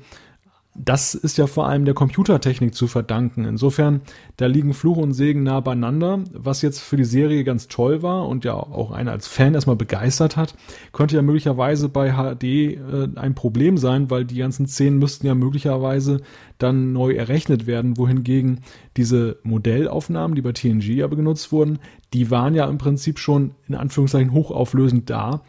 das 0.76 1.14
ist 1.14 1.38
ja 1.38 1.46
vor 1.46 1.68
allem 1.68 1.84
der 1.84 1.94
Computertechnik 1.94 2.74
zu 2.74 2.88
verdanken. 2.88 3.44
Insofern, 3.44 4.00
da 4.36 4.46
liegen 4.46 4.74
Fluch 4.74 4.96
und 4.96 5.12
Segen 5.12 5.44
nah 5.44 5.60
beieinander. 5.60 6.20
Was 6.32 6.62
jetzt 6.62 6.80
für 6.80 6.96
die 6.96 7.04
Serie 7.04 7.44
ganz 7.44 7.68
toll 7.68 8.02
war 8.02 8.26
und 8.26 8.44
ja 8.44 8.54
auch 8.54 8.90
einen 8.90 9.08
als 9.08 9.28
Fan 9.28 9.54
erstmal 9.54 9.76
begeistert 9.76 10.36
hat, 10.36 10.56
könnte 10.92 11.14
ja 11.14 11.22
möglicherweise 11.22 11.88
bei 11.88 12.12
HD 12.12 12.44
äh, 12.44 12.78
ein 13.14 13.36
Problem 13.36 13.78
sein, 13.78 14.10
weil 14.10 14.24
die 14.24 14.38
ganzen 14.38 14.66
Szenen 14.66 14.98
müssten 14.98 15.26
ja 15.26 15.36
möglicherweise 15.36 16.22
dann 16.58 16.92
neu 16.92 17.12
errechnet 17.12 17.66
werden, 17.66 17.96
wohingegen 17.96 18.60
diese 18.96 19.38
Modellaufnahmen, 19.44 20.34
die 20.34 20.42
bei 20.42 20.52
TNG 20.52 21.02
aber 21.04 21.14
genutzt 21.14 21.52
wurden, 21.52 21.78
die 22.12 22.30
waren 22.30 22.54
ja 22.54 22.66
im 22.68 22.78
Prinzip 22.78 23.18
schon 23.18 23.52
in 23.68 23.76
Anführungszeichen 23.76 24.32
hochauflösend 24.32 25.08
da 25.08 25.42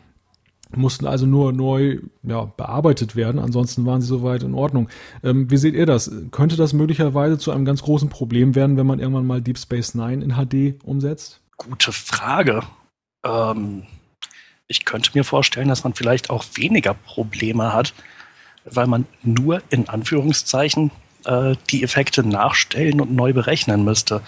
mussten 0.71 1.05
also 1.05 1.25
nur 1.25 1.51
neu 1.53 1.99
ja, 2.23 2.45
bearbeitet 2.45 3.15
werden. 3.15 3.39
Ansonsten 3.39 3.85
waren 3.85 4.01
sie 4.01 4.07
soweit 4.07 4.43
in 4.43 4.53
Ordnung. 4.53 4.89
Ähm, 5.23 5.49
wie 5.49 5.57
seht 5.57 5.75
ihr 5.75 5.85
das? 5.85 6.11
Könnte 6.31 6.55
das 6.55 6.73
möglicherweise 6.73 7.37
zu 7.37 7.51
einem 7.51 7.65
ganz 7.65 7.83
großen 7.83 8.09
Problem 8.09 8.55
werden, 8.55 8.77
wenn 8.77 8.87
man 8.87 8.99
irgendwann 8.99 9.27
mal 9.27 9.41
Deep 9.41 9.57
Space 9.57 9.95
Nine 9.95 10.23
in 10.23 10.33
HD 10.35 10.83
umsetzt? 10.83 11.41
Gute 11.57 11.91
Frage. 11.91 12.63
Ähm, 13.23 13.83
ich 14.67 14.85
könnte 14.85 15.11
mir 15.13 15.23
vorstellen, 15.23 15.67
dass 15.67 15.83
man 15.83 15.93
vielleicht 15.93 16.29
auch 16.29 16.43
weniger 16.55 16.93
Probleme 16.93 17.73
hat, 17.73 17.93
weil 18.65 18.87
man 18.87 19.05
nur 19.23 19.61
in 19.69 19.87
Anführungszeichen 19.87 20.91
äh, 21.25 21.55
die 21.69 21.83
Effekte 21.83 22.27
nachstellen 22.27 22.99
und 22.99 23.13
neu 23.13 23.33
berechnen 23.33 23.83
müsste. 23.83 24.21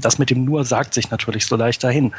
Das 0.00 0.18
mit 0.18 0.30
dem 0.30 0.44
nur 0.44 0.64
sagt 0.64 0.94
sich 0.94 1.10
natürlich 1.10 1.46
so 1.46 1.56
leicht 1.56 1.82
dahin. 1.84 2.12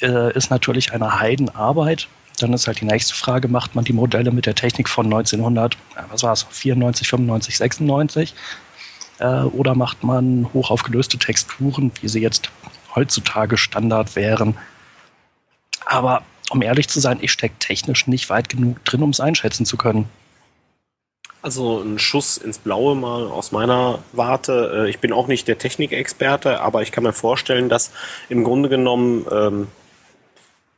Äh, 0.00 0.34
ist 0.36 0.50
natürlich 0.50 0.92
eine 0.92 1.20
Heidenarbeit 1.20 2.08
dann 2.42 2.52
ist 2.52 2.66
halt 2.66 2.80
die 2.80 2.84
nächste 2.84 3.14
Frage, 3.14 3.48
macht 3.48 3.74
man 3.74 3.84
die 3.84 3.92
Modelle 3.92 4.30
mit 4.30 4.46
der 4.46 4.54
Technik 4.54 4.88
von 4.88 5.06
1900, 5.06 5.76
was 6.10 6.22
war 6.22 6.32
es, 6.32 6.46
94, 6.50 7.08
95, 7.08 7.56
96? 7.56 8.34
Äh, 9.18 9.24
oder 9.24 9.74
macht 9.74 10.02
man 10.02 10.48
hochaufgelöste 10.52 11.18
Texturen, 11.18 11.92
wie 12.00 12.08
sie 12.08 12.20
jetzt 12.20 12.50
heutzutage 12.94 13.56
Standard 13.56 14.16
wären? 14.16 14.56
Aber 15.84 16.22
um 16.50 16.62
ehrlich 16.62 16.88
zu 16.88 17.00
sein, 17.00 17.18
ich 17.20 17.32
stecke 17.32 17.54
technisch 17.58 18.06
nicht 18.06 18.30
weit 18.30 18.48
genug 18.48 18.84
drin, 18.84 19.02
um 19.02 19.10
es 19.10 19.20
einschätzen 19.20 19.64
zu 19.64 19.76
können. 19.76 20.08
Also 21.42 21.80
ein 21.80 21.98
Schuss 21.98 22.36
ins 22.36 22.58
Blaue 22.58 22.94
mal 22.94 23.26
aus 23.26 23.50
meiner 23.50 24.00
Warte. 24.12 24.84
Äh, 24.86 24.90
ich 24.90 24.98
bin 24.98 25.12
auch 25.12 25.26
nicht 25.26 25.48
der 25.48 25.58
Technikexperte, 25.58 26.60
aber 26.60 26.82
ich 26.82 26.92
kann 26.92 27.04
mir 27.04 27.12
vorstellen, 27.12 27.68
dass 27.68 27.92
im 28.28 28.44
Grunde 28.44 28.68
genommen 28.68 29.24
ähm, 29.30 29.68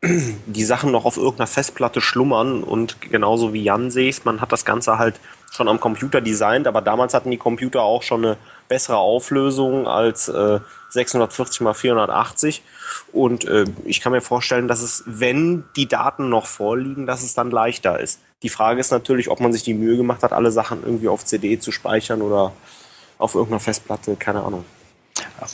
die 0.05 0.65
Sachen 0.65 0.91
noch 0.91 1.05
auf 1.05 1.17
irgendeiner 1.17 1.47
Festplatte 1.47 2.01
schlummern 2.01 2.65
und 2.65 3.01
genauso 3.01 3.53
wie 3.53 3.63
Jan 3.63 3.91
sehe 3.91 4.13
man 4.25 4.41
hat 4.41 4.51
das 4.51 4.65
Ganze 4.65 4.99
halt 4.99 5.21
schon 5.53 5.69
am 5.69 5.79
Computer 5.79 6.21
designt, 6.21 6.67
aber 6.67 6.81
damals 6.81 7.15
hatten 7.15 7.31
die 7.31 7.37
Computer 7.37 7.83
auch 7.83 8.03
schon 8.03 8.25
eine 8.25 8.37
bessere 8.69 8.97
Auflösung 8.97 9.87
als 9.87 10.29
äh, 10.29 10.59
640 10.89 11.61
x 11.61 11.81
480 11.81 12.63
und 13.13 13.45
äh, 13.45 13.65
ich 13.85 14.01
kann 14.01 14.11
mir 14.11 14.23
vorstellen, 14.23 14.67
dass 14.67 14.83
es, 14.83 15.05
wenn 15.07 15.65
die 15.77 15.87
Daten 15.87 16.29
noch 16.29 16.47
vorliegen, 16.47 17.07
dass 17.07 17.23
es 17.23 17.35
dann 17.35 17.53
leichter 17.53 18.01
ist. 18.01 18.19
Die 18.43 18.49
Frage 18.49 18.81
ist 18.81 18.91
natürlich, 18.91 19.31
ob 19.31 19.39
man 19.39 19.53
sich 19.53 19.63
die 19.63 19.75
Mühe 19.75 19.97
gemacht 19.97 20.25
hat, 20.25 20.33
alle 20.33 20.51
Sachen 20.51 20.83
irgendwie 20.83 21.09
auf 21.09 21.25
CD 21.25 21.61
zu 21.61 21.71
speichern 21.71 22.23
oder 22.23 22.53
auf 23.19 23.37
irgendeiner 23.37 23.61
Festplatte, 23.61 24.17
keine 24.17 24.43
Ahnung. 24.43 24.65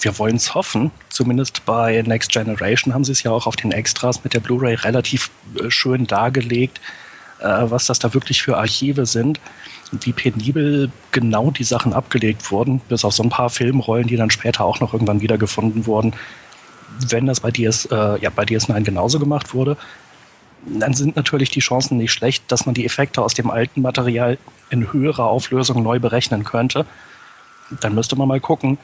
Wir 0.01 0.18
wollen 0.18 0.36
es 0.36 0.55
hoffen. 0.55 0.91
Zumindest 1.09 1.64
bei 1.64 2.03
Next 2.07 2.32
Generation 2.32 2.95
haben 2.95 3.05
sie 3.05 3.12
es 3.12 3.22
ja 3.22 3.30
auch 3.30 3.47
auf 3.47 3.57
den 3.57 3.72
Extras 3.72 4.24
mit 4.24 4.34
der 4.34 4.41
Blu-ray 4.41 4.74
relativ 4.74 5.30
äh, 5.57 5.70
schön 5.70 6.07
dargelegt, 6.07 6.80
äh, 7.41 7.45
was 7.45 7.86
das 7.86 7.99
da 7.99 8.14
wirklich 8.14 8.43
für 8.43 8.57
Archive 8.57 9.07
sind 9.07 9.41
und 9.93 10.05
wie 10.07 10.12
penibel 10.12 10.91
genau 11.12 11.51
die 11.51 11.64
Sachen 11.64 11.93
abgelegt 11.93 12.51
wurden, 12.51 12.80
bis 12.89 13.05
auf 13.05 13.14
so 13.14 13.22
ein 13.22 13.30
paar 13.30 13.51
Filmrollen, 13.51 14.07
die 14.07 14.16
dann 14.16 14.30
später 14.30 14.64
auch 14.64 14.80
noch 14.80 14.93
irgendwann 14.93 15.20
wiedergefunden 15.20 15.86
wurden. 15.86 16.14
wenn 17.11 17.26
das 17.26 17.41
bei, 17.41 17.51
DS, 17.51 17.84
äh, 17.86 18.18
ja, 18.20 18.30
bei 18.30 18.45
DS9 18.45 18.82
genauso 18.82 19.18
gemacht 19.18 19.55
wurde, 19.55 19.76
dann 20.66 20.95
sind 20.95 21.16
natürlich 21.16 21.51
die 21.51 21.61
Chancen 21.61 21.99
nicht 21.99 22.12
schlecht, 22.12 22.45
dass 22.49 22.66
man 22.66 22.74
die 22.74 22.84
Effekte 22.84 23.22
aus 23.22 23.34
dem 23.34 23.51
alten 23.51 23.82
Material 23.82 24.39
in 24.70 24.93
höherer 24.93 25.26
Auflösung 25.26 25.82
neu 25.82 26.01
berechnen 26.01 26.45
könnte. 26.45 26.86
Dann 27.81 27.95
müsste 27.95 28.16
man 28.16 28.29
mal 28.29 28.41
gucken, 28.41 28.79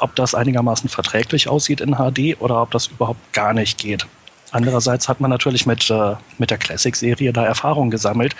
ob 0.00 0.14
das 0.16 0.34
einigermaßen 0.34 0.88
verträglich 0.88 1.48
aussieht 1.48 1.80
in 1.80 1.96
HD 1.96 2.40
oder 2.40 2.62
ob 2.62 2.70
das 2.70 2.88
überhaupt 2.88 3.32
gar 3.32 3.52
nicht 3.52 3.78
geht. 3.78 4.06
Andererseits 4.52 5.08
hat 5.08 5.20
man 5.20 5.30
natürlich 5.30 5.66
mit, 5.66 5.90
äh, 5.90 6.14
mit 6.38 6.50
der 6.50 6.58
Classic-Serie 6.58 7.32
da 7.32 7.44
Erfahrung 7.44 7.90
gesammelt, 7.90 8.34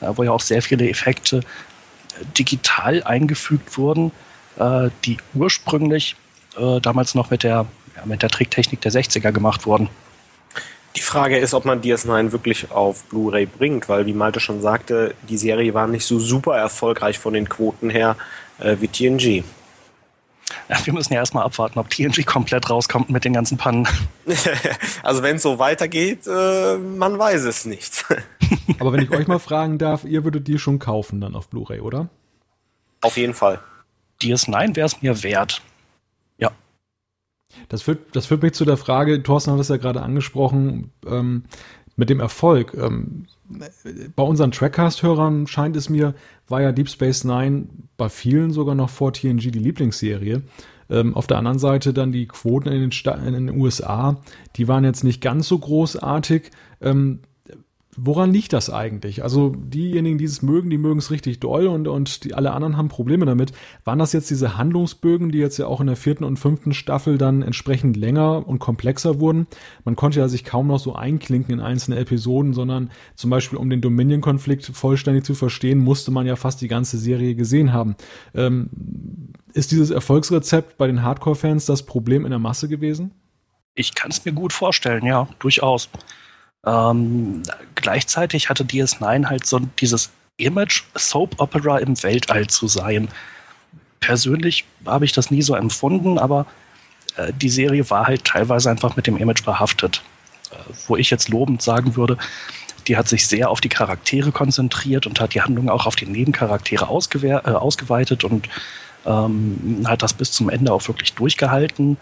äh, 0.00 0.08
wo 0.14 0.22
ja 0.22 0.32
auch 0.32 0.40
sehr 0.40 0.62
viele 0.62 0.88
Effekte 0.88 1.38
äh, 1.38 2.24
digital 2.38 3.02
eingefügt 3.04 3.76
wurden, 3.76 4.12
äh, 4.58 4.90
die 5.04 5.18
ursprünglich 5.34 6.16
äh, 6.56 6.80
damals 6.80 7.14
noch 7.14 7.30
mit 7.30 7.42
der, 7.42 7.66
ja, 7.96 8.06
mit 8.06 8.22
der 8.22 8.30
Tricktechnik 8.30 8.80
der 8.80 8.92
60er 8.92 9.32
gemacht 9.32 9.66
wurden. 9.66 9.88
Die 10.96 11.02
Frage 11.02 11.38
ist, 11.38 11.54
ob 11.54 11.64
man 11.64 11.82
DS9 11.82 12.32
wirklich 12.32 12.72
auf 12.72 13.04
Blu-ray 13.04 13.46
bringt, 13.46 13.88
weil, 13.88 14.06
wie 14.06 14.12
Malte 14.12 14.40
schon 14.40 14.60
sagte, 14.60 15.14
die 15.28 15.38
Serie 15.38 15.72
war 15.72 15.86
nicht 15.86 16.04
so 16.04 16.18
super 16.18 16.56
erfolgreich 16.56 17.18
von 17.18 17.32
den 17.32 17.48
Quoten 17.48 17.90
her 17.90 18.16
äh, 18.60 18.76
wie 18.80 18.88
TNG. 18.88 19.44
Ja, 20.68 20.84
wir 20.84 20.92
müssen 20.92 21.12
ja 21.12 21.20
erstmal 21.20 21.44
abwarten, 21.44 21.78
ob 21.78 21.90
TNG 21.90 22.24
komplett 22.24 22.70
rauskommt 22.70 23.10
mit 23.10 23.24
den 23.24 23.32
ganzen 23.32 23.56
Pannen. 23.56 23.86
also 25.02 25.22
wenn 25.22 25.36
es 25.36 25.42
so 25.42 25.58
weitergeht, 25.58 26.26
äh, 26.26 26.76
man 26.76 27.18
weiß 27.18 27.42
es 27.42 27.64
nicht. 27.64 28.04
Aber 28.78 28.92
wenn 28.92 29.02
ich 29.02 29.10
euch 29.10 29.26
mal 29.26 29.38
fragen 29.40 29.78
darf, 29.78 30.04
ihr 30.04 30.24
würdet 30.24 30.48
die 30.48 30.58
schon 30.58 30.78
kaufen 30.78 31.20
dann 31.20 31.34
auf 31.34 31.48
Blu-ray, 31.48 31.80
oder? 31.80 32.08
Auf 33.00 33.16
jeden 33.16 33.34
Fall. 33.34 33.60
DS9 34.22 34.76
wäre 34.76 34.86
es 34.86 35.02
mir 35.02 35.22
wert. 35.22 35.62
Ja. 36.38 36.50
Das 37.68 37.82
führt, 37.82 38.14
das 38.14 38.26
führt 38.26 38.42
mich 38.42 38.52
zu 38.52 38.64
der 38.64 38.76
Frage, 38.76 39.22
Thorsten 39.22 39.52
hat 39.52 39.60
es 39.60 39.68
ja 39.68 39.76
gerade 39.76 40.02
angesprochen, 40.02 40.92
ähm, 41.06 41.44
mit 41.96 42.10
dem 42.10 42.20
Erfolg. 42.20 42.74
Ähm, 42.74 43.26
bei 44.16 44.22
unseren 44.22 44.52
Trackcast-Hörern 44.52 45.46
scheint 45.46 45.76
es 45.76 45.88
mir, 45.88 46.14
war 46.50 46.62
ja 46.62 46.72
Deep 46.72 46.88
Space 46.88 47.24
Nine 47.24 47.66
bei 47.96 48.08
vielen 48.08 48.50
sogar 48.50 48.74
noch 48.74 48.90
vor 48.90 49.12
TNG 49.12 49.50
die 49.50 49.58
Lieblingsserie. 49.58 50.42
Ähm, 50.88 51.14
auf 51.14 51.26
der 51.26 51.38
anderen 51.38 51.58
Seite 51.58 51.92
dann 51.92 52.12
die 52.12 52.26
Quoten 52.26 52.68
in 52.68 52.80
den, 52.80 52.92
Sta 52.92 53.12
in 53.12 53.32
den 53.34 53.60
USA, 53.60 54.20
die 54.56 54.66
waren 54.66 54.84
jetzt 54.84 55.04
nicht 55.04 55.20
ganz 55.20 55.46
so 55.46 55.58
großartig. 55.58 56.50
Ähm, 56.80 57.20
Woran 58.02 58.32
liegt 58.32 58.54
das 58.54 58.70
eigentlich? 58.70 59.22
Also 59.22 59.50
diejenigen, 59.50 60.16
die 60.16 60.24
es 60.24 60.40
mögen, 60.40 60.70
die 60.70 60.78
mögen 60.78 60.98
es 60.98 61.10
richtig 61.10 61.38
doll 61.38 61.66
und, 61.66 61.86
und 61.86 62.24
die, 62.24 62.32
alle 62.32 62.52
anderen 62.52 62.78
haben 62.78 62.88
Probleme 62.88 63.26
damit. 63.26 63.52
Waren 63.84 63.98
das 63.98 64.14
jetzt 64.14 64.30
diese 64.30 64.56
Handlungsbögen, 64.56 65.30
die 65.30 65.38
jetzt 65.38 65.58
ja 65.58 65.66
auch 65.66 65.82
in 65.82 65.86
der 65.86 65.96
vierten 65.96 66.24
und 66.24 66.38
fünften 66.38 66.72
Staffel 66.72 67.18
dann 67.18 67.42
entsprechend 67.42 67.98
länger 67.98 68.46
und 68.48 68.58
komplexer 68.58 69.20
wurden? 69.20 69.46
Man 69.84 69.96
konnte 69.96 70.18
ja 70.18 70.28
sich 70.28 70.44
kaum 70.44 70.68
noch 70.68 70.78
so 70.78 70.94
einklinken 70.94 71.52
in 71.52 71.60
einzelne 71.60 71.98
Episoden, 71.98 72.54
sondern 72.54 72.90
zum 73.16 73.28
Beispiel 73.28 73.58
um 73.58 73.68
den 73.68 73.82
Dominion-Konflikt 73.82 74.64
vollständig 74.66 75.24
zu 75.24 75.34
verstehen, 75.34 75.78
musste 75.78 76.10
man 76.10 76.26
ja 76.26 76.36
fast 76.36 76.62
die 76.62 76.68
ganze 76.68 76.96
Serie 76.96 77.34
gesehen 77.34 77.74
haben. 77.74 77.96
Ähm, 78.34 78.70
ist 79.52 79.72
dieses 79.72 79.90
Erfolgsrezept 79.90 80.78
bei 80.78 80.86
den 80.86 81.02
Hardcore-Fans 81.02 81.66
das 81.66 81.84
Problem 81.84 82.24
in 82.24 82.30
der 82.30 82.38
Masse 82.38 82.68
gewesen? 82.68 83.10
Ich 83.74 83.94
kann 83.94 84.10
es 84.10 84.24
mir 84.24 84.32
gut 84.32 84.52
vorstellen, 84.52 85.04
ja, 85.04 85.28
durchaus. 85.38 85.90
Ähm, 86.66 87.42
gleichzeitig 87.74 88.48
hatte 88.48 88.64
DS9 88.64 89.26
halt 89.26 89.46
so 89.46 89.60
dieses 89.80 90.10
Image, 90.36 90.82
Soap 90.94 91.40
Opera 91.40 91.78
im 91.78 92.02
Weltall 92.02 92.46
zu 92.46 92.68
sein. 92.68 93.08
Persönlich 94.00 94.64
habe 94.86 95.04
ich 95.04 95.12
das 95.12 95.30
nie 95.30 95.42
so 95.42 95.54
empfunden, 95.54 96.18
aber 96.18 96.46
äh, 97.16 97.32
die 97.32 97.50
Serie 97.50 97.88
war 97.90 98.06
halt 98.06 98.24
teilweise 98.24 98.70
einfach 98.70 98.96
mit 98.96 99.06
dem 99.06 99.16
Image 99.16 99.44
behaftet. 99.44 100.02
Äh, 100.50 100.56
wo 100.86 100.96
ich 100.96 101.10
jetzt 101.10 101.28
lobend 101.28 101.62
sagen 101.62 101.96
würde, 101.96 102.16
die 102.86 102.96
hat 102.96 103.08
sich 103.08 103.26
sehr 103.26 103.50
auf 103.50 103.60
die 103.60 103.68
Charaktere 103.68 104.32
konzentriert 104.32 105.06
und 105.06 105.20
hat 105.20 105.34
die 105.34 105.42
Handlung 105.42 105.68
auch 105.68 105.86
auf 105.86 105.96
die 105.96 106.06
Nebencharaktere 106.06 106.84
äh, 106.84 107.50
ausgeweitet 107.50 108.24
und 108.24 108.48
ähm, 109.06 109.84
hat 109.86 110.02
das 110.02 110.12
bis 110.12 110.32
zum 110.32 110.48
Ende 110.48 110.72
auch 110.72 110.86
wirklich 110.88 111.12
durchgehalten. 111.14 111.96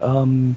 Ähm, 0.00 0.56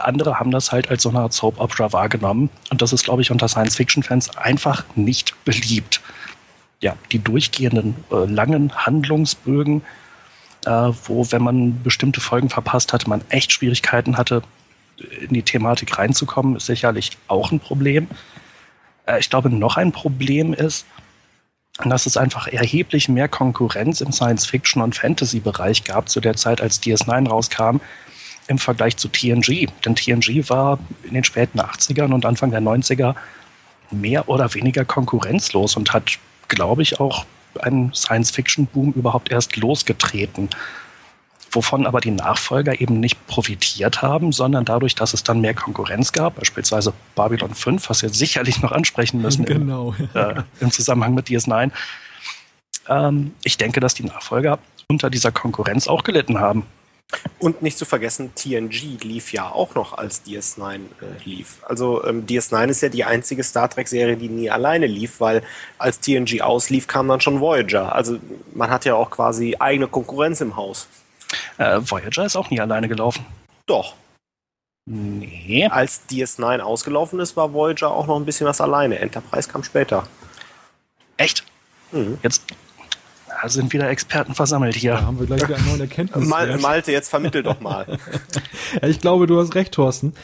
andere 0.00 0.38
haben 0.38 0.50
das 0.50 0.72
halt 0.72 0.90
als 0.90 1.02
so 1.02 1.08
eine 1.08 1.20
Art 1.20 1.32
Soap 1.32 1.60
Opera 1.60 1.92
wahrgenommen. 1.92 2.50
Und 2.70 2.82
das 2.82 2.92
ist, 2.92 3.04
glaube 3.04 3.22
ich, 3.22 3.30
unter 3.30 3.48
Science-Fiction-Fans 3.48 4.36
einfach 4.36 4.84
nicht 4.94 5.34
beliebt. 5.44 6.00
Ja, 6.80 6.96
die 7.12 7.18
durchgehenden 7.18 7.96
äh, 8.12 8.24
langen 8.24 8.72
Handlungsbögen, 8.74 9.82
äh, 10.64 10.70
wo, 11.04 11.30
wenn 11.30 11.42
man 11.42 11.82
bestimmte 11.82 12.20
Folgen 12.20 12.50
verpasst 12.50 12.92
hatte, 12.92 13.08
man 13.08 13.22
echt 13.30 13.52
Schwierigkeiten 13.52 14.16
hatte, 14.16 14.42
in 15.20 15.32
die 15.32 15.42
Thematik 15.42 15.98
reinzukommen, 15.98 16.56
ist 16.56 16.66
sicherlich 16.66 17.16
auch 17.26 17.50
ein 17.50 17.60
Problem. 17.60 18.08
Äh, 19.06 19.18
ich 19.20 19.30
glaube, 19.30 19.50
noch 19.50 19.76
ein 19.76 19.92
Problem 19.92 20.54
ist, 20.54 20.86
dass 21.84 22.06
es 22.06 22.16
einfach 22.16 22.48
erheblich 22.48 23.08
mehr 23.08 23.28
Konkurrenz 23.28 24.00
im 24.00 24.12
Science-Fiction- 24.12 24.82
und 24.82 24.96
Fantasy-Bereich 24.96 25.84
gab 25.84 26.08
zu 26.08 26.20
der 26.20 26.34
Zeit, 26.34 26.60
als 26.60 26.82
DS9 26.82 27.28
rauskam, 27.28 27.78
im 28.48 28.58
Vergleich 28.58 28.96
zu 28.96 29.08
TNG. 29.08 29.68
Denn 29.84 29.94
TNG 29.94 30.48
war 30.48 30.78
in 31.04 31.14
den 31.14 31.24
späten 31.24 31.60
80ern 31.60 32.12
und 32.12 32.26
Anfang 32.26 32.50
der 32.50 32.60
90er 32.60 33.14
mehr 33.90 34.28
oder 34.28 34.52
weniger 34.54 34.84
konkurrenzlos 34.84 35.76
und 35.76 35.92
hat, 35.92 36.18
glaube 36.48 36.82
ich, 36.82 36.98
auch 37.00 37.24
einen 37.60 37.92
Science-Fiction-Boom 37.94 38.92
überhaupt 38.92 39.30
erst 39.30 39.56
losgetreten. 39.56 40.48
Wovon 41.50 41.86
aber 41.86 42.00
die 42.00 42.10
Nachfolger 42.10 42.78
eben 42.78 43.00
nicht 43.00 43.26
profitiert 43.26 44.02
haben, 44.02 44.32
sondern 44.32 44.66
dadurch, 44.66 44.94
dass 44.94 45.14
es 45.14 45.22
dann 45.22 45.40
mehr 45.40 45.54
Konkurrenz 45.54 46.12
gab, 46.12 46.36
beispielsweise 46.36 46.92
Babylon 47.14 47.54
5, 47.54 47.88
was 47.88 48.02
wir 48.02 48.10
sicherlich 48.10 48.60
noch 48.60 48.72
ansprechen 48.72 49.22
müssen 49.22 49.46
genau. 49.46 49.94
im, 49.98 50.08
äh, 50.14 50.42
im 50.60 50.70
Zusammenhang 50.70 51.14
mit 51.14 51.28
DS9. 51.28 51.70
Ähm, 52.88 53.32
ich 53.44 53.56
denke, 53.56 53.80
dass 53.80 53.94
die 53.94 54.04
Nachfolger 54.04 54.58
unter 54.88 55.08
dieser 55.08 55.32
Konkurrenz 55.32 55.88
auch 55.88 56.02
gelitten 56.02 56.38
haben. 56.38 56.64
Und 57.38 57.62
nicht 57.62 57.78
zu 57.78 57.86
vergessen, 57.86 58.34
TNG 58.34 58.98
lief 59.02 59.32
ja 59.32 59.50
auch 59.50 59.74
noch 59.74 59.96
als 59.96 60.24
DS9 60.26 60.74
äh, 60.74 61.24
lief. 61.24 61.58
Also 61.64 62.04
ähm, 62.04 62.26
DS9 62.26 62.68
ist 62.68 62.82
ja 62.82 62.90
die 62.90 63.04
einzige 63.04 63.42
Star 63.44 63.70
Trek-Serie, 63.70 64.16
die 64.16 64.28
nie 64.28 64.50
alleine 64.50 64.86
lief, 64.86 65.20
weil 65.20 65.42
als 65.78 66.00
TNG 66.00 66.42
auslief, 66.42 66.86
kam 66.86 67.08
dann 67.08 67.20
schon 67.20 67.40
Voyager. 67.40 67.94
Also 67.94 68.18
man 68.52 68.70
hat 68.70 68.84
ja 68.84 68.94
auch 68.94 69.10
quasi 69.10 69.56
eigene 69.58 69.86
Konkurrenz 69.86 70.40
im 70.42 70.56
Haus. 70.56 70.88
Äh, 71.56 71.80
Voyager 71.82 72.26
ist 72.26 72.36
auch 72.36 72.50
nie 72.50 72.60
alleine 72.60 72.88
gelaufen. 72.88 73.24
Doch. 73.66 73.94
Nee. 74.84 75.66
Als 75.66 76.02
DS9 76.10 76.60
ausgelaufen 76.60 77.20
ist, 77.20 77.36
war 77.36 77.52
Voyager 77.52 77.90
auch 77.90 78.06
noch 78.06 78.16
ein 78.16 78.24
bisschen 78.24 78.46
was 78.46 78.60
alleine. 78.60 78.98
Enterprise 78.98 79.48
kam 79.48 79.62
später. 79.62 80.06
Echt? 81.16 81.44
Mhm. 81.92 82.18
Jetzt 82.22 82.42
da 83.40 83.48
sind 83.48 83.72
wieder 83.72 83.88
Experten 83.88 84.34
versammelt 84.34 84.74
hier. 84.74 84.92
Da 84.92 85.02
haben 85.02 85.18
wir 85.18 85.26
gleich 85.26 85.42
wieder 85.42 85.56
einen 85.56 85.66
neuen 85.66 85.80
Erkenntnis. 85.80 86.26
Mal, 86.26 86.58
Malte, 86.58 86.92
jetzt 86.92 87.08
vermittel 87.08 87.42
doch 87.42 87.60
mal. 87.60 87.86
ja, 88.82 88.88
ich 88.88 89.00
glaube, 89.00 89.26
du 89.26 89.40
hast 89.40 89.54
recht, 89.54 89.72
Thorsten. 89.72 90.14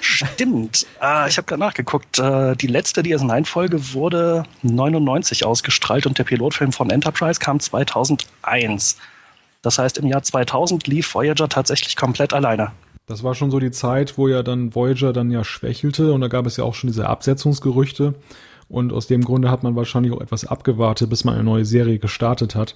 Stimmt. 0.00 0.86
Ah, 1.00 1.26
ich 1.26 1.36
habe 1.36 1.46
gerade 1.46 1.60
nachgeguckt. 1.60 2.18
Äh, 2.18 2.56
die 2.56 2.66
letzte 2.66 3.02
DS9-Folge 3.02 3.94
wurde 3.94 4.44
99 4.62 5.44
ausgestrahlt 5.44 6.06
und 6.06 6.18
der 6.18 6.24
Pilotfilm 6.24 6.72
von 6.72 6.90
Enterprise 6.90 7.40
kam 7.40 7.60
2001. 7.60 8.98
Das 9.62 9.78
heißt, 9.78 9.98
im 9.98 10.06
Jahr 10.06 10.22
2000 10.22 10.86
lief 10.86 11.14
Voyager 11.14 11.48
tatsächlich 11.48 11.96
komplett 11.96 12.32
alleine. 12.32 12.72
Das 13.06 13.22
war 13.22 13.34
schon 13.34 13.50
so 13.50 13.58
die 13.58 13.70
Zeit, 13.70 14.16
wo 14.16 14.28
ja 14.28 14.42
dann 14.42 14.74
Voyager 14.74 15.12
dann 15.12 15.30
ja 15.30 15.44
schwächelte 15.44 16.12
und 16.12 16.20
da 16.20 16.28
gab 16.28 16.46
es 16.46 16.56
ja 16.56 16.64
auch 16.64 16.74
schon 16.74 16.88
diese 16.88 17.08
Absetzungsgerüchte. 17.08 18.14
Und 18.68 18.92
aus 18.92 19.06
dem 19.06 19.22
Grunde 19.22 19.50
hat 19.50 19.62
man 19.62 19.76
wahrscheinlich 19.76 20.12
auch 20.12 20.20
etwas 20.20 20.46
abgewartet, 20.46 21.10
bis 21.10 21.24
man 21.24 21.34
eine 21.34 21.44
neue 21.44 21.64
Serie 21.64 21.98
gestartet 21.98 22.54
hat. 22.54 22.74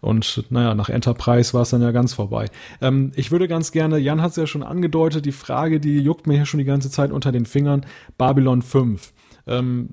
Und 0.00 0.44
naja, 0.50 0.74
nach 0.74 0.88
Enterprise 0.88 1.54
war 1.54 1.62
es 1.62 1.70
dann 1.70 1.82
ja 1.82 1.90
ganz 1.90 2.14
vorbei. 2.14 2.46
Ähm, 2.80 3.12
ich 3.14 3.30
würde 3.30 3.48
ganz 3.48 3.72
gerne, 3.72 3.98
Jan 3.98 4.22
hat 4.22 4.30
es 4.30 4.36
ja 4.36 4.46
schon 4.46 4.62
angedeutet, 4.62 5.24
die 5.24 5.32
Frage, 5.32 5.80
die 5.80 5.98
juckt 6.00 6.26
mir 6.26 6.34
hier 6.34 6.46
schon 6.46 6.58
die 6.58 6.64
ganze 6.64 6.90
Zeit 6.90 7.10
unter 7.10 7.32
den 7.32 7.46
Fingern, 7.46 7.86
Babylon 8.18 8.62
5. 8.62 9.12
Ähm, 9.46 9.90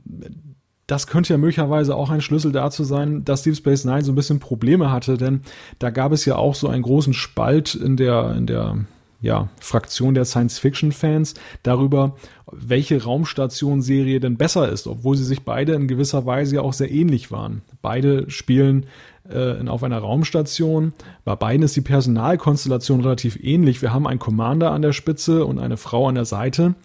das 0.87 1.07
könnte 1.07 1.33
ja 1.33 1.37
möglicherweise 1.37 1.95
auch 1.95 2.09
ein 2.09 2.21
Schlüssel 2.21 2.51
dazu 2.51 2.83
sein, 2.83 3.23
dass 3.23 3.43
Deep 3.43 3.55
Space 3.55 3.85
Nine 3.85 4.03
so 4.03 4.11
ein 4.11 4.15
bisschen 4.15 4.39
Probleme 4.39 4.91
hatte, 4.91 5.17
denn 5.17 5.41
da 5.79 5.89
gab 5.89 6.11
es 6.11 6.25
ja 6.25 6.35
auch 6.35 6.55
so 6.55 6.67
einen 6.67 6.83
großen 6.83 7.13
Spalt 7.13 7.73
in 7.73 7.95
der, 7.95 8.35
in 8.35 8.47
der 8.47 8.85
ja, 9.24 9.47
Fraktion 9.61 10.13
der 10.13 10.26
Science-Fiction-Fans 10.26 11.36
darüber, 11.63 12.17
welche 12.51 13.01
Raumstation-Serie 13.01 14.19
denn 14.19 14.36
besser 14.36 14.69
ist, 14.69 14.86
obwohl 14.86 15.15
sie 15.15 15.24
sich 15.24 15.43
beide 15.43 15.74
in 15.74 15.88
gewisser 15.88 16.26
Weise 16.26 16.55
ja 16.55 16.61
auch 16.61 16.74
sehr 16.74 16.91
ähnlich 16.91 17.32
waren. 17.32 17.61
Beide 17.82 18.30
spielen 18.30 18.86
äh, 19.28 19.65
auf 19.65 19.82
einer 19.82 19.99
Raumstation. 19.99 20.91
Bei 21.24 21.38
beiden 21.38 21.63
ist 21.63 21.76
die 21.78 21.82
Personalkonstellation 21.82 22.99
relativ 22.99 23.41
ähnlich. 23.41 23.82
Wir 23.82 23.93
haben 23.93 24.07
einen 24.07 24.19
Commander 24.19 24.71
an 24.71 24.82
der 24.82 24.91
Spitze 24.91 25.45
und 25.45 25.57
eine 25.57 25.78
Frau 25.78 26.09
an 26.09 26.15
der 26.15 26.26
Seite. 26.26 26.76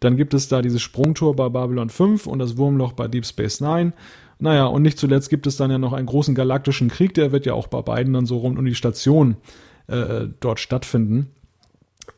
Dann 0.00 0.16
gibt 0.16 0.32
es 0.32 0.48
da 0.48 0.62
dieses 0.62 0.80
Sprungtor 0.80 1.36
bei 1.36 1.50
Babylon 1.50 1.90
5 1.90 2.26
und 2.26 2.38
das 2.38 2.56
Wurmloch 2.56 2.94
bei 2.94 3.06
Deep 3.06 3.26
Space 3.26 3.60
Nine. 3.60 3.92
Naja, 4.38 4.64
und 4.64 4.80
nicht 4.80 4.98
zuletzt 4.98 5.28
gibt 5.28 5.46
es 5.46 5.58
dann 5.58 5.70
ja 5.70 5.76
noch 5.76 5.92
einen 5.92 6.06
großen 6.06 6.34
galaktischen 6.34 6.88
Krieg, 6.88 7.12
der 7.12 7.32
wird 7.32 7.44
ja 7.44 7.52
auch 7.52 7.66
bei 7.66 7.82
beiden 7.82 8.14
dann 8.14 8.24
so 8.24 8.38
rund 8.38 8.58
um 8.58 8.64
die 8.64 8.74
Station 8.74 9.36
äh, 9.88 10.28
dort 10.40 10.58
stattfinden. 10.58 11.28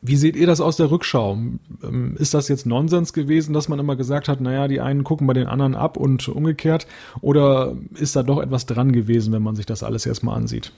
Wie 0.01 0.15
seht 0.15 0.35
ihr 0.35 0.47
das 0.47 0.61
aus 0.61 0.77
der 0.77 0.91
Rückschau? 0.91 1.37
Ähm, 1.83 2.15
ist 2.17 2.33
das 2.33 2.47
jetzt 2.47 2.65
Nonsens 2.65 3.13
gewesen, 3.13 3.53
dass 3.53 3.69
man 3.69 3.79
immer 3.79 3.95
gesagt 3.95 4.27
hat, 4.27 4.41
naja, 4.41 4.67
die 4.67 4.81
einen 4.81 5.03
gucken 5.03 5.27
bei 5.27 5.33
den 5.33 5.47
anderen 5.47 5.75
ab 5.75 5.97
und 5.97 6.27
umgekehrt? 6.27 6.87
Oder 7.21 7.75
ist 7.95 8.15
da 8.15 8.23
doch 8.23 8.41
etwas 8.41 8.65
dran 8.65 8.91
gewesen, 8.91 9.33
wenn 9.33 9.43
man 9.43 9.55
sich 9.55 9.65
das 9.65 9.83
alles 9.83 10.05
erstmal 10.05 10.37
ansieht? 10.37 10.71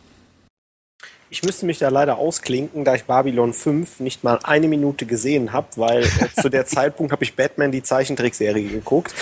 Ich 1.30 1.44
müsste 1.44 1.66
mich 1.66 1.78
da 1.78 1.90
leider 1.90 2.18
ausklinken, 2.18 2.86
da 2.86 2.96
ich 2.96 3.04
Babylon 3.04 3.52
5 3.52 4.00
nicht 4.00 4.24
mal 4.24 4.40
eine 4.44 4.70
Minute 4.70 5.06
gesehen 5.06 5.52
habe, 5.52 5.68
weil 5.76 6.04
äh, 6.04 6.30
zu 6.42 6.50
der 6.50 6.66
Zeitpunkt 6.66 7.12
habe 7.12 7.24
ich 7.24 7.36
Batman 7.36 7.72
die 7.72 7.84
Zeichentrickserie 7.84 8.70
geguckt. 8.70 9.14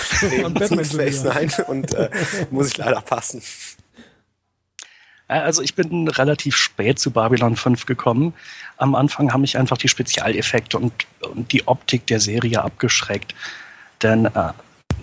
und 0.44 0.54
Batman 0.54 0.86
Nine 0.86 1.66
und 1.68 1.94
äh, 1.96 2.10
muss 2.52 2.68
ich 2.68 2.78
leider 2.78 3.02
passen. 3.02 3.42
Äh, 5.28 5.40
also 5.40 5.62
ich 5.62 5.76
bin 5.76 6.08
relativ 6.08 6.56
spät 6.56 7.00
zu 7.00 7.12
Babylon 7.12 7.56
5 7.56 7.86
gekommen. 7.86 8.34
Am 8.78 8.96
Anfang 8.96 9.34
haben 9.34 9.42
mich 9.42 9.58
einfach 9.58 9.78
die 9.78 9.88
Spezialeffekte 9.88 10.78
und, 10.78 10.94
und 11.22 11.52
die 11.52 11.68
Optik 11.68 12.08
der 12.08 12.20
Serie 12.20 12.64
abgeschreckt. 12.64 13.36
Denn 14.02 14.26
äh, 14.26 14.54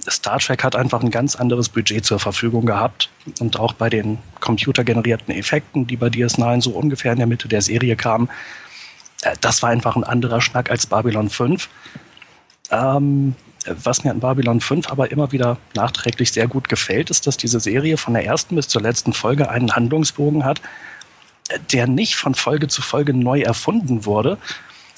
Star 0.08 0.38
Trek 0.38 0.64
hat 0.64 0.76
einfach 0.76 1.02
ein 1.02 1.10
ganz 1.10 1.36
anderes 1.36 1.68
Budget 1.68 2.04
zur 2.04 2.18
Verfügung 2.18 2.66
gehabt. 2.66 3.10
Und 3.40 3.58
auch 3.58 3.72
bei 3.72 3.88
den 3.88 4.18
computergenerierten 4.40 5.34
Effekten, 5.34 5.86
die 5.86 5.96
bei 5.96 6.08
DS9 6.08 6.60
so 6.62 6.70
ungefähr 6.70 7.12
in 7.12 7.18
der 7.18 7.26
Mitte 7.26 7.48
der 7.48 7.62
Serie 7.62 7.96
kamen, 7.96 8.28
äh, 9.22 9.36
das 9.40 9.62
war 9.62 9.70
einfach 9.70 9.96
ein 9.96 10.04
anderer 10.04 10.40
Schnack 10.40 10.70
als 10.70 10.86
Babylon 10.86 11.30
5. 11.30 11.68
Ähm, 12.70 13.34
was 13.66 14.04
mir 14.04 14.10
an 14.10 14.20
Babylon 14.20 14.60
5 14.60 14.90
aber 14.90 15.10
immer 15.10 15.32
wieder 15.32 15.58
nachträglich 15.74 16.32
sehr 16.32 16.48
gut 16.48 16.68
gefällt, 16.68 17.10
ist, 17.10 17.26
dass 17.26 17.36
diese 17.36 17.60
Serie 17.60 17.96
von 17.96 18.14
der 18.14 18.24
ersten 18.24 18.56
bis 18.56 18.68
zur 18.68 18.82
letzten 18.82 19.12
Folge 19.12 19.48
einen 19.48 19.74
Handlungsbogen 19.74 20.44
hat, 20.44 20.60
der 21.72 21.86
nicht 21.86 22.16
von 22.16 22.34
Folge 22.34 22.68
zu 22.68 22.82
Folge 22.82 23.14
neu 23.14 23.40
erfunden 23.40 24.04
wurde, 24.04 24.38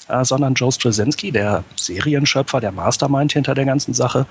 äh, 0.08 0.24
sondern 0.24 0.54
Joe 0.54 0.72
Straczynski, 0.72 1.32
der 1.32 1.64
Serienschöpfer, 1.76 2.60
der 2.60 2.72
Mastermind 2.72 3.32
hinter 3.32 3.54
der 3.54 3.64
ganzen 3.64 3.94
Sache, 3.94 4.26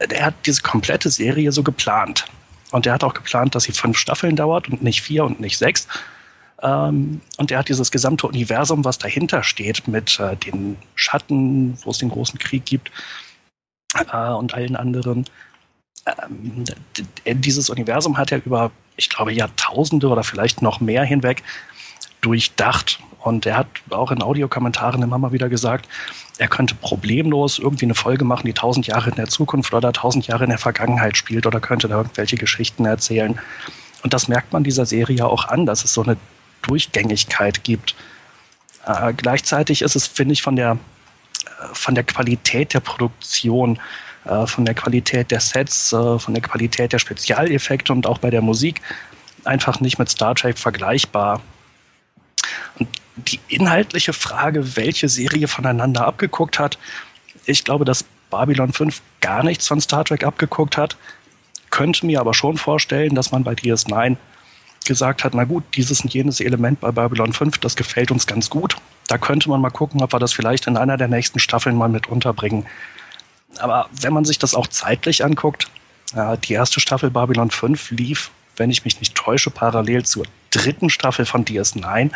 der 0.00 0.26
hat 0.26 0.34
diese 0.46 0.62
komplette 0.62 1.10
Serie 1.10 1.52
so 1.52 1.62
geplant. 1.62 2.26
Und 2.70 2.86
der 2.86 2.94
hat 2.94 3.04
auch 3.04 3.14
geplant, 3.14 3.54
dass 3.54 3.64
sie 3.64 3.72
fünf 3.72 3.98
Staffeln 3.98 4.34
dauert 4.36 4.68
und 4.68 4.82
nicht 4.82 5.02
vier 5.02 5.24
und 5.24 5.40
nicht 5.40 5.58
sechs. 5.58 5.86
Ähm, 6.62 7.20
und 7.38 7.50
er 7.50 7.58
hat 7.58 7.68
dieses 7.68 7.90
gesamte 7.90 8.26
Universum, 8.26 8.84
was 8.84 8.98
dahinter 8.98 9.42
steht, 9.42 9.88
mit 9.88 10.18
äh, 10.20 10.36
den 10.36 10.76
Schatten, 10.94 11.76
wo 11.82 11.90
es 11.90 11.98
den 11.98 12.10
großen 12.10 12.38
Krieg 12.38 12.64
gibt 12.64 12.90
äh, 13.94 14.28
und 14.28 14.54
allen 14.54 14.76
anderen. 14.76 15.26
Ähm, 16.06 16.64
dieses 17.26 17.68
Universum 17.68 18.16
hat 18.16 18.32
er 18.32 18.44
über, 18.44 18.70
ich 18.96 19.08
glaube, 19.08 19.32
Jahrtausende 19.32 20.08
oder 20.08 20.22
vielleicht 20.22 20.62
noch 20.62 20.80
mehr 20.80 21.04
hinweg 21.04 21.42
durchdacht. 22.20 23.00
Und 23.20 23.46
er 23.46 23.56
hat 23.56 23.68
auch 23.90 24.10
in 24.10 24.22
Audiokommentaren 24.22 25.02
immer 25.02 25.18
mal 25.18 25.32
wieder 25.32 25.48
gesagt, 25.48 25.88
er 26.38 26.48
könnte 26.48 26.74
problemlos 26.74 27.58
irgendwie 27.58 27.84
eine 27.84 27.94
Folge 27.94 28.24
machen, 28.24 28.46
die 28.46 28.52
tausend 28.52 28.86
Jahre 28.88 29.10
in 29.10 29.16
der 29.16 29.28
Zukunft 29.28 29.72
oder 29.74 29.92
tausend 29.92 30.26
Jahre 30.26 30.44
in 30.44 30.50
der 30.50 30.58
Vergangenheit 30.58 31.16
spielt 31.16 31.46
oder 31.46 31.60
könnte 31.60 31.86
da 31.86 31.98
irgendwelche 31.98 32.36
Geschichten 32.36 32.84
erzählen. 32.84 33.38
Und 34.02 34.12
das 34.12 34.26
merkt 34.26 34.52
man 34.52 34.64
dieser 34.64 34.86
Serie 34.86 35.24
auch 35.26 35.46
an, 35.46 35.66
dass 35.66 35.84
es 35.84 35.94
so 35.94 36.02
eine 36.02 36.16
Durchgängigkeit 36.62 37.64
gibt. 37.64 37.94
Äh, 38.86 39.12
gleichzeitig 39.14 39.82
ist 39.82 39.96
es, 39.96 40.06
finde 40.06 40.32
ich, 40.32 40.42
von 40.42 40.56
der, 40.56 40.78
äh, 41.46 41.74
von 41.74 41.94
der 41.94 42.04
Qualität 42.04 42.74
der 42.74 42.80
Produktion, 42.80 43.78
äh, 44.24 44.46
von 44.46 44.64
der 44.64 44.74
Qualität 44.74 45.30
der 45.30 45.40
Sets, 45.40 45.92
äh, 45.92 46.18
von 46.18 46.34
der 46.34 46.42
Qualität 46.42 46.92
der 46.92 46.98
Spezialeffekte 46.98 47.92
und 47.92 48.06
auch 48.06 48.18
bei 48.18 48.30
der 48.30 48.42
Musik 48.42 48.80
einfach 49.44 49.80
nicht 49.80 49.98
mit 49.98 50.08
Star 50.08 50.34
Trek 50.34 50.58
vergleichbar. 50.58 51.40
Und 52.78 52.88
die 53.16 53.40
inhaltliche 53.48 54.12
Frage, 54.12 54.76
welche 54.76 55.08
Serie 55.08 55.48
voneinander 55.48 56.06
abgeguckt 56.06 56.58
hat, 56.58 56.78
ich 57.44 57.64
glaube, 57.64 57.84
dass 57.84 58.04
Babylon 58.30 58.72
5 58.72 59.02
gar 59.20 59.42
nichts 59.42 59.66
von 59.66 59.80
Star 59.80 60.04
Trek 60.04 60.24
abgeguckt 60.24 60.76
hat, 60.76 60.96
könnte 61.70 62.06
mir 62.06 62.20
aber 62.20 62.34
schon 62.34 62.56
vorstellen, 62.56 63.14
dass 63.14 63.32
man 63.32 63.44
bei 63.44 63.52
DS9 63.52 64.16
gesagt 64.84 65.24
hat, 65.24 65.34
na 65.34 65.44
gut, 65.44 65.64
dieses 65.74 66.00
und 66.00 66.12
jenes 66.12 66.40
Element 66.40 66.80
bei 66.80 66.90
Babylon 66.90 67.32
5, 67.32 67.58
das 67.58 67.76
gefällt 67.76 68.10
uns 68.10 68.26
ganz 68.26 68.50
gut. 68.50 68.76
Da 69.08 69.18
könnte 69.18 69.48
man 69.48 69.60
mal 69.60 69.70
gucken, 69.70 70.02
ob 70.02 70.12
wir 70.12 70.18
das 70.18 70.32
vielleicht 70.32 70.66
in 70.66 70.76
einer 70.76 70.96
der 70.96 71.08
nächsten 71.08 71.38
Staffeln 71.38 71.76
mal 71.76 71.88
mit 71.88 72.08
unterbringen. 72.08 72.66
Aber 73.58 73.88
wenn 74.00 74.12
man 74.12 74.24
sich 74.24 74.38
das 74.38 74.54
auch 74.54 74.66
zeitlich 74.66 75.24
anguckt, 75.24 75.68
die 76.44 76.52
erste 76.52 76.80
Staffel 76.80 77.10
Babylon 77.10 77.50
5 77.50 77.90
lief, 77.92 78.30
wenn 78.56 78.70
ich 78.70 78.84
mich 78.84 79.00
nicht 79.00 79.14
täusche, 79.14 79.50
parallel 79.50 80.04
zur 80.04 80.24
dritten 80.50 80.90
Staffel 80.90 81.24
von 81.24 81.44
DS9. 81.44 82.10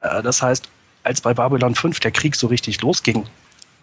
Äh, 0.00 0.22
das 0.22 0.42
heißt, 0.42 0.68
als 1.02 1.20
bei 1.20 1.34
Babylon 1.34 1.74
5 1.74 2.00
der 2.00 2.10
Krieg 2.10 2.36
so 2.36 2.46
richtig 2.46 2.80
losging, 2.80 3.26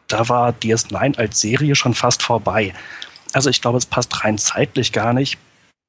da 0.08 0.28
war 0.30 0.52
DS9 0.52 1.18
als 1.18 1.42
Serie 1.42 1.76
schon 1.76 1.94
fast 1.94 2.24
vorbei. 2.24 2.74
Also 3.34 3.50
ich 3.50 3.62
glaube, 3.62 3.78
es 3.78 3.86
passt 3.86 4.24
rein 4.24 4.38
zeitlich 4.38 4.92
gar 4.92 5.14
nicht, 5.14 5.38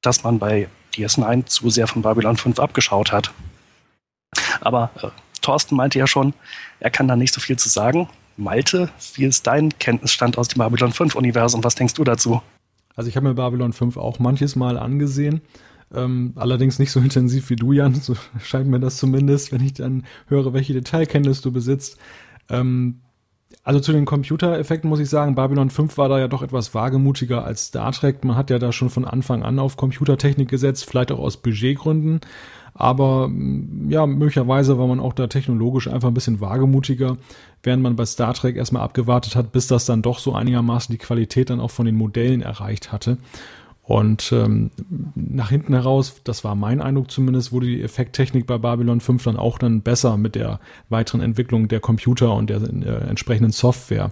dass 0.01 0.23
man 0.23 0.39
bei 0.39 0.67
DS9 0.95 1.45
zu 1.45 1.69
sehr 1.69 1.87
von 1.87 2.01
Babylon 2.01 2.37
5 2.37 2.59
abgeschaut 2.59 3.11
hat. 3.11 3.31
Aber 4.61 4.91
äh, 5.01 5.09
Thorsten 5.41 5.75
meinte 5.75 5.99
ja 5.99 6.07
schon, 6.07 6.33
er 6.79 6.89
kann 6.89 7.07
da 7.07 7.15
nicht 7.15 7.33
so 7.33 7.41
viel 7.41 7.57
zu 7.57 7.69
sagen. 7.69 8.09
Malte, 8.37 8.89
wie 9.13 9.25
ist 9.25 9.47
dein 9.47 9.77
Kenntnisstand 9.79 10.37
aus 10.37 10.49
dem 10.49 10.59
Babylon 10.59 10.91
5-Universum? 10.91 11.63
Was 11.63 11.75
denkst 11.75 11.93
du 11.93 12.03
dazu? 12.03 12.41
Also 12.95 13.09
ich 13.09 13.15
habe 13.15 13.27
mir 13.27 13.35
Babylon 13.35 13.73
5 13.73 13.97
auch 13.97 14.19
manches 14.19 14.55
Mal 14.55 14.77
angesehen. 14.77 15.41
Ähm, 15.93 16.33
allerdings 16.35 16.79
nicht 16.79 16.91
so 16.91 16.99
intensiv 16.99 17.49
wie 17.49 17.55
du, 17.55 17.71
Jan. 17.71 17.95
So 17.95 18.15
scheint 18.43 18.67
mir 18.67 18.79
das 18.79 18.97
zumindest, 18.97 19.51
wenn 19.51 19.63
ich 19.63 19.73
dann 19.73 20.05
höre, 20.27 20.53
welche 20.53 20.73
Detailkenntnis 20.73 21.41
du 21.41 21.51
besitzt. 21.51 21.97
Ähm, 22.49 23.01
also 23.63 23.79
zu 23.79 23.91
den 23.91 24.05
Computereffekten 24.05 24.89
muss 24.89 24.99
ich 24.99 25.09
sagen, 25.09 25.35
Babylon 25.35 25.69
5 25.69 25.97
war 25.97 26.09
da 26.09 26.19
ja 26.19 26.27
doch 26.27 26.41
etwas 26.41 26.73
wagemutiger 26.73 27.43
als 27.43 27.65
Star 27.65 27.91
Trek. 27.91 28.23
Man 28.23 28.35
hat 28.35 28.49
ja 28.49 28.59
da 28.59 28.71
schon 28.71 28.89
von 28.89 29.05
Anfang 29.05 29.43
an 29.43 29.59
auf 29.59 29.77
Computertechnik 29.77 30.49
gesetzt, 30.49 30.85
vielleicht 30.85 31.11
auch 31.11 31.19
aus 31.19 31.37
Budgetgründen. 31.37 32.21
Aber 32.75 33.29
mm, 33.29 33.89
ja, 33.89 34.05
möglicherweise 34.05 34.77
war 34.77 34.87
man 34.87 34.99
auch 34.99 35.13
da 35.13 35.27
technologisch 35.27 35.87
einfach 35.87 36.09
ein 36.09 36.13
bisschen 36.13 36.41
wagemutiger, 36.41 37.17
während 37.63 37.81
man 37.81 37.95
bei 37.95 38.05
Star 38.05 38.33
Trek 38.33 38.57
erstmal 38.57 38.83
abgewartet 38.83 39.35
hat, 39.35 39.51
bis 39.51 39.67
das 39.67 39.85
dann 39.85 40.01
doch 40.01 40.19
so 40.19 40.33
einigermaßen 40.33 40.93
die 40.93 40.99
Qualität 40.99 41.49
dann 41.49 41.61
auch 41.61 41.71
von 41.71 41.85
den 41.85 41.95
Modellen 41.95 42.41
erreicht 42.41 42.91
hatte. 42.91 43.17
Und 43.85 44.31
ähm, 44.31 44.71
nach 45.13 45.51
hinten 45.51 45.73
heraus, 45.73 46.21
das 46.23 46.43
war 46.43 46.55
mein 46.55 46.81
Eindruck 46.81 47.11
zumindest, 47.11 47.51
wurde 47.51 47.67
die 47.67 47.83
Effekttechnik 47.83 48.47
bei 48.47 48.57
Babylon 48.57 48.99
5 48.99 49.23
dann 49.23 49.37
auch 49.37 49.59
dann 49.59 49.81
besser 49.81 50.17
mit 50.17 50.33
der 50.33 50.59
weiteren 50.89 51.21
Entwicklung 51.21 51.67
der 51.67 51.79
Computer 51.79 52.33
und 52.33 52.49
der 52.49 52.61
äh, 52.61 53.07
entsprechenden 53.07 53.51
Software. 53.51 54.11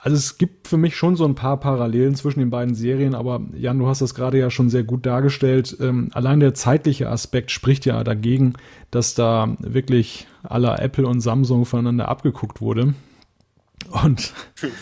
Also 0.00 0.16
es 0.16 0.38
gibt 0.38 0.68
für 0.68 0.76
mich 0.76 0.96
schon 0.96 1.16
so 1.16 1.24
ein 1.24 1.34
paar 1.34 1.58
Parallelen 1.58 2.14
zwischen 2.14 2.38
den 2.38 2.50
beiden 2.50 2.76
Serien, 2.76 3.16
aber 3.16 3.40
Jan, 3.56 3.80
du 3.80 3.88
hast 3.88 4.00
das 4.00 4.14
gerade 4.14 4.38
ja 4.38 4.48
schon 4.48 4.70
sehr 4.70 4.84
gut 4.84 5.04
dargestellt. 5.04 5.76
Ähm, 5.80 6.10
allein 6.12 6.38
der 6.38 6.54
zeitliche 6.54 7.08
Aspekt 7.08 7.50
spricht 7.50 7.84
ja 7.84 8.04
dagegen, 8.04 8.54
dass 8.92 9.16
da 9.16 9.56
wirklich 9.58 10.28
aller 10.44 10.80
Apple 10.80 11.06
und 11.06 11.20
Samsung 11.20 11.64
voneinander 11.64 12.08
abgeguckt 12.08 12.60
wurde. 12.60 12.94
Und 14.02 14.34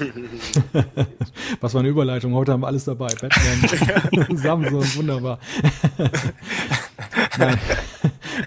was 1.60 1.74
war 1.74 1.80
eine 1.80 1.88
Überleitung? 1.88 2.34
Heute 2.34 2.52
haben 2.52 2.62
wir 2.62 2.66
alles 2.66 2.84
dabei. 2.84 3.08
Batman, 3.08 4.36
Samsung, 4.36 4.82
wunderbar. 4.96 5.38
Nein. 7.38 7.58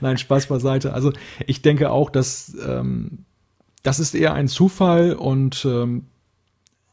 Nein, 0.01 0.17
Spaß 0.17 0.47
beiseite. 0.47 0.93
Also 0.93 1.11
ich 1.45 1.61
denke 1.61 1.91
auch, 1.91 2.09
dass 2.09 2.55
ähm, 2.65 3.25
das 3.83 3.99
ist 3.99 4.15
eher 4.15 4.33
ein 4.33 4.47
Zufall 4.47 5.13
und 5.13 5.65
ähm, 5.65 6.05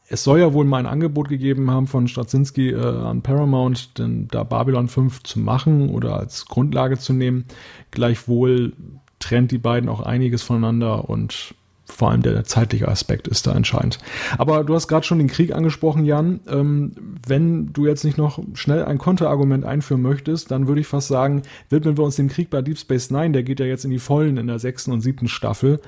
es 0.09 0.23
soll 0.23 0.39
ja 0.39 0.53
wohl 0.53 0.65
mal 0.65 0.77
ein 0.77 0.85
Angebot 0.85 1.27
gegeben 1.27 1.69
haben 1.69 1.87
von 1.87 2.07
Straczynski 2.07 2.71
äh, 2.71 2.79
an 2.79 3.21
Paramount, 3.21 3.97
denn 3.97 4.27
da 4.29 4.43
Babylon 4.43 4.87
5 4.87 5.23
zu 5.23 5.39
machen 5.39 5.89
oder 5.89 6.17
als 6.17 6.45
Grundlage 6.45 6.97
zu 6.97 7.13
nehmen. 7.13 7.45
Gleichwohl 7.91 8.73
trennt 9.19 9.51
die 9.51 9.57
beiden 9.57 9.89
auch 9.89 9.99
einiges 9.99 10.43
voneinander 10.43 11.09
und 11.09 11.55
vor 11.87 12.11
allem 12.11 12.21
der 12.21 12.43
zeitliche 12.43 12.87
Aspekt 12.87 13.27
ist 13.27 13.47
da 13.47 13.53
entscheidend. 13.53 13.99
Aber 14.37 14.63
du 14.63 14.75
hast 14.75 14.87
gerade 14.87 15.05
schon 15.05 15.19
den 15.19 15.27
Krieg 15.27 15.53
angesprochen, 15.53 16.05
Jan. 16.05 16.41
Ähm, 16.47 16.93
wenn 17.25 17.73
du 17.73 17.85
jetzt 17.85 18.03
nicht 18.03 18.17
noch 18.17 18.39
schnell 18.53 18.85
ein 18.85 18.97
Konterargument 18.97 19.65
einführen 19.65 20.01
möchtest, 20.01 20.51
dann 20.51 20.67
würde 20.67 20.81
ich 20.81 20.87
fast 20.87 21.07
sagen, 21.07 21.43
widmen 21.69 21.97
wir 21.97 22.03
uns 22.03 22.17
dem 22.17 22.27
Krieg 22.27 22.49
bei 22.49 22.61
Deep 22.61 22.77
Space 22.77 23.09
Nine. 23.09 23.31
Der 23.31 23.43
geht 23.43 23.59
ja 23.59 23.65
jetzt 23.65 23.85
in 23.85 23.91
die 23.91 23.99
Vollen 23.99 24.37
in 24.37 24.47
der 24.47 24.59
sechsten 24.59 24.91
und 24.91 25.01
siebten 25.01 25.27
Staffel. 25.27 25.79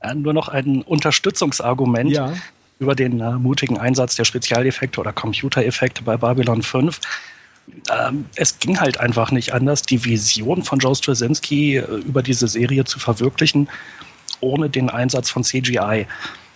Äh, 0.00 0.14
nur 0.14 0.32
noch 0.32 0.48
ein 0.48 0.82
Unterstützungsargument 0.82 2.10
ja. 2.10 2.32
über 2.78 2.94
den 2.94 3.20
äh, 3.20 3.32
mutigen 3.32 3.78
Einsatz 3.78 4.16
der 4.16 4.24
Spezialeffekte 4.24 5.00
oder 5.00 5.12
Computereffekte 5.12 6.02
bei 6.02 6.16
Babylon 6.16 6.62
5 6.62 7.00
ähm, 7.88 8.26
es 8.34 8.58
ging 8.58 8.80
halt 8.80 8.98
einfach 8.98 9.30
nicht 9.30 9.52
anders, 9.52 9.82
die 9.82 10.04
Vision 10.04 10.64
von 10.64 10.80
Joe 10.80 10.94
Straczynski 10.94 11.76
äh, 11.76 11.82
über 11.82 12.20
diese 12.22 12.48
Serie 12.48 12.84
zu 12.84 12.98
verwirklichen 12.98 13.68
ohne 14.40 14.70
den 14.70 14.90
Einsatz 14.90 15.30
von 15.30 15.44
CGI. 15.44 16.06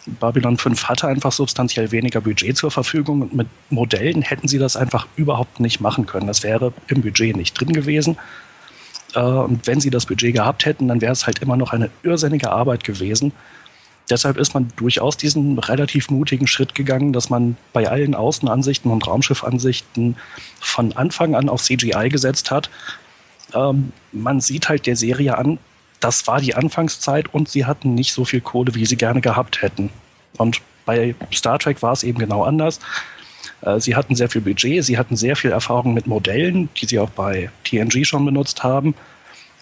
Babylon 0.07 0.59
5 0.59 0.85
hatte 0.85 1.09
einfach 1.09 1.33
substanziell 1.33 1.91
weniger 1.91 2.21
Budget 2.21 2.57
zur 2.57 2.71
Verfügung 2.71 3.23
und 3.23 3.35
mit 3.35 3.47
Modellen 3.71 4.23
hätten 4.23 4.49
sie 4.49 4.59
das 4.59 4.77
einfach 4.77 5.07
überhaupt 5.17 5.61
nicht 5.61 5.81
machen 5.81 6.07
können. 6.07 6.27
Das 6.27 6.43
wäre 6.43 6.73
im 6.89 7.03
Budget 7.03 7.37
nicht 7.37 7.59
drin 7.59 7.73
gewesen. 7.73 8.19
Äh, 9.15 9.21
und 9.21 9.67
wenn 9.67 9.81
sie 9.81 9.91
das 9.91 10.07
Budget 10.07 10.35
gehabt 10.35 10.67
hätten, 10.67 10.89
dann 10.89 11.01
wäre 11.01 11.13
es 11.13 11.27
halt 11.27 11.39
immer 11.41 11.57
noch 11.57 11.73
eine 11.73 11.91
irrsinnige 12.03 12.51
Arbeit 12.51 12.85
gewesen. 12.85 13.33
Deshalb 14.11 14.37
ist 14.37 14.53
man 14.53 14.71
durchaus 14.77 15.17
diesen 15.17 15.59
relativ 15.59 16.11
mutigen 16.11 16.47
Schritt 16.47 16.75
gegangen, 16.75 17.15
dass 17.15 17.31
man 17.31 17.57
bei 17.73 17.89
allen 17.89 18.15
Außenansichten 18.15 18.91
und 18.91 19.07
Raumschiffansichten 19.07 20.17
von 20.61 20.93
Anfang 20.93 21.35
an 21.35 21.49
auf 21.49 21.63
CGI 21.63 22.11
gesetzt 22.11 22.51
hat. 22.51 22.69
Ähm, 23.55 23.93
man 24.13 24.41
sieht 24.43 24.69
halt 24.69 24.87
der 24.87 24.97
Serie 24.97 25.39
an, 25.39 25.59
das 26.05 26.27
war 26.27 26.39
die 26.39 26.55
Anfangszeit 26.55 27.33
und 27.33 27.49
sie 27.49 27.65
hatten 27.65 27.95
nicht 27.95 28.13
so 28.13 28.27
viel 28.27 28.43
Kohle, 28.43 28.75
wie 28.75 28.85
sie 28.85 28.97
gerne 28.97 29.23
gehabt 29.23 29.63
hätten. 29.63 29.89
Und 30.37 30.61
bei 30.85 31.15
Star 31.33 31.59
Trek 31.59 31.81
war 31.81 31.93
es 31.93 32.03
eben 32.03 32.19
genau 32.19 32.45
anders. 32.45 32.79
Äh, 33.63 33.81
sie 33.81 33.97
hatten 33.97 34.15
sehr 34.15 34.29
viel 34.29 34.43
Budget, 34.43 34.85
sie 34.85 34.99
hatten 34.99 35.17
sehr 35.17 35.35
viel 35.35 35.51
Erfahrung 35.51 35.95
mit 35.95 36.07
Modellen, 36.07 36.69
die 36.77 36.85
sie 36.85 36.99
auch 36.99 37.09
bei 37.09 37.49
TNG 37.65 38.05
schon 38.05 38.23
benutzt 38.27 38.63
haben. 38.63 38.95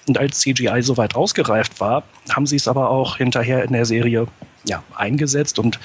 Und 0.08 0.18
als 0.18 0.40
CGI 0.40 0.82
so 0.82 0.96
weit 0.96 1.14
ausgereift 1.14 1.78
war, 1.78 2.02
haben 2.30 2.46
sie 2.46 2.56
es 2.56 2.66
aber 2.66 2.90
auch 2.90 3.18
hinterher 3.18 3.62
in 3.62 3.72
der 3.72 3.84
Serie 3.84 4.26
ja, 4.64 4.82
eingesetzt 4.96 5.60
und 5.60 5.78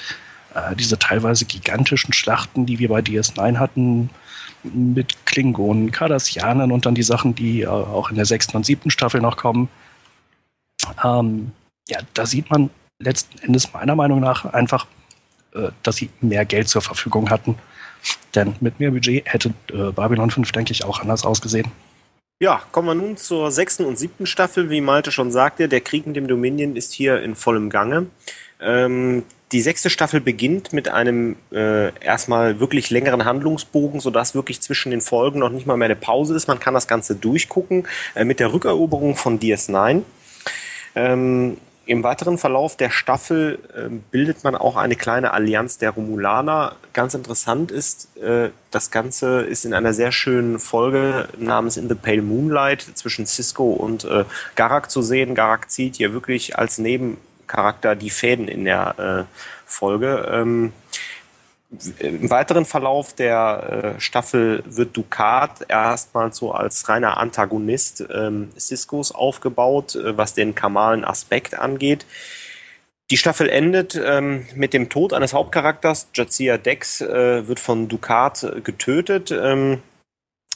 äh, 0.56 0.74
diese 0.74 0.98
teilweise 0.98 1.44
gigantischen 1.44 2.12
Schlachten, 2.12 2.66
die 2.66 2.80
wir 2.80 2.88
bei 2.88 2.98
DS9 2.98 3.58
hatten, 3.58 4.10
mit 4.64 5.24
Klingonen, 5.24 5.92
Cardassianern 5.92 6.72
und 6.72 6.84
dann 6.84 6.96
die 6.96 7.04
Sachen, 7.04 7.36
die 7.36 7.62
äh, 7.62 7.68
auch 7.68 8.10
in 8.10 8.16
der 8.16 8.26
sechsten 8.26 8.56
und 8.56 8.66
siebten 8.66 8.90
Staffel 8.90 9.20
noch 9.20 9.36
kommen. 9.36 9.68
Ähm, 11.04 11.52
ja, 11.88 11.98
da 12.14 12.26
sieht 12.26 12.50
man 12.50 12.70
letzten 12.98 13.38
Endes 13.38 13.72
meiner 13.72 13.94
Meinung 13.94 14.20
nach 14.20 14.44
einfach, 14.44 14.86
äh, 15.54 15.68
dass 15.82 15.96
sie 15.96 16.10
mehr 16.20 16.44
Geld 16.44 16.68
zur 16.68 16.82
Verfügung 16.82 17.30
hatten. 17.30 17.56
Denn 18.34 18.54
mit 18.60 18.78
mehr 18.80 18.90
Budget 18.90 19.24
hätte 19.26 19.52
äh, 19.72 19.92
Babylon 19.92 20.30
5, 20.30 20.52
denke 20.52 20.72
ich, 20.72 20.84
auch 20.84 21.00
anders 21.00 21.24
ausgesehen. 21.24 21.70
Ja, 22.40 22.62
kommen 22.70 22.86
wir 22.86 22.94
nun 22.94 23.16
zur 23.16 23.50
sechsten 23.50 23.84
und 23.84 23.98
siebten 23.98 24.24
Staffel. 24.26 24.70
Wie 24.70 24.80
Malte 24.80 25.10
schon 25.10 25.32
sagte, 25.32 25.68
der 25.68 25.80
Krieg 25.80 26.06
mit 26.06 26.14
dem 26.14 26.28
Dominion 26.28 26.76
ist 26.76 26.92
hier 26.92 27.20
in 27.20 27.34
vollem 27.34 27.68
Gange. 27.68 28.06
Ähm, 28.60 29.24
die 29.50 29.60
sechste 29.60 29.90
Staffel 29.90 30.20
beginnt 30.20 30.72
mit 30.72 30.88
einem 30.88 31.36
äh, 31.50 31.92
erstmal 32.00 32.60
wirklich 32.60 32.90
längeren 32.90 33.24
Handlungsbogen, 33.24 33.98
sodass 33.98 34.34
wirklich 34.34 34.60
zwischen 34.60 34.90
den 34.90 35.00
Folgen 35.00 35.40
noch 35.40 35.50
nicht 35.50 35.66
mal 35.66 35.76
mehr 35.76 35.86
eine 35.86 35.96
Pause 35.96 36.36
ist. 36.36 36.48
Man 36.48 36.60
kann 36.60 36.74
das 36.74 36.86
Ganze 36.86 37.16
durchgucken 37.16 37.88
äh, 38.14 38.24
mit 38.24 38.40
der 38.40 38.52
Rückeroberung 38.52 39.16
von 39.16 39.40
DS9. 39.40 40.02
Ähm, 40.98 41.58
im 41.86 42.02
weiteren 42.02 42.36
Verlauf 42.36 42.76
der 42.76 42.90
Staffel 42.90 43.60
äh, 43.74 43.88
bildet 44.10 44.44
man 44.44 44.54
auch 44.54 44.76
eine 44.76 44.96
kleine 44.96 45.32
Allianz 45.32 45.78
der 45.78 45.90
Romulaner. 45.90 46.74
Ganz 46.92 47.14
interessant 47.14 47.70
ist, 47.70 48.14
äh, 48.18 48.50
das 48.72 48.90
Ganze 48.90 49.42
ist 49.42 49.64
in 49.64 49.72
einer 49.72 49.94
sehr 49.94 50.10
schönen 50.12 50.58
Folge 50.58 51.28
namens 51.38 51.76
In 51.76 51.88
the 51.88 51.94
Pale 51.94 52.20
Moonlight 52.20 52.82
zwischen 52.94 53.26
Cisco 53.26 53.70
und 53.70 54.04
äh, 54.04 54.24
Garak 54.56 54.90
zu 54.90 55.00
sehen. 55.00 55.34
Garak 55.34 55.70
zieht 55.70 55.96
hier 55.96 56.12
wirklich 56.12 56.58
als 56.58 56.78
Nebencharakter 56.78 57.94
die 57.94 58.10
Fäden 58.10 58.48
in 58.48 58.64
der 58.64 59.26
äh, 59.28 59.34
Folge. 59.64 60.28
Ähm, 60.30 60.72
im 61.98 62.30
weiteren 62.30 62.64
Verlauf 62.64 63.12
der 63.12 63.94
äh, 63.96 64.00
Staffel 64.00 64.62
wird 64.66 64.96
Ducat 64.96 65.66
erstmal 65.68 66.32
so 66.32 66.52
als 66.52 66.88
reiner 66.88 67.18
Antagonist 67.18 68.04
ähm, 68.10 68.50
Ciscos 68.58 69.12
aufgebaut, 69.12 69.94
äh, 69.94 70.16
was 70.16 70.32
den 70.32 70.54
kamalen 70.54 71.04
Aspekt 71.04 71.58
angeht. 71.58 72.06
Die 73.10 73.18
Staffel 73.18 73.48
endet 73.48 74.00
ähm, 74.02 74.46
mit 74.54 74.72
dem 74.72 74.88
Tod 74.88 75.12
eines 75.12 75.34
Hauptcharakters. 75.34 76.08
Jazia 76.14 76.56
Dex 76.58 77.00
äh, 77.00 77.46
wird 77.46 77.60
von 77.60 77.88
Ducat 77.88 78.46
getötet. 78.64 79.30
Ähm, 79.30 79.82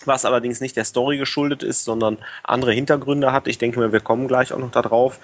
was 0.07 0.25
allerdings 0.25 0.61
nicht 0.61 0.77
der 0.77 0.85
Story 0.85 1.19
geschuldet 1.19 1.63
ist, 1.63 1.85
sondern 1.85 2.19
andere 2.43 2.73
Hintergründe 2.73 3.33
hat. 3.33 3.47
Ich 3.47 3.59
denke 3.59 3.81
mal, 3.81 3.93
wir 3.93 4.01
kommen 4.01 4.29
gleich 4.29 4.53
auch 4.53 4.59
noch 4.59 4.71
darauf. 4.71 5.19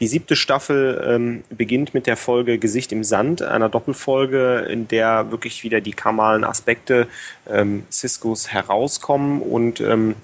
Die 0.00 0.08
siebte 0.08 0.34
Staffel 0.34 1.02
ähm, 1.06 1.44
beginnt 1.50 1.94
mit 1.94 2.06
der 2.06 2.16
Folge 2.16 2.58
Gesicht 2.58 2.90
im 2.92 3.04
Sand, 3.04 3.42
einer 3.42 3.68
Doppelfolge, 3.68 4.66
in 4.68 4.88
der 4.88 5.30
wirklich 5.30 5.62
wieder 5.62 5.80
die 5.80 5.92
kamalen 5.92 6.42
Aspekte 6.42 7.06
ähm, 7.48 7.84
Ciscos 7.90 8.48
herauskommen 8.52 9.40
und 9.40 9.80
ähm, 9.80 10.16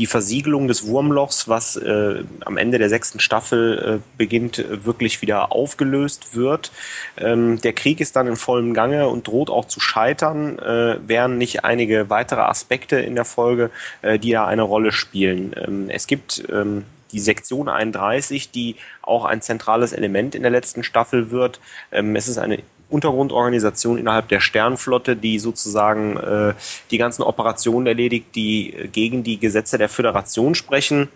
die 0.00 0.06
Versiegelung 0.06 0.66
des 0.66 0.86
Wurmlochs, 0.86 1.46
was 1.46 1.76
äh, 1.76 2.24
am 2.46 2.56
Ende 2.56 2.78
der 2.78 2.88
sechsten 2.88 3.20
Staffel 3.20 4.00
äh, 4.00 4.16
beginnt, 4.16 4.64
wirklich 4.84 5.20
wieder 5.20 5.52
aufgelöst 5.52 6.34
wird. 6.34 6.72
Ähm, 7.18 7.60
der 7.60 7.74
Krieg 7.74 8.00
ist 8.00 8.16
dann 8.16 8.26
in 8.26 8.36
vollem 8.36 8.72
Gange 8.72 9.08
und 9.08 9.26
droht 9.26 9.50
auch 9.50 9.66
zu 9.66 9.78
scheitern, 9.78 10.58
äh, 10.58 10.96
wären 11.06 11.36
nicht 11.36 11.64
einige 11.64 12.08
weitere 12.08 12.40
Aspekte 12.40 12.98
in 12.98 13.14
der 13.14 13.26
Folge, 13.26 13.70
äh, 14.00 14.18
die 14.18 14.30
da 14.30 14.46
eine 14.46 14.62
Rolle 14.62 14.90
spielen. 14.90 15.54
Ähm, 15.62 15.90
es 15.90 16.06
gibt 16.06 16.44
ähm, 16.50 16.86
die 17.12 17.20
Sektion 17.20 17.68
31, 17.68 18.50
die 18.50 18.76
auch 19.02 19.26
ein 19.26 19.42
zentrales 19.42 19.92
Element 19.92 20.34
in 20.34 20.40
der 20.40 20.50
letzten 20.50 20.82
Staffel 20.82 21.30
wird. 21.30 21.60
Ähm, 21.92 22.16
es 22.16 22.26
ist 22.26 22.38
eine 22.38 22.62
Untergrundorganisation 22.90 23.98
innerhalb 23.98 24.28
der 24.28 24.40
Sternflotte, 24.40 25.16
die 25.16 25.38
sozusagen 25.38 26.16
äh, 26.16 26.54
die 26.90 26.98
ganzen 26.98 27.22
Operationen 27.22 27.86
erledigt, 27.86 28.34
die 28.34 28.74
äh, 28.74 28.88
gegen 28.88 29.22
die 29.22 29.38
Gesetze 29.38 29.78
der 29.78 29.88
Föderation 29.88 30.54
sprechen. 30.54 31.08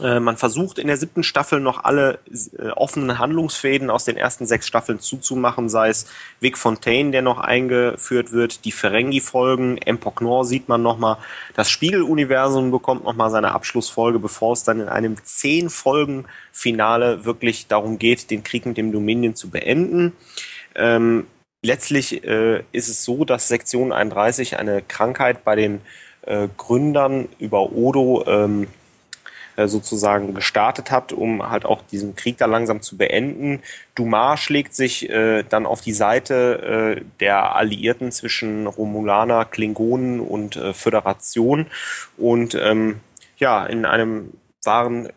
Äh, 0.00 0.20
man 0.20 0.36
versucht 0.36 0.78
in 0.78 0.86
der 0.86 0.96
siebten 0.96 1.24
Staffel 1.24 1.58
noch 1.58 1.82
alle 1.82 2.20
äh, 2.56 2.68
offenen 2.68 3.18
Handlungsfäden 3.18 3.90
aus 3.90 4.04
den 4.04 4.16
ersten 4.16 4.46
sechs 4.46 4.68
Staffeln 4.68 5.00
zuzumachen, 5.00 5.68
sei 5.68 5.88
es 5.88 6.06
Vic 6.38 6.56
Fontaine, 6.56 7.10
der 7.10 7.22
noch 7.22 7.38
eingeführt 7.38 8.30
wird, 8.30 8.64
die 8.64 8.70
Ferengi-Folgen, 8.70 9.78
Empok 9.78 10.20
Nor 10.20 10.44
sieht 10.44 10.68
man 10.68 10.82
nochmal, 10.82 11.16
das 11.56 11.70
Spiegeluniversum 11.70 12.70
bekommt 12.70 13.02
nochmal 13.02 13.30
seine 13.30 13.50
Abschlussfolge, 13.50 14.20
bevor 14.20 14.52
es 14.52 14.62
dann 14.62 14.80
in 14.80 14.88
einem 14.88 15.16
zehn 15.24 15.70
Folgen 15.70 16.26
Finale 16.52 17.24
wirklich 17.24 17.66
darum 17.66 17.98
geht, 17.98 18.30
den 18.30 18.44
Krieg 18.44 18.66
mit 18.66 18.76
dem 18.76 18.92
Dominion 18.92 19.34
zu 19.34 19.50
beenden. 19.50 20.12
Ähm, 20.74 21.26
letztlich 21.62 22.24
äh, 22.24 22.62
ist 22.72 22.88
es 22.88 23.04
so, 23.04 23.24
dass 23.24 23.48
Sektion 23.48 23.92
31 23.92 24.58
eine 24.58 24.82
Krankheit 24.82 25.44
bei 25.44 25.56
den 25.56 25.80
äh, 26.22 26.48
Gründern 26.56 27.28
über 27.38 27.72
Odo 27.72 28.24
ähm, 28.26 28.68
äh, 29.56 29.68
sozusagen 29.68 30.34
gestartet 30.34 30.90
hat, 30.90 31.12
um 31.12 31.50
halt 31.50 31.64
auch 31.64 31.82
diesen 31.82 32.14
Krieg 32.14 32.38
da 32.38 32.46
langsam 32.46 32.82
zu 32.82 32.96
beenden. 32.96 33.62
Dumar 33.94 34.36
schlägt 34.36 34.74
sich 34.74 35.10
äh, 35.10 35.42
dann 35.42 35.66
auf 35.66 35.80
die 35.80 35.92
Seite 35.92 36.96
äh, 36.98 37.04
der 37.20 37.56
Alliierten 37.56 38.12
zwischen 38.12 38.66
Romulaner, 38.66 39.44
Klingonen 39.44 40.20
und 40.20 40.56
äh, 40.56 40.72
Föderation 40.72 41.66
und 42.16 42.54
ähm, 42.54 43.00
ja, 43.38 43.66
in 43.66 43.84
einem 43.84 44.32
wahren 44.64 45.08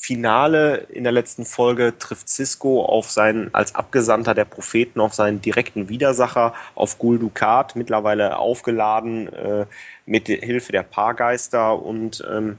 Finale 0.00 0.86
in 0.90 1.02
der 1.02 1.12
letzten 1.12 1.44
Folge 1.44 1.98
trifft 1.98 2.28
Cisco 2.28 2.84
auf 2.84 3.10
seinen, 3.10 3.52
als 3.52 3.74
Abgesandter 3.74 4.34
der 4.34 4.44
Propheten, 4.44 5.00
auf 5.00 5.12
seinen 5.12 5.40
direkten 5.42 5.88
Widersacher, 5.88 6.54
auf 6.74 6.98
Gul 6.98 7.18
Dukat, 7.18 7.76
mittlerweile 7.76 8.38
aufgeladen 8.38 9.32
äh, 9.32 9.66
mit 10.06 10.28
Hilfe 10.28 10.72
der 10.72 10.84
Paargeister 10.84 11.82
und 11.82 12.24
ähm, 12.30 12.58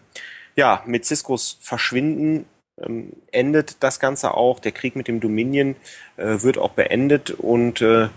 ja, 0.56 0.84
mit 0.86 1.06
Ciscos 1.06 1.58
Verschwinden 1.62 2.46
ähm, 2.82 3.14
endet 3.32 3.82
das 3.84 4.00
Ganze 4.00 4.34
auch. 4.34 4.60
Der 4.60 4.74
Krieg 4.74 4.96
mit 4.96 5.08
dem 5.08 5.20
Dominion 5.20 5.76
äh, 6.18 6.42
wird 6.42 6.58
auch 6.58 6.72
beendet 6.72 7.32
und 7.32 7.82
äh, 7.82 8.10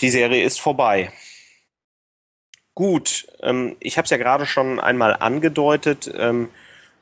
die 0.00 0.10
Serie 0.10 0.42
ist 0.42 0.60
vorbei. 0.60 1.12
Gut, 2.74 3.26
ähm, 3.40 3.76
ich 3.80 3.98
habe 3.98 4.04
es 4.04 4.10
ja 4.10 4.16
gerade 4.16 4.46
schon 4.46 4.80
einmal 4.80 5.14
angedeutet. 5.14 6.12
Ähm, 6.16 6.48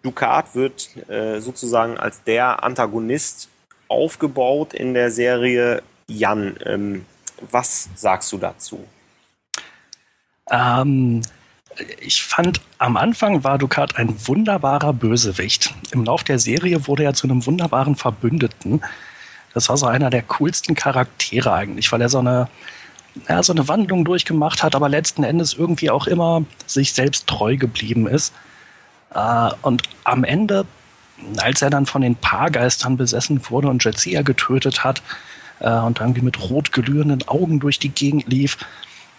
Ducat 0.07 0.54
wird 0.54 0.88
äh, 1.09 1.40
sozusagen 1.40 1.98
als 1.98 2.22
der 2.22 2.62
Antagonist 2.62 3.48
aufgebaut 3.88 4.72
in 4.72 4.94
der 4.94 5.11
Serie. 5.11 5.82
Jan, 6.07 6.57
ähm, 6.64 7.04
was 7.50 7.88
sagst 7.96 8.32
du 8.32 8.38
dazu? 8.38 8.86
Ähm, 10.48 11.22
ich 12.00 12.22
fand, 12.22 12.61
am 12.78 12.96
Anfang 12.96 13.42
war 13.42 13.59
Ducat 13.59 13.96
ein 13.96 14.14
wunderbarer 14.28 14.92
Bösewicht. 14.92 15.74
Im 15.90 16.04
Lauf 16.04 16.22
der 16.22 16.38
Serie 16.38 16.86
wurde 16.86 17.02
er 17.02 17.14
zu 17.14 17.26
einem 17.26 17.44
wunderbaren 17.44 17.96
Verbündeten. 17.96 18.82
Das 19.54 19.68
war 19.68 19.76
so 19.76 19.86
einer 19.86 20.11
der 20.11 20.22
coolsten 20.22 20.76
Charaktere 20.76 21.52
eigentlich, 21.52 21.90
weil 21.90 22.00
er 22.00 22.09
so 22.09 22.20
eine, 22.20 22.48
ja, 23.28 23.42
so 23.42 23.52
eine 23.52 23.66
Wandlung 23.66 24.04
durchgemacht 24.04 24.62
hat, 24.62 24.76
aber 24.76 24.88
letzten 24.88 25.24
Endes 25.24 25.54
irgendwie 25.54 25.90
auch 25.90 26.07
immer 26.07 26.44
sich 26.66 26.92
selbst 26.92 27.26
treu 27.26 27.57
geblieben 27.57 28.07
ist. 28.07 28.32
Äh, 29.16 29.50
und 29.62 29.82
am 30.04 30.22
Ende, 30.22 30.66
als 31.38 31.62
er 31.62 31.70
dann 31.70 31.86
von 31.86 32.02
den 32.02 32.14
Paargeistern 32.14 32.96
besessen 32.96 33.40
wurde 33.50 33.68
und 33.68 33.82
Jetsia 33.82 34.22
getötet 34.22 34.84
hat 34.84 35.02
äh, 35.60 35.70
und 35.70 36.00
irgendwie 36.00 36.20
mit 36.20 36.50
rot 36.50 36.70
glühenden 36.70 37.26
Augen 37.26 37.58
durch 37.58 37.78
die 37.78 37.88
Gegend 37.88 38.28
lief, 38.28 38.58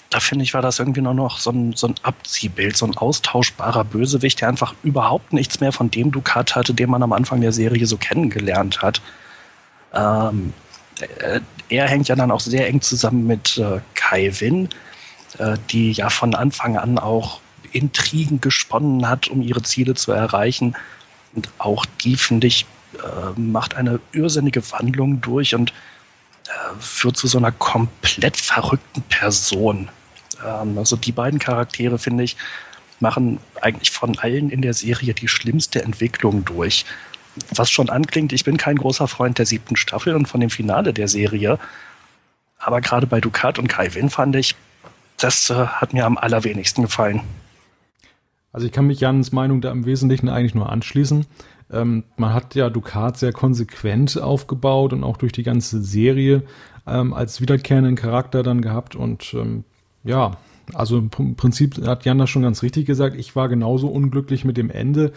da 0.09 0.21
finde 0.21 0.43
ich, 0.43 0.53
war 0.53 0.61
das 0.61 0.79
irgendwie 0.79 1.01
nur 1.01 1.15
noch 1.15 1.39
so 1.39 1.49
ein, 1.49 1.73
so 1.73 1.87
ein 1.87 1.95
Abziehbild, 2.03 2.77
so 2.77 2.85
ein 2.85 2.95
austauschbarer 2.95 3.83
Bösewicht, 3.83 4.39
der 4.39 4.47
einfach 4.47 4.73
überhaupt 4.83 5.33
nichts 5.33 5.59
mehr 5.59 5.73
von 5.73 5.91
dem 5.91 6.11
Ducat 6.11 6.55
hatte, 6.55 6.73
den 6.73 6.89
man 6.89 7.03
am 7.03 7.11
Anfang 7.11 7.41
der 7.41 7.51
Serie 7.51 7.85
so 7.87 7.97
kennengelernt 7.97 8.81
hat. 8.81 9.01
Ähm, 9.93 10.53
äh, 11.19 11.41
er 11.69 11.87
hängt 11.89 12.07
ja 12.07 12.15
dann 12.15 12.31
auch 12.31 12.39
sehr 12.39 12.67
eng 12.67 12.79
zusammen 12.81 13.27
mit 13.27 13.57
äh, 13.57 13.81
Kai 13.95 14.31
Win, 14.39 14.69
äh, 15.39 15.57
die 15.71 15.91
ja 15.91 16.09
von 16.09 16.35
Anfang 16.35 16.77
an 16.77 16.99
auch 16.99 17.41
Intrigen 17.77 18.41
gesponnen 18.41 19.07
hat, 19.07 19.27
um 19.27 19.41
ihre 19.41 19.63
Ziele 19.63 19.95
zu 19.95 20.11
erreichen. 20.11 20.75
Und 21.33 21.49
auch 21.57 21.85
die, 22.03 22.15
finde 22.15 22.47
ich, 22.47 22.65
äh, 22.95 23.39
macht 23.39 23.75
eine 23.75 23.99
irrsinnige 24.11 24.71
Wandlung 24.71 25.21
durch 25.21 25.55
und 25.55 25.71
äh, 26.47 26.79
führt 26.79 27.17
zu 27.17 27.27
so 27.27 27.37
einer 27.37 27.51
komplett 27.51 28.37
verrückten 28.37 29.03
Person. 29.03 29.89
Ähm, 30.45 30.77
also 30.77 30.95
die 30.95 31.11
beiden 31.11 31.39
Charaktere, 31.39 31.99
finde 31.99 32.23
ich, 32.23 32.37
machen 32.99 33.39
eigentlich 33.61 33.91
von 33.91 34.17
allen 34.17 34.49
in 34.49 34.61
der 34.61 34.73
Serie 34.73 35.13
die 35.13 35.27
schlimmste 35.27 35.83
Entwicklung 35.83 36.45
durch. 36.45 36.85
Was 37.53 37.69
schon 37.69 37.89
anklingt, 37.89 38.33
ich 38.33 38.43
bin 38.43 38.57
kein 38.57 38.77
großer 38.77 39.07
Freund 39.07 39.37
der 39.37 39.45
siebten 39.45 39.75
Staffel 39.75 40.15
und 40.15 40.27
von 40.27 40.39
dem 40.39 40.49
Finale 40.49 40.93
der 40.93 41.07
Serie. 41.07 41.59
Aber 42.57 42.81
gerade 42.81 43.05
bei 43.05 43.21
Ducat 43.21 43.59
und 43.59 43.67
Kai 43.67 43.93
Win 43.93 44.09
fand 44.09 44.35
ich, 44.35 44.55
das 45.17 45.49
äh, 45.49 45.53
hat 45.53 45.93
mir 45.93 46.05
am 46.05 46.17
allerwenigsten 46.17 46.83
gefallen. 46.83 47.21
Also 48.51 48.65
ich 48.65 48.71
kann 48.71 48.87
mich 48.87 48.99
Jans 48.99 49.31
Meinung 49.31 49.61
da 49.61 49.71
im 49.71 49.85
Wesentlichen 49.85 50.29
eigentlich 50.29 50.55
nur 50.55 50.69
anschließen. 50.69 51.25
Ähm, 51.71 52.03
man 52.15 52.33
hat 52.33 52.55
ja 52.55 52.69
Ducat 52.69 53.17
sehr 53.17 53.33
konsequent 53.33 54.19
aufgebaut 54.19 54.93
und 54.93 55.03
auch 55.03 55.17
durch 55.17 55.33
die 55.33 55.43
ganze 55.43 55.81
Serie 55.81 56.43
ähm, 56.85 57.13
als 57.13 57.41
wiederkehrenden 57.41 57.95
Charakter 57.95 58.43
dann 58.43 58.61
gehabt 58.61 58.95
und 58.95 59.33
ähm, 59.33 59.65
ja, 60.03 60.37
also 60.73 60.97
im 60.97 61.09
Prinzip 61.09 61.85
hat 61.85 62.05
Jan 62.05 62.17
das 62.17 62.29
schon 62.29 62.41
ganz 62.41 62.61
richtig 62.61 62.85
gesagt. 62.85 63.15
Ich 63.17 63.35
war 63.35 63.47
genauso 63.47 63.87
unglücklich 63.87 64.43
mit 64.43 64.57
dem 64.57 64.69
Ende. 64.69 65.13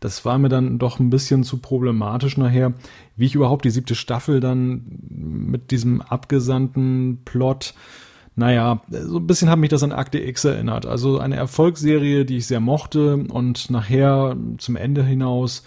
Das 0.00 0.24
war 0.24 0.38
mir 0.38 0.48
dann 0.48 0.78
doch 0.78 0.98
ein 1.00 1.10
bisschen 1.10 1.44
zu 1.44 1.58
problematisch 1.58 2.36
nachher, 2.36 2.72
wie 3.16 3.26
ich 3.26 3.34
überhaupt 3.34 3.64
die 3.64 3.70
siebte 3.70 3.94
Staffel 3.94 4.40
dann 4.40 4.82
mit 5.08 5.70
diesem 5.70 6.02
abgesandten 6.02 7.20
Plot 7.24 7.74
naja, 8.34 8.80
so 8.88 9.18
ein 9.18 9.26
bisschen 9.26 9.50
hat 9.50 9.58
mich 9.58 9.70
das 9.70 9.82
an 9.82 9.92
Akte 9.92 10.18
X 10.18 10.44
erinnert. 10.44 10.86
Also 10.86 11.18
eine 11.18 11.36
Erfolgsserie, 11.36 12.24
die 12.24 12.38
ich 12.38 12.46
sehr 12.46 12.60
mochte 12.60 13.16
und 13.16 13.70
nachher 13.70 14.36
zum 14.58 14.76
Ende 14.76 15.04
hinaus 15.04 15.64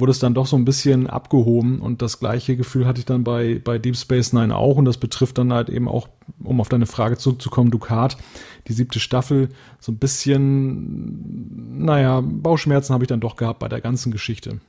wurde 0.00 0.12
es 0.12 0.18
dann 0.18 0.34
doch 0.34 0.46
so 0.46 0.56
ein 0.56 0.64
bisschen 0.64 1.08
abgehoben 1.08 1.80
und 1.80 2.02
das 2.02 2.20
gleiche 2.20 2.56
Gefühl 2.56 2.86
hatte 2.86 3.00
ich 3.00 3.04
dann 3.04 3.24
bei, 3.24 3.60
bei 3.62 3.78
Deep 3.78 3.96
Space 3.96 4.32
Nine 4.32 4.56
auch 4.56 4.76
und 4.76 4.84
das 4.84 4.96
betrifft 4.96 5.38
dann 5.38 5.52
halt 5.52 5.68
eben 5.68 5.88
auch, 5.88 6.08
um 6.42 6.60
auf 6.60 6.68
deine 6.68 6.86
Frage 6.86 7.18
zurückzukommen, 7.18 7.70
Ducat, 7.70 8.16
die 8.68 8.72
siebte 8.72 9.00
Staffel, 9.00 9.48
so 9.80 9.92
ein 9.92 9.98
bisschen, 9.98 11.84
naja, 11.84 12.22
Bauchschmerzen 12.22 12.94
habe 12.94 13.04
ich 13.04 13.08
dann 13.08 13.20
doch 13.20 13.36
gehabt 13.36 13.58
bei 13.58 13.68
der 13.68 13.80
ganzen 13.80 14.12
Geschichte. 14.12 14.60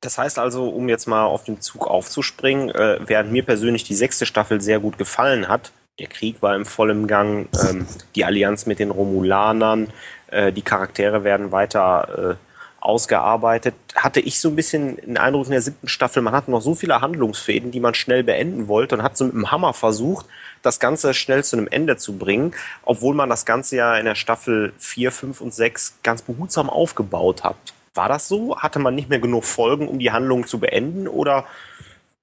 Das 0.00 0.18
heißt 0.18 0.38
also, 0.38 0.68
um 0.68 0.88
jetzt 0.88 1.08
mal 1.08 1.24
auf 1.24 1.44
den 1.44 1.60
Zug 1.60 1.86
aufzuspringen, 1.86 2.68
äh, 2.68 3.00
während 3.06 3.32
mir 3.32 3.42
persönlich 3.42 3.84
die 3.84 3.94
sechste 3.94 4.26
Staffel 4.26 4.60
sehr 4.60 4.78
gut 4.78 4.98
gefallen 4.98 5.48
hat, 5.48 5.72
der 5.98 6.08
Krieg 6.08 6.42
war 6.42 6.56
im 6.56 6.66
vollen 6.66 7.06
Gang, 7.06 7.48
ähm, 7.68 7.86
die 8.14 8.24
Allianz 8.24 8.66
mit 8.66 8.78
den 8.78 8.90
Romulanern, 8.90 9.92
äh, 10.28 10.52
die 10.52 10.62
Charaktere 10.62 11.22
werden 11.22 11.52
weiter 11.52 12.32
äh, 12.32 12.34
ausgearbeitet, 12.80 13.74
hatte 13.94 14.20
ich 14.20 14.40
so 14.40 14.48
ein 14.48 14.56
bisschen 14.56 14.96
den 14.96 15.16
Eindruck 15.16 15.46
in 15.46 15.52
der 15.52 15.62
siebten 15.62 15.88
Staffel, 15.88 16.22
man 16.22 16.34
hat 16.34 16.48
noch 16.48 16.60
so 16.60 16.74
viele 16.74 17.00
Handlungsfäden, 17.00 17.70
die 17.70 17.80
man 17.80 17.94
schnell 17.94 18.24
beenden 18.24 18.68
wollte 18.68 18.96
und 18.96 19.02
hat 19.02 19.16
so 19.16 19.24
mit 19.24 19.34
dem 19.34 19.50
Hammer 19.50 19.72
versucht, 19.72 20.26
das 20.62 20.80
Ganze 20.80 21.14
schnell 21.14 21.44
zu 21.44 21.56
einem 21.56 21.68
Ende 21.68 21.96
zu 21.96 22.18
bringen, 22.18 22.54
obwohl 22.82 23.14
man 23.14 23.30
das 23.30 23.46
Ganze 23.46 23.76
ja 23.76 23.96
in 23.96 24.04
der 24.04 24.16
Staffel 24.16 24.74
4, 24.78 25.12
5 25.12 25.40
und 25.40 25.54
6 25.54 25.98
ganz 26.02 26.22
behutsam 26.22 26.68
aufgebaut 26.68 27.44
hat. 27.44 27.56
War 27.94 28.08
das 28.08 28.26
so? 28.26 28.58
Hatte 28.58 28.80
man 28.80 28.96
nicht 28.96 29.08
mehr 29.08 29.20
genug 29.20 29.44
Folgen, 29.44 29.88
um 29.88 30.00
die 30.00 30.10
Handlung 30.10 30.46
zu 30.46 30.58
beenden 30.58 31.06
oder 31.06 31.46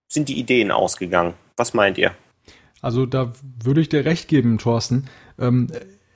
sind 0.09 0.27
die 0.27 0.37
Ideen 0.37 0.69
ausgegangen? 0.69 1.33
Was 1.55 1.73
meint 1.73 1.97
ihr? 1.97 2.11
Also 2.81 3.05
da 3.05 3.33
würde 3.63 3.81
ich 3.81 3.89
dir 3.89 4.05
recht 4.05 4.27
geben, 4.27 4.57
Thorsten. 4.57 5.05
Ähm, 5.39 5.67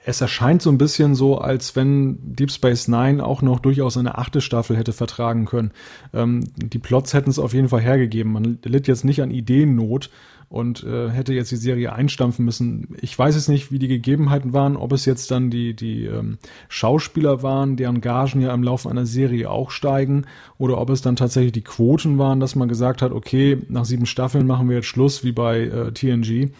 es 0.07 0.21
erscheint 0.21 0.61
so 0.61 0.69
ein 0.69 0.77
bisschen 0.77 1.15
so, 1.15 1.39
als 1.39 1.75
wenn 1.75 2.35
Deep 2.35 2.51
Space 2.51 2.87
Nine 2.87 3.25
auch 3.25 3.41
noch 3.41 3.59
durchaus 3.59 3.97
eine 3.97 4.17
achte 4.17 4.39
Staffel 4.39 4.77
hätte 4.77 4.93
vertragen 4.93 5.45
können. 5.45 5.71
Ähm, 6.13 6.43
die 6.55 6.77
Plots 6.77 7.13
hätten 7.13 7.31
es 7.31 7.39
auf 7.39 7.53
jeden 7.53 7.69
Fall 7.69 7.81
hergegeben. 7.81 8.31
Man 8.31 8.59
litt 8.63 8.87
jetzt 8.87 9.03
nicht 9.03 9.23
an 9.23 9.31
Ideennot 9.31 10.11
und 10.47 10.83
äh, 10.83 11.09
hätte 11.09 11.33
jetzt 11.33 11.51
die 11.51 11.55
Serie 11.55 11.93
einstampfen 11.93 12.45
müssen. 12.45 12.95
Ich 13.01 13.17
weiß 13.17 13.33
jetzt 13.33 13.49
nicht, 13.49 13.71
wie 13.71 13.79
die 13.79 13.87
Gegebenheiten 13.87 14.53
waren, 14.53 14.77
ob 14.77 14.91
es 14.91 15.05
jetzt 15.05 15.31
dann 15.31 15.49
die, 15.49 15.75
die 15.75 16.05
ähm, 16.05 16.37
Schauspieler 16.69 17.41
waren, 17.41 17.75
deren 17.75 17.99
Gagen 17.99 18.41
ja 18.41 18.53
im 18.53 18.61
Laufe 18.61 18.87
einer 18.87 19.07
Serie 19.07 19.49
auch 19.49 19.71
steigen, 19.71 20.25
oder 20.59 20.77
ob 20.77 20.91
es 20.91 21.01
dann 21.01 21.15
tatsächlich 21.15 21.53
die 21.53 21.63
Quoten 21.63 22.19
waren, 22.19 22.39
dass 22.39 22.55
man 22.55 22.69
gesagt 22.69 23.01
hat, 23.01 23.11
okay, 23.11 23.57
nach 23.69 23.85
sieben 23.85 24.05
Staffeln 24.05 24.45
machen 24.45 24.69
wir 24.69 24.75
jetzt 24.77 24.87
Schluss, 24.87 25.23
wie 25.23 25.31
bei 25.31 25.61
äh, 25.61 25.91
TNG. 25.91 26.51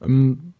Ähm, 0.00 0.53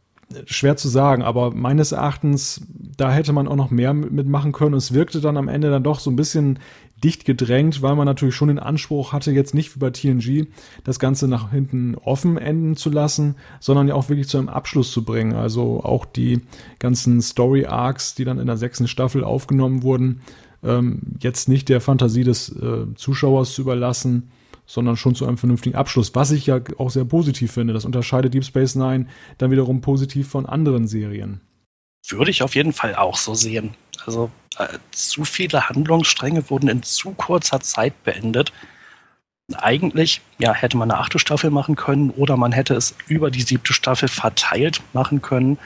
schwer 0.46 0.76
zu 0.76 0.88
sagen, 0.88 1.22
aber 1.22 1.52
meines 1.52 1.92
Erachtens, 1.92 2.62
da 2.96 3.12
hätte 3.12 3.32
man 3.32 3.48
auch 3.48 3.56
noch 3.56 3.70
mehr 3.70 3.94
mitmachen 3.94 4.52
können. 4.52 4.74
Es 4.74 4.94
wirkte 4.94 5.20
dann 5.20 5.36
am 5.36 5.48
Ende 5.48 5.70
dann 5.70 5.82
doch 5.82 6.00
so 6.00 6.10
ein 6.10 6.16
bisschen 6.16 6.58
dicht 7.02 7.24
gedrängt, 7.24 7.82
weil 7.82 7.96
man 7.96 8.06
natürlich 8.06 8.34
schon 8.34 8.48
den 8.48 8.58
Anspruch 8.58 9.12
hatte, 9.12 9.30
jetzt 9.32 9.54
nicht 9.54 9.74
wie 9.74 9.78
bei 9.78 9.90
TNG 9.90 10.46
das 10.84 10.98
Ganze 10.98 11.28
nach 11.28 11.50
hinten 11.50 11.96
offen 11.96 12.38
enden 12.38 12.76
zu 12.76 12.88
lassen, 12.88 13.36
sondern 13.60 13.88
ja 13.88 13.94
auch 13.94 14.08
wirklich 14.08 14.28
zu 14.28 14.38
einem 14.38 14.48
Abschluss 14.48 14.90
zu 14.90 15.04
bringen. 15.04 15.34
Also 15.34 15.82
auch 15.84 16.06
die 16.06 16.40
ganzen 16.78 17.20
Story 17.20 17.66
Arcs, 17.66 18.14
die 18.14 18.24
dann 18.24 18.38
in 18.38 18.46
der 18.46 18.56
sechsten 18.56 18.88
Staffel 18.88 19.22
aufgenommen 19.22 19.82
wurden, 19.82 20.20
ähm, 20.62 21.00
jetzt 21.20 21.48
nicht 21.48 21.68
der 21.68 21.80
Fantasie 21.80 22.24
des 22.24 22.48
äh, 22.48 22.86
Zuschauers 22.94 23.52
zu 23.52 23.62
überlassen, 23.62 24.30
sondern 24.66 24.96
schon 24.96 25.14
zu 25.14 25.26
einem 25.26 25.38
vernünftigen 25.38 25.76
Abschluss, 25.76 26.14
was 26.14 26.30
ich 26.30 26.46
ja 26.46 26.60
auch 26.78 26.90
sehr 26.90 27.04
positiv 27.04 27.52
finde. 27.52 27.72
Das 27.74 27.84
unterscheidet 27.84 28.34
Deep 28.34 28.44
Space 28.44 28.74
Nine 28.74 29.06
dann 29.38 29.50
wiederum 29.50 29.80
positiv 29.80 30.28
von 30.28 30.46
anderen 30.46 30.86
Serien. 30.86 31.40
Würde 32.08 32.30
ich 32.30 32.42
auf 32.42 32.54
jeden 32.54 32.72
Fall 32.72 32.94
auch 32.94 33.16
so 33.16 33.34
sehen. 33.34 33.74
Also 34.04 34.30
äh, 34.58 34.78
zu 34.90 35.24
viele 35.24 35.68
Handlungsstränge 35.68 36.50
wurden 36.50 36.68
in 36.68 36.82
zu 36.82 37.12
kurzer 37.12 37.60
Zeit 37.60 38.02
beendet. 38.04 38.52
Eigentlich 39.54 40.20
ja, 40.38 40.54
hätte 40.54 40.76
man 40.76 40.90
eine 40.90 41.00
achte 41.00 41.18
Staffel 41.18 41.50
machen 41.50 41.76
können 41.76 42.10
oder 42.10 42.36
man 42.36 42.52
hätte 42.52 42.74
es 42.74 42.94
über 43.06 43.30
die 43.30 43.42
siebte 43.42 43.72
Staffel 43.72 44.08
verteilt 44.08 44.82
machen 44.92 45.22
können. 45.22 45.58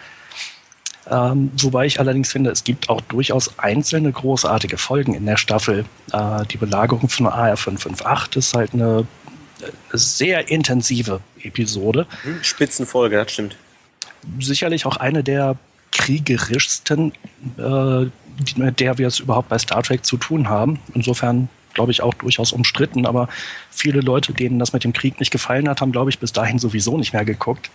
Ähm, 1.10 1.50
wobei 1.56 1.86
ich 1.86 2.00
allerdings 2.00 2.30
finde, 2.30 2.50
es 2.50 2.64
gibt 2.64 2.90
auch 2.90 3.00
durchaus 3.00 3.58
einzelne 3.58 4.12
großartige 4.12 4.76
Folgen 4.76 5.14
in 5.14 5.24
der 5.24 5.38
Staffel. 5.38 5.84
Äh, 6.12 6.44
die 6.46 6.58
Belagerung 6.58 7.08
von 7.08 7.26
AR558 7.26 8.36
ist 8.36 8.54
halt 8.54 8.74
eine, 8.74 9.06
eine 9.60 9.98
sehr 9.98 10.50
intensive 10.50 11.20
Episode. 11.42 12.06
Hm, 12.22 12.42
Spitzenfolge, 12.42 13.16
das 13.16 13.32
stimmt. 13.32 13.56
Sicherlich 14.38 14.84
auch 14.84 14.96
eine 14.98 15.24
der 15.24 15.56
kriegerischsten, 15.92 17.12
äh, 17.56 18.06
mit 18.56 18.80
der 18.80 18.98
wir 18.98 19.06
es 19.06 19.20
überhaupt 19.20 19.48
bei 19.48 19.58
Star 19.58 19.82
Trek 19.82 20.04
zu 20.04 20.18
tun 20.18 20.48
haben. 20.48 20.78
Insofern 20.94 21.48
glaube 21.72 21.92
ich 21.92 22.02
auch 22.02 22.14
durchaus 22.14 22.52
umstritten, 22.52 23.06
aber 23.06 23.28
viele 23.70 24.00
Leute, 24.00 24.34
denen 24.34 24.58
das 24.58 24.72
mit 24.72 24.84
dem 24.84 24.92
Krieg 24.92 25.20
nicht 25.20 25.30
gefallen 25.30 25.68
hat, 25.68 25.80
haben, 25.80 25.92
glaube 25.92 26.10
ich, 26.10 26.18
bis 26.18 26.32
dahin 26.32 26.58
sowieso 26.58 26.98
nicht 26.98 27.14
mehr 27.14 27.24
geguckt. 27.24 27.70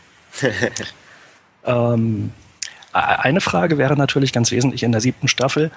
ähm, 1.66 2.32
eine 2.94 3.42
Frage 3.42 3.78
wäre 3.78 3.98
natürlich 3.98 4.32
ganz 4.32 4.52
wesentlich 4.52 4.84
in 4.84 4.92
der 4.92 5.02
siebten 5.02 5.28
Staffel. 5.28 5.72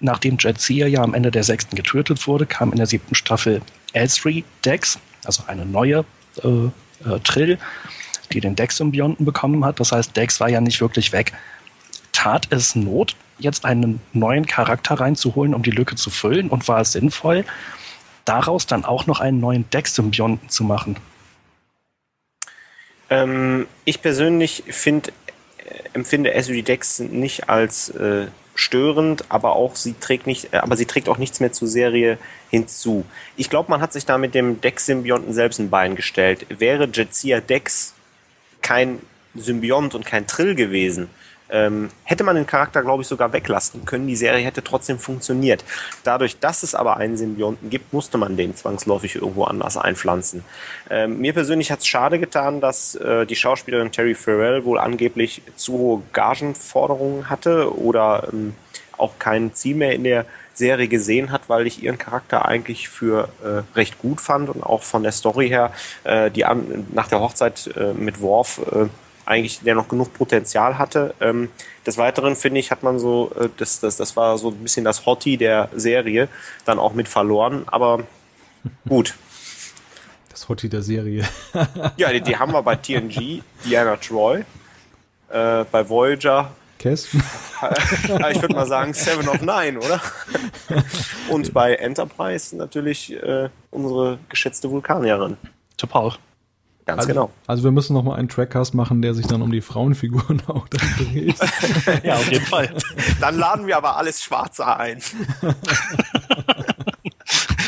Nachdem 0.00 0.36
Jetseer 0.38 0.88
ja 0.88 1.02
am 1.02 1.14
Ende 1.14 1.30
der 1.30 1.42
sechsten 1.42 1.74
getötet 1.74 2.26
wurde, 2.26 2.46
kam 2.46 2.70
in 2.70 2.78
der 2.78 2.86
siebten 2.86 3.14
Staffel 3.14 3.62
L3 3.94 4.44
Dex, 4.64 4.98
also 5.24 5.42
eine 5.46 5.64
neue 5.64 6.04
äh, 6.42 6.48
äh, 6.48 7.20
Trill, 7.24 7.58
die 8.32 8.40
den 8.40 8.56
Dex-Symbionten 8.56 9.24
bekommen 9.24 9.64
hat. 9.64 9.80
Das 9.80 9.92
heißt, 9.92 10.16
Dex 10.16 10.40
war 10.40 10.48
ja 10.48 10.60
nicht 10.60 10.80
wirklich 10.80 11.12
weg. 11.12 11.32
Tat 12.12 12.48
es 12.50 12.74
Not, 12.74 13.16
jetzt 13.38 13.64
einen 13.64 14.00
neuen 14.12 14.46
Charakter 14.46 15.00
reinzuholen, 15.00 15.54
um 15.54 15.62
die 15.62 15.70
Lücke 15.70 15.96
zu 15.96 16.10
füllen? 16.10 16.48
Und 16.48 16.68
war 16.68 16.80
es 16.80 16.92
sinnvoll, 16.92 17.44
daraus 18.24 18.66
dann 18.66 18.84
auch 18.84 19.06
noch 19.06 19.20
einen 19.20 19.40
neuen 19.40 19.68
Dex-Symbionten 19.70 20.48
zu 20.48 20.64
machen? 20.64 20.96
Ähm, 23.08 23.66
ich 23.84 24.02
persönlich 24.02 24.64
finde 24.68 25.12
empfinde 25.92 26.32
SUD 26.42 26.66
Dex 26.66 27.00
nicht 27.00 27.48
als 27.48 27.90
äh, 27.90 28.26
störend, 28.54 29.24
aber 29.28 29.54
auch 29.56 29.76
sie 29.76 29.94
trägt 29.98 30.26
nicht, 30.26 30.52
äh, 30.52 30.58
aber 30.58 30.76
sie 30.76 30.86
trägt 30.86 31.08
auch 31.08 31.18
nichts 31.18 31.40
mehr 31.40 31.52
zur 31.52 31.68
Serie 31.68 32.18
hinzu. 32.50 33.04
Ich 33.36 33.50
glaube, 33.50 33.70
man 33.70 33.80
hat 33.80 33.92
sich 33.92 34.06
da 34.06 34.18
mit 34.18 34.34
dem 34.34 34.60
Dex-Symbionten 34.60 35.32
selbst 35.32 35.58
ein 35.58 35.70
Bein 35.70 35.96
gestellt. 35.96 36.46
Wäre 36.48 36.88
Jetsia 36.92 37.40
Dex 37.40 37.94
kein 38.62 39.00
Symbiont 39.34 39.94
und 39.94 40.06
kein 40.06 40.26
Trill 40.26 40.54
gewesen, 40.54 41.08
ähm, 41.50 41.90
hätte 42.04 42.24
man 42.24 42.36
den 42.36 42.46
Charakter, 42.46 42.82
glaube 42.82 43.02
ich, 43.02 43.08
sogar 43.08 43.32
weglassen 43.32 43.84
können. 43.84 44.06
Die 44.06 44.16
Serie 44.16 44.44
hätte 44.44 44.62
trotzdem 44.64 44.98
funktioniert. 44.98 45.64
Dadurch, 46.04 46.38
dass 46.38 46.62
es 46.62 46.74
aber 46.74 46.96
einen 46.96 47.16
Symbionten 47.16 47.70
gibt, 47.70 47.92
musste 47.92 48.18
man 48.18 48.36
den 48.36 48.54
zwangsläufig 48.56 49.16
irgendwo 49.16 49.44
anders 49.44 49.76
einpflanzen. 49.76 50.44
Ähm, 50.90 51.18
mir 51.18 51.32
persönlich 51.32 51.70
hat 51.70 51.80
es 51.80 51.86
schade 51.86 52.18
getan, 52.18 52.60
dass 52.60 52.94
äh, 52.96 53.26
die 53.26 53.36
Schauspielerin 53.36 53.92
Terry 53.92 54.14
Farrell 54.14 54.64
wohl 54.64 54.78
angeblich 54.78 55.42
zu 55.56 55.72
hohe 55.72 56.02
Gagenforderungen 56.12 57.30
hatte 57.30 57.76
oder 57.76 58.28
ähm, 58.32 58.54
auch 58.98 59.18
kein 59.18 59.54
Ziel 59.54 59.76
mehr 59.76 59.92
in 59.92 60.04
der 60.04 60.26
Serie 60.54 60.88
gesehen 60.88 61.32
hat, 61.32 61.48
weil 61.48 61.66
ich 61.66 61.82
ihren 61.82 61.98
Charakter 61.98 62.46
eigentlich 62.46 62.88
für 62.88 63.28
äh, 63.44 63.76
recht 63.76 63.98
gut 63.98 64.20
fand 64.20 64.48
und 64.48 64.62
auch 64.62 64.82
von 64.82 65.02
der 65.02 65.12
Story 65.12 65.48
her, 65.48 65.72
äh, 66.04 66.30
die 66.30 66.44
an, 66.44 66.86
nach 66.92 67.08
der 67.08 67.20
Hochzeit 67.20 67.70
äh, 67.76 67.92
mit 67.92 68.20
Worf 68.20 68.60
äh, 68.72 68.86
eigentlich, 69.26 69.60
der 69.60 69.74
noch 69.74 69.88
genug 69.88 70.14
Potenzial 70.14 70.78
hatte. 70.78 71.14
Ähm, 71.20 71.50
des 71.84 71.98
Weiteren 71.98 72.36
finde 72.36 72.60
ich, 72.60 72.70
hat 72.70 72.82
man 72.82 72.98
so, 72.98 73.32
äh, 73.38 73.48
das, 73.56 73.80
das, 73.80 73.96
das 73.96 74.16
war 74.16 74.38
so 74.38 74.50
ein 74.50 74.58
bisschen 74.58 74.84
das 74.84 75.04
Hottie 75.04 75.36
der 75.36 75.68
Serie, 75.74 76.28
dann 76.64 76.78
auch 76.78 76.94
mit 76.94 77.08
verloren, 77.08 77.64
aber 77.66 78.04
gut. 78.88 79.14
Das 80.30 80.48
Hottie 80.48 80.68
der 80.68 80.82
Serie. 80.82 81.24
ja, 81.96 82.12
die, 82.12 82.20
die, 82.20 82.36
haben 82.36 82.52
wir 82.52 82.62
bei 82.62 82.76
TNG, 82.76 83.42
Diana 83.64 83.96
Troy, 83.96 84.44
äh, 85.28 85.64
bei 85.64 85.88
Voyager. 85.88 86.52
Kess? 86.78 87.08
ich 88.30 88.42
würde 88.42 88.54
mal 88.54 88.66
sagen 88.66 88.92
Seven 88.92 89.28
of 89.28 89.40
Nine, 89.40 89.78
oder? 89.78 90.00
Und 91.30 91.54
bei 91.54 91.74
Enterprise 91.74 92.54
natürlich 92.54 93.14
äh, 93.14 93.48
unsere 93.70 94.18
geschätzte 94.28 94.70
Vulkanierin. 94.70 95.38
Topal. 95.78 96.18
Ganz 96.86 97.00
also, 97.00 97.08
genau. 97.08 97.30
Also 97.48 97.64
wir 97.64 97.72
müssen 97.72 97.94
noch 97.94 98.04
mal 98.04 98.14
einen 98.14 98.28
Trackcast 98.28 98.72
machen, 98.74 99.02
der 99.02 99.12
sich 99.12 99.26
dann 99.26 99.42
um 99.42 99.50
die 99.50 99.60
Frauenfiguren 99.60 100.40
auch 100.46 100.68
dann 100.68 100.88
dreht. 100.96 101.36
ja, 102.04 102.14
auf 102.14 102.30
jeden 102.30 102.46
Fall. 102.46 102.72
Dann 103.20 103.36
laden 103.36 103.66
wir 103.66 103.76
aber 103.76 103.96
alles 103.96 104.22
Schwarze 104.22 104.64
ein. 104.66 105.00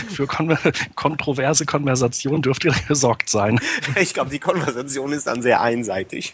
Für 0.09 0.29
kon 0.29 0.57
kontroverse 0.95 1.67
Konversation 1.67 2.43
dürft 2.43 2.65
ihr 2.65 2.73
gesorgt 2.87 3.29
sein. 3.29 3.61
Ich 4.01 4.15
glaube, 4.15 4.31
die 4.31 4.39
Konversation 4.39 5.13
ist 5.13 5.27
dann 5.27 5.43
sehr 5.43 5.61
einseitig. 5.61 6.33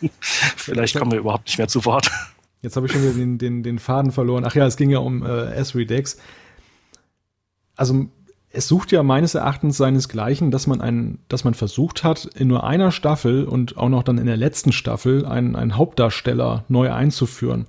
Vielleicht 0.56 0.96
kommen 0.96 1.10
wir 1.10 1.18
überhaupt 1.18 1.46
nicht 1.46 1.58
mehr 1.58 1.68
zu 1.68 1.84
Wort. 1.84 2.10
Jetzt 2.62 2.76
habe 2.76 2.86
ich 2.86 2.92
schon 2.92 3.02
wieder 3.02 3.14
den, 3.14 3.38
den, 3.38 3.62
den 3.64 3.78
Faden 3.80 4.12
verloren. 4.12 4.44
Ach 4.44 4.54
ja, 4.54 4.66
es 4.66 4.76
ging 4.76 4.90
ja 4.90 4.98
um 4.98 5.24
äh, 5.24 5.54
S-Redex. 5.54 6.18
Also 7.76 8.08
es 8.52 8.66
sucht 8.66 8.90
ja 8.90 9.02
meines 9.02 9.34
Erachtens 9.34 9.76
seinesgleichen, 9.76 10.50
dass 10.50 10.66
man 10.66 10.80
einen, 10.80 11.18
dass 11.28 11.44
man 11.44 11.54
versucht 11.54 12.02
hat, 12.02 12.24
in 12.24 12.48
nur 12.48 12.64
einer 12.64 12.90
Staffel 12.90 13.44
und 13.44 13.76
auch 13.76 13.88
noch 13.88 14.02
dann 14.02 14.18
in 14.18 14.26
der 14.26 14.36
letzten 14.36 14.72
Staffel 14.72 15.24
einen, 15.24 15.54
einen 15.54 15.76
Hauptdarsteller 15.76 16.64
neu 16.68 16.92
einzuführen. 16.92 17.66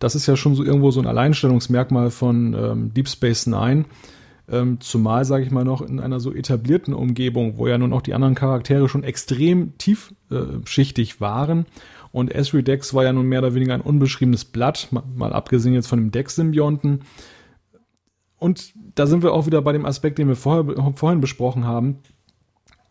Das 0.00 0.16
ist 0.16 0.26
ja 0.26 0.36
schon 0.36 0.56
so 0.56 0.64
irgendwo 0.64 0.90
so 0.90 1.00
ein 1.00 1.06
Alleinstellungsmerkmal 1.06 2.10
von 2.10 2.54
ähm, 2.54 2.94
Deep 2.94 3.08
Space 3.08 3.46
Nine. 3.46 3.84
Ähm, 4.50 4.78
zumal, 4.80 5.24
sage 5.24 5.44
ich 5.44 5.50
mal, 5.50 5.64
noch 5.64 5.80
in 5.80 6.00
einer 6.00 6.20
so 6.20 6.34
etablierten 6.34 6.92
Umgebung, 6.92 7.56
wo 7.56 7.68
ja 7.68 7.78
nun 7.78 7.92
auch 7.92 8.02
die 8.02 8.12
anderen 8.12 8.34
Charaktere 8.34 8.88
schon 8.88 9.04
extrem 9.04 9.78
tiefschichtig 9.78 11.14
äh, 11.14 11.20
waren. 11.20 11.64
Und 12.10 12.32
Esri 12.32 12.62
Dex 12.62 12.92
war 12.92 13.04
ja 13.04 13.12
nun 13.12 13.26
mehr 13.26 13.38
oder 13.38 13.54
weniger 13.54 13.74
ein 13.74 13.80
unbeschriebenes 13.80 14.44
Blatt, 14.44 14.88
mal, 14.90 15.04
mal 15.14 15.32
abgesehen 15.32 15.74
jetzt 15.74 15.86
von 15.86 15.98
dem 15.98 16.10
Dex-Symbionten. 16.10 17.00
Und 18.44 18.74
da 18.94 19.06
sind 19.06 19.22
wir 19.22 19.32
auch 19.32 19.46
wieder 19.46 19.62
bei 19.62 19.72
dem 19.72 19.86
Aspekt, 19.86 20.18
den 20.18 20.28
wir 20.28 20.36
vorher, 20.36 20.92
vorhin 20.96 21.22
besprochen 21.22 21.64
haben. 21.66 22.00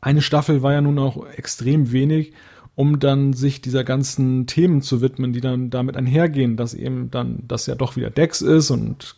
Eine 0.01 0.24
Staffel 0.24 0.64
war 0.64 0.74
ja 0.74 0.82
nun 0.82 0.97
auch 0.97 1.28
extrem 1.28 1.91
wenig, 1.91 2.34
um 2.74 2.97
dann 2.97 3.34
sich 3.34 3.62
dieser 3.62 3.84
ganzen 3.84 4.47
Themen 4.47 4.82
zu 4.82 4.99
widmen, 4.99 5.32
die 5.32 5.41
dann 5.41 5.70
damit 5.70 5.95
einhergehen, 5.95 6.58
dass 6.58 6.74
eben 6.74 7.12
dann 7.12 7.43
das 7.47 7.68
ja 7.68 7.76
doch 7.76 7.95
wieder 7.95 8.10
Dex 8.10 8.41
ist 8.41 8.72
und 8.72 9.16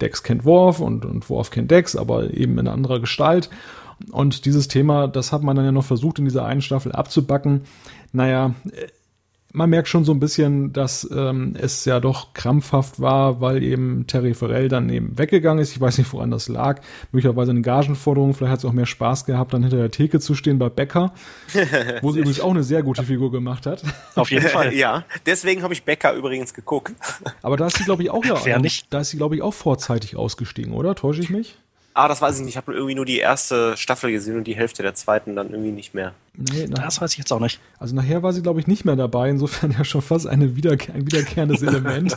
Dex 0.00 0.22
kennt 0.22 0.44
Worf 0.44 0.78
und, 0.78 1.04
und 1.04 1.28
Worf 1.28 1.50
kennt 1.50 1.72
Dex, 1.72 1.96
aber 1.96 2.32
eben 2.32 2.56
in 2.58 2.68
anderer 2.68 3.00
Gestalt. 3.00 3.50
Und 4.12 4.44
dieses 4.44 4.68
Thema, 4.68 5.08
das 5.08 5.32
hat 5.32 5.42
man 5.42 5.56
dann 5.56 5.64
ja 5.64 5.72
noch 5.72 5.84
versucht, 5.84 6.20
in 6.20 6.24
dieser 6.24 6.44
einen 6.44 6.62
Staffel 6.62 6.92
abzubacken. 6.92 7.62
Naja, 8.12 8.54
man 9.52 9.70
merkt 9.70 9.88
schon 9.88 10.04
so 10.04 10.12
ein 10.12 10.20
bisschen, 10.20 10.72
dass 10.72 11.08
ähm, 11.14 11.54
es 11.58 11.84
ja 11.84 12.00
doch 12.00 12.32
krampfhaft 12.32 13.00
war, 13.00 13.40
weil 13.40 13.62
eben 13.62 14.06
Terry 14.06 14.34
Farrell 14.34 14.68
dann 14.68 14.88
eben 14.88 15.18
weggegangen 15.18 15.62
ist. 15.62 15.72
Ich 15.72 15.80
weiß 15.80 15.98
nicht, 15.98 16.12
woran 16.12 16.30
das 16.30 16.48
lag. 16.48 16.80
Möglicherweise 17.12 17.50
eine 17.50 17.60
Gagenforderung. 17.60 18.34
Vielleicht 18.34 18.52
hat 18.52 18.58
es 18.60 18.64
auch 18.64 18.72
mehr 18.72 18.86
Spaß 18.86 19.26
gehabt, 19.26 19.52
dann 19.52 19.62
hinter 19.62 19.76
der 19.76 19.90
Theke 19.90 20.20
zu 20.20 20.34
stehen 20.34 20.58
bei 20.58 20.70
Becker, 20.70 21.12
wo 22.00 22.12
sie 22.12 22.18
übrigens 22.20 22.40
auch 22.40 22.50
eine 22.50 22.62
sehr 22.62 22.82
gute 22.82 23.02
Figur 23.02 23.30
gemacht 23.30 23.66
hat. 23.66 23.82
Auf 24.14 24.30
jeden 24.30 24.48
Fall. 24.48 24.72
ja, 24.74 25.04
deswegen 25.26 25.62
habe 25.62 25.74
ich 25.74 25.84
Becker 25.84 26.14
übrigens 26.14 26.54
geguckt. 26.54 26.92
Aber 27.42 27.56
da 27.56 27.66
ist 27.66 27.76
sie, 27.76 27.84
glaube 27.84 28.02
ich, 28.02 28.10
auch 28.10 28.24
ja. 28.24 28.58
Nicht? 28.58 28.86
Da 28.90 29.00
ist 29.00 29.10
sie, 29.10 29.16
glaube 29.16 29.34
ich, 29.34 29.42
auch 29.42 29.54
vorzeitig 29.54 30.16
ausgestiegen, 30.16 30.72
oder? 30.72 30.94
Täusche 30.94 31.20
ich 31.20 31.30
mich? 31.30 31.56
Ah, 31.94 32.08
das 32.08 32.22
weiß 32.22 32.36
ich 32.36 32.44
nicht. 32.44 32.54
Ich 32.54 32.56
habe 32.56 32.72
irgendwie 32.72 32.94
nur 32.94 33.04
die 33.04 33.18
erste 33.18 33.76
Staffel 33.76 34.10
gesehen 34.12 34.38
und 34.38 34.44
die 34.44 34.56
Hälfte 34.56 34.82
der 34.82 34.94
zweiten 34.94 35.36
dann 35.36 35.50
irgendwie 35.50 35.72
nicht 35.72 35.92
mehr. 35.92 36.14
Nee, 36.34 36.66
das 36.66 37.00
weiß 37.00 37.12
ich 37.12 37.18
jetzt 37.18 37.32
auch 37.32 37.40
nicht. 37.40 37.60
Also 37.78 37.94
nachher 37.94 38.22
war 38.22 38.32
sie, 38.32 38.42
glaube 38.42 38.60
ich, 38.60 38.66
nicht 38.66 38.86
mehr 38.86 38.96
dabei. 38.96 39.28
Insofern 39.28 39.72
ja 39.78 39.84
schon 39.84 40.00
fast 40.00 40.26
eine 40.26 40.56
Wiederkehr 40.56 40.94
ein 40.94 41.06
wiederkehrendes 41.06 41.62
Element. 41.62 42.16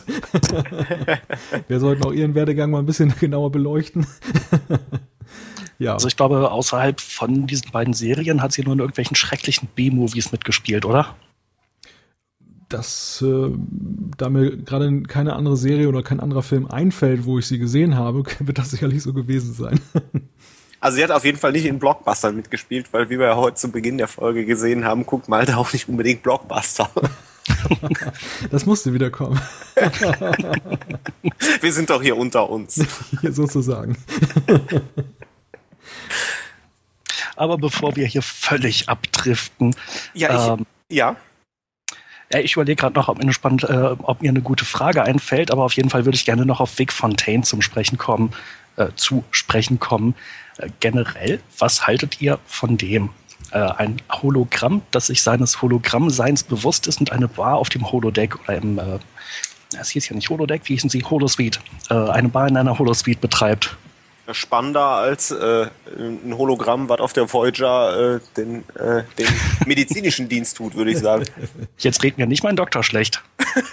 Wir 1.68 1.80
sollten 1.80 2.04
auch 2.06 2.14
ihren 2.14 2.36
Werdegang 2.36 2.72
mal 2.72 2.80
ein 2.80 2.86
bisschen 2.86 3.14
genauer 3.20 3.52
beleuchten. 3.52 4.08
ja. 5.78 5.94
Also 5.94 6.08
ich 6.08 6.16
glaube, 6.16 6.52
außerhalb 6.52 7.02
von 7.02 7.46
diesen 7.46 7.72
beiden 7.72 7.94
Serien 7.94 8.42
hat 8.42 8.54
sie 8.54 8.64
nur 8.64 8.74
in 8.74 8.80
irgendwelchen 8.80 9.16
schrecklichen 9.16 9.68
B-Movies 9.76 10.32
mitgespielt, 10.32 10.86
oder? 10.86 11.16
Dass 12.70 13.22
äh, 13.22 13.52
da 14.18 14.30
mir 14.30 14.58
gerade 14.58 15.04
keine 15.04 15.34
andere 15.34 15.58
Serie 15.58 15.88
oder 15.88 16.04
kein 16.04 16.20
anderer 16.20 16.44
Film 16.44 16.68
einfällt, 16.68 17.26
wo 17.26 17.40
ich 17.40 17.48
sie 17.48 17.60
gesehen 17.60 17.96
habe, 17.96 18.24
wird 18.40 18.58
das 18.58 18.72
sicherlich 18.72 19.04
so 19.04 19.14
gewesen 19.14 19.54
sein. 19.54 19.80
Also 20.80 20.98
sie 20.98 21.04
hat 21.04 21.12
auf 21.12 21.26
jeden 21.26 21.38
Fall 21.38 21.52
nicht 21.52 21.66
in 21.66 21.80
Blockbustern 21.80 22.36
mitgespielt, 22.36 22.92
weil 22.92 23.10
wie 23.10 23.18
wir 23.18 23.28
ja 23.28 23.36
heute 23.36 23.56
zu 23.56 23.72
Beginn 23.72 23.98
der 23.98 24.08
Folge 24.08 24.46
gesehen 24.46 24.86
haben, 24.86 25.06
guckt 25.06 25.28
Malte 25.28 25.58
auch 25.58 25.74
nicht 25.74 25.90
unbedingt 25.90 26.24
Blockbuster. 26.24 26.90
Das 28.50 28.66
musste 28.66 28.94
wieder 28.94 29.12
kommen. 29.12 29.40
Wir 31.62 31.74
sind 31.74 31.90
doch 31.92 32.02
hier 32.02 32.18
unter 32.18 32.50
uns. 32.50 32.84
Hier 33.22 33.34
sozusagen. 33.34 33.98
Aber 37.36 37.58
bevor 37.58 37.96
wir 37.96 38.08
hier 38.08 38.22
völlig 38.22 38.90
abdriften. 38.90 39.76
Ja, 40.14 40.54
ich, 40.54 40.60
ähm, 40.60 40.66
ja. 40.90 41.16
Ja, 42.32 42.40
ich 42.40 42.54
überlege 42.54 42.76
gerade 42.76 42.96
noch, 42.96 43.08
ob 43.08 43.24
mir, 43.24 43.34
spannend, 43.34 43.64
äh, 43.64 43.96
ob 44.02 44.22
mir 44.22 44.30
eine 44.30 44.42
gute 44.42 44.66
Frage 44.66 45.04
einfällt, 45.04 45.52
aber 45.52 45.64
auf 45.64 45.74
jeden 45.74 45.90
Fall 45.90 46.06
würde 46.06 46.16
ich 46.16 46.26
gerne 46.26 46.46
noch 46.46 46.60
auf 46.60 46.80
Vic 46.80 46.92
Fontaine 46.92 47.44
zum 47.44 47.62
Sprechen 47.62 47.98
kommen, 47.98 48.32
äh, 48.78 48.88
zu 48.96 49.24
sprechen 49.32 49.80
kommen. 49.80 50.16
Äh, 50.58 50.70
generell, 50.80 51.40
was 51.60 51.86
haltet 51.86 52.22
ihr 52.22 52.40
von 52.48 52.78
dem? 52.78 53.12
Äh, 53.52 53.60
ein 53.60 54.02
Hologramm, 54.12 54.82
das 54.92 55.08
sich 55.08 55.22
seines 55.22 55.62
Hologrammseins 55.62 56.44
bewusst 56.44 56.88
ist 56.88 57.00
und 57.00 57.12
eine 57.12 57.28
Bar 57.28 57.56
auf 57.58 57.70
dem 57.70 57.92
Holodeck 57.92 58.40
oder 58.44 58.58
im, 58.58 58.80
äh, 58.80 59.00
es 59.80 59.90
hieß 59.90 60.10
ja 60.10 60.16
nicht 60.16 60.30
Holodeck, 60.30 60.62
wie 60.66 60.74
hießen 60.74 60.90
sie? 60.90 61.04
Holosuite, 61.04 61.60
äh, 61.90 61.94
eine 61.94 62.30
Bar 62.30 62.48
in 62.48 62.58
einer 62.58 62.80
Holosuite 62.80 63.20
betreibt 63.20 63.78
spannender 64.32 64.86
als 64.86 65.32
äh, 65.32 65.68
ein 65.98 66.38
Hologramm, 66.38 66.90
was 66.90 67.00
auf 67.00 67.14
der 67.14 67.32
Voyager 67.32 68.16
äh, 68.16 68.20
den, 68.38 68.64
äh, 68.76 69.04
den 69.18 69.28
medizinischen 69.66 70.30
Dienst 70.30 70.58
tut, 70.58 70.76
würde 70.76 70.92
ich 70.92 71.00
sagen. 71.00 71.26
Jetzt 71.78 72.04
redet 72.04 72.18
mir 72.18 72.28
nicht 72.28 72.44
mein 72.44 72.56
Doktor 72.56 72.84
schlecht. 72.84 73.24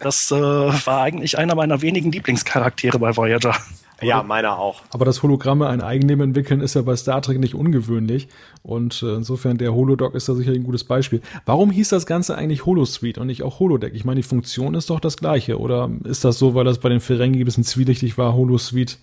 Das 0.00 0.30
äh, 0.30 0.34
war 0.34 1.02
eigentlich 1.02 1.38
einer 1.38 1.54
meiner 1.54 1.80
wenigen 1.80 2.12
Lieblingscharaktere 2.12 2.98
bei 2.98 3.16
Voyager. 3.16 3.56
Ja, 4.02 4.22
meiner 4.22 4.58
auch. 4.58 4.82
Aber 4.92 5.04
das 5.04 5.22
Hologramme 5.22 5.68
ein 5.68 5.80
Eigenleben 5.80 6.22
entwickeln 6.22 6.60
ist 6.60 6.74
ja 6.74 6.82
bei 6.82 6.96
Star 6.96 7.22
Trek 7.22 7.38
nicht 7.38 7.54
ungewöhnlich. 7.54 8.28
Und 8.62 9.02
äh, 9.02 9.14
insofern 9.14 9.56
der 9.56 9.74
Holodoc 9.74 10.14
ist 10.14 10.28
da 10.28 10.34
sicherlich 10.34 10.60
ein 10.60 10.64
gutes 10.64 10.84
Beispiel. 10.84 11.20
Warum 11.46 11.70
hieß 11.70 11.90
das 11.90 12.06
Ganze 12.06 12.36
eigentlich 12.36 12.66
Holosuite 12.66 13.20
und 13.20 13.28
nicht 13.28 13.42
auch 13.42 13.60
Holodeck? 13.60 13.94
Ich 13.94 14.04
meine, 14.04 14.16
die 14.16 14.26
Funktion 14.26 14.74
ist 14.74 14.90
doch 14.90 15.00
das 15.00 15.16
gleiche. 15.16 15.58
Oder 15.58 15.90
ist 16.04 16.24
das 16.24 16.38
so, 16.38 16.54
weil 16.54 16.64
das 16.64 16.78
bei 16.78 16.88
den 16.88 17.00
Ferengi 17.00 17.38
ein 17.38 17.44
bisschen 17.44 17.64
zwielichtig 17.64 18.18
war, 18.18 18.34
Holosuite? 18.34 18.96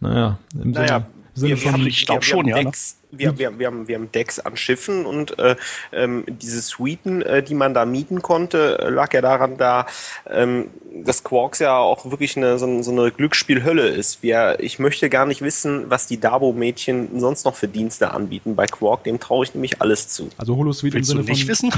Naja, 0.00 0.38
im 0.54 0.70
naja, 0.70 0.86
Sinne, 0.86 1.06
wir, 1.42 1.62
wir 1.62 1.72
haben, 1.72 1.86
ich 1.86 2.06
glaube 2.06 2.22
schon, 2.22 2.46
ja. 2.46 2.62
Decks, 2.62 2.96
ne? 3.10 3.18
wir, 3.18 3.38
wir, 3.38 3.58
wir, 3.58 3.66
haben, 3.66 3.88
wir 3.88 3.96
haben 3.96 4.12
Decks 4.12 4.38
an 4.38 4.56
Schiffen 4.56 5.06
und 5.06 5.38
äh, 5.38 5.56
ähm, 5.92 6.24
diese 6.26 6.60
Suiten, 6.60 7.22
äh, 7.22 7.42
die 7.42 7.54
man 7.54 7.74
da 7.74 7.84
mieten 7.84 8.22
konnte, 8.22 8.78
äh, 8.78 8.88
lag 8.90 9.12
ja 9.14 9.20
daran, 9.20 9.56
da 9.56 9.86
ähm, 10.28 10.70
dass 11.04 11.24
Quarks 11.24 11.58
ja 11.58 11.76
auch 11.76 12.10
wirklich 12.10 12.36
eine, 12.36 12.58
so, 12.58 12.82
so 12.82 12.90
eine 12.90 13.10
Glücksspielhölle 13.10 13.88
ist. 13.88 14.22
Wir, 14.22 14.58
ich 14.60 14.78
möchte 14.78 15.08
gar 15.10 15.26
nicht 15.26 15.42
wissen, 15.42 15.84
was 15.88 16.06
die 16.06 16.18
Dabo-Mädchen 16.18 17.20
sonst 17.20 17.44
noch 17.44 17.54
für 17.54 17.68
Dienste 17.68 18.12
anbieten. 18.12 18.56
Bei 18.56 18.66
Quark, 18.66 19.04
dem 19.04 19.20
traue 19.20 19.44
ich 19.44 19.54
nämlich 19.54 19.80
alles 19.80 20.08
zu. 20.08 20.30
Also 20.36 20.56
Holosuite 20.56 20.96
Willst 20.96 21.10
im 21.10 21.18
Sinne 21.18 21.26
du 21.26 21.32
nicht 21.32 21.48
wissen? 21.48 21.72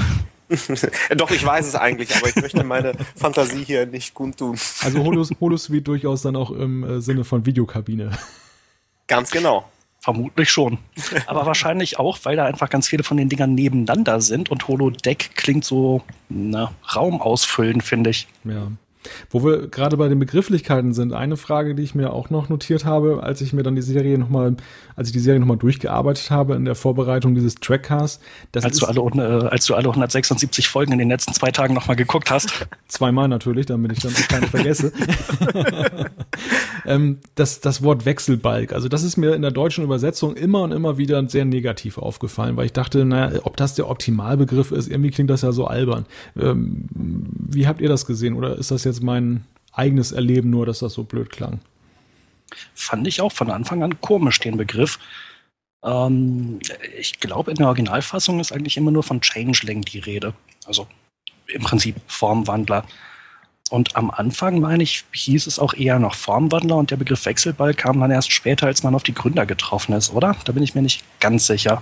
Doch, 1.17 1.31
ich 1.31 1.45
weiß 1.45 1.67
es 1.67 1.75
eigentlich, 1.75 2.15
aber 2.15 2.27
ich 2.27 2.35
möchte 2.35 2.63
meine 2.63 2.93
Fantasie 3.15 3.63
hier 3.63 3.85
nicht 3.85 4.13
kundtun. 4.13 4.57
Also 4.81 5.03
Holos, 5.03 5.31
Holosuite 5.39 5.83
durchaus 5.83 6.21
dann 6.21 6.35
auch 6.35 6.51
im 6.51 6.83
äh, 6.83 7.01
Sinne 7.01 7.23
von 7.23 7.45
Videokabine. 7.45 8.11
Ganz 9.11 9.29
genau. 9.29 9.65
Vermutlich 9.99 10.49
schon. 10.49 10.77
Aber 11.27 11.45
wahrscheinlich 11.45 11.99
auch, 11.99 12.17
weil 12.23 12.37
da 12.37 12.45
einfach 12.45 12.69
ganz 12.69 12.87
viele 12.87 13.03
von 13.03 13.17
den 13.17 13.27
Dingern 13.27 13.53
nebeneinander 13.53 14.21
sind 14.21 14.49
und 14.49 14.69
Holodeck 14.69 15.35
klingt 15.35 15.65
so 15.65 16.01
na, 16.29 16.71
Raum 16.95 17.21
ausfüllen, 17.21 17.81
finde 17.81 18.11
ich. 18.11 18.29
Ja. 18.45 18.67
Wo 19.29 19.43
wir 19.43 19.67
gerade 19.67 19.97
bei 19.97 20.07
den 20.07 20.19
Begrifflichkeiten 20.19 20.93
sind, 20.93 21.13
eine 21.13 21.37
Frage, 21.37 21.75
die 21.75 21.83
ich 21.83 21.95
mir 21.95 22.13
auch 22.13 22.29
noch 22.29 22.49
notiert 22.49 22.85
habe, 22.85 23.23
als 23.23 23.41
ich 23.41 23.53
mir 23.53 23.63
dann 23.63 23.75
die 23.75 23.81
Serie 23.81 24.17
nochmal, 24.17 24.55
als 24.95 25.09
ich 25.09 25.13
die 25.13 25.19
Serie 25.19 25.39
nochmal 25.39 25.57
durchgearbeitet 25.57 26.31
habe 26.31 26.55
in 26.55 26.65
der 26.65 26.75
Vorbereitung 26.75 27.35
dieses 27.35 27.55
Trackcasts. 27.55 28.21
als, 28.53 28.77
du 28.77 28.85
alle, 28.85 28.99
äh, 28.99 29.47
als 29.47 29.65
du 29.65 29.75
alle 29.75 29.89
176 29.89 30.67
Folgen 30.67 30.91
in 30.93 30.99
den 30.99 31.09
letzten 31.09 31.33
zwei 31.33 31.51
Tagen 31.51 31.73
nochmal 31.73 31.95
geguckt 31.95 32.31
hast. 32.31 32.67
Zweimal 32.87 33.27
natürlich, 33.27 33.65
damit 33.65 33.91
ich 33.93 33.99
dann 33.99 34.13
auch 34.13 34.27
keine 34.27 34.47
vergesse. 34.47 34.91
ähm, 36.85 37.19
das, 37.35 37.61
das 37.61 37.83
Wort 37.83 38.05
Wechselbalg, 38.05 38.73
also 38.73 38.87
das 38.87 39.03
ist 39.03 39.17
mir 39.17 39.33
in 39.33 39.41
der 39.41 39.51
deutschen 39.51 39.83
Übersetzung 39.83 40.35
immer 40.35 40.61
und 40.61 40.71
immer 40.71 40.97
wieder 40.97 41.27
sehr 41.27 41.45
negativ 41.45 41.97
aufgefallen, 41.97 42.57
weil 42.57 42.65
ich 42.65 42.73
dachte, 42.73 43.05
naja, 43.05 43.39
ob 43.43 43.57
das 43.57 43.75
der 43.75 43.89
Optimalbegriff 43.89 44.71
ist, 44.71 44.89
irgendwie 44.89 45.11
klingt 45.11 45.29
das 45.29 45.41
ja 45.41 45.51
so 45.51 45.65
albern. 45.65 46.05
Ähm, 46.39 46.85
wie 46.93 47.67
habt 47.67 47.81
ihr 47.81 47.89
das 47.89 48.05
gesehen 48.05 48.35
oder 48.35 48.57
ist 48.57 48.71
das 48.71 48.83
jetzt 48.91 49.03
mein 49.03 49.45
eigenes 49.71 50.11
Erleben 50.11 50.49
nur, 50.49 50.65
dass 50.65 50.79
das 50.79 50.93
so 50.93 51.03
blöd 51.03 51.29
klang? 51.29 51.59
Fand 52.73 53.07
ich 53.07 53.21
auch 53.21 53.31
von 53.31 53.49
Anfang 53.49 53.83
an 53.83 54.01
komisch, 54.01 54.39
den 54.39 54.57
Begriff. 54.57 54.99
Ähm, 55.83 56.59
ich 56.97 57.19
glaube, 57.19 57.51
in 57.51 57.57
der 57.57 57.67
Originalfassung 57.67 58.39
ist 58.39 58.51
eigentlich 58.51 58.77
immer 58.77 58.91
nur 58.91 59.03
von 59.03 59.21
Changeling 59.21 59.81
die 59.81 59.99
Rede. 59.99 60.33
Also 60.65 60.87
im 61.47 61.61
Prinzip 61.61 61.95
Formwandler. 62.07 62.85
Und 63.69 63.95
am 63.95 64.11
Anfang, 64.11 64.59
meine 64.59 64.83
ich, 64.83 65.05
hieß 65.13 65.47
es 65.47 65.57
auch 65.57 65.73
eher 65.73 65.97
noch 65.97 66.15
Formwandler 66.15 66.75
und 66.75 66.91
der 66.91 66.97
Begriff 66.97 67.25
Wechselball 67.25 67.73
kam 67.73 68.01
dann 68.01 68.11
erst 68.11 68.33
später, 68.33 68.67
als 68.67 68.83
man 68.83 68.95
auf 68.95 69.03
die 69.03 69.13
Gründer 69.13 69.45
getroffen 69.45 69.93
ist, 69.93 70.11
oder? 70.11 70.35
Da 70.43 70.51
bin 70.51 70.61
ich 70.61 70.75
mir 70.75 70.81
nicht 70.81 71.03
ganz 71.21 71.47
sicher. 71.47 71.81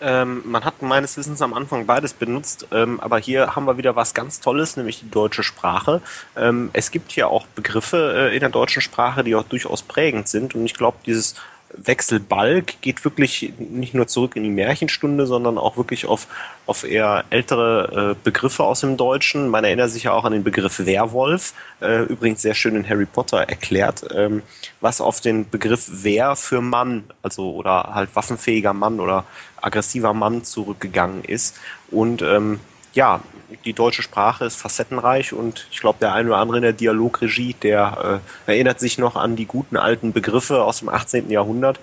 Ähm, 0.00 0.42
man 0.44 0.64
hat 0.64 0.80
meines 0.82 1.16
Wissens 1.16 1.42
am 1.42 1.54
Anfang 1.54 1.86
beides 1.86 2.12
benutzt, 2.12 2.66
ähm, 2.72 3.00
aber 3.00 3.18
hier 3.18 3.56
haben 3.56 3.66
wir 3.66 3.78
wieder 3.78 3.96
was 3.96 4.14
ganz 4.14 4.40
Tolles, 4.40 4.76
nämlich 4.76 5.00
die 5.00 5.10
deutsche 5.10 5.42
Sprache. 5.42 6.00
Ähm, 6.36 6.70
es 6.72 6.90
gibt 6.90 7.10
hier 7.12 7.28
auch 7.28 7.46
Begriffe 7.48 8.30
äh, 8.30 8.34
in 8.34 8.40
der 8.40 8.50
deutschen 8.50 8.82
Sprache, 8.82 9.24
die 9.24 9.34
auch 9.34 9.42
durchaus 9.42 9.82
prägend 9.82 10.28
sind 10.28 10.54
und 10.54 10.64
ich 10.64 10.74
glaube, 10.74 10.98
dieses 11.04 11.34
Wechselbalg 11.76 12.80
geht 12.80 13.04
wirklich 13.04 13.52
nicht 13.58 13.94
nur 13.94 14.06
zurück 14.06 14.36
in 14.36 14.42
die 14.42 14.50
Märchenstunde, 14.50 15.26
sondern 15.26 15.58
auch 15.58 15.76
wirklich 15.76 16.06
auf, 16.06 16.26
auf 16.66 16.84
eher 16.84 17.24
ältere 17.30 18.12
äh, 18.12 18.16
Begriffe 18.24 18.64
aus 18.64 18.80
dem 18.80 18.96
Deutschen. 18.96 19.48
Man 19.48 19.64
erinnert 19.64 19.90
sich 19.90 20.04
ja 20.04 20.12
auch 20.12 20.24
an 20.24 20.32
den 20.32 20.44
Begriff 20.44 20.84
Werwolf, 20.84 21.52
äh, 21.80 22.02
übrigens 22.04 22.42
sehr 22.42 22.54
schön 22.54 22.74
in 22.74 22.88
Harry 22.88 23.06
Potter 23.06 23.38
erklärt, 23.38 24.04
ähm, 24.14 24.42
was 24.80 25.00
auf 25.00 25.20
den 25.20 25.48
Begriff 25.48 26.04
Wehr 26.04 26.36
für 26.36 26.60
Mann, 26.60 27.04
also 27.22 27.52
oder 27.52 27.94
halt 27.94 28.14
waffenfähiger 28.14 28.72
Mann 28.72 28.98
oder 28.98 29.24
aggressiver 29.60 30.14
Mann 30.14 30.44
zurückgegangen 30.44 31.22
ist. 31.24 31.56
Und 31.90 32.22
ähm, 32.22 32.60
ja, 32.94 33.20
die 33.64 33.72
deutsche 33.72 34.02
Sprache 34.02 34.44
ist 34.44 34.56
facettenreich 34.56 35.32
und 35.32 35.66
ich 35.70 35.80
glaube, 35.80 35.98
der 36.00 36.12
eine 36.12 36.28
oder 36.28 36.38
andere 36.38 36.58
in 36.58 36.62
der 36.62 36.72
Dialogregie, 36.72 37.54
der 37.62 38.20
äh, 38.46 38.50
erinnert 38.52 38.80
sich 38.80 38.98
noch 38.98 39.16
an 39.16 39.36
die 39.36 39.46
guten 39.46 39.76
alten 39.76 40.12
Begriffe 40.12 40.62
aus 40.62 40.80
dem 40.80 40.88
18. 40.88 41.30
Jahrhundert 41.30 41.80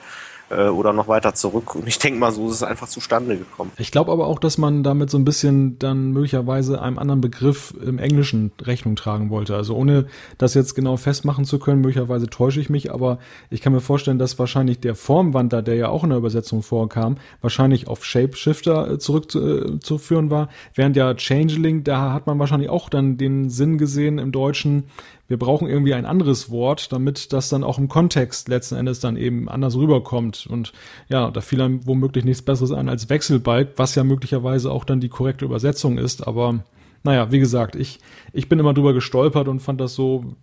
äh, 0.50 0.68
oder 0.68 0.94
noch 0.94 1.08
weiter 1.08 1.34
zurück. 1.34 1.76
Und 1.76 1.88
ich 1.88 2.00
denke 2.00 2.20
mal, 2.20 2.32
so 2.32 2.48
ist 2.48 2.56
es 2.56 2.64
einfach 2.64 2.88
zustande 2.88 3.38
gekommen. 3.38 3.72
Ich 3.78 3.92
glaube 3.92 4.12
aber 4.12 4.28
auch, 4.28 4.40
dass 4.40 4.58
man 4.58 4.84
damit 4.84 5.10
so 5.10 5.18
ein 5.18 5.26
bisschen 5.26 5.80
dann 5.80 6.12
möglicherweise 6.12 6.82
einem 6.82 7.00
anderen 7.00 7.22
Begriff 7.22 7.74
im 7.84 8.00
Englischen 8.00 8.52
Rechnung 8.62 8.96
tragen 8.96 9.30
wollte. 9.30 9.56
Also 9.56 9.76
ohne 9.76 10.06
das 10.38 10.54
jetzt 10.54 10.76
genau 10.76 10.98
festmachen 10.98 11.46
zu 11.46 11.60
können, 11.60 11.82
möglicherweise 11.82 12.28
täusche 12.28 12.60
ich 12.60 12.70
mich, 12.70 12.92
aber 12.92 13.20
ich 13.50 13.62
kann 13.62 13.74
mir 13.74 13.82
vorstellen, 13.82 14.20
dass 14.20 14.38
wahrscheinlich 14.38 14.80
der 14.80 14.96
Formwandler, 14.96 15.62
der 15.62 15.76
ja 15.76 15.90
auch 15.90 16.04
in 16.04 16.10
der 16.10 16.20
Übersetzung 16.20 16.64
vorkam, 16.64 17.18
wahrscheinlich 17.42 17.88
auf 17.88 18.06
Shapeshifter 18.06 18.92
äh, 18.92 19.00
zurückzuführen 19.00 20.30
war, 20.30 20.50
während 20.74 20.96
ja 20.96 21.14
Changeling, 21.16 21.84
da 21.84 22.14
hat 22.14 22.28
man 22.28 22.40
wahrscheinlich 22.40 22.70
auch 22.70 22.90
dann 22.90 23.18
den 23.18 23.50
Sinn 23.50 23.78
gesehen 23.78 24.20
im 24.20 24.32
Deutschen, 24.32 24.86
wir 25.28 25.38
brauchen 25.38 25.68
irgendwie 25.68 25.94
ein 25.94 26.06
anderes 26.06 26.52
Wort, 26.52 26.92
damit 26.92 27.34
das 27.34 27.50
dann 27.50 27.64
auch 27.64 27.80
im 27.80 27.88
Kontext 27.88 28.48
letzten 28.48 28.76
Endes 28.76 29.00
dann 29.00 29.18
eben 29.18 29.50
anders 29.50 29.76
rüberkommt. 29.76 30.48
Und 30.48 30.72
ja, 31.10 31.32
da 31.32 31.42
fiel 31.42 31.62
einem 31.62 31.86
womöglich 31.88 32.26
nichts 32.26 32.44
Besseres 32.44 32.72
ein 32.72 32.90
als 32.90 33.10
Wechselbalg, 33.10 33.74
was 33.78 33.96
ja 33.96 34.04
möglicherweise 34.04 34.72
auch 34.72 34.84
dann 34.84 35.00
die 35.00 35.10
korrekte 35.10 35.46
Übersetzung 35.46 35.98
ist. 35.98 36.28
Aber 36.28 36.64
naja, 37.04 37.32
wie 37.32 37.40
gesagt, 37.40 37.76
ich, 37.76 38.00
ich 38.34 38.50
bin 38.50 38.60
immer 38.60 38.74
drüber 38.74 38.94
gestolpert 38.94 39.48
und 39.48 39.62
fand 39.62 39.82
das 39.82 39.96
so, 39.96 40.36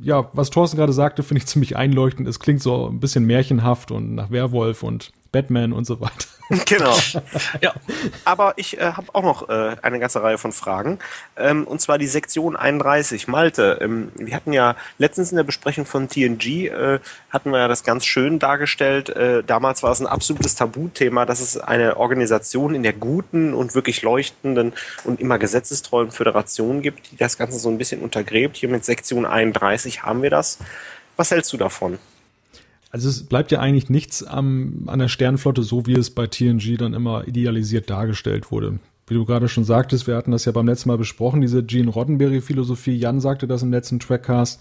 ja, 0.00 0.30
was 0.32 0.50
Thorsten 0.50 0.76
gerade 0.76 0.92
sagte, 0.92 1.22
finde 1.22 1.38
ich 1.38 1.46
ziemlich 1.46 1.76
einleuchtend. 1.76 2.28
Es 2.28 2.40
klingt 2.40 2.62
so 2.62 2.88
ein 2.88 3.00
bisschen 3.00 3.24
märchenhaft 3.24 3.90
und 3.90 4.14
nach 4.14 4.30
Werwolf 4.30 4.82
und 4.82 5.10
Batman 5.32 5.72
und 5.72 5.86
so 5.86 6.00
weiter. 6.00 6.26
Genau. 6.66 6.96
ja. 7.60 7.72
Aber 8.24 8.54
ich 8.56 8.78
äh, 8.78 8.92
habe 8.92 9.06
auch 9.12 9.22
noch 9.22 9.48
äh, 9.48 9.76
eine 9.82 10.00
ganze 10.00 10.22
Reihe 10.22 10.36
von 10.36 10.52
Fragen. 10.52 10.98
Ähm, 11.36 11.64
und 11.64 11.80
zwar 11.80 11.96
die 11.96 12.08
Sektion 12.08 12.56
31. 12.56 13.28
Malte, 13.28 13.78
ähm, 13.80 14.10
wir 14.16 14.34
hatten 14.34 14.52
ja 14.52 14.74
letztens 14.98 15.30
in 15.30 15.36
der 15.36 15.44
Besprechung 15.44 15.86
von 15.86 16.08
TNG, 16.08 16.66
äh, 16.66 16.98
hatten 17.30 17.50
wir 17.50 17.58
ja 17.60 17.68
das 17.68 17.84
ganz 17.84 18.04
schön 18.04 18.40
dargestellt. 18.40 19.10
Äh, 19.10 19.44
damals 19.44 19.82
war 19.84 19.92
es 19.92 20.00
ein 20.00 20.06
absolutes 20.06 20.56
Tabuthema, 20.56 21.24
dass 21.24 21.40
es 21.40 21.56
eine 21.56 21.96
Organisation 21.96 22.74
in 22.74 22.82
der 22.82 22.94
guten 22.94 23.54
und 23.54 23.76
wirklich 23.76 24.02
leuchtenden 24.02 24.72
und 25.04 25.20
immer 25.20 25.38
gesetzestreuen 25.38 26.10
Föderation 26.10 26.82
gibt, 26.82 27.12
die 27.12 27.16
das 27.16 27.38
Ganze 27.38 27.60
so 27.60 27.68
ein 27.68 27.78
bisschen 27.78 28.02
untergräbt. 28.02 28.56
Hier 28.56 28.68
mit 28.68 28.84
Sektion 28.84 29.24
31 29.24 30.02
haben 30.02 30.22
wir 30.22 30.30
das. 30.30 30.58
Was 31.16 31.30
hältst 31.30 31.52
du 31.52 31.56
davon? 31.56 31.98
Also 32.90 33.08
es 33.08 33.24
bleibt 33.24 33.52
ja 33.52 33.60
eigentlich 33.60 33.88
nichts 33.88 34.24
am, 34.24 34.84
an 34.86 34.98
der 34.98 35.08
Sternflotte, 35.08 35.62
so 35.62 35.86
wie 35.86 35.94
es 35.94 36.10
bei 36.10 36.26
TNG 36.26 36.76
dann 36.76 36.94
immer 36.94 37.26
idealisiert 37.26 37.88
dargestellt 37.88 38.50
wurde. 38.50 38.80
Wie 39.06 39.14
du 39.14 39.24
gerade 39.24 39.48
schon 39.48 39.64
sagtest, 39.64 40.06
wir 40.06 40.16
hatten 40.16 40.30
das 40.30 40.44
ja 40.44 40.52
beim 40.52 40.66
letzten 40.66 40.88
Mal 40.88 40.98
besprochen, 40.98 41.40
diese 41.40 41.64
Gene 41.64 41.90
Roddenberry-Philosophie. 41.90 42.96
Jan 42.96 43.20
sagte 43.20 43.48
das 43.48 43.62
im 43.62 43.72
letzten 43.72 43.98
Trackcast 43.98 44.60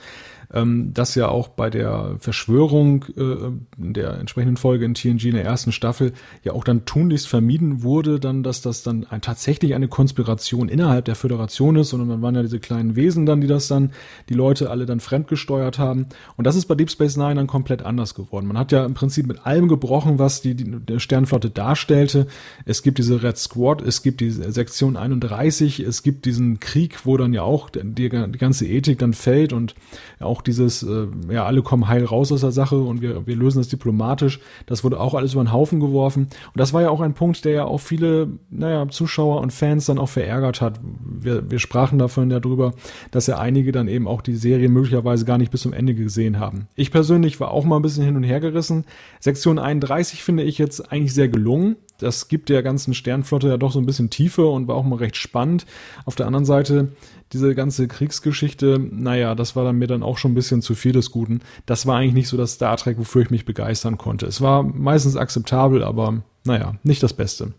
ähm, 0.53 0.93
dass 0.93 1.15
ja 1.15 1.27
auch 1.27 1.47
bei 1.49 1.69
der 1.69 2.15
Verschwörung 2.19 3.05
äh, 3.15 3.51
der 3.77 4.15
entsprechenden 4.19 4.57
Folge 4.57 4.85
in 4.85 4.93
TNG 4.93 5.25
in 5.25 5.35
der 5.35 5.45
ersten 5.45 5.71
Staffel 5.71 6.13
ja 6.43 6.53
auch 6.53 6.63
dann 6.63 6.85
tunlichst 6.85 7.27
vermieden 7.27 7.83
wurde, 7.83 8.19
dann, 8.19 8.43
dass 8.43 8.61
das 8.61 8.81
dann 8.81 9.05
ein, 9.09 9.21
tatsächlich 9.21 9.75
eine 9.75 9.87
Konspiration 9.87 10.69
innerhalb 10.69 11.05
der 11.05 11.15
Föderation 11.15 11.75
ist, 11.75 11.89
sondern 11.89 12.09
dann 12.09 12.21
waren 12.21 12.35
ja 12.35 12.41
diese 12.41 12.59
kleinen 12.59 12.95
Wesen 12.95 13.25
dann, 13.25 13.41
die 13.41 13.47
das 13.47 13.67
dann, 13.67 13.91
die 14.29 14.33
Leute 14.33 14.69
alle 14.69 14.85
dann 14.85 14.99
fremdgesteuert 14.99 15.77
haben. 15.77 16.07
Und 16.35 16.45
das 16.45 16.55
ist 16.55 16.65
bei 16.65 16.75
Deep 16.75 16.89
Space 16.89 17.17
Nine 17.17 17.35
dann 17.35 17.47
komplett 17.47 17.83
anders 17.83 18.15
geworden. 18.15 18.47
Man 18.47 18.57
hat 18.57 18.71
ja 18.71 18.85
im 18.85 18.93
Prinzip 18.93 19.27
mit 19.27 19.45
allem 19.45 19.67
gebrochen, 19.67 20.19
was 20.19 20.41
die, 20.41 20.55
die 20.55 20.99
Sternflotte 20.99 21.49
darstellte. 21.49 22.27
Es 22.65 22.81
gibt 22.81 22.97
diese 22.97 23.21
Red 23.21 23.37
Squad, 23.37 23.81
es 23.81 24.01
gibt 24.01 24.21
die 24.21 24.31
Sektion 24.31 24.97
31, 24.97 25.79
es 25.79 26.03
gibt 26.03 26.25
diesen 26.25 26.59
Krieg, 26.59 27.05
wo 27.05 27.17
dann 27.17 27.33
ja 27.33 27.43
auch 27.43 27.69
die, 27.69 28.09
die 28.09 28.09
ganze 28.09 28.65
Ethik 28.65 28.99
dann 28.99 29.13
fällt 29.13 29.53
und 29.53 29.75
auch 30.19 30.38
auch 30.39 30.41
dieses, 30.41 30.83
äh, 30.83 31.07
ja, 31.29 31.45
alle 31.45 31.61
kommen 31.61 31.87
heil 31.89 32.05
raus 32.05 32.31
aus 32.31 32.41
der 32.41 32.51
Sache 32.51 32.77
und 32.77 33.01
wir, 33.01 33.27
wir 33.27 33.35
lösen 33.35 33.59
das 33.59 33.67
diplomatisch, 33.67 34.39
das 34.65 34.83
wurde 34.85 34.99
auch 34.99 35.13
alles 35.13 35.33
über 35.33 35.43
den 35.43 35.51
Haufen 35.51 35.81
geworfen. 35.81 36.23
Und 36.23 36.55
das 36.55 36.71
war 36.71 36.81
ja 36.81 36.89
auch 36.89 37.01
ein 37.01 37.13
Punkt, 37.13 37.43
der 37.43 37.51
ja 37.51 37.65
auch 37.65 37.79
viele, 37.79 38.29
naja, 38.49 38.87
Zuschauer 38.87 39.41
und 39.41 39.51
Fans 39.51 39.85
dann 39.85 39.99
auch 39.99 40.07
verärgert 40.07 40.61
hat. 40.61 40.79
Wir, 41.03 41.51
wir 41.51 41.59
sprachen 41.59 41.99
davon 41.99 42.31
ja 42.31 42.39
drüber, 42.39 42.73
dass 43.11 43.27
ja 43.27 43.37
einige 43.37 43.73
dann 43.73 43.89
eben 43.89 44.07
auch 44.07 44.21
die 44.21 44.35
Serie 44.35 44.69
möglicherweise 44.69 45.25
gar 45.25 45.37
nicht 45.37 45.51
bis 45.51 45.61
zum 45.61 45.73
Ende 45.73 45.93
gesehen 45.93 46.39
haben. 46.39 46.67
Ich 46.75 46.91
persönlich 46.91 47.39
war 47.41 47.51
auch 47.51 47.65
mal 47.65 47.75
ein 47.75 47.81
bisschen 47.81 48.05
hin 48.05 48.15
und 48.15 48.23
her 48.23 48.39
gerissen. 48.39 48.85
Sektion 49.19 49.59
31 49.59 50.23
finde 50.23 50.43
ich 50.43 50.57
jetzt 50.57 50.91
eigentlich 50.91 51.13
sehr 51.13 51.27
gelungen 51.27 51.75
das 51.99 52.27
gibt 52.27 52.49
der 52.49 52.63
ganzen 52.63 52.93
Sternflotte 52.93 53.49
ja 53.49 53.57
doch 53.57 53.71
so 53.71 53.79
ein 53.79 53.85
bisschen 53.85 54.09
Tiefe 54.09 54.45
und 54.47 54.67
war 54.67 54.75
auch 54.75 54.83
mal 54.83 54.97
recht 54.97 55.17
spannend. 55.17 55.65
Auf 56.05 56.15
der 56.15 56.25
anderen 56.25 56.45
Seite 56.45 56.89
diese 57.31 57.53
ganze 57.53 57.87
Kriegsgeschichte, 57.87 58.79
naja, 58.79 59.35
das 59.35 59.55
war 59.55 59.63
dann 59.63 59.77
mir 59.77 59.87
dann 59.87 60.01
auch 60.01 60.17
schon 60.17 60.31
ein 60.31 60.35
bisschen 60.35 60.61
zu 60.61 60.75
viel 60.75 60.93
des 60.93 61.11
Guten. 61.11 61.41
Das 61.65 61.85
war 61.85 61.97
eigentlich 61.97 62.13
nicht 62.13 62.27
so 62.27 62.37
das 62.37 62.53
Star 62.53 62.77
Trek, 62.77 62.97
wofür 62.97 63.21
ich 63.21 63.29
mich 63.29 63.45
begeistern 63.45 63.97
konnte. 63.97 64.25
Es 64.25 64.41
war 64.41 64.63
meistens 64.63 65.15
akzeptabel, 65.15 65.83
aber 65.83 66.23
naja, 66.43 66.75
nicht 66.83 67.03
das 67.03 67.13
Beste. 67.13 67.53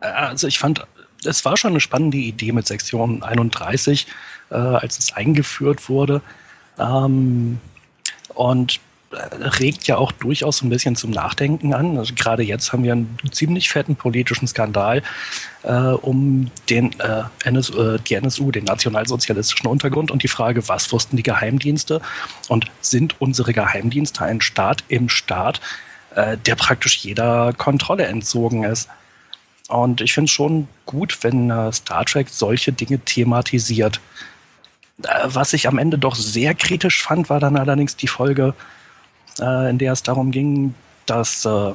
Also 0.00 0.46
ich 0.46 0.58
fand, 0.58 0.86
es 1.24 1.44
war 1.44 1.56
schon 1.56 1.70
eine 1.70 1.80
spannende 1.80 2.18
Idee 2.18 2.52
mit 2.52 2.66
Sektion 2.66 3.22
31, 3.22 4.06
äh, 4.50 4.54
als 4.54 4.98
es 4.98 5.12
eingeführt 5.14 5.88
wurde. 5.88 6.22
Ähm, 6.78 7.58
und 8.34 8.80
regt 9.12 9.86
ja 9.86 9.96
auch 9.96 10.12
durchaus 10.12 10.62
ein 10.62 10.68
bisschen 10.68 10.96
zum 10.96 11.10
Nachdenken 11.10 11.72
an. 11.72 11.96
Also 11.96 12.14
gerade 12.14 12.42
jetzt 12.42 12.72
haben 12.72 12.82
wir 12.82 12.92
einen 12.92 13.18
ziemlich 13.30 13.68
fetten 13.68 13.96
politischen 13.96 14.48
Skandal 14.48 15.02
äh, 15.62 15.72
um 15.72 16.50
den 16.68 16.98
äh, 17.00 17.22
NS, 17.44 17.70
äh, 17.70 17.98
die 18.00 18.14
NSU, 18.14 18.50
den 18.50 18.64
nationalsozialistischen 18.64 19.68
Untergrund 19.68 20.10
und 20.10 20.22
die 20.22 20.28
Frage, 20.28 20.68
was 20.68 20.90
wussten 20.92 21.16
die 21.16 21.22
Geheimdienste 21.22 22.00
und 22.48 22.66
sind 22.80 23.20
unsere 23.20 23.52
Geheimdienste 23.52 24.24
ein 24.24 24.40
Staat 24.40 24.84
im 24.88 25.08
Staat, 25.08 25.60
äh, 26.14 26.36
der 26.36 26.56
praktisch 26.56 26.96
jeder 26.98 27.52
Kontrolle 27.52 28.06
entzogen 28.06 28.64
ist. 28.64 28.88
Und 29.68 30.00
ich 30.00 30.14
finde 30.14 30.26
es 30.26 30.32
schon 30.32 30.68
gut, 30.84 31.18
wenn 31.22 31.50
äh, 31.50 31.72
Star 31.72 32.04
Trek 32.04 32.28
solche 32.28 32.72
Dinge 32.72 32.98
thematisiert. 32.98 34.00
Äh, 35.02 35.08
was 35.24 35.52
ich 35.52 35.68
am 35.68 35.78
Ende 35.78 35.98
doch 35.98 36.16
sehr 36.16 36.54
kritisch 36.54 37.02
fand, 37.02 37.30
war 37.30 37.40
dann 37.40 37.56
allerdings 37.56 37.96
die 37.96 38.08
Folge 38.08 38.54
äh, 39.40 39.70
in 39.70 39.78
der 39.78 39.92
es 39.92 40.02
darum 40.02 40.30
ging, 40.30 40.74
dass 41.06 41.44
äh, 41.44 41.72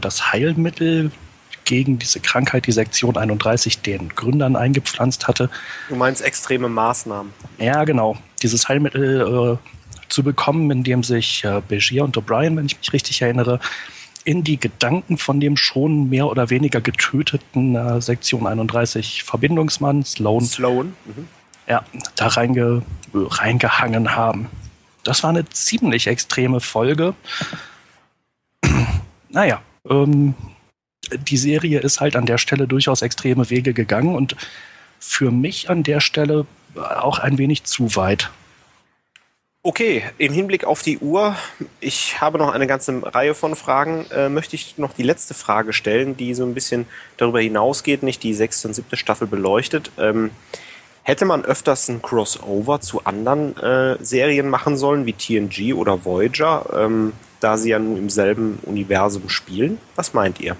das 0.00 0.32
Heilmittel, 0.32 1.10
gegen 1.66 1.98
diese 1.98 2.20
Krankheit, 2.20 2.66
die 2.66 2.72
Sektion 2.72 3.16
31, 3.16 3.80
den 3.82 4.08
Gründern 4.10 4.56
eingepflanzt 4.56 5.28
hatte. 5.28 5.50
Du 5.88 5.96
meinst 5.96 6.22
extreme 6.22 6.68
Maßnahmen? 6.68 7.32
Ja, 7.58 7.84
genau. 7.84 8.16
Dieses 8.42 8.68
Heilmittel 8.68 9.58
äh, 9.58 10.08
zu 10.08 10.22
bekommen, 10.22 10.70
indem 10.70 11.02
sich 11.02 11.44
äh, 11.44 11.60
Begier 11.66 12.04
und 12.04 12.16
O'Brien, 12.16 12.56
wenn 12.56 12.66
ich 12.66 12.78
mich 12.78 12.92
richtig 12.92 13.20
erinnere, 13.20 13.60
in 14.24 14.42
die 14.42 14.58
Gedanken 14.58 15.18
von 15.18 15.40
dem 15.40 15.56
schon 15.56 16.08
mehr 16.08 16.26
oder 16.26 16.50
weniger 16.50 16.80
getöteten 16.80 17.74
äh, 17.74 18.00
Sektion 18.00 18.46
31 18.46 19.24
Verbindungsmann 19.24 20.04
Sloan, 20.04 20.44
Sloan. 20.44 20.86
Mhm. 21.04 21.28
Ja, 21.68 21.84
da 22.14 22.28
reinge, 22.28 22.82
reingehangen 23.12 24.14
haben. 24.14 24.48
Das 25.06 25.22
war 25.22 25.30
eine 25.30 25.48
ziemlich 25.48 26.06
extreme 26.06 26.60
Folge. 26.60 27.14
naja, 29.28 29.62
ähm, 29.88 30.34
die 31.12 31.36
Serie 31.36 31.80
ist 31.80 32.00
halt 32.00 32.16
an 32.16 32.26
der 32.26 32.38
Stelle 32.38 32.66
durchaus 32.66 33.02
extreme 33.02 33.48
Wege 33.48 33.72
gegangen 33.72 34.14
und 34.14 34.36
für 34.98 35.30
mich 35.30 35.70
an 35.70 35.82
der 35.82 36.00
Stelle 36.00 36.46
auch 36.74 37.18
ein 37.18 37.38
wenig 37.38 37.64
zu 37.64 37.94
weit. 37.96 38.30
Okay, 39.62 40.04
im 40.18 40.32
Hinblick 40.32 40.64
auf 40.64 40.82
die 40.82 40.98
Uhr, 40.98 41.36
ich 41.80 42.20
habe 42.20 42.38
noch 42.38 42.52
eine 42.52 42.68
ganze 42.68 43.02
Reihe 43.02 43.34
von 43.34 43.56
Fragen, 43.56 44.06
äh, 44.12 44.28
möchte 44.28 44.54
ich 44.54 44.78
noch 44.78 44.92
die 44.92 45.02
letzte 45.02 45.34
Frage 45.34 45.72
stellen, 45.72 46.16
die 46.16 46.34
so 46.34 46.44
ein 46.44 46.54
bisschen 46.54 46.86
darüber 47.16 47.40
hinausgeht, 47.40 48.04
nicht 48.04 48.22
die 48.22 48.32
sechste 48.32 48.68
und 48.68 48.74
siebte 48.74 48.96
Staffel 48.96 49.26
beleuchtet. 49.26 49.90
Ähm, 49.98 50.30
hätte 51.06 51.24
man 51.24 51.44
öfters 51.44 51.88
ein 51.88 52.02
Crossover 52.02 52.80
zu 52.80 53.04
anderen 53.04 53.56
äh, 53.58 53.96
Serien 54.00 54.48
machen 54.48 54.76
sollen, 54.76 55.06
wie 55.06 55.12
TNG 55.12 55.72
oder 55.72 56.04
Voyager, 56.04 56.66
ähm, 56.76 57.12
da 57.38 57.56
sie 57.56 57.70
ja 57.70 57.78
nun 57.78 57.96
im 57.96 58.10
selben 58.10 58.58
Universum 58.64 59.28
spielen? 59.28 59.78
Was 59.94 60.14
meint 60.14 60.40
ihr? 60.40 60.56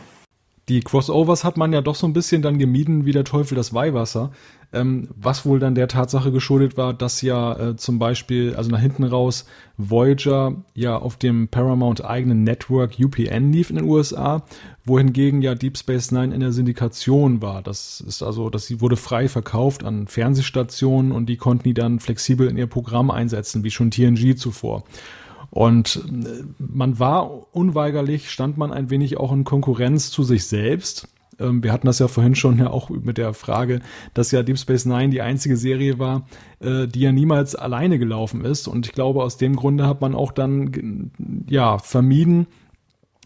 Die 0.68 0.80
Crossovers 0.80 1.44
hat 1.44 1.56
man 1.56 1.72
ja 1.72 1.80
doch 1.80 1.94
so 1.94 2.08
ein 2.08 2.12
bisschen 2.12 2.42
dann 2.42 2.58
gemieden 2.58 3.04
wie 3.04 3.12
der 3.12 3.22
Teufel 3.22 3.54
das 3.54 3.72
Weihwasser, 3.72 4.32
ähm, 4.72 5.08
was 5.14 5.46
wohl 5.46 5.60
dann 5.60 5.76
der 5.76 5.86
Tatsache 5.86 6.32
geschuldet 6.32 6.76
war, 6.76 6.92
dass 6.92 7.22
ja 7.22 7.56
äh, 7.56 7.76
zum 7.76 8.00
Beispiel, 8.00 8.56
also 8.56 8.70
nach 8.70 8.80
hinten 8.80 9.04
raus, 9.04 9.46
Voyager 9.76 10.56
ja 10.74 10.96
auf 10.96 11.18
dem 11.18 11.46
Paramount 11.46 12.04
eigenen 12.04 12.42
Network 12.42 12.98
UPN 12.98 13.52
lief 13.52 13.70
in 13.70 13.76
den 13.76 13.84
USA, 13.84 14.42
wohingegen 14.84 15.40
ja 15.40 15.54
Deep 15.54 15.78
Space 15.78 16.10
Nine 16.10 16.34
in 16.34 16.40
der 16.40 16.50
Syndikation 16.50 17.42
war. 17.42 17.62
Das 17.62 18.00
ist 18.00 18.24
also, 18.24 18.50
das 18.50 18.80
wurde 18.80 18.96
frei 18.96 19.28
verkauft 19.28 19.84
an 19.84 20.08
Fernsehstationen 20.08 21.12
und 21.12 21.26
die 21.26 21.36
konnten 21.36 21.62
die 21.62 21.74
dann 21.74 22.00
flexibel 22.00 22.48
in 22.48 22.56
ihr 22.56 22.66
Programm 22.66 23.12
einsetzen, 23.12 23.62
wie 23.62 23.70
schon 23.70 23.92
TNG 23.92 24.36
zuvor. 24.36 24.82
Und 25.56 26.04
äh, 26.06 26.44
man 26.58 26.98
war 26.98 27.54
unweigerlich, 27.56 28.30
stand 28.30 28.58
man 28.58 28.74
ein 28.74 28.90
wenig 28.90 29.16
auch 29.16 29.32
in 29.32 29.44
Konkurrenz 29.44 30.10
zu 30.10 30.22
sich 30.22 30.44
selbst. 30.44 31.08
Ähm, 31.40 31.62
wir 31.62 31.72
hatten 31.72 31.86
das 31.86 31.98
ja 31.98 32.08
vorhin 32.08 32.34
schon 32.34 32.58
ja 32.58 32.68
auch 32.68 32.90
mit 32.90 33.16
der 33.16 33.32
Frage, 33.32 33.80
dass 34.12 34.32
ja 34.32 34.42
Deep 34.42 34.58
Space 34.58 34.84
Nine 34.84 35.08
die 35.08 35.22
einzige 35.22 35.56
Serie 35.56 35.98
war, 35.98 36.26
äh, 36.60 36.86
die 36.86 37.00
ja 37.00 37.10
niemals 37.10 37.54
alleine 37.54 37.98
gelaufen 37.98 38.44
ist. 38.44 38.68
Und 38.68 38.84
ich 38.84 38.92
glaube, 38.92 39.22
aus 39.22 39.38
dem 39.38 39.56
Grunde 39.56 39.86
hat 39.86 40.02
man 40.02 40.14
auch 40.14 40.30
dann 40.30 41.10
ja 41.48 41.78
vermieden, 41.78 42.48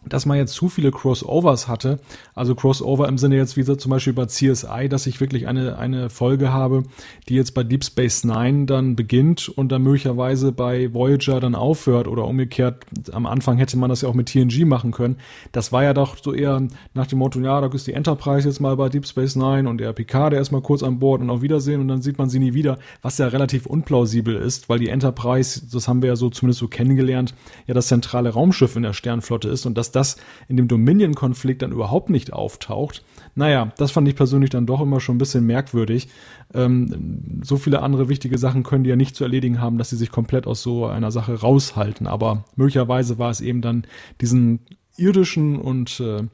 dass 0.07 0.25
man 0.25 0.39
jetzt 0.39 0.55
zu 0.55 0.69
viele 0.69 0.91
Crossovers 0.91 1.69
hatte. 1.69 2.01
Also 2.35 2.55
Crossover 2.55 3.07
im 3.09 3.19
Sinne 3.19 3.37
jetzt 3.37 3.57
wie 3.57 3.65
zum 3.65 3.91
Beispiel 3.91 4.13
bei 4.13 4.27
CSI, 4.27 4.89
dass 4.89 5.07
ich 5.07 5.21
wirklich 5.21 5.47
eine, 5.47 5.79
eine 5.79 6.09
Folge 6.09 6.53
habe, 6.53 6.85
die 7.29 7.35
jetzt 7.35 7.53
bei 7.53 7.63
Deep 7.63 7.85
Space 7.85 8.25
Nine 8.25 8.67
dann 8.67 8.97
beginnt 8.97 9.49
und 9.49 9.71
dann 9.71 9.83
möglicherweise 9.83 10.53
bei 10.53 10.93
Voyager 10.93 11.41
dann 11.41 11.55
aufhört 11.55 12.09
oder 12.09 12.25
umgekehrt. 12.25 12.87
Am 13.13 13.27
Anfang 13.27 13.59
hätte 13.59 13.77
man 13.77 13.91
das 13.91 14.01
ja 14.01 14.09
auch 14.09 14.15
mit 14.15 14.29
TNG 14.29 14.65
machen 14.65 14.91
können. 14.91 15.17
Das 15.53 15.71
war 15.71 15.85
ja 15.85 15.93
doch 15.93 16.17
so 16.21 16.33
eher 16.33 16.67
nach 16.95 17.07
dem 17.07 17.19
Motto, 17.19 17.41
ja, 17.41 17.61
da 17.61 17.67
ist 17.69 17.87
die 17.87 17.93
Enterprise 17.93 18.49
jetzt 18.49 18.61
mal 18.61 18.77
bei 18.77 18.89
Deep 18.89 19.07
Space 19.07 19.37
Nine 19.37 19.69
und 19.69 19.79
der 19.79 19.93
Picard, 19.93 20.33
der 20.33 20.41
ist 20.41 20.51
mal 20.51 20.63
kurz 20.63 20.83
an 20.83 20.99
Bord 20.99 21.21
und 21.21 21.29
auf 21.29 21.43
Wiedersehen 21.43 21.81
und 21.81 21.89
dann 21.89 22.01
sieht 22.01 22.19
man 22.19 22.31
sie 22.31 22.39
nie 22.39 22.55
wieder, 22.55 22.79
was 23.03 23.19
ja 23.19 23.29
relativ 23.29 23.67
unplausibel 23.67 24.35
ist, 24.35 24.69
weil 24.69 24.79
die 24.79 24.89
Enterprise, 24.89 25.63
das 25.71 25.89
haben 25.89 26.01
wir 26.01 26.09
ja 26.09 26.17
so 26.17 26.31
zumindest 26.31 26.61
so 26.61 26.69
kennengelernt, 26.69 27.35
ja 27.67 27.75
das 27.75 27.89
zentrale 27.89 28.31
Raumschiff 28.31 28.77
in 28.77 28.83
der 28.83 28.95
Sternflotte 28.95 29.49
ist 29.49 29.67
und 29.67 29.77
das 29.77 29.91
dass 29.91 29.93
das 29.93 30.00
in 30.49 30.57
dem 30.57 30.69
Dominion-Konflikt 30.69 31.63
dann 31.63 31.73
überhaupt 31.73 32.11
nicht 32.11 32.33
auftaucht. 32.33 33.05
Naja, 33.35 33.73
das 33.77 33.91
fand 33.93 34.09
ich 34.09 34.17
persönlich 34.17 34.51
dann 34.51 34.67
doch 34.67 34.81
immer 34.81 35.01
schon 35.01 35.17
ein 35.17 35.19
bisschen 35.19 35.47
merkwürdig. 35.47 36.09
Ähm, 36.53 37.41
so 37.43 37.57
viele 37.57 37.83
andere 37.83 38.09
wichtige 38.09 38.39
Sachen 38.39 38.63
können 38.63 38.85
die 38.85 38.91
ja 38.91 38.97
nicht 38.97 39.17
zu 39.17 39.25
erledigen 39.25 39.61
haben, 39.61 39.79
dass 39.79 39.91
sie 39.91 39.97
sich 39.97 40.11
komplett 40.11 40.47
aus 40.47 40.63
so 40.63 40.87
einer 40.87 41.11
Sache 41.11 41.41
raushalten. 41.41 42.07
Aber 42.07 42.45
möglicherweise 42.57 43.19
war 43.19 43.31
es 43.31 43.41
eben 43.41 43.63
dann 43.63 43.85
diesen 44.21 44.61
irdischen 44.97 45.57
und 45.57 46.01
äh, 46.01 46.25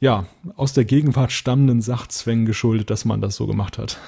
ja, 0.00 0.26
aus 0.56 0.72
der 0.72 0.84
Gegenwart 0.84 1.32
stammenden 1.32 1.80
Sachzwängen 1.80 2.44
geschuldet, 2.44 2.90
dass 2.90 3.04
man 3.04 3.20
das 3.20 3.36
so 3.36 3.46
gemacht 3.46 3.78
hat. 3.78 3.98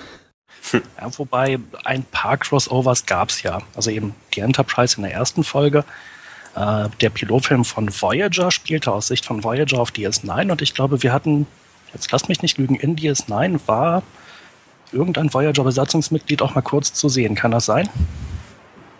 Ja, 0.72 1.16
wobei 1.16 1.58
ein 1.84 2.04
paar 2.04 2.36
Crossovers 2.36 3.06
gab 3.06 3.30
es 3.30 3.42
ja. 3.42 3.60
Also 3.74 3.90
eben 3.90 4.14
die 4.34 4.40
Enterprise 4.40 4.96
in 4.96 5.04
der 5.04 5.12
ersten 5.12 5.44
Folge 5.44 5.84
äh, 6.58 6.88
der 7.00 7.10
Pilotfilm 7.10 7.64
von 7.64 7.88
Voyager 7.88 8.50
spielte 8.50 8.90
aus 8.90 9.06
Sicht 9.06 9.24
von 9.24 9.44
Voyager 9.44 9.78
auf 9.78 9.90
DS9 9.90 10.50
und 10.50 10.60
ich 10.60 10.74
glaube, 10.74 11.02
wir 11.02 11.12
hatten, 11.12 11.46
jetzt 11.94 12.10
lasst 12.10 12.28
mich 12.28 12.42
nicht 12.42 12.58
lügen, 12.58 12.74
in 12.74 12.96
DS9 12.96 13.60
war 13.66 14.02
irgendein 14.90 15.32
Voyager-Besatzungsmitglied 15.32 16.42
auch 16.42 16.54
mal 16.54 16.62
kurz 16.62 16.92
zu 16.92 17.08
sehen. 17.08 17.34
Kann 17.34 17.50
das 17.50 17.66
sein? 17.66 17.88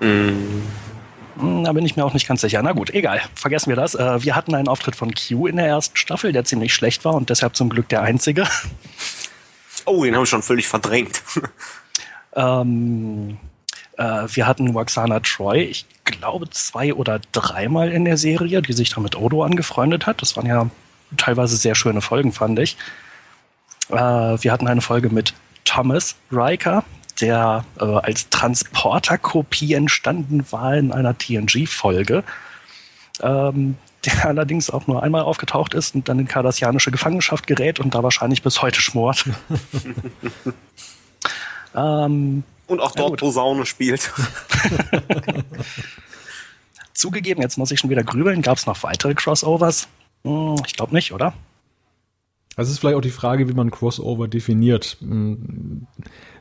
Mm. 0.01 0.63
Da 1.65 1.73
bin 1.73 1.87
ich 1.87 1.97
mir 1.97 2.05
auch 2.05 2.15
nicht 2.15 2.27
ganz 2.27 2.41
sicher. 2.41 2.61
Na 2.63 2.73
gut, 2.73 2.91
egal. 2.91 3.21
Vergessen 3.35 3.69
wir 3.69 3.77
das. 3.77 3.95
Äh, 3.95 4.23
wir 4.23 4.35
hatten 4.37 4.55
einen 4.55 4.69
Auftritt 4.69 4.97
von 4.97 5.13
Q 5.15 5.47
in 5.47 5.57
der 5.57 5.67
ersten 5.67 5.97
Staffel, 5.97 6.33
der 6.33 6.45
ziemlich 6.45 6.75
schlecht 6.75 7.05
war 7.05 7.15
und 7.15 7.31
deshalb 7.31 7.57
zum 7.57 7.69
Glück 7.71 7.89
der 7.89 8.03
einzige. 8.03 8.47
Oh, 9.85 10.05
den 10.05 10.15
habe 10.15 10.25
ich 10.25 10.31
schon 10.31 10.43
völlig 10.43 10.67
verdrängt. 10.69 11.23
ähm, 12.37 13.39
äh, 13.99 14.27
wir 14.29 14.47
hatten 14.47 14.75
Waxana 14.75 15.20
Troy, 15.20 15.65
ich 15.65 15.85
glaube 16.05 16.49
zwei 16.51 16.95
oder 16.95 17.20
dreimal 17.33 17.91
in 17.91 18.05
der 18.05 18.16
Serie, 18.16 18.62
die 18.62 18.73
sich 18.73 18.91
da 18.91 19.01
mit 19.01 19.16
Odo 19.16 19.43
angefreundet 19.43 20.07
hat. 20.07 20.23
Das 20.23 20.37
waren 20.37 20.47
ja 20.47 20.70
teilweise 21.16 21.57
sehr 21.57 21.75
schöne 21.75 22.01
Folgen, 22.01 22.33
fand 22.33 22.59
ich. 22.61 22.77
Äh, 23.91 23.95
wir 23.97 24.53
hatten 24.53 24.69
eine 24.69 24.81
Folge 24.81 25.11
mit 25.11 25.35
Thomas 25.65 26.15
Riker, 26.31 26.85
der 27.20 27.65
äh, 27.81 27.85
als 27.85 28.29
Transporterkopie 28.31 29.75
entstanden 29.75 30.47
war 30.51 30.77
in 30.77 30.93
einer 30.93 31.19
TNG-Folge. 31.19 32.23
Ähm, 33.20 33.77
der 34.05 34.27
allerdings 34.27 34.70
auch 34.70 34.87
nur 34.87 35.03
einmal 35.03 35.23
aufgetaucht 35.23 35.75
ist 35.75 35.97
und 35.97 36.09
dann 36.09 36.20
in 36.20 36.29
kardassianische 36.29 36.93
Gefangenschaft 36.93 37.49
gerät 37.49 37.81
und 37.81 37.97
da 37.97 38.05
wahrscheinlich 38.05 38.43
bis 38.43 38.62
heute 38.62 38.81
schmort. 38.81 39.25
ähm, 41.75 42.45
und 42.69 42.81
auch 42.81 42.93
dort 42.93 43.19
Posaune 43.19 43.66
spielt. 43.66 44.12
Zugegeben, 46.93 47.43
jetzt 47.43 47.59
muss 47.59 47.70
ich 47.70 47.81
schon 47.81 47.90
wieder 47.90 48.05
grübeln. 48.05 48.43
Gab 48.43 48.59
es 48.59 48.66
noch 48.66 48.82
weitere 48.82 49.15
Crossovers? 49.15 49.89
Hm, 50.24 50.57
ich 50.66 50.74
glaube 50.74 50.95
nicht, 50.95 51.12
oder? 51.12 51.32
Das 52.57 52.69
ist 52.69 52.81
vielleicht 52.81 52.97
auch 52.97 53.03
die 53.03 53.11
Frage, 53.11 53.49
wie 53.49 53.53
man 53.53 53.70
Crossover 53.70 54.27
definiert. 54.27 54.97
Hm, 55.01 55.86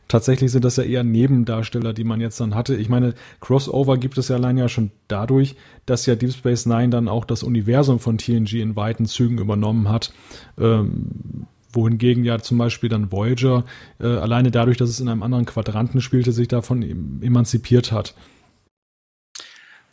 tatsächlich 0.07 0.51
sind 0.51 0.65
das 0.65 0.77
ja 0.77 0.83
eher 0.83 1.03
Nebendarsteller, 1.03 1.93
die 1.93 2.03
man 2.03 2.19
jetzt 2.21 2.39
dann 2.39 2.55
hatte. 2.55 2.75
Ich 2.75 2.89
meine, 2.89 3.13
Crossover 3.39 3.97
gibt 3.97 4.17
es 4.17 4.29
ja 4.29 4.35
allein 4.37 4.57
ja 4.57 4.67
schon 4.67 4.89
dadurch, 5.07 5.55
dass 5.85 6.07
ja 6.07 6.15
Deep 6.15 6.33
Space 6.33 6.65
Nine 6.65 6.89
dann 6.89 7.07
auch 7.07 7.23
das 7.23 7.43
Universum 7.43 7.99
von 7.99 8.17
TNG 8.17 8.53
in 8.53 8.75
weiten 8.75 9.05
Zügen 9.05 9.37
übernommen 9.37 9.89
hat. 9.89 10.11
Ähm, 10.57 11.45
wohingegen 11.77 12.25
ja 12.25 12.39
zum 12.39 12.57
Beispiel 12.57 12.89
dann 12.89 13.11
Voyager 13.11 13.63
äh, 14.01 14.07
alleine 14.07 14.51
dadurch, 14.51 14.77
dass 14.77 14.89
es 14.89 14.99
in 14.99 15.07
einem 15.07 15.23
anderen 15.23 15.45
Quadranten 15.45 16.01
spielte, 16.01 16.33
sich 16.33 16.49
davon 16.49 16.81
emanzipiert 17.21 17.91
hat. 17.91 18.15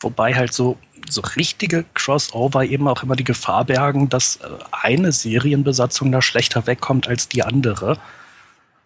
Wobei 0.01 0.35
halt 0.35 0.53
so, 0.53 0.77
so 1.09 1.21
richtige 1.37 1.85
Crossover 1.95 2.65
eben 2.65 2.89
auch 2.89 3.03
immer 3.03 3.17
die 3.17 3.25
Gefahr 3.25 3.65
bergen, 3.65 4.09
dass 4.09 4.37
äh, 4.37 4.49
eine 4.73 5.13
Serienbesatzung 5.13 6.11
da 6.11 6.21
schlechter 6.21 6.67
wegkommt 6.67 7.07
als 7.07 7.29
die 7.29 7.43
andere. 7.43 7.99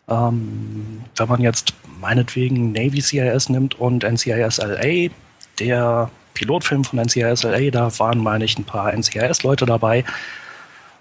Ähm, 0.08 1.04
wenn 1.16 1.28
man 1.28 1.40
jetzt 1.40 1.74
meinetwegen 2.00 2.72
Navy 2.72 3.00
CIS 3.00 3.48
nimmt 3.48 3.78
und 3.78 4.04
NCIS 4.04 4.58
LA, 4.58 5.10
der 5.58 6.10
Pilotfilm 6.34 6.84
von 6.84 7.00
NCIS 7.00 7.42
LA, 7.44 7.70
da 7.70 7.98
waren, 7.98 8.18
meine 8.18 8.44
ich, 8.44 8.58
ein 8.58 8.64
paar 8.64 8.92
NCIS-Leute 8.92 9.66
dabei. 9.66 10.04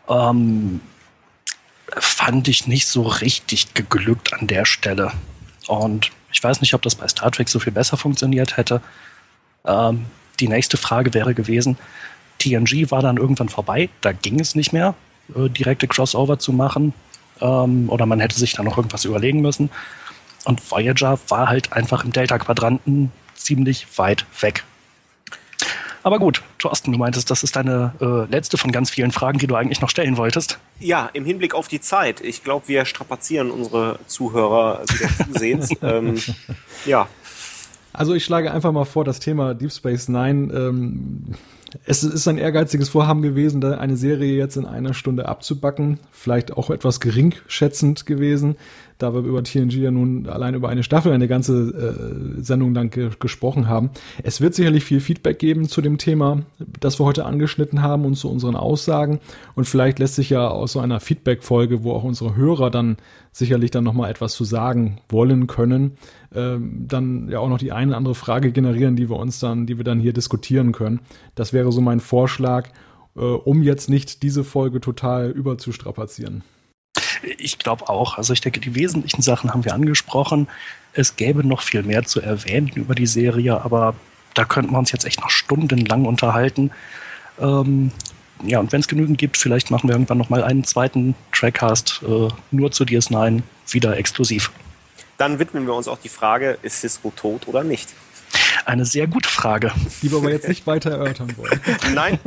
Ähm, 0.09 0.81
fand 1.99 2.47
ich 2.47 2.67
nicht 2.67 2.87
so 2.87 3.03
richtig 3.03 3.73
geglückt 3.73 4.33
an 4.33 4.47
der 4.47 4.65
Stelle. 4.65 5.11
Und 5.67 6.11
ich 6.31 6.43
weiß 6.43 6.61
nicht, 6.61 6.73
ob 6.73 6.81
das 6.81 6.95
bei 6.95 7.07
Star 7.07 7.31
Trek 7.31 7.49
so 7.49 7.59
viel 7.59 7.73
besser 7.73 7.97
funktioniert 7.97 8.57
hätte. 8.57 8.81
Ähm, 9.65 10.05
die 10.39 10.47
nächste 10.47 10.77
Frage 10.77 11.13
wäre 11.13 11.33
gewesen, 11.33 11.77
TNG 12.39 12.91
war 12.91 13.01
dann 13.01 13.17
irgendwann 13.17 13.49
vorbei, 13.49 13.89
da 14.01 14.11
ging 14.11 14.39
es 14.39 14.55
nicht 14.55 14.71
mehr, 14.71 14.93
äh, 15.35 15.49
direkte 15.49 15.87
Crossover 15.87 16.39
zu 16.39 16.53
machen. 16.53 16.93
Ähm, 17.41 17.89
oder 17.89 18.05
man 18.05 18.19
hätte 18.19 18.37
sich 18.37 18.53
da 18.53 18.63
noch 18.63 18.77
irgendwas 18.77 19.05
überlegen 19.05 19.41
müssen. 19.41 19.69
Und 20.45 20.71
Voyager 20.71 21.19
war 21.27 21.49
halt 21.49 21.73
einfach 21.73 22.05
im 22.05 22.11
Delta-Quadranten 22.11 23.11
ziemlich 23.35 23.87
weit 23.97 24.25
weg. 24.39 24.63
Aber 26.07 26.19
gut, 26.19 26.41
Thorsten, 26.57 26.93
du 26.93 26.97
meintest, 26.97 27.29
das 27.29 27.43
ist 27.43 27.57
deine 27.57 27.91
äh, 27.99 28.31
letzte 28.31 28.57
von 28.57 28.71
ganz 28.71 28.89
vielen 28.89 29.11
Fragen, 29.11 29.39
die 29.39 29.47
du 29.47 29.55
eigentlich 29.55 29.81
noch 29.81 29.89
stellen 29.89 30.15
wolltest. 30.15 30.57
Ja, 30.79 31.09
im 31.11 31.25
Hinblick 31.25 31.53
auf 31.53 31.67
die 31.67 31.81
Zeit. 31.81 32.21
Ich 32.21 32.45
glaube, 32.45 32.69
wir 32.69 32.85
strapazieren 32.85 33.51
unsere 33.51 33.99
Zuhörer 34.07 34.83
wieder 34.87 35.09
zusehends. 35.25 35.69
ähm, 35.81 36.15
ja. 36.85 37.09
Also 37.91 38.13
ich 38.13 38.23
schlage 38.23 38.53
einfach 38.53 38.71
mal 38.71 38.85
vor, 38.85 39.03
das 39.03 39.19
Thema 39.19 39.53
Deep 39.53 39.73
Space 39.73 40.07
Nine 40.07 40.53
ähm, 40.53 41.35
es 41.85 42.03
ist 42.03 42.27
ein 42.27 42.37
ehrgeiziges 42.37 42.89
Vorhaben 42.89 43.21
gewesen, 43.21 43.61
da 43.61 43.77
eine 43.77 43.97
Serie 43.97 44.35
jetzt 44.37 44.55
in 44.55 44.65
einer 44.65 44.93
Stunde 44.93 45.27
abzubacken. 45.27 45.99
Vielleicht 46.11 46.53
auch 46.53 46.69
etwas 46.69 46.99
geringschätzend 46.99 48.05
gewesen, 48.05 48.55
da 48.97 49.13
wir 49.13 49.21
über 49.21 49.43
TNG 49.43 49.73
ja 49.73 49.91
nun 49.91 50.27
allein 50.27 50.55
über 50.55 50.69
eine 50.69 50.83
Staffel 50.83 51.11
eine 51.11 51.27
ganze 51.27 52.37
äh, 52.37 52.41
Sendung 52.41 52.73
lang 52.73 52.89
ge 52.89 53.09
gesprochen 53.19 53.67
haben. 53.67 53.91
Es 54.23 54.41
wird 54.41 54.55
sicherlich 54.55 54.83
viel 54.83 54.99
Feedback 54.99 55.39
geben 55.39 55.67
zu 55.67 55.81
dem 55.81 55.97
Thema, 55.97 56.43
das 56.79 56.99
wir 56.99 57.05
heute 57.05 57.25
angeschnitten 57.25 57.81
haben 57.81 58.05
und 58.05 58.15
zu 58.15 58.29
unseren 58.29 58.55
Aussagen. 58.55 59.19
Und 59.55 59.65
vielleicht 59.65 59.99
lässt 59.99 60.15
sich 60.15 60.29
ja 60.29 60.47
aus 60.47 60.73
so 60.73 60.79
einer 60.79 60.99
Feedback-Folge, 60.99 61.83
wo 61.83 61.93
auch 61.93 62.03
unsere 62.03 62.35
Hörer 62.35 62.71
dann 62.71 62.97
sicherlich 63.31 63.71
dann 63.71 63.83
nochmal 63.83 64.09
etwas 64.09 64.33
zu 64.33 64.43
sagen 64.43 64.97
wollen 65.09 65.45
können, 65.45 65.91
ähm, 66.33 66.85
dann 66.87 67.29
ja 67.29 67.39
auch 67.39 67.49
noch 67.49 67.59
die 67.59 67.71
eine 67.71 67.89
oder 67.89 67.97
andere 67.97 68.15
Frage 68.15 68.51
generieren, 68.51 68.95
die 68.95 69.09
wir 69.09 69.17
uns 69.17 69.39
dann, 69.39 69.67
die 69.67 69.77
wir 69.77 69.83
dann 69.83 69.99
hier 69.99 70.13
diskutieren 70.13 70.71
können. 70.71 71.01
Das 71.35 71.53
wäre 71.53 71.71
so 71.71 71.81
mein 71.81 71.99
Vorschlag, 71.99 72.69
äh, 73.15 73.21
um 73.21 73.61
jetzt 73.61 73.89
nicht 73.89 74.23
diese 74.23 74.43
Folge 74.43 74.81
total 74.81 75.29
überzustrapazieren. 75.29 76.43
Ich 77.23 77.59
glaube 77.59 77.89
auch. 77.89 78.17
Also 78.17 78.33
ich 78.33 78.41
denke, 78.41 78.59
die 78.59 78.75
wesentlichen 78.75 79.21
Sachen 79.21 79.53
haben 79.53 79.65
wir 79.65 79.73
angesprochen. 79.73 80.47
Es 80.93 81.15
gäbe 81.15 81.45
noch 81.45 81.61
viel 81.61 81.83
mehr 81.83 82.03
zu 82.03 82.21
erwähnen 82.21 82.69
über 82.69 82.95
die 82.95 83.07
Serie, 83.07 83.61
aber 83.61 83.95
da 84.33 84.45
könnten 84.45 84.71
wir 84.71 84.79
uns 84.79 84.91
jetzt 84.91 85.05
echt 85.05 85.21
noch 85.21 85.29
stundenlang 85.29 86.05
unterhalten. 86.05 86.71
Ähm, 87.39 87.91
ja, 88.43 88.59
und 88.59 88.71
wenn 88.71 88.81
es 88.81 88.87
genügend 88.87 89.17
gibt, 89.17 89.37
vielleicht 89.37 89.71
machen 89.71 89.87
wir 89.89 89.95
irgendwann 89.95 90.17
noch 90.17 90.29
mal 90.29 90.43
einen 90.43 90.63
zweiten 90.63 91.15
Trackcast 91.31 92.01
äh, 92.07 92.27
nur 92.51 92.71
zu 92.71 92.83
DS9 92.83 93.41
wieder 93.69 93.97
exklusiv. 93.97 94.51
Dann 95.17 95.39
widmen 95.39 95.65
wir 95.65 95.73
uns 95.73 95.87
auch 95.87 95.97
die 95.97 96.09
Frage, 96.09 96.59
ist 96.61 96.81
Cisco 96.81 97.11
tot 97.15 97.47
oder 97.47 97.63
nicht? 97.63 97.89
Eine 98.67 98.83
sehr 98.83 99.07
gute 99.07 99.29
Frage. 99.29 99.71
Die 100.01 100.11
wir 100.11 100.17
aber 100.17 100.29
jetzt 100.29 100.49
nicht 100.49 100.67
weiter 100.67 100.91
erörtern 100.91 101.33
wollen. 101.37 101.59
Nein. 101.95 102.19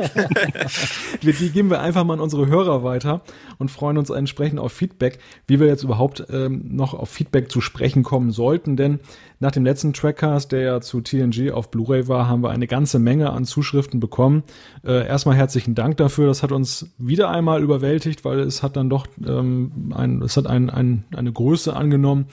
die 1.23 1.51
geben 1.51 1.69
wir 1.69 1.81
einfach 1.81 2.03
mal 2.05 2.15
an 2.15 2.21
unsere 2.21 2.47
Hörer 2.47 2.83
weiter 2.83 3.21
und 3.59 3.71
freuen 3.71 3.99
uns 3.99 4.09
entsprechend 4.09 4.59
auf 4.59 4.73
Feedback, 4.73 5.19
wie 5.47 5.61
wir 5.61 5.67
jetzt 5.67 5.83
überhaupt 5.83 6.25
ähm, 6.31 6.63
noch 6.71 6.95
auf 6.95 7.11
Feedback 7.11 7.51
zu 7.51 7.61
sprechen 7.61 8.03
kommen 8.03 8.31
sollten. 8.31 8.77
Denn 8.77 9.01
nach 9.39 9.51
dem 9.51 9.65
letzten 9.65 9.93
Trackcast, 9.93 10.53
der 10.53 10.61
ja 10.61 10.81
zu 10.81 11.03
TNG 11.03 11.51
auf 11.53 11.71
Blu-ray 11.71 12.09
war, 12.09 12.27
haben 12.27 12.43
wir 12.43 12.51
eine 12.51 12.67
ganze 12.67 12.99
Menge 12.99 13.31
an 13.31 13.45
Zuschriften 13.45 14.01
bekommen. 14.01 14.43
Äh, 14.83 15.07
erstmal 15.07 15.37
herzlichen 15.37 15.75
Dank 15.75 15.99
dafür. 15.99 16.27
Das 16.27 16.43
hat 16.43 16.53
uns 16.53 16.87
wieder 16.97 17.29
einmal 17.31 17.63
überwältigt, 17.63 18.25
weil 18.25 18.41
es 18.41 18.63
hat 18.63 18.77
dann 18.77 18.89
doch 18.89 19.07
ähm, 19.27 19.93
ein, 19.95 20.23
es 20.23 20.39
hat 20.39 20.47
ein, 20.47 20.71
ein, 20.71 21.05
eine 21.15 21.33
Größe 21.33 21.77
angenommen, 21.77 22.29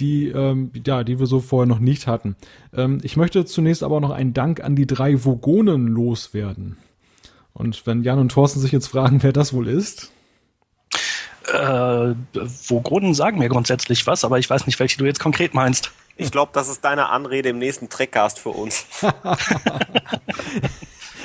die, 0.00 0.28
ähm, 0.28 0.70
ja, 0.86 1.04
die 1.04 1.18
wir 1.18 1.26
so 1.26 1.40
vorher 1.40 1.66
noch 1.66 1.78
nicht 1.78 2.06
hatten. 2.06 2.36
Ähm, 2.74 3.00
ich 3.02 3.16
möchte 3.16 3.44
zunächst 3.44 3.82
aber 3.82 4.00
noch 4.00 4.10
einen 4.10 4.34
Dank 4.34 4.62
an 4.62 4.76
die 4.76 4.86
drei 4.86 5.24
Vogonen 5.24 5.86
loswerden. 5.88 6.76
Und 7.52 7.86
wenn 7.86 8.02
Jan 8.02 8.18
und 8.18 8.32
Thorsten 8.32 8.60
sich 8.60 8.72
jetzt 8.72 8.88
fragen, 8.88 9.22
wer 9.22 9.32
das 9.32 9.52
wohl 9.52 9.68
ist. 9.68 10.12
Äh, 11.52 12.14
Vogonen 12.34 13.14
sagen 13.14 13.38
mir 13.38 13.48
grundsätzlich 13.48 14.06
was, 14.06 14.24
aber 14.24 14.38
ich 14.38 14.50
weiß 14.50 14.66
nicht, 14.66 14.78
welche 14.78 14.98
du 14.98 15.06
jetzt 15.06 15.20
konkret 15.20 15.54
meinst. 15.54 15.92
Ich 16.16 16.30
glaube, 16.30 16.50
das 16.54 16.68
ist 16.68 16.84
deine 16.84 17.08
Anrede 17.08 17.50
im 17.50 17.58
nächsten 17.58 17.88
Trackcast 17.88 18.38
für 18.38 18.50
uns. 18.50 18.86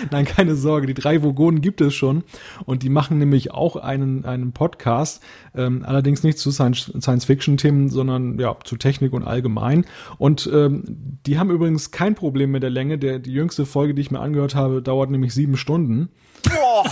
Nein, 0.09 0.25
keine 0.25 0.55
Sorge, 0.55 0.87
die 0.87 0.93
drei 0.93 1.21
Vogonen 1.21 1.61
gibt 1.61 1.81
es 1.81 1.93
schon 1.93 2.23
und 2.65 2.83
die 2.83 2.89
machen 2.89 3.17
nämlich 3.17 3.51
auch 3.51 3.75
einen, 3.75 4.25
einen 4.25 4.51
Podcast, 4.51 5.21
ähm, 5.55 5.83
allerdings 5.85 6.23
nicht 6.23 6.39
zu 6.39 6.51
Science-Fiction-Themen, 6.51 7.89
sondern 7.89 8.39
ja, 8.39 8.55
zu 8.63 8.77
Technik 8.77 9.13
und 9.13 9.23
allgemein. 9.23 9.85
Und 10.17 10.49
ähm, 10.51 11.19
die 11.25 11.37
haben 11.37 11.51
übrigens 11.51 11.91
kein 11.91 12.15
Problem 12.15 12.51
mit 12.51 12.63
der 12.63 12.69
Länge. 12.69 12.97
Der, 12.97 13.19
die 13.19 13.33
jüngste 13.33 13.65
Folge, 13.65 13.93
die 13.93 14.01
ich 14.01 14.11
mir 14.11 14.19
angehört 14.19 14.55
habe, 14.55 14.81
dauert 14.81 15.11
nämlich 15.11 15.33
sieben 15.33 15.57
Stunden. 15.57 16.09
Boah. 16.43 16.85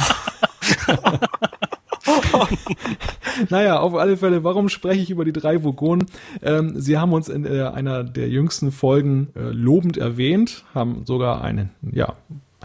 naja, 3.50 3.80
auf 3.80 3.96
alle 3.96 4.18
Fälle, 4.18 4.44
warum 4.44 4.70
spreche 4.70 5.02
ich 5.02 5.10
über 5.10 5.26
die 5.26 5.34
drei 5.34 5.64
Vogonen? 5.64 6.06
Ähm, 6.42 6.80
sie 6.80 6.98
haben 6.98 7.14
uns 7.14 7.30
in 7.30 7.46
äh, 7.46 7.64
einer 7.64 8.04
der 8.04 8.30
jüngsten 8.30 8.72
Folgen 8.72 9.30
äh, 9.36 9.50
lobend 9.52 9.98
erwähnt, 9.98 10.66
haben 10.74 11.06
sogar 11.06 11.42
einen, 11.42 11.72
ja, 11.82 12.16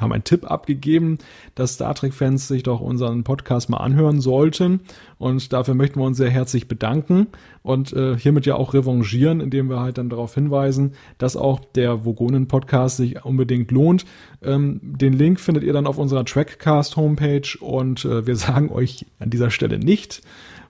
haben 0.04 0.12
einen 0.12 0.24
Tipp 0.24 0.50
abgegeben, 0.50 1.18
dass 1.54 1.74
Star 1.74 1.94
Trek-Fans 1.94 2.46
sich 2.46 2.62
doch 2.62 2.80
unseren 2.80 3.24
Podcast 3.24 3.68
mal 3.70 3.78
anhören 3.78 4.20
sollten. 4.20 4.80
Und 5.18 5.52
dafür 5.52 5.74
möchten 5.74 5.98
wir 5.98 6.04
uns 6.04 6.16
sehr 6.16 6.30
herzlich 6.30 6.68
bedanken 6.68 7.26
und 7.62 7.92
äh, 7.92 8.16
hiermit 8.16 8.46
ja 8.46 8.56
auch 8.56 8.74
revanchieren, 8.74 9.40
indem 9.40 9.70
wir 9.70 9.80
halt 9.80 9.98
dann 9.98 10.10
darauf 10.10 10.34
hinweisen, 10.34 10.92
dass 11.18 11.36
auch 11.36 11.60
der 11.60 12.04
Vogonen-Podcast 12.04 12.98
sich 12.98 13.24
unbedingt 13.24 13.70
lohnt. 13.70 14.04
Ähm, 14.42 14.80
den 14.82 15.14
Link 15.14 15.40
findet 15.40 15.64
ihr 15.64 15.72
dann 15.72 15.86
auf 15.86 15.98
unserer 15.98 16.24
Trackcast-Homepage 16.24 17.58
und 17.60 18.04
äh, 18.04 18.26
wir 18.26 18.36
sagen 18.36 18.70
euch 18.70 19.06
an 19.18 19.30
dieser 19.30 19.50
Stelle 19.50 19.78
nicht, 19.78 20.22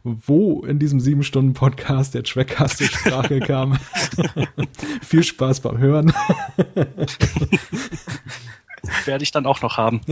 wo 0.04 0.64
in 0.64 0.78
diesem 0.78 1.00
sieben 1.00 1.22
Stunden 1.22 1.54
Podcast 1.54 2.14
der 2.14 2.22
Trackcast 2.22 2.78
zur 2.78 2.86
Sprache 2.86 3.40
kam. 3.40 3.78
Viel 5.02 5.24
Spaß 5.24 5.60
beim 5.60 5.78
Hören. 5.78 6.12
Werde 9.04 9.24
ich 9.24 9.30
dann 9.30 9.46
auch 9.46 9.62
noch 9.62 9.76
haben. 9.76 10.00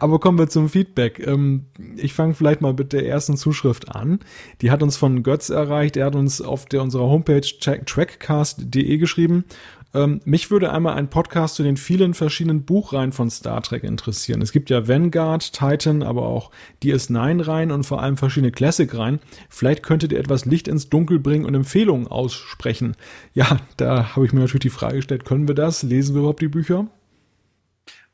Aber 0.00 0.18
kommen 0.18 0.38
wir 0.38 0.48
zum 0.48 0.68
Feedback. 0.68 1.26
Ähm, 1.26 1.66
ich 1.96 2.12
fange 2.12 2.34
vielleicht 2.34 2.60
mal 2.60 2.74
mit 2.74 2.92
der 2.92 3.06
ersten 3.06 3.36
Zuschrift 3.36 3.94
an. 3.94 4.20
Die 4.60 4.70
hat 4.70 4.82
uns 4.82 4.96
von 4.96 5.22
Götz 5.22 5.48
erreicht. 5.48 5.96
Er 5.96 6.06
hat 6.06 6.14
uns 6.14 6.40
auf 6.42 6.66
der, 6.66 6.82
unserer 6.82 7.04
Homepage 7.04 7.40
trackcast.de 7.40 8.98
geschrieben. 8.98 9.44
Ähm, 9.94 10.20
mich 10.24 10.50
würde 10.50 10.70
einmal 10.72 10.94
ein 10.94 11.08
Podcast 11.08 11.54
zu 11.54 11.62
den 11.62 11.78
vielen 11.78 12.12
verschiedenen 12.12 12.64
Buchreihen 12.64 13.12
von 13.12 13.30
Star 13.30 13.62
Trek 13.62 13.84
interessieren. 13.84 14.42
Es 14.42 14.52
gibt 14.52 14.68
ja 14.68 14.86
Vanguard, 14.86 15.52
Titan, 15.52 16.02
aber 16.02 16.26
auch 16.26 16.50
DS9-Reihen 16.82 17.70
und 17.70 17.84
vor 17.84 18.02
allem 18.02 18.18
verschiedene 18.18 18.52
Classic-Reihen. 18.52 19.20
Vielleicht 19.48 19.82
könntet 19.82 20.12
ihr 20.12 20.18
etwas 20.18 20.44
Licht 20.44 20.68
ins 20.68 20.90
Dunkel 20.90 21.18
bringen 21.18 21.46
und 21.46 21.54
Empfehlungen 21.54 22.06
aussprechen. 22.06 22.96
Ja, 23.32 23.58
da 23.78 24.14
habe 24.14 24.26
ich 24.26 24.32
mir 24.32 24.40
natürlich 24.40 24.60
die 24.60 24.70
Frage 24.70 24.96
gestellt, 24.96 25.24
können 25.24 25.48
wir 25.48 25.54
das? 25.54 25.82
Lesen 25.82 26.14
wir 26.14 26.20
überhaupt 26.20 26.42
die 26.42 26.48
Bücher? 26.48 26.86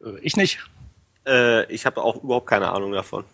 Äh, 0.04 0.18
ich 0.20 0.36
nicht. 0.36 0.60
Äh, 1.26 1.70
ich 1.72 1.86
habe 1.86 2.02
auch 2.02 2.22
überhaupt 2.22 2.46
keine 2.46 2.70
Ahnung 2.70 2.92
davon. 2.92 3.24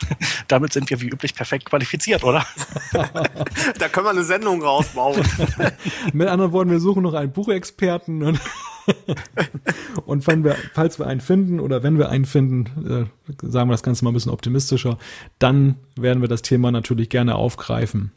Damit 0.50 0.72
sind 0.72 0.90
wir 0.90 1.00
wie 1.00 1.08
üblich 1.08 1.34
perfekt 1.34 1.64
qualifiziert, 1.64 2.24
oder? 2.24 2.44
da 3.78 3.88
können 3.88 4.06
wir 4.06 4.10
eine 4.10 4.24
Sendung 4.24 4.62
rausbauen. 4.62 5.22
Mit 6.12 6.26
anderen 6.26 6.50
Worten, 6.50 6.70
wir 6.70 6.80
suchen 6.80 7.04
noch 7.04 7.14
einen 7.14 7.30
Buchexperten 7.30 8.24
und, 8.24 8.40
und 10.06 10.26
wenn 10.26 10.42
wir, 10.42 10.56
falls 10.74 10.98
wir 10.98 11.06
einen 11.06 11.20
finden 11.20 11.60
oder 11.60 11.84
wenn 11.84 11.98
wir 11.98 12.08
einen 12.08 12.24
finden, 12.24 13.08
äh, 13.30 13.34
sagen 13.46 13.70
wir 13.70 13.74
das 13.74 13.84
Ganze 13.84 14.04
mal 14.04 14.10
ein 14.10 14.14
bisschen 14.14 14.32
optimistischer, 14.32 14.98
dann 15.38 15.76
werden 15.94 16.20
wir 16.20 16.28
das 16.28 16.42
Thema 16.42 16.72
natürlich 16.72 17.08
gerne 17.10 17.36
aufgreifen. 17.36 18.10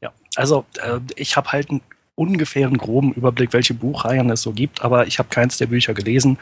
Ja, 0.00 0.12
also 0.34 0.64
äh, 0.82 0.98
ich 1.14 1.36
habe 1.36 1.52
halt 1.52 1.70
einen 1.70 1.80
ungefähren 2.16 2.76
groben 2.76 3.12
Überblick, 3.12 3.52
welche 3.52 3.74
Buchreihen 3.74 4.30
es 4.30 4.42
so 4.42 4.52
gibt, 4.52 4.82
aber 4.82 5.06
ich 5.06 5.20
habe 5.20 5.28
keins 5.28 5.58
der 5.58 5.66
Bücher 5.66 5.94
gelesen. 5.94 6.38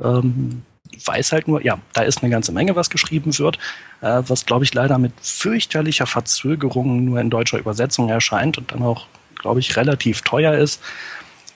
Ähm, 0.00 0.62
weiß 1.04 1.32
halt 1.32 1.48
nur, 1.48 1.64
ja, 1.64 1.78
da 1.92 2.02
ist 2.02 2.22
eine 2.22 2.30
ganze 2.30 2.52
Menge, 2.52 2.76
was 2.76 2.90
geschrieben 2.90 3.36
wird, 3.38 3.58
äh, 4.00 4.22
was, 4.26 4.46
glaube 4.46 4.64
ich, 4.64 4.74
leider 4.74 4.98
mit 4.98 5.12
fürchterlicher 5.20 6.06
Verzögerung 6.06 7.04
nur 7.04 7.20
in 7.20 7.30
deutscher 7.30 7.58
Übersetzung 7.58 8.08
erscheint 8.08 8.58
und 8.58 8.72
dann 8.72 8.82
auch, 8.82 9.06
glaube 9.36 9.60
ich, 9.60 9.76
relativ 9.76 10.22
teuer 10.22 10.54
ist. 10.54 10.80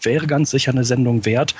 Wäre 0.02 0.26
ganz 0.26 0.50
sicher 0.50 0.72
eine 0.72 0.84
Sendung 0.84 1.24
wert. 1.24 1.54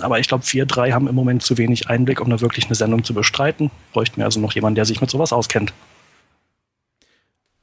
Aber 0.00 0.18
ich 0.18 0.28
glaube, 0.28 0.44
wir 0.48 0.66
drei 0.66 0.92
haben 0.92 1.08
im 1.08 1.14
Moment 1.14 1.42
zu 1.42 1.58
wenig 1.58 1.88
Einblick, 1.88 2.20
um 2.20 2.30
da 2.30 2.40
wirklich 2.40 2.66
eine 2.66 2.74
Sendung 2.74 3.04
zu 3.04 3.14
bestreiten. 3.14 3.70
Bräuchten 3.92 4.18
wir 4.18 4.24
also 4.24 4.40
noch 4.40 4.52
jemanden, 4.52 4.76
der 4.76 4.84
sich 4.84 5.00
mit 5.00 5.10
sowas 5.10 5.32
auskennt. 5.32 5.72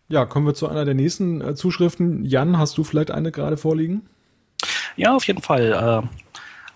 Ja, 0.10 0.26
kommen 0.26 0.48
wir 0.48 0.56
zu 0.56 0.68
einer 0.68 0.86
der 0.86 0.96
nächsten 0.96 1.40
äh, 1.40 1.56
Zuschriften. 1.56 2.26
Jan, 2.26 2.58
hast 2.58 2.78
du 2.78 2.84
vielleicht 2.84 3.12
eine 3.12 3.32
gerade 3.32 3.58
vorliegen? 3.58 4.02
Ja, 4.96 5.16
auf 5.16 5.26
jeden 5.26 5.42
Fall. 5.42 5.72
Äh, 6.04 6.08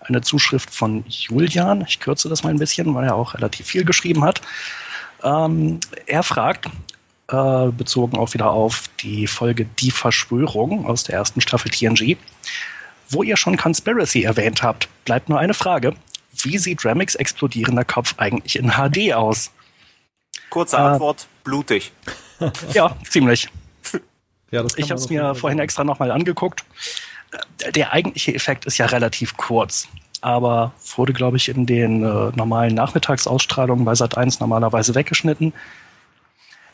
eine 0.04 0.20
Zuschrift 0.20 0.70
von 0.74 1.04
Julian. 1.08 1.84
Ich 1.86 2.00
kürze 2.00 2.28
das 2.28 2.42
mal 2.42 2.50
ein 2.50 2.58
bisschen, 2.58 2.94
weil 2.94 3.04
er 3.04 3.14
auch 3.14 3.34
relativ 3.34 3.66
viel 3.66 3.84
geschrieben 3.84 4.24
hat. 4.24 4.40
Ähm, 5.22 5.80
er 6.06 6.22
fragt, 6.22 6.66
äh, 7.28 7.68
bezogen 7.68 8.18
auch 8.18 8.34
wieder 8.34 8.50
auf 8.50 8.84
die 9.00 9.26
Folge 9.26 9.64
Die 9.64 9.90
Verschwörung 9.90 10.86
aus 10.86 11.04
der 11.04 11.16
ersten 11.16 11.40
Staffel 11.40 11.70
TNG, 11.70 12.16
wo 13.08 13.22
ihr 13.22 13.36
schon 13.36 13.56
Conspiracy 13.56 14.22
erwähnt 14.22 14.62
habt, 14.62 14.88
bleibt 15.04 15.28
nur 15.28 15.38
eine 15.38 15.54
Frage. 15.54 15.94
Wie 16.42 16.58
sieht 16.58 16.84
Remix 16.84 17.14
explodierender 17.14 17.84
Kopf 17.84 18.14
eigentlich 18.18 18.56
in 18.56 18.72
HD 18.72 19.14
aus? 19.14 19.52
Kurze 20.50 20.78
Antwort, 20.78 21.22
äh, 21.22 21.44
blutig. 21.44 21.92
ja, 22.72 22.96
ziemlich. 23.08 23.48
Ja, 24.50 24.64
ich 24.76 24.90
habe 24.90 25.00
es 25.00 25.08
mir 25.08 25.34
vorhin 25.34 25.58
extra 25.58 25.82
nochmal 25.82 26.10
angeguckt 26.10 26.64
der 27.74 27.92
eigentliche 27.92 28.34
Effekt 28.34 28.64
ist 28.64 28.78
ja 28.78 28.86
relativ 28.86 29.36
kurz, 29.36 29.88
aber 30.20 30.72
wurde, 30.96 31.12
glaube 31.12 31.36
ich, 31.36 31.48
in 31.48 31.66
den 31.66 32.02
äh, 32.02 32.32
normalen 32.34 32.74
Nachmittagsausstrahlungen 32.74 33.84
bei 33.84 33.92
Sat1 33.92 34.38
normalerweise 34.40 34.94
weggeschnitten. 34.94 35.52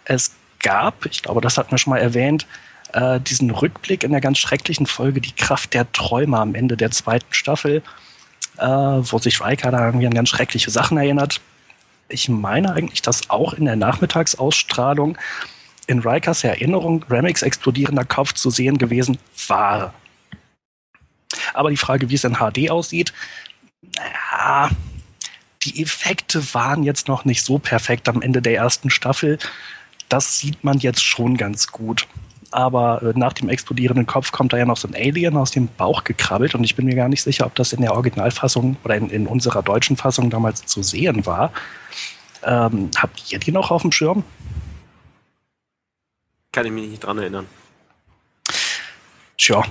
Es 0.04 0.32
gab, 0.60 1.06
ich 1.06 1.22
glaube, 1.22 1.40
das 1.40 1.58
hatten 1.58 1.70
wir 1.70 1.78
schon 1.78 1.92
mal 1.92 1.98
erwähnt, 1.98 2.46
äh, 2.92 3.20
diesen 3.20 3.50
Rückblick 3.50 4.04
in 4.04 4.12
der 4.12 4.20
ganz 4.20 4.38
schrecklichen 4.38 4.86
Folge 4.86 5.20
Die 5.20 5.32
Kraft 5.32 5.74
der 5.74 5.90
Träume 5.92 6.38
am 6.38 6.54
Ende 6.54 6.76
der 6.76 6.90
zweiten 6.90 7.32
Staffel, 7.32 7.82
äh, 8.58 8.66
wo 8.66 9.18
sich 9.18 9.44
Riker 9.44 9.70
da 9.70 9.86
irgendwie 9.86 10.06
an 10.06 10.14
ganz 10.14 10.28
schreckliche 10.28 10.70
Sachen 10.70 10.98
erinnert. 10.98 11.40
Ich 12.08 12.28
meine 12.28 12.72
eigentlich, 12.72 13.02
dass 13.02 13.30
auch 13.30 13.54
in 13.54 13.64
der 13.64 13.76
Nachmittagsausstrahlung 13.76 15.16
in 15.86 16.00
Rikers 16.00 16.44
Erinnerung 16.44 17.04
Remix 17.10 17.42
explodierender 17.42 18.04
Kopf 18.04 18.34
zu 18.34 18.50
sehen 18.50 18.78
gewesen 18.78 19.18
war. 19.48 19.92
Aber 21.54 21.70
die 21.70 21.76
Frage, 21.76 22.10
wie 22.10 22.14
es 22.14 22.24
in 22.24 22.36
HD 22.36 22.70
aussieht, 22.70 23.12
naja, 23.96 24.70
die 25.62 25.82
Effekte 25.82 26.54
waren 26.54 26.82
jetzt 26.82 27.08
noch 27.08 27.24
nicht 27.24 27.44
so 27.44 27.58
perfekt 27.58 28.08
am 28.08 28.22
Ende 28.22 28.40
der 28.42 28.54
ersten 28.54 28.90
Staffel. 28.90 29.38
Das 30.08 30.38
sieht 30.38 30.64
man 30.64 30.78
jetzt 30.78 31.04
schon 31.04 31.36
ganz 31.36 31.68
gut 31.68 32.06
aber 32.50 33.02
äh, 33.02 33.18
nach 33.18 33.32
dem 33.32 33.48
explodierenden 33.48 34.06
Kopf 34.06 34.32
kommt 34.32 34.52
da 34.52 34.56
ja 34.56 34.64
noch 34.64 34.76
so 34.76 34.88
ein 34.88 34.94
Alien 34.94 35.36
aus 35.36 35.50
dem 35.50 35.68
Bauch 35.68 36.04
gekrabbelt 36.04 36.54
und 36.54 36.64
ich 36.64 36.74
bin 36.74 36.86
mir 36.86 36.94
gar 36.94 37.08
nicht 37.08 37.22
sicher, 37.22 37.46
ob 37.46 37.54
das 37.54 37.72
in 37.72 37.80
der 37.80 37.92
Originalfassung 37.92 38.76
oder 38.84 38.96
in, 38.96 39.10
in 39.10 39.26
unserer 39.26 39.62
deutschen 39.62 39.96
Fassung 39.96 40.30
damals 40.30 40.66
zu 40.66 40.82
sehen 40.82 41.26
war. 41.26 41.52
Ähm, 42.42 42.90
habt 42.96 43.30
ihr 43.32 43.38
die 43.38 43.52
noch 43.52 43.70
auf 43.70 43.82
dem 43.82 43.92
Schirm? 43.92 44.24
Kann 46.52 46.66
ich 46.66 46.72
mich 46.72 46.88
nicht 46.88 47.04
dran 47.04 47.18
erinnern. 47.18 47.46
Tja. 49.36 49.62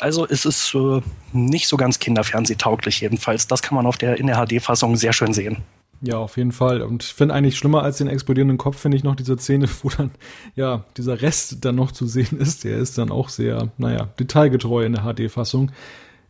Also 0.00 0.26
es 0.26 0.44
ist 0.44 0.74
äh, 0.74 1.00
nicht 1.32 1.68
so 1.68 1.76
ganz 1.76 1.98
kinderfernsehtauglich 1.98 3.00
jedenfalls. 3.00 3.46
Das 3.46 3.62
kann 3.62 3.76
man 3.76 3.86
auf 3.86 3.96
der, 3.96 4.18
in 4.18 4.26
der 4.26 4.44
HD-Fassung 4.44 4.96
sehr 4.96 5.12
schön 5.12 5.32
sehen. 5.32 5.58
Ja, 6.00 6.18
auf 6.18 6.36
jeden 6.36 6.52
Fall. 6.52 6.82
Und 6.82 7.02
ich 7.02 7.14
finde 7.14 7.34
eigentlich 7.34 7.56
schlimmer 7.56 7.82
als 7.82 7.98
den 7.98 8.08
explodierenden 8.08 8.58
Kopf, 8.58 8.78
finde 8.78 8.96
ich 8.96 9.04
noch 9.04 9.16
diese 9.16 9.38
Szene, 9.38 9.68
wo 9.82 9.88
dann, 9.88 10.10
ja, 10.54 10.84
dieser 10.96 11.22
Rest 11.22 11.64
dann 11.64 11.76
noch 11.76 11.92
zu 11.92 12.06
sehen 12.06 12.38
ist. 12.38 12.64
Der 12.64 12.76
ist 12.76 12.98
dann 12.98 13.10
auch 13.10 13.28
sehr, 13.30 13.70
naja, 13.78 14.08
detailgetreu 14.18 14.84
in 14.84 14.92
der 14.92 15.02
HD-Fassung. 15.04 15.72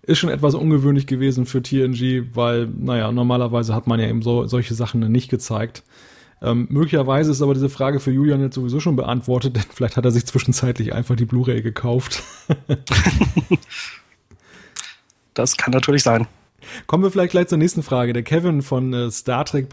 Ist 0.03 0.19
schon 0.19 0.31
etwas 0.31 0.55
ungewöhnlich 0.55 1.07
gewesen 1.07 1.47
für 1.47 1.63
TNG, 1.63 2.35
weil, 2.35 2.67
naja, 2.67 3.11
normalerweise 3.11 3.75
hat 3.75 3.87
man 3.87 3.99
ja 3.99 4.07
eben 4.07 4.23
so, 4.23 4.47
solche 4.47 4.75
Sachen 4.75 5.01
nicht 5.11 5.31
gezeigt. 5.31 5.83
Ähm, 6.43 6.67
möglicherweise 6.71 7.31
ist 7.31 7.43
aber 7.43 7.55
diese 7.55 7.69
Frage 7.69 8.01
für 8.01 8.11
Julian 8.11 8.41
jetzt 8.41 8.55
sowieso 8.55 8.81
schon 8.81 8.97
beantwortet, 8.97 9.57
denn 9.57 9.65
vielleicht 9.75 9.97
hat 9.97 10.05
er 10.05 10.11
sich 10.11 10.27
zwischenzeitlich 10.27 10.93
einfach 10.93 11.17
die 11.17 11.25
Blu-ray 11.25 11.63
gekauft. 11.63 12.23
das 15.35 15.57
kann 15.57 15.73
natürlich 15.73 16.03
sein. 16.03 16.27
Kommen 16.87 17.03
wir 17.05 17.11
vielleicht 17.11 17.33
gleich 17.33 17.49
zur 17.49 17.59
nächsten 17.59 17.83
Frage. 17.83 18.13
Der 18.13 18.23
Kevin 18.23 18.63
von 18.63 18.93
äh, 18.93 19.11
Star 19.11 19.45
Trek 19.45 19.69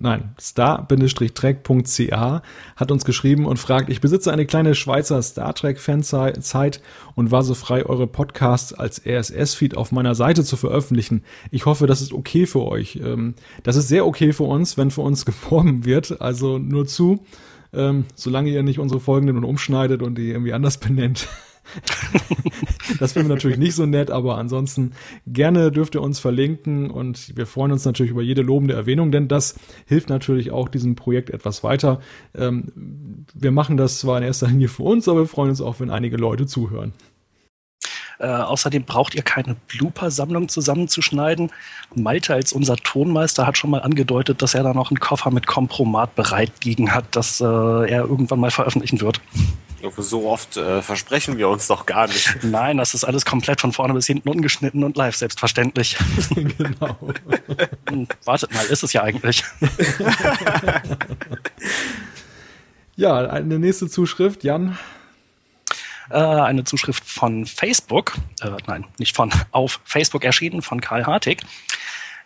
nein, 0.00 0.34
star-trek.ca 0.40 2.42
hat 2.76 2.90
uns 2.90 3.04
geschrieben 3.04 3.46
und 3.46 3.58
fragt, 3.58 3.90
ich 3.90 4.00
besitze 4.00 4.32
eine 4.32 4.46
kleine 4.46 4.74
Schweizer 4.74 5.20
Star 5.22 5.54
Trek 5.54 5.78
Fanzeit 5.78 6.80
und 7.14 7.30
war 7.30 7.42
so 7.42 7.54
frei, 7.54 7.86
eure 7.86 8.06
Podcasts 8.06 8.72
als 8.72 9.04
RSS-Feed 9.06 9.76
auf 9.76 9.92
meiner 9.92 10.14
Seite 10.14 10.44
zu 10.44 10.56
veröffentlichen. 10.56 11.24
Ich 11.50 11.66
hoffe, 11.66 11.86
das 11.86 12.00
ist 12.00 12.12
okay 12.12 12.46
für 12.46 12.62
euch. 12.62 12.96
Ähm, 12.96 13.34
das 13.62 13.76
ist 13.76 13.88
sehr 13.88 14.06
okay 14.06 14.32
für 14.32 14.44
uns, 14.44 14.76
wenn 14.76 14.90
für 14.90 15.02
uns 15.02 15.26
geworben 15.26 15.84
wird. 15.84 16.20
Also 16.20 16.58
nur 16.58 16.86
zu, 16.86 17.24
ähm, 17.72 18.06
solange 18.14 18.50
ihr 18.50 18.62
nicht 18.62 18.78
unsere 18.78 19.00
Folgen 19.00 19.28
und 19.30 19.44
umschneidet 19.44 20.02
und 20.02 20.16
die 20.16 20.30
irgendwie 20.30 20.52
anders 20.52 20.78
benennt. 20.78 21.28
das 22.98 23.12
finden 23.12 23.28
wir 23.28 23.34
natürlich 23.34 23.58
nicht 23.58 23.74
so 23.74 23.86
nett, 23.86 24.10
aber 24.10 24.38
ansonsten 24.38 24.92
gerne 25.26 25.70
dürft 25.70 25.94
ihr 25.94 26.02
uns 26.02 26.18
verlinken 26.18 26.90
und 26.90 27.36
wir 27.36 27.46
freuen 27.46 27.72
uns 27.72 27.84
natürlich 27.84 28.12
über 28.12 28.22
jede 28.22 28.42
lobende 28.42 28.74
Erwähnung, 28.74 29.12
denn 29.12 29.28
das 29.28 29.54
hilft 29.86 30.08
natürlich 30.08 30.50
auch 30.50 30.68
diesem 30.68 30.96
Projekt 30.96 31.30
etwas 31.30 31.64
weiter. 31.64 32.00
Ähm, 32.34 33.26
wir 33.34 33.52
machen 33.52 33.76
das 33.76 33.98
zwar 33.98 34.18
in 34.18 34.24
erster 34.24 34.48
Linie 34.48 34.68
für 34.68 34.82
uns, 34.82 35.08
aber 35.08 35.20
wir 35.20 35.26
freuen 35.26 35.50
uns 35.50 35.60
auch, 35.60 35.80
wenn 35.80 35.90
einige 35.90 36.16
Leute 36.16 36.46
zuhören. 36.46 36.92
Äh, 38.18 38.28
außerdem 38.28 38.84
braucht 38.84 39.16
ihr 39.16 39.22
keine 39.22 39.56
Blooper-Sammlung 39.66 40.48
zusammenzuschneiden. 40.48 41.50
Malte 41.94 42.34
als 42.34 42.52
unser 42.52 42.76
Tonmeister 42.76 43.48
hat 43.48 43.58
schon 43.58 43.70
mal 43.70 43.82
angedeutet, 43.82 44.42
dass 44.42 44.54
er 44.54 44.62
da 44.62 44.74
noch 44.74 44.90
einen 44.90 45.00
Koffer 45.00 45.32
mit 45.32 45.48
Kompromat 45.48 46.14
bereit 46.14 46.52
liegen 46.64 46.94
hat, 46.94 47.04
das 47.10 47.40
äh, 47.40 47.44
er 47.44 48.04
irgendwann 48.04 48.38
mal 48.38 48.52
veröffentlichen 48.52 49.00
wird. 49.00 49.20
So 49.96 50.28
oft 50.28 50.56
äh, 50.56 50.80
versprechen 50.82 51.38
wir 51.38 51.48
uns 51.48 51.66
doch 51.66 51.86
gar 51.86 52.06
nicht. 52.06 52.38
Nein, 52.42 52.76
das 52.76 52.94
ist 52.94 53.04
alles 53.04 53.24
komplett 53.24 53.60
von 53.60 53.72
vorne 53.72 53.94
bis 53.94 54.06
hinten 54.06 54.28
ungeschnitten 54.28 54.84
und 54.84 54.96
live, 54.96 55.16
selbstverständlich. 55.16 55.96
genau. 56.34 56.96
Hm, 57.88 58.06
wartet 58.24 58.52
mal, 58.54 58.64
ist 58.66 58.82
es 58.82 58.92
ja 58.92 59.02
eigentlich. 59.02 59.44
ja, 62.96 63.16
eine 63.28 63.58
nächste 63.58 63.88
Zuschrift, 63.88 64.44
Jan. 64.44 64.78
Äh, 66.10 66.18
eine 66.18 66.64
Zuschrift 66.64 67.04
von 67.04 67.46
Facebook, 67.46 68.14
äh, 68.42 68.50
nein, 68.66 68.84
nicht 68.98 69.16
von, 69.16 69.32
auf 69.50 69.80
Facebook 69.84 70.24
erschienen, 70.24 70.62
von 70.62 70.80
Karl 70.80 71.06
Hartig. 71.06 71.40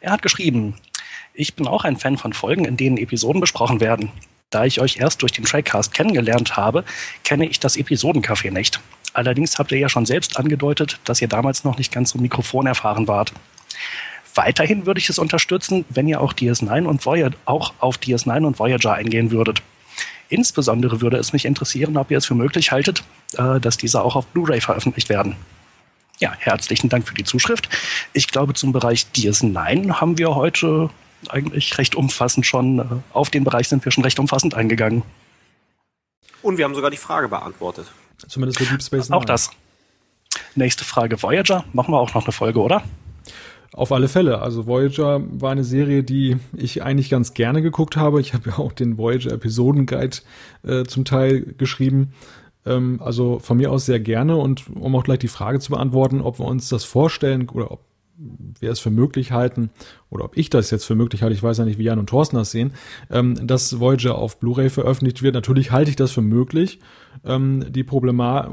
Er 0.01 0.12
hat 0.12 0.23
geschrieben, 0.23 0.74
ich 1.33 1.55
bin 1.55 1.66
auch 1.66 1.85
ein 1.85 1.97
Fan 1.97 2.19
von 2.19 2.33
Folgen, 2.33 2.65
in 2.65 2.77
denen 2.77 2.97
Episoden 2.97 3.41
besprochen 3.41 3.81
werden. 3.81 4.11
Da 4.51 4.64
ich 4.64 4.81
euch 4.81 4.98
erst 4.98 5.23
durch 5.23 5.32
den 5.32 5.44
Trackcast 5.44 5.93
kennengelernt 5.93 6.56
habe, 6.56 6.85
kenne 7.24 7.47
ich 7.47 7.59
das 7.59 7.77
Episodencafé 7.77 8.52
nicht. 8.52 8.81
Allerdings 9.12 9.59
habt 9.59 9.73
ihr 9.73 9.78
ja 9.78 9.89
schon 9.89 10.06
selbst 10.06 10.36
angedeutet, 10.39 11.01
dass 11.05 11.20
ihr 11.20 11.28
damals 11.28 11.64
noch 11.64 11.78
nicht 11.78 11.90
ganz 11.90 12.10
so 12.10 12.18
mikrofonerfahren 12.18 13.09
wart. 13.09 13.32
Weiterhin 14.35 14.86
würde 14.86 15.01
ich 15.01 15.09
es 15.09 15.18
unterstützen, 15.18 15.85
wenn 15.89 16.06
ihr 16.06 16.20
auch 16.20 16.32
DS9 16.32 16.85
und 16.85 17.05
Voyager, 17.05 17.36
auch 17.47 17.73
auf 17.81 17.97
DS9 17.97 18.47
und 18.47 18.59
Voyager 18.59 18.93
eingehen 18.93 19.31
würdet. 19.31 19.62
Insbesondere 20.28 21.01
würde 21.01 21.16
es 21.16 21.32
mich 21.32 21.44
interessieren, 21.44 21.97
ob 21.97 22.10
ihr 22.10 22.18
es 22.18 22.27
für 22.27 22.35
möglich 22.35 22.70
haltet, 22.70 23.02
äh, 23.39 23.59
dass 23.59 23.78
diese 23.78 24.02
auch 24.02 24.14
auf 24.14 24.27
Blu-ray 24.27 24.60
veröffentlicht 24.60 25.09
werden. 25.09 25.36
Ja, 26.18 26.35
herzlichen 26.39 26.89
Dank 26.89 27.09
für 27.09 27.14
die 27.14 27.24
Zuschrift. 27.24 27.68
Ich 28.12 28.28
glaube, 28.28 28.55
zum 28.55 28.73
Bereich 28.73 29.06
DS9 29.14 29.94
haben 30.01 30.18
wir 30.18 30.35
heute 30.35 30.90
eigentlich 31.31 31.77
recht 31.78 31.94
umfassend 31.94 32.47
schon, 32.47 32.78
äh, 32.78 32.85
auf 33.12 33.31
den 33.31 33.44
Bereich 33.44 33.69
sind 33.69 33.85
wir 33.85 33.93
schon 33.93 34.05
recht 34.05 34.19
umfassend 34.19 34.55
eingegangen. 34.55 35.03
Und 36.43 36.59
wir 36.59 36.65
haben 36.65 36.74
sogar 36.74 36.90
die 36.90 36.97
Frage 36.97 37.28
beantwortet. 37.28 37.86
Zumindest 38.28 38.59
für 38.59 38.66
Deep 38.66 38.82
Space 38.82 39.09
Nine. 39.09 39.19
Auch 39.20 39.24
das. 39.24 39.51
Nächste 40.55 40.85
Frage, 40.85 41.23
Voyager. 41.23 41.65
Machen 41.73 41.93
wir 41.93 41.98
auch 41.98 42.15
noch 42.15 42.24
eine 42.24 42.32
Folge, 42.32 42.61
oder? 42.61 42.82
Auf 43.73 43.93
alle 43.93 44.09
Fälle. 44.09 44.40
Also 44.40 44.66
Voyager 44.66 45.20
war 45.28 45.51
eine 45.51 45.65
Serie, 45.65 46.03
die 46.03 46.39
ich 46.57 46.82
eigentlich 46.82 47.11
ganz 47.11 47.35
gerne 47.35 47.62
geguckt 47.62 47.97
habe. 47.97 48.20
Ich 48.20 48.32
habe 48.32 48.51
ja 48.51 48.59
auch 48.59 48.73
den 48.73 48.97
Voyager 48.97 49.32
Episodenguide 49.32 50.19
äh, 50.62 50.85
zum 50.85 51.05
Teil 51.05 51.43
geschrieben. 51.59 52.15
Ähm, 52.65 53.01
also 53.03 53.39
von 53.39 53.57
mir 53.57 53.70
aus 53.70 53.86
sehr 53.86 54.01
gerne. 54.01 54.36
Und 54.36 54.65
um 54.74 54.94
auch 54.97 55.05
gleich 55.05 55.19
die 55.19 55.28
Frage 55.28 55.61
zu 55.61 55.73
beantworten, 55.73 56.20
ob 56.20 56.39
wir 56.39 56.47
uns 56.47 56.69
das 56.69 56.85
vorstellen 56.85 57.48
oder 57.48 57.70
ob 57.70 57.81
wir 58.19 58.71
es 58.71 58.81
für 58.81 58.91
möglich 58.91 59.33
halten, 59.33 59.71
oder 60.11 60.25
ob 60.25 60.37
ich 60.37 60.51
das 60.51 60.71
jetzt 60.71 60.85
für 60.85 60.95
möglich 60.95 61.23
halte, 61.23 61.35
ich 61.35 61.43
weiß 61.43 61.59
ja 61.59 61.65
nicht, 61.65 61.79
wie 61.79 61.85
Jan 61.85 61.99
und 61.99 62.09
Thorsten 62.09 62.37
das 62.37 62.51
sehen, 62.51 62.73
ähm, 63.11 63.47
dass 63.47 63.79
Voyager 63.81 64.17
auf 64.17 64.39
Blu-ray 64.39 64.71
veröffentlicht 64.71 65.23
wird. 65.23 65.35
Natürlich 65.35 65.71
halte 65.71 65.91
ich 65.91 65.97
das 65.97 66.13
für 66.13 66.23
möglich. 66.23 66.81
Ähm, 67.25 67.65
die 67.71 67.85
Problema 67.85 68.51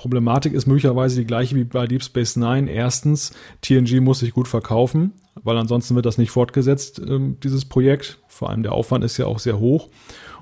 Problematik 0.00 0.54
ist 0.54 0.66
möglicherweise 0.66 1.16
die 1.16 1.26
gleiche 1.26 1.54
wie 1.56 1.64
bei 1.64 1.86
Deep 1.86 2.02
Space 2.02 2.36
Nine. 2.36 2.70
Erstens, 2.70 3.32
TNG 3.60 4.00
muss 4.00 4.20
sich 4.20 4.32
gut 4.32 4.48
verkaufen, 4.48 5.12
weil 5.34 5.58
ansonsten 5.58 5.94
wird 5.94 6.06
das 6.06 6.16
nicht 6.16 6.30
fortgesetzt, 6.30 7.02
ähm, 7.06 7.36
dieses 7.42 7.66
Projekt. 7.66 8.18
Vor 8.26 8.48
allem 8.48 8.62
der 8.62 8.72
Aufwand 8.72 9.04
ist 9.04 9.18
ja 9.18 9.26
auch 9.26 9.38
sehr 9.38 9.58
hoch. 9.58 9.90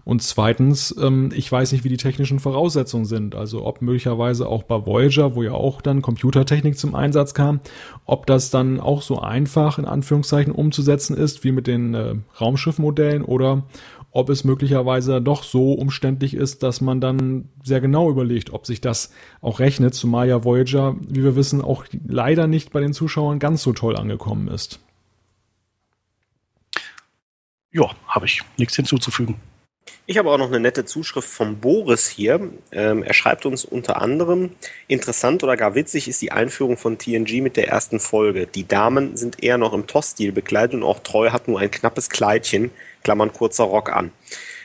Und 0.09 0.23
zweitens, 0.23 0.97
ähm, 0.99 1.29
ich 1.35 1.53
weiß 1.53 1.71
nicht, 1.73 1.85
wie 1.85 1.91
die 1.91 1.99
technischen 1.99 2.41
Voraussetzungen 2.41 3.05
sind. 3.05 3.35
Also 3.35 3.67
ob 3.67 3.83
möglicherweise 3.83 4.49
auch 4.49 4.63
bei 4.63 4.87
Voyager, 4.87 5.35
wo 5.35 5.43
ja 5.43 5.53
auch 5.53 5.83
dann 5.83 6.01
Computertechnik 6.01 6.79
zum 6.79 6.95
Einsatz 6.95 7.35
kam, 7.35 7.61
ob 8.07 8.25
das 8.25 8.49
dann 8.49 8.81
auch 8.81 9.03
so 9.03 9.21
einfach 9.21 9.79
in 9.79 9.85
Anführungszeichen 9.85 10.51
umzusetzen 10.51 11.15
ist 11.15 11.45
wie 11.45 11.53
mit 11.53 11.67
den 11.67 11.93
äh, 11.93 12.15
Raumschiffmodellen 12.41 13.23
oder 13.23 13.65
ob 14.11 14.31
es 14.31 14.45
möglicherweise 14.45 15.21
doch 15.21 15.43
so 15.43 15.75
umständlich 15.75 16.33
ist, 16.33 16.63
dass 16.63 16.81
man 16.81 17.03
dann 17.03 17.51
sehr 17.63 17.83
genau 17.83 18.09
überlegt, 18.09 18.51
ob 18.55 18.65
sich 18.65 18.81
das 18.81 19.13
auch 19.43 19.61
rechnet, 19.61 19.95
zumal 19.95 20.27
ja 20.27 20.43
Voyager, 20.43 20.97
wie 21.07 21.23
wir 21.23 21.37
wissen, 21.37 21.61
auch 21.61 21.85
leider 22.09 22.47
nicht 22.47 22.73
bei 22.73 22.81
den 22.81 22.95
Zuschauern 22.95 23.41
ganz 23.41 23.63
so 23.63 23.75
toll 23.75 23.95
angekommen 23.95 24.49
ist. 24.49 24.81
Ja, 27.73 27.91
habe 28.07 28.25
ich 28.25 28.41
nichts 28.57 28.75
hinzuzufügen. 28.75 29.35
Ich 30.07 30.17
habe 30.19 30.31
auch 30.31 30.39
noch 30.39 30.49
eine 30.49 30.61
nette 30.61 30.85
Zuschrift 30.85 31.29
von 31.29 31.59
Boris 31.59 32.09
hier. 32.09 32.41
Ähm, 32.73 33.03
er 33.03 33.15
schreibt 33.15 33.47
uns 33.47 33.65
unter 33.65 34.01
anderem, 34.01 34.51
interessant 34.87 35.43
oder 35.43 35.57
gar 35.57 35.75
witzig 35.75 36.09
ist 36.09 36.23
die 36.23 36.33
Einführung 36.33 36.77
von 36.77 36.99
TNG 36.99 37.43
mit 37.43 37.57
der 37.57 37.69
ersten 37.69 38.01
Folge. 38.01 38.47
Die 38.47 38.67
Damen 38.67 39.17
sind 39.17 39.43
eher 39.43 39.59
noch 39.59 39.73
im 39.73 39.87
Toss-Stil 39.87 40.33
bekleidet 40.33 40.75
und 40.75 40.83
auch 40.83 41.01
Treu 41.01 41.31
hat 41.31 41.49
nur 41.49 41.61
ein 41.61 41.71
knappes 41.71 42.09
Kleidchen, 42.09 42.71
Klammern 43.05 43.33
kurzer 43.33 43.65
Rock 43.65 43.93
an. 43.93 44.13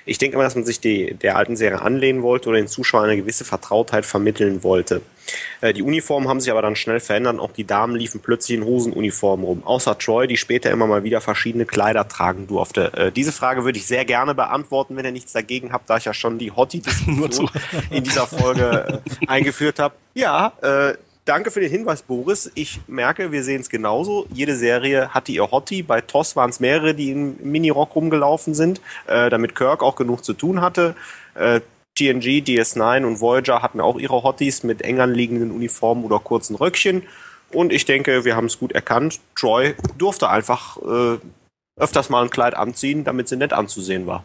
Ich 0.05 0.17
denke 0.17 0.37
mal, 0.37 0.43
dass 0.43 0.55
man 0.55 0.65
sich 0.65 0.79
die, 0.79 1.13
der 1.13 1.37
alten 1.37 1.55
Serie 1.55 1.81
anlehnen 1.81 2.23
wollte 2.23 2.49
oder 2.49 2.57
den 2.57 2.67
Zuschauern 2.67 3.05
eine 3.05 3.17
gewisse 3.17 3.45
Vertrautheit 3.45 4.05
vermitteln 4.05 4.63
wollte. 4.63 5.01
Äh, 5.61 5.73
die 5.73 5.81
Uniformen 5.81 6.27
haben 6.27 6.39
sich 6.39 6.51
aber 6.51 6.61
dann 6.61 6.75
schnell 6.75 6.99
verändert. 6.99 7.39
Auch 7.39 7.51
die 7.51 7.65
Damen 7.65 7.95
liefen 7.95 8.21
plötzlich 8.21 8.57
in 8.57 8.65
Hosenuniformen 8.65 9.45
rum. 9.45 9.63
Außer 9.65 9.97
Troy, 9.97 10.27
die 10.27 10.37
später 10.37 10.71
immer 10.71 10.87
mal 10.87 11.03
wieder 11.03 11.21
verschiedene 11.21 11.65
Kleider 11.65 12.07
tragen 12.07 12.47
durfte. 12.47 12.91
Äh, 12.93 13.11
diese 13.11 13.31
Frage 13.31 13.63
würde 13.63 13.77
ich 13.77 13.85
sehr 13.85 14.05
gerne 14.05 14.35
beantworten, 14.35 14.95
wenn 14.95 15.05
ihr 15.05 15.11
nichts 15.11 15.33
dagegen 15.33 15.71
habt, 15.71 15.89
da 15.89 15.97
ich 15.97 16.05
ja 16.05 16.13
schon 16.13 16.37
die 16.37 16.51
Hottie-Diskussion 16.55 17.49
in 17.89 18.03
dieser 18.03 18.27
Folge 18.27 19.01
äh, 19.21 19.27
eingeführt 19.27 19.79
habe. 19.79 19.95
Ja, 20.13 20.53
äh, 20.61 20.95
Danke 21.25 21.51
für 21.51 21.61
den 21.61 21.71
Hinweis, 21.71 22.01
Boris. 22.01 22.51
Ich 22.53 22.81
merke, 22.85 23.31
wir 23.31 23.45
sehen 23.45 23.61
es 23.61 23.69
genauso. 23.69 24.27
Jede 24.33 24.57
Serie 24.57 25.13
hatte 25.13 25.31
ihr 25.31 25.49
Hottie. 25.51 25.81
Bei 25.81 26.01
TOS 26.01 26.35
waren 26.35 26.49
es 26.49 26.59
mehrere, 26.59 26.93
die 26.93 27.11
im 27.11 27.37
Mini-Rock 27.41 27.95
rumgelaufen 27.95 28.53
sind, 28.53 28.81
äh, 29.07 29.29
damit 29.29 29.55
Kirk 29.55 29.83
auch 29.83 29.95
genug 29.95 30.25
zu 30.25 30.33
tun 30.33 30.59
hatte. 30.59 30.95
Äh, 31.35 31.61
TNG, 31.95 32.41
DS9 32.43 33.05
und 33.05 33.19
Voyager 33.19 33.61
hatten 33.61 33.79
auch 33.79 33.99
ihre 33.99 34.23
Hotties 34.23 34.63
mit 34.63 34.81
eng 34.81 34.99
anliegenden 34.99 35.51
Uniformen 35.51 36.03
oder 36.03 36.19
kurzen 36.19 36.55
Röckchen. 36.55 37.03
Und 37.51 37.71
ich 37.71 37.85
denke, 37.85 38.25
wir 38.25 38.35
haben 38.35 38.47
es 38.47 38.59
gut 38.59 38.71
erkannt. 38.71 39.19
Troy 39.35 39.75
durfte 39.97 40.29
einfach 40.29 40.77
äh, 40.77 41.19
öfters 41.75 42.09
mal 42.09 42.23
ein 42.23 42.29
Kleid 42.29 42.55
anziehen, 42.55 43.03
damit 43.03 43.27
sie 43.27 43.37
nett 43.37 43.53
anzusehen 43.53 44.07
war. 44.07 44.23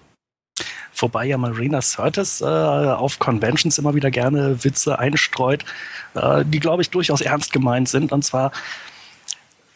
Wobei 0.96 1.26
ja 1.26 1.38
Marina 1.38 1.80
Curtis 1.80 2.40
äh, 2.40 2.44
auf 2.44 3.18
Conventions 3.18 3.78
immer 3.78 3.94
wieder 3.94 4.10
gerne 4.10 4.64
Witze 4.64 4.98
einstreut, 4.98 5.64
äh, 6.14 6.44
die, 6.44 6.58
glaube 6.58 6.82
ich, 6.82 6.90
durchaus 6.90 7.20
ernst 7.20 7.52
gemeint 7.52 7.88
sind. 7.88 8.10
Und 8.10 8.24
zwar 8.24 8.50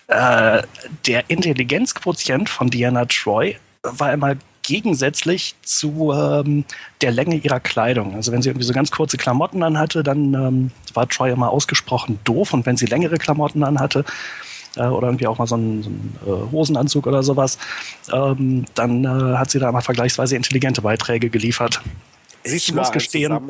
äh, 0.09 0.63
der 1.07 1.31
Intelligenzquotient 1.31 2.49
von 2.49 2.71
Diana 2.71 3.05
Troy 3.05 3.57
war 3.83 4.13
immer 4.13 4.37
gegensätzlich 4.63 5.55
zu 5.63 6.13
ähm, 6.13 6.65
der 7.01 7.11
Länge 7.11 7.37
ihrer 7.37 7.61
Kleidung. 7.61 8.15
Also 8.15 8.33
wenn 8.33 8.43
sie 8.43 8.49
irgendwie 8.49 8.67
so 8.67 8.73
ganz 8.73 8.91
kurze 8.91 9.17
Klamotten 9.17 9.63
anhatte, 9.63 10.03
dann 10.03 10.35
ähm, 10.35 10.71
war 10.95 11.09
Troy 11.09 11.31
immer 11.31 11.51
ausgesprochen 11.51 12.19
doof 12.25 12.53
und 12.53 12.67
wenn 12.67 12.77
sie 12.77 12.87
längere 12.87 13.19
Klamotten 13.19 13.65
anhatte 13.65 14.05
äh, 14.77 14.85
oder 14.85 15.09
irgendwie 15.09 15.27
auch 15.27 15.39
mal 15.39 15.47
so 15.47 15.57
einen, 15.57 15.83
so 15.83 15.89
einen 15.89 16.19
äh, 16.27 16.53
Hosenanzug 16.53 17.07
oder 17.07 17.23
sowas, 17.23 17.59
ähm, 18.13 18.65
dann 18.75 19.05
äh, 19.05 19.37
hat 19.37 19.51
sie 19.51 19.59
da 19.59 19.71
mal 19.73 19.83
vergleichsweise 19.83 20.37
intelligente 20.37 20.83
Beiträge 20.83 21.31
geliefert. 21.31 21.81
Ich, 22.45 22.55
ich 22.55 22.75
muss 22.75 22.91
gestehen, 22.91 23.39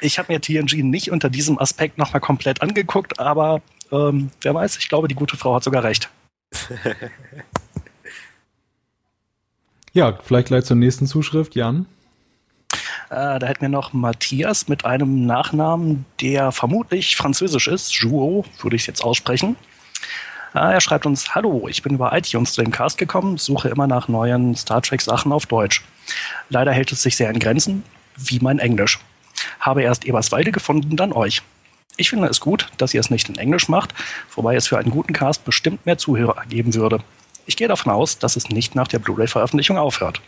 ich 0.00 0.18
habe 0.18 0.32
mir 0.32 0.40
TNG 0.40 0.82
nicht 0.82 1.10
unter 1.10 1.28
diesem 1.28 1.58
Aspekt 1.58 1.98
nochmal 1.98 2.20
komplett 2.20 2.62
angeguckt, 2.62 3.20
aber 3.20 3.60
ähm, 3.90 4.30
wer 4.40 4.54
weiß, 4.54 4.78
ich 4.78 4.88
glaube, 4.88 5.08
die 5.08 5.14
gute 5.14 5.36
Frau 5.36 5.54
hat 5.54 5.64
sogar 5.64 5.84
recht. 5.84 6.08
Ja, 9.92 10.18
vielleicht 10.22 10.48
gleich 10.48 10.64
zur 10.64 10.76
nächsten 10.76 11.06
Zuschrift, 11.06 11.54
Jan. 11.54 11.86
Äh, 13.10 13.38
da 13.38 13.46
hätten 13.46 13.60
wir 13.60 13.68
noch 13.68 13.92
Matthias 13.92 14.68
mit 14.68 14.86
einem 14.86 15.26
Nachnamen, 15.26 16.06
der 16.22 16.50
vermutlich 16.50 17.16
französisch 17.16 17.68
ist. 17.68 17.92
Jouot, 17.94 18.46
würde 18.62 18.76
ich 18.76 18.82
es 18.82 18.86
jetzt 18.86 19.04
aussprechen. 19.04 19.56
Äh, 20.54 20.74
er 20.74 20.80
schreibt 20.80 21.04
uns, 21.04 21.34
hallo, 21.34 21.68
ich 21.68 21.82
bin 21.82 21.94
über 21.94 22.16
iTunes 22.16 22.54
zu 22.54 22.62
dem 22.62 22.72
Cast 22.72 22.96
gekommen, 22.96 23.36
suche 23.36 23.68
immer 23.68 23.86
nach 23.86 24.08
neuen 24.08 24.56
Star 24.56 24.80
Trek 24.80 25.02
Sachen 25.02 25.30
auf 25.30 25.44
Deutsch. 25.44 25.82
Leider 26.48 26.72
hält 26.72 26.90
es 26.92 27.02
sich 27.02 27.16
sehr 27.16 27.28
in 27.28 27.38
Grenzen, 27.38 27.82
wie 28.16 28.38
mein 28.40 28.58
Englisch. 28.58 28.98
Habe 29.60 29.82
erst 29.82 30.06
Eberswalde 30.06 30.52
gefunden, 30.52 30.96
dann 30.96 31.12
euch. 31.12 31.42
Ich 31.98 32.08
finde 32.08 32.28
es 32.28 32.40
gut, 32.40 32.70
dass 32.78 32.94
ihr 32.94 33.00
es 33.00 33.10
nicht 33.10 33.28
in 33.28 33.36
Englisch 33.36 33.68
macht, 33.68 33.94
wobei 34.34 34.56
es 34.56 34.66
für 34.66 34.78
einen 34.78 34.90
guten 34.90 35.12
Cast 35.12 35.44
bestimmt 35.44 35.84
mehr 35.84 35.98
Zuhörer 35.98 36.44
geben 36.48 36.74
würde. 36.74 37.00
Ich 37.46 37.56
gehe 37.56 37.68
davon 37.68 37.92
aus, 37.92 38.18
dass 38.18 38.36
es 38.36 38.48
nicht 38.48 38.74
nach 38.74 38.88
der 38.88 38.98
Blu-ray-Veröffentlichung 38.98 39.78
aufhört. 39.78 40.20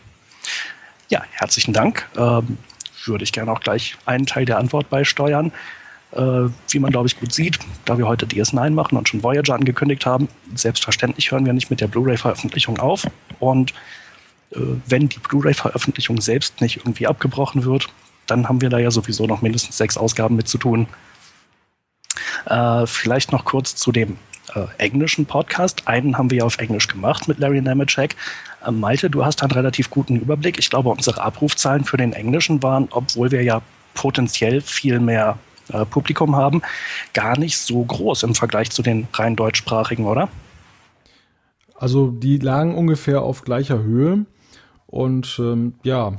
Ja, 1.09 1.23
herzlichen 1.31 1.73
Dank. 1.73 2.07
Ähm, 2.17 2.57
würde 3.05 3.23
ich 3.23 3.31
gerne 3.31 3.51
auch 3.51 3.59
gleich 3.59 3.97
einen 4.05 4.25
Teil 4.25 4.45
der 4.45 4.57
Antwort 4.57 4.89
beisteuern. 4.89 5.51
Äh, 6.11 6.49
wie 6.69 6.79
man, 6.79 6.91
glaube 6.91 7.07
ich, 7.07 7.19
gut 7.19 7.33
sieht, 7.33 7.59
da 7.85 7.97
wir 7.97 8.07
heute 8.07 8.25
DS9 8.25 8.69
machen 8.71 8.97
und 8.97 9.09
schon 9.09 9.21
Voyager 9.21 9.53
angekündigt 9.53 10.05
haben, 10.05 10.27
selbstverständlich 10.53 11.31
hören 11.31 11.45
wir 11.45 11.53
nicht 11.53 11.69
mit 11.69 11.81
der 11.81 11.87
Blu-ray-Veröffentlichung 11.87 12.79
auf. 12.79 13.05
Und 13.39 13.73
äh, 14.51 14.59
wenn 14.87 15.09
die 15.09 15.19
Blu-ray-Veröffentlichung 15.19 16.21
selbst 16.21 16.61
nicht 16.61 16.77
irgendwie 16.77 17.07
abgebrochen 17.07 17.65
wird, 17.65 17.89
dann 18.27 18.47
haben 18.47 18.61
wir 18.61 18.69
da 18.69 18.79
ja 18.79 18.91
sowieso 18.91 19.27
noch 19.27 19.41
mindestens 19.41 19.77
sechs 19.77 19.97
Ausgaben 19.97 20.35
mit 20.35 20.47
zu 20.47 20.57
tun. 20.57 20.87
Äh, 22.45 22.87
vielleicht 22.87 23.31
noch 23.31 23.45
kurz 23.45 23.75
zu 23.75 23.91
dem 23.91 24.17
äh, 24.53 24.65
englischen 24.77 25.25
Podcast. 25.25 25.87
Einen 25.87 26.17
haben 26.17 26.29
wir 26.29 26.39
ja 26.39 26.43
auf 26.43 26.57
Englisch 26.57 26.87
gemacht 26.87 27.27
mit 27.27 27.39
Larry 27.39 27.61
Nemeczek. 27.61 28.15
Äh, 28.65 28.71
Malte, 28.71 29.09
du 29.09 29.25
hast 29.25 29.41
einen 29.41 29.51
relativ 29.51 29.89
guten 29.89 30.17
Überblick. 30.17 30.59
Ich 30.59 30.69
glaube, 30.69 30.89
unsere 30.89 31.21
Abrufzahlen 31.21 31.83
für 31.83 31.97
den 31.97 32.13
englischen 32.13 32.61
waren, 32.61 32.87
obwohl 32.91 33.31
wir 33.31 33.43
ja 33.43 33.61
potenziell 33.93 34.61
viel 34.61 34.99
mehr 34.99 35.37
äh, 35.71 35.85
Publikum 35.85 36.35
haben, 36.35 36.61
gar 37.13 37.39
nicht 37.39 37.57
so 37.57 37.83
groß 37.83 38.23
im 38.23 38.35
Vergleich 38.35 38.69
zu 38.69 38.83
den 38.83 39.07
rein 39.13 39.35
deutschsprachigen, 39.35 40.05
oder? 40.05 40.29
Also 41.77 42.11
die 42.11 42.37
lagen 42.37 42.75
ungefähr 42.75 43.21
auf 43.21 43.41
gleicher 43.41 43.79
Höhe. 43.79 44.25
Und 44.87 45.37
ähm, 45.39 45.73
ja, 45.83 46.13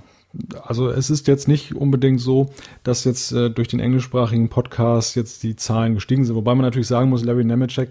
also 0.62 0.88
es 0.88 1.10
ist 1.10 1.26
jetzt 1.28 1.48
nicht 1.48 1.74
unbedingt 1.74 2.20
so, 2.20 2.50
dass 2.82 3.04
jetzt 3.04 3.32
äh, 3.32 3.50
durch 3.50 3.68
den 3.68 3.80
englischsprachigen 3.80 4.48
Podcast 4.48 5.16
jetzt 5.16 5.42
die 5.42 5.56
Zahlen 5.56 5.94
gestiegen 5.94 6.24
sind. 6.24 6.34
Wobei 6.34 6.54
man 6.54 6.64
natürlich 6.64 6.88
sagen 6.88 7.10
muss, 7.10 7.24
Larry 7.24 7.44
Nemeczek 7.44 7.90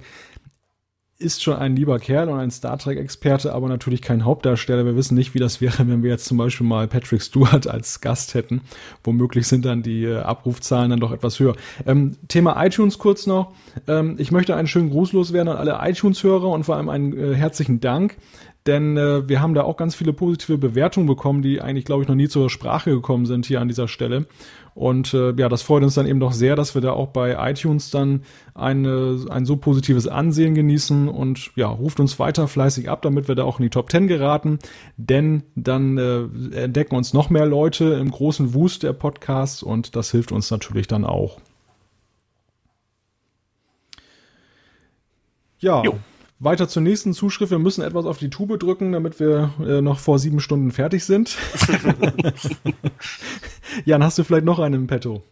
ist 1.18 1.42
schon 1.42 1.56
ein 1.56 1.78
lieber 1.78 1.98
Kerl 1.98 2.28
und 2.28 2.40
ein 2.40 2.52
Star 2.52 2.78
Trek-Experte, 2.78 3.54
aber 3.54 3.70
natürlich 3.70 4.02
kein 4.02 4.26
Hauptdarsteller. 4.26 4.86
Wir 4.86 4.98
wissen 4.98 5.16
nicht, 5.16 5.34
wie 5.34 5.40
das 5.40 5.62
wäre, 5.62 5.88
wenn 5.88 6.04
wir 6.04 6.10
jetzt 6.10 6.26
zum 6.26 6.38
Beispiel 6.38 6.68
mal 6.68 6.88
Patrick 6.88 7.22
Stewart 7.22 7.68
als 7.70 8.02
Gast 8.02 8.34
hätten. 8.34 8.62
Womöglich 9.04 9.48
sind 9.48 9.64
dann 9.64 9.82
die 9.82 10.04
äh, 10.04 10.18
Abrufzahlen 10.18 10.90
dann 10.90 11.00
doch 11.00 11.14
etwas 11.14 11.40
höher. 11.40 11.56
Ähm, 11.86 12.18
Thema 12.28 12.62
iTunes 12.66 12.98
kurz 12.98 13.28
noch. 13.28 13.54
Ähm, 13.88 14.16
ich 14.18 14.32
möchte 14.32 14.56
einen 14.56 14.68
schönen 14.68 14.90
Gruß 14.90 15.14
loswerden 15.14 15.54
an 15.54 15.58
alle 15.58 15.80
iTunes-Hörer 15.90 16.50
und 16.50 16.66
vor 16.66 16.76
allem 16.76 16.90
einen 16.90 17.18
äh, 17.18 17.34
herzlichen 17.34 17.80
Dank 17.80 18.18
denn 18.66 18.98
äh, 18.98 19.28
wir 19.30 19.42
haben 19.42 19.54
da 19.54 19.64
auch 19.64 19.78
ganz 19.78 19.96
viele 19.96 20.14
positive 20.14 20.58
Bewertungen 20.58 21.06
bekommen, 21.06 21.42
die 21.42 21.62
eigentlich, 21.62 21.86
glaube 21.86 22.02
ich, 22.02 22.08
noch 22.08 22.16
nie 22.16 22.28
zur 22.28 22.50
Sprache 22.50 22.90
gekommen 22.90 23.26
sind 23.26 23.46
hier 23.46 23.62
an 23.62 23.68
dieser 23.68 23.88
Stelle. 23.88 24.26
Und 24.74 25.14
äh, 25.14 25.34
ja, 25.38 25.48
das 25.48 25.62
freut 25.62 25.84
uns 25.84 25.94
dann 25.94 26.06
eben 26.06 26.20
doch 26.20 26.34
sehr, 26.34 26.56
dass 26.56 26.76
wir 26.76 26.82
da 26.82 26.92
auch 26.92 27.08
bei 27.08 27.38
iTunes 27.50 27.92
dann 27.92 28.24
eine, 28.54 29.26
ein 29.30 29.46
so 29.46 29.56
positives 29.56 30.08
Ansehen 30.08 30.54
genießen 30.54 31.08
und 31.08 31.52
ja, 31.56 31.68
ruft 31.68 32.00
uns 32.02 32.20
weiter 32.20 32.48
fleißig 32.48 32.90
ab, 32.90 33.02
damit 33.02 33.30
wir 33.30 33.36
da 33.36 33.44
auch 33.44 33.60
in 33.60 33.64
die 33.64 33.70
Top 33.70 33.90
10 33.90 34.08
geraten, 34.08 34.60
denn 34.98 35.44
dann 35.56 35.98
äh, 35.98 36.24
entdecken 36.64 36.96
uns 36.96 37.14
noch 37.14 37.30
mehr 37.30 37.46
Leute 37.46 37.94
im 37.94 38.12
großen 38.12 38.54
Wust 38.54 38.84
der 38.84 38.94
Podcasts 38.94 39.64
und 39.64 39.96
das 39.96 40.12
hilft 40.12 40.34
uns 40.34 40.52
natürlich 40.52 40.88
dann 40.88 41.06
auch. 41.06 41.40
Ja. 45.60 45.84
Jo. 45.84 46.00
Weiter 46.40 46.68
zur 46.68 46.82
nächsten 46.82 47.14
Zuschrift. 47.14 47.52
Wir 47.52 47.60
müssen 47.60 47.82
etwas 47.82 48.06
auf 48.06 48.18
die 48.18 48.30
Tube 48.30 48.60
drücken, 48.60 48.92
damit 48.92 49.20
wir 49.20 49.52
äh, 49.60 49.82
noch 49.82 50.00
vor 50.00 50.20
sieben 50.20 50.42
Stunden 50.42 50.72
fertig 50.72 51.06
sind. 51.06 51.38
Jan, 53.86 54.04
hast 54.04 54.18
du 54.18 54.24
vielleicht 54.24 54.46
noch 54.46 54.60
einen 54.60 54.76
im 54.76 54.88
Petto? 54.88 55.24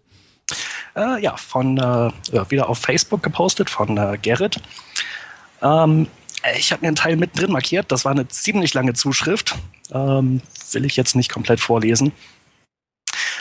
Äh, 0.96 1.22
ja, 1.22 1.36
von 1.36 1.78
äh, 1.78 2.12
wieder 2.50 2.70
auf 2.70 2.78
Facebook 2.78 3.22
gepostet 3.22 3.70
von 3.70 3.98
äh, 3.98 4.18
Gerrit. 4.22 4.62
Ähm, 5.62 6.08
ich 6.58 6.72
habe 6.72 6.82
mir 6.82 6.88
einen 6.88 6.96
Teil 6.96 7.18
mittendrin 7.18 7.52
markiert. 7.52 7.92
Das 7.92 8.06
war 8.06 8.12
eine 8.12 8.28
ziemlich 8.30 8.74
lange 8.74 8.94
Zuschrift. 8.94 9.56
Ähm, 9.92 10.42
will 10.72 10.86
ich 10.86 10.96
jetzt 10.96 11.16
nicht 11.16 11.32
komplett 11.32 11.60
vorlesen. 11.60 12.14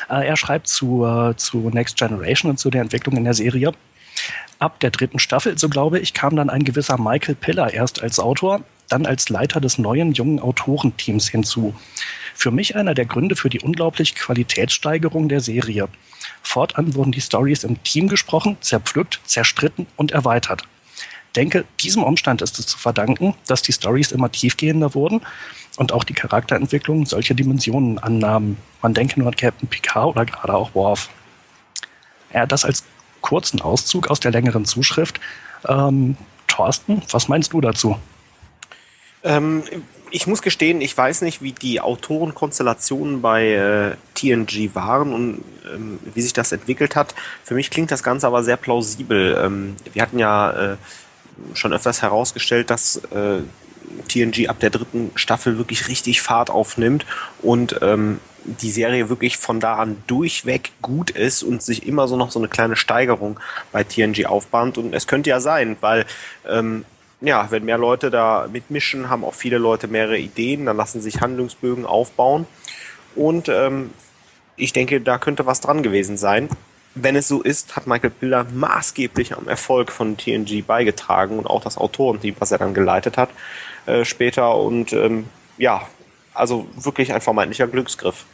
Äh, 0.09 0.27
er 0.27 0.37
schreibt 0.37 0.67
zu, 0.67 1.05
äh, 1.05 1.37
zu 1.37 1.71
Next 1.71 1.97
Generation 1.97 2.51
und 2.51 2.59
zu 2.59 2.71
der 2.71 2.83
Entwicklung 2.83 3.17
in 3.17 3.25
der 3.25 3.35
Serie 3.35 3.73
ab 4.63 4.81
der 4.81 4.91
dritten 4.91 5.19
Staffel, 5.19 5.59
so 5.59 5.69
glaube 5.69 5.99
ich, 5.99 6.15
kam 6.15 6.37
dann 6.37 6.49
ein 6.49 6.65
gewisser 6.65 6.97
Michael 6.99 7.35
Piller 7.35 7.75
erst 7.75 8.03
als 8.03 8.19
Autor, 8.19 8.63
dann 8.89 9.07
als 9.07 9.29
Leiter 9.29 9.61
des 9.61 9.79
neuen 9.79 10.13
jungen 10.13 10.39
Autorenteams 10.39 11.29
hinzu. 11.29 11.75
Für 12.35 12.51
mich 12.51 12.77
einer 12.77 12.95
der 12.95 13.07
Gründe 13.07 13.37
für 13.37 13.51
die 13.51 13.61
unglaubliche 13.61 14.15
Qualitätssteigerung 14.15 15.29
der 15.29 15.41
Serie. 15.41 15.89
Fortan 16.43 16.95
wurden 16.95 17.13
die 17.13 17.21
Stories 17.21 17.65
im 17.65 17.83
Team 17.83 18.09
gesprochen, 18.09 18.57
zerpflückt, 18.61 19.21
zerstritten 19.25 19.87
und 19.97 20.13
erweitert. 20.13 20.63
Denke, 21.37 21.65
diesem 21.81 22.03
Umstand 22.03 22.43
ist 22.43 22.59
es 22.59 22.67
zu 22.67 22.79
verdanken, 22.79 23.35
dass 23.47 23.63
die 23.63 23.73
Stories 23.73 24.13
immer 24.13 24.31
tiefgehender 24.31 24.95
wurden 24.95 25.23
und 25.77 25.93
auch 25.93 26.05
die 26.05 26.13
Charakterentwicklung 26.13 27.07
solche 27.07 27.35
Dimensionen 27.35 27.99
annahmen. 27.99 28.59
Man 28.83 28.93
denke 28.93 29.19
nur 29.19 29.29
an 29.29 29.37
Captain 29.37 29.69
Picard 29.69 30.09
oder 30.09 30.27
gerade 30.27 30.55
auch 30.55 30.75
Worf. 30.75 31.09
Ja, 32.35 32.47
das 32.47 32.65
als 32.65 32.85
kurzen 33.23 33.61
Auszug 33.61 34.09
aus 34.09 34.21
der 34.21 34.31
längeren 34.31 34.65
Zuschrift. 34.65 35.21
Ähm, 35.67 36.17
Thorsten, 36.49 37.03
was 37.11 37.29
meinst 37.29 37.53
du 37.53 37.61
dazu? 37.61 37.97
Ähm, 39.25 39.63
ich 40.11 40.27
muss 40.27 40.43
gestehen, 40.43 40.81
ich 40.81 40.97
weiß 40.97 41.23
nicht, 41.23 41.41
wie 41.41 41.53
die 41.53 41.81
Autorenkonstellationen 41.81 43.23
bei 43.23 43.53
äh, 43.53 43.97
TNG 44.15 44.75
waren 44.75 45.13
und 45.15 45.45
ähm, 45.73 45.99
wie 46.15 46.21
sich 46.21 46.35
das 46.35 46.53
entwickelt 46.53 46.97
hat. 46.97 47.15
Für 47.43 47.55
mich 47.55 47.71
klingt 47.71 47.91
das 47.91 48.03
Ganze 48.03 48.27
aber 48.27 48.43
sehr 48.43 48.59
plausibel. 48.59 49.41
Ähm, 49.43 49.77
wir 49.93 50.03
hatten 50.03 50.19
ja 50.19 50.73
äh, 50.73 50.77
schon 51.55 51.73
öfters 51.73 52.03
herausgestellt, 52.03 52.69
dass 52.69 52.97
äh, 52.97 53.41
TNG 54.09 54.49
ab 54.49 54.61
der 54.61 54.71
dritten 54.71 55.11
Staffel 55.15 55.59
wirklich 55.59 55.89
richtig 55.89 56.23
Fahrt 56.23 56.51
aufnimmt 56.51 57.07
und 57.41 57.79
ähm, 57.83 58.21
die 58.45 58.71
Serie 58.71 59.09
wirklich 59.09 59.37
von 59.37 59.61
da 59.61 59.77
an 59.77 60.03
durchweg 60.07 60.73
gut 60.83 61.11
ist 61.11 61.43
und 61.43 61.63
sich 61.63 61.87
immer 61.87 62.09
so 62.09 62.17
noch 62.17 62.31
so 62.31 62.39
eine 62.39 62.49
kleine 62.49 62.77
Steigerung 62.77 63.39
bei 63.71 63.85
TNG 63.85 64.27
aufbahnt. 64.27 64.79
Und 64.79 64.95
es 64.95 65.07
könnte 65.07 65.31
ja 65.31 65.41
sein, 65.41 65.77
weil 65.81 66.07
ähm, 66.49 66.85
ja, 67.21 67.51
wenn 67.51 67.65
mehr 67.65 67.79
Leute 67.79 68.11
da 68.11 68.49
mitmischen, 68.53 69.09
haben 69.09 69.25
auch 69.25 69.35
viele 69.35 69.59
Leute 69.59 69.87
mehrere 69.87 70.19
Ideen, 70.19 70.67
dann 70.67 70.77
lassen 70.77 71.01
sich 71.01 71.21
Handlungsbögen 71.21 71.87
aufbauen. 71.87 72.47
Und 73.15 73.49
ähm, 73.49 73.91
ich 74.57 74.73
denke, 74.73 75.01
da 75.01 75.19
könnte 75.19 75.47
was 75.47 75.61
dran 75.61 75.83
gewesen 75.83 76.17
sein. 76.17 76.49
Wenn 76.95 77.17
es 77.17 77.29
so 77.29 77.41
ist, 77.41 77.77
hat 77.77 77.87
Michael 77.87 78.11
Piller 78.11 78.47
maßgeblich 78.53 79.37
am 79.37 79.49
Erfolg 79.49 79.91
von 79.91 80.17
TNG 80.17 80.63
beigetragen 80.67 81.39
und 81.39 81.47
auch 81.47 81.63
das 81.63 81.79
Autorenteam, 81.79 82.35
was 82.39 82.53
er 82.53 82.59
dann 82.59 82.75
geleitet 82.75 83.17
hat 83.17 83.31
äh, 83.87 84.05
später. 84.05 84.57
Und 84.57 84.93
ähm, 84.93 85.29
ja, 85.59 85.87
also 86.35 86.67
wirklich 86.77 87.13
ein 87.13 87.21
vermeintlicher 87.21 87.67
Glücksgriff 87.67 88.25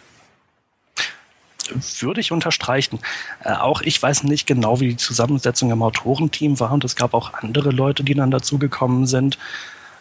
würde 2.00 2.20
ich 2.20 2.32
unterstreichen. 2.32 2.98
Äh, 3.44 3.52
auch 3.52 3.82
ich 3.82 4.02
weiß 4.02 4.24
nicht 4.24 4.46
genau, 4.46 4.80
wie 4.80 4.88
die 4.88 4.96
Zusammensetzung 4.96 5.70
im 5.70 5.82
Autorenteam 5.82 6.58
war 6.60 6.72
und 6.72 6.84
es 6.84 6.96
gab 6.96 7.14
auch 7.14 7.34
andere 7.34 7.70
Leute, 7.70 8.04
die 8.04 8.14
dann 8.14 8.30
dazugekommen 8.30 9.06
sind. 9.06 9.38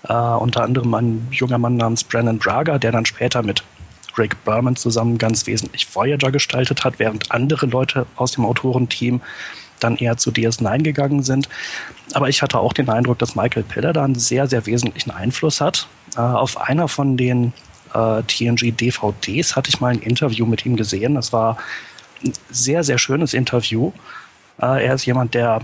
Äh, 0.03 0.13
unter 0.13 0.63
anderem 0.63 0.93
ein 0.93 1.27
junger 1.31 1.57
Mann 1.57 1.77
namens 1.77 2.03
Brandon 2.03 2.39
Braga, 2.39 2.77
der 2.77 2.91
dann 2.91 3.05
später 3.05 3.43
mit 3.43 3.63
Rick 4.17 4.43
Berman 4.45 4.75
zusammen 4.75 5.17
ganz 5.17 5.45
wesentlich 5.45 5.93
Voyager 5.93 6.31
gestaltet 6.31 6.83
hat, 6.83 6.99
während 6.99 7.31
andere 7.31 7.67
Leute 7.67 8.07
aus 8.15 8.31
dem 8.31 8.45
Autorenteam 8.45 9.21
dann 9.79 9.97
eher 9.97 10.17
zu 10.17 10.31
DS9 10.31 10.83
gegangen 10.83 11.23
sind. 11.23 11.49
Aber 12.13 12.29
ich 12.29 12.41
hatte 12.41 12.59
auch 12.59 12.73
den 12.73 12.89
Eindruck, 12.89 13.19
dass 13.19 13.35
Michael 13.35 13.63
Piller 13.63 13.93
da 13.93 14.03
einen 14.03 14.15
sehr, 14.15 14.47
sehr 14.47 14.65
wesentlichen 14.65 15.11
Einfluss 15.11 15.61
hat. 15.61 15.87
Äh, 16.15 16.21
auf 16.21 16.59
einer 16.59 16.87
von 16.87 17.17
den 17.17 17.53
äh, 17.93 18.23
TNG 18.23 18.71
DVDs 18.75 19.55
hatte 19.55 19.69
ich 19.69 19.79
mal 19.79 19.93
ein 19.93 19.99
Interview 19.99 20.45
mit 20.45 20.65
ihm 20.65 20.75
gesehen. 20.75 21.15
Das 21.15 21.33
war 21.33 21.57
ein 22.23 22.33
sehr, 22.49 22.83
sehr 22.83 22.97
schönes 22.97 23.33
Interview. 23.33 23.91
Äh, 24.61 24.85
er 24.85 24.95
ist 24.95 25.05
jemand, 25.05 25.33
der 25.33 25.61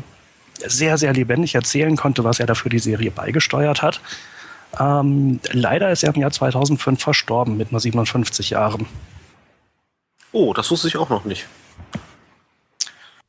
sehr, 0.66 0.98
sehr 0.98 1.14
lebendig 1.14 1.56
erzählen 1.56 1.96
konnte, 1.96 2.24
was 2.24 2.40
er 2.40 2.46
dafür 2.46 2.70
die 2.70 2.80
Serie 2.80 3.12
beigesteuert 3.12 3.82
hat. 3.82 4.02
Ähm, 4.80 5.40
leider 5.52 5.92
ist 5.92 6.04
er 6.04 6.14
im 6.14 6.22
Jahr 6.22 6.32
2005 6.32 7.02
verstorben 7.02 7.58
mit 7.58 7.72
nur 7.72 7.82
57 7.82 8.52
Jahren. 8.52 8.88
Oh, 10.32 10.54
das 10.54 10.72
wusste 10.72 10.88
ich 10.88 10.98
auch 10.98 11.10
noch 11.10 11.26
nicht. 11.26 11.46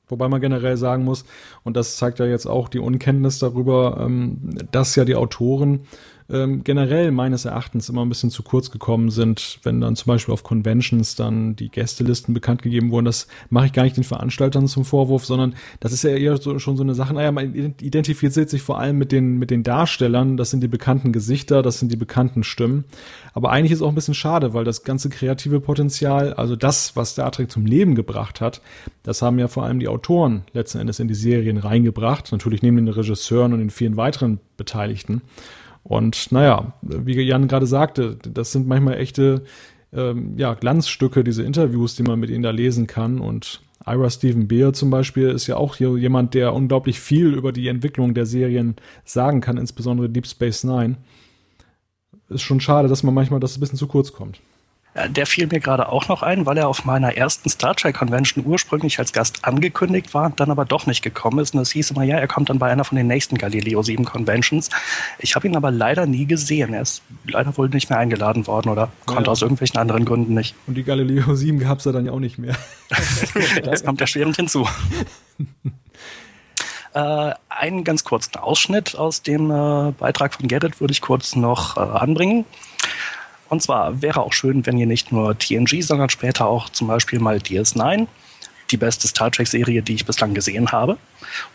Wobei 0.08 0.28
man 0.28 0.40
generell 0.40 0.76
sagen 0.76 1.04
muss, 1.04 1.24
und 1.62 1.76
das 1.76 1.96
zeigt 1.96 2.18
ja 2.18 2.26
jetzt 2.26 2.46
auch 2.46 2.68
die 2.68 2.78
Unkenntnis 2.78 3.38
darüber, 3.38 3.98
ähm, 4.00 4.38
dass 4.70 4.96
ja 4.96 5.04
die 5.04 5.16
Autoren 5.16 5.86
ähm, 6.30 6.64
generell 6.64 7.10
meines 7.10 7.44
Erachtens 7.44 7.88
immer 7.88 8.04
ein 8.04 8.08
bisschen 8.08 8.30
zu 8.30 8.42
kurz 8.42 8.70
gekommen 8.70 9.10
sind, 9.10 9.58
wenn 9.62 9.80
dann 9.80 9.94
zum 9.94 10.06
Beispiel 10.06 10.32
auf 10.32 10.42
Conventions 10.42 11.16
dann 11.16 11.54
die 11.54 11.68
Gästelisten 11.68 12.32
bekannt 12.32 12.62
gegeben 12.62 12.90
wurden. 12.90 13.04
Das 13.04 13.28
mache 13.50 13.66
ich 13.66 13.72
gar 13.72 13.82
nicht 13.82 13.96
den 13.96 14.04
Veranstaltern 14.04 14.66
zum 14.66 14.86
Vorwurf, 14.86 15.26
sondern 15.26 15.54
das 15.80 15.92
ist 15.92 16.02
ja 16.02 16.10
eher 16.10 16.36
so, 16.38 16.58
schon 16.58 16.76
so 16.78 16.82
eine 16.82 16.94
Sache, 16.94 17.12
naja, 17.12 17.30
man 17.30 17.54
identifiziert 17.54 18.48
sich 18.48 18.62
vor 18.62 18.78
allem 18.78 18.96
mit 18.96 19.12
den, 19.12 19.38
mit 19.38 19.50
den 19.50 19.62
Darstellern, 19.62 20.38
das 20.38 20.50
sind 20.50 20.62
die 20.62 20.68
bekannten 20.68 21.12
Gesichter, 21.12 21.62
das 21.62 21.78
sind 21.78 21.92
die 21.92 21.96
bekannten 21.96 22.42
Stimmen. 22.42 22.84
Aber 23.34 23.50
eigentlich 23.50 23.72
ist 23.72 23.78
es 23.78 23.82
auch 23.82 23.88
ein 23.88 23.94
bisschen 23.94 24.14
schade, 24.14 24.54
weil 24.54 24.64
das 24.64 24.82
ganze 24.82 25.10
kreative 25.10 25.60
Potenzial, 25.60 26.32
also 26.34 26.56
das, 26.56 26.96
was 26.96 27.10
Star 27.10 27.32
Trek 27.32 27.50
zum 27.50 27.66
Leben 27.66 27.94
gebracht 27.94 28.40
hat, 28.40 28.62
das 29.02 29.20
haben 29.20 29.38
ja 29.38 29.48
vor 29.48 29.64
allem 29.64 29.78
die 29.78 29.88
Autoren 29.88 30.44
letzten 30.54 30.78
Endes 30.78 31.00
in 31.00 31.08
die 31.08 31.14
Serien 31.14 31.58
reingebracht, 31.58 32.32
natürlich 32.32 32.62
neben 32.62 32.76
den 32.76 32.88
Regisseuren 32.88 33.52
und 33.52 33.58
den 33.58 33.70
vielen 33.70 33.98
weiteren 33.98 34.40
Beteiligten. 34.56 35.20
Und 35.84 36.32
naja, 36.32 36.72
wie 36.80 37.20
Jan 37.20 37.46
gerade 37.46 37.66
sagte, 37.66 38.16
das 38.16 38.52
sind 38.52 38.66
manchmal 38.66 38.96
echte 38.96 39.44
ähm, 39.92 40.34
ja, 40.36 40.54
Glanzstücke, 40.54 41.22
diese 41.22 41.44
Interviews, 41.44 41.94
die 41.94 42.02
man 42.02 42.18
mit 42.18 42.30
ihnen 42.30 42.42
da 42.42 42.50
lesen 42.50 42.86
kann. 42.86 43.20
Und 43.20 43.60
Ira 43.86 44.08
Stephen 44.08 44.48
Beer 44.48 44.72
zum 44.72 44.88
Beispiel 44.90 45.28
ist 45.28 45.46
ja 45.46 45.56
auch 45.56 45.76
hier 45.76 45.96
jemand, 45.98 46.32
der 46.32 46.54
unglaublich 46.54 46.98
viel 46.98 47.34
über 47.34 47.52
die 47.52 47.68
Entwicklung 47.68 48.14
der 48.14 48.24
Serien 48.24 48.76
sagen 49.04 49.42
kann, 49.42 49.58
insbesondere 49.58 50.08
Deep 50.08 50.26
Space 50.26 50.64
Nine. 50.64 50.96
Ist 52.30 52.42
schon 52.42 52.60
schade, 52.60 52.88
dass 52.88 53.02
man 53.02 53.14
manchmal 53.14 53.40
das 53.40 53.56
ein 53.56 53.60
bisschen 53.60 53.78
zu 53.78 53.86
kurz 53.86 54.12
kommt. 54.12 54.40
Der 55.08 55.26
fiel 55.26 55.48
mir 55.48 55.58
gerade 55.58 55.88
auch 55.88 56.06
noch 56.06 56.22
ein, 56.22 56.46
weil 56.46 56.56
er 56.56 56.68
auf 56.68 56.84
meiner 56.84 57.16
ersten 57.16 57.48
Star 57.48 57.74
Trek 57.74 57.96
Convention 57.96 58.46
ursprünglich 58.46 59.00
als 59.00 59.12
Gast 59.12 59.44
angekündigt 59.44 60.14
war, 60.14 60.30
dann 60.30 60.52
aber 60.52 60.64
doch 60.64 60.86
nicht 60.86 61.02
gekommen 61.02 61.40
ist. 61.40 61.52
Und 61.52 61.60
es 61.60 61.72
hieß 61.72 61.90
immer, 61.90 62.04
ja, 62.04 62.16
er 62.16 62.28
kommt 62.28 62.48
dann 62.48 62.60
bei 62.60 62.70
einer 62.70 62.84
von 62.84 62.96
den 62.96 63.08
nächsten 63.08 63.36
Galileo 63.36 63.82
7 63.82 64.04
Conventions. 64.04 64.70
Ich 65.18 65.34
habe 65.34 65.48
ihn 65.48 65.56
aber 65.56 65.72
leider 65.72 66.06
nie 66.06 66.26
gesehen. 66.26 66.74
Er 66.74 66.82
ist 66.82 67.02
leider 67.26 67.56
wohl 67.56 67.68
nicht 67.70 67.90
mehr 67.90 67.98
eingeladen 67.98 68.46
worden 68.46 68.68
oder 68.68 68.92
konnte 69.04 69.24
ja. 69.24 69.32
aus 69.32 69.42
irgendwelchen 69.42 69.78
anderen 69.80 70.04
Gründen 70.04 70.34
nicht. 70.34 70.54
Und 70.68 70.74
die 70.74 70.84
Galileo 70.84 71.34
7 71.34 71.58
gab 71.58 71.80
es 71.80 71.86
ja 71.86 71.92
dann 71.92 72.06
ja 72.06 72.12
auch 72.12 72.20
nicht 72.20 72.38
mehr. 72.38 72.54
das 73.64 73.84
kommt 73.84 74.00
erschwerend 74.00 74.36
hinzu. 74.36 74.68
Äh, 76.94 77.34
einen 77.48 77.82
ganz 77.82 78.04
kurzen 78.04 78.36
Ausschnitt 78.36 78.94
aus 78.94 79.22
dem 79.22 79.50
äh, 79.50 79.90
Beitrag 79.98 80.32
von 80.32 80.46
Gerrit 80.46 80.80
würde 80.80 80.92
ich 80.92 81.00
kurz 81.00 81.34
noch 81.34 81.76
äh, 81.76 81.80
anbringen. 81.80 82.44
Und 83.54 83.60
zwar 83.60 84.02
wäre 84.02 84.20
auch 84.20 84.32
schön, 84.32 84.66
wenn 84.66 84.76
ihr 84.78 84.86
nicht 84.86 85.12
nur 85.12 85.38
TNG, 85.38 85.80
sondern 85.80 86.10
später 86.10 86.48
auch 86.48 86.70
zum 86.70 86.88
Beispiel 86.88 87.20
mal 87.20 87.36
DS9, 87.36 88.08
die 88.72 88.76
beste 88.76 89.06
Star 89.06 89.30
Trek-Serie, 89.30 89.80
die 89.80 89.94
ich 89.94 90.04
bislang 90.04 90.34
gesehen 90.34 90.72
habe, 90.72 90.98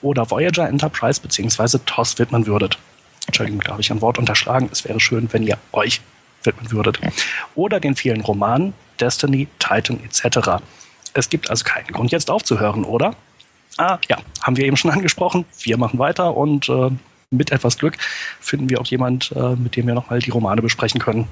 oder 0.01 0.31
Voyager 0.31 0.65
Enterprise 0.69 1.19
bzw. 1.19 1.79
TOS 1.85 2.17
widmen 2.17 2.47
würdet. 2.47 2.77
Entschuldigung, 3.27 3.59
da 3.65 3.73
habe 3.73 3.81
ich 3.81 3.91
ein 3.91 3.99
Wort 3.99 4.17
unterschlagen. 4.17 4.69
Es 4.71 4.85
wäre 4.85 5.01
schön, 5.01 5.27
wenn 5.33 5.43
ihr 5.43 5.57
euch 5.73 5.99
widmen 6.45 6.71
würdet. 6.71 7.01
Oder 7.55 7.81
den 7.81 7.97
vielen 7.97 8.21
Romanen, 8.21 8.73
Destiny, 9.01 9.49
Titan 9.59 9.99
etc. 10.01 10.63
Es 11.13 11.27
gibt 11.27 11.49
also 11.49 11.65
keinen 11.65 11.87
Grund, 11.87 12.13
jetzt 12.13 12.31
aufzuhören, 12.31 12.85
oder? 12.85 13.13
Ah, 13.77 13.97
ja, 14.07 14.19
haben 14.41 14.55
wir 14.55 14.63
eben 14.63 14.77
schon 14.77 14.91
angesprochen. 14.97 15.43
Wir 15.63 15.75
machen 15.77 15.99
weiter 15.99 16.37
und 16.37 16.69
äh, 16.69 16.91
mit 17.29 17.51
etwas 17.51 17.77
Glück 17.77 17.97
finden 18.39 18.69
wir 18.69 18.79
auch 18.79 18.87
jemand, 18.87 19.33
äh, 19.35 19.57
mit 19.57 19.75
dem 19.75 19.85
wir 19.85 19.95
nochmal 19.95 20.19
die 20.19 20.29
Romane 20.29 20.61
besprechen 20.61 21.01
können. 21.01 21.27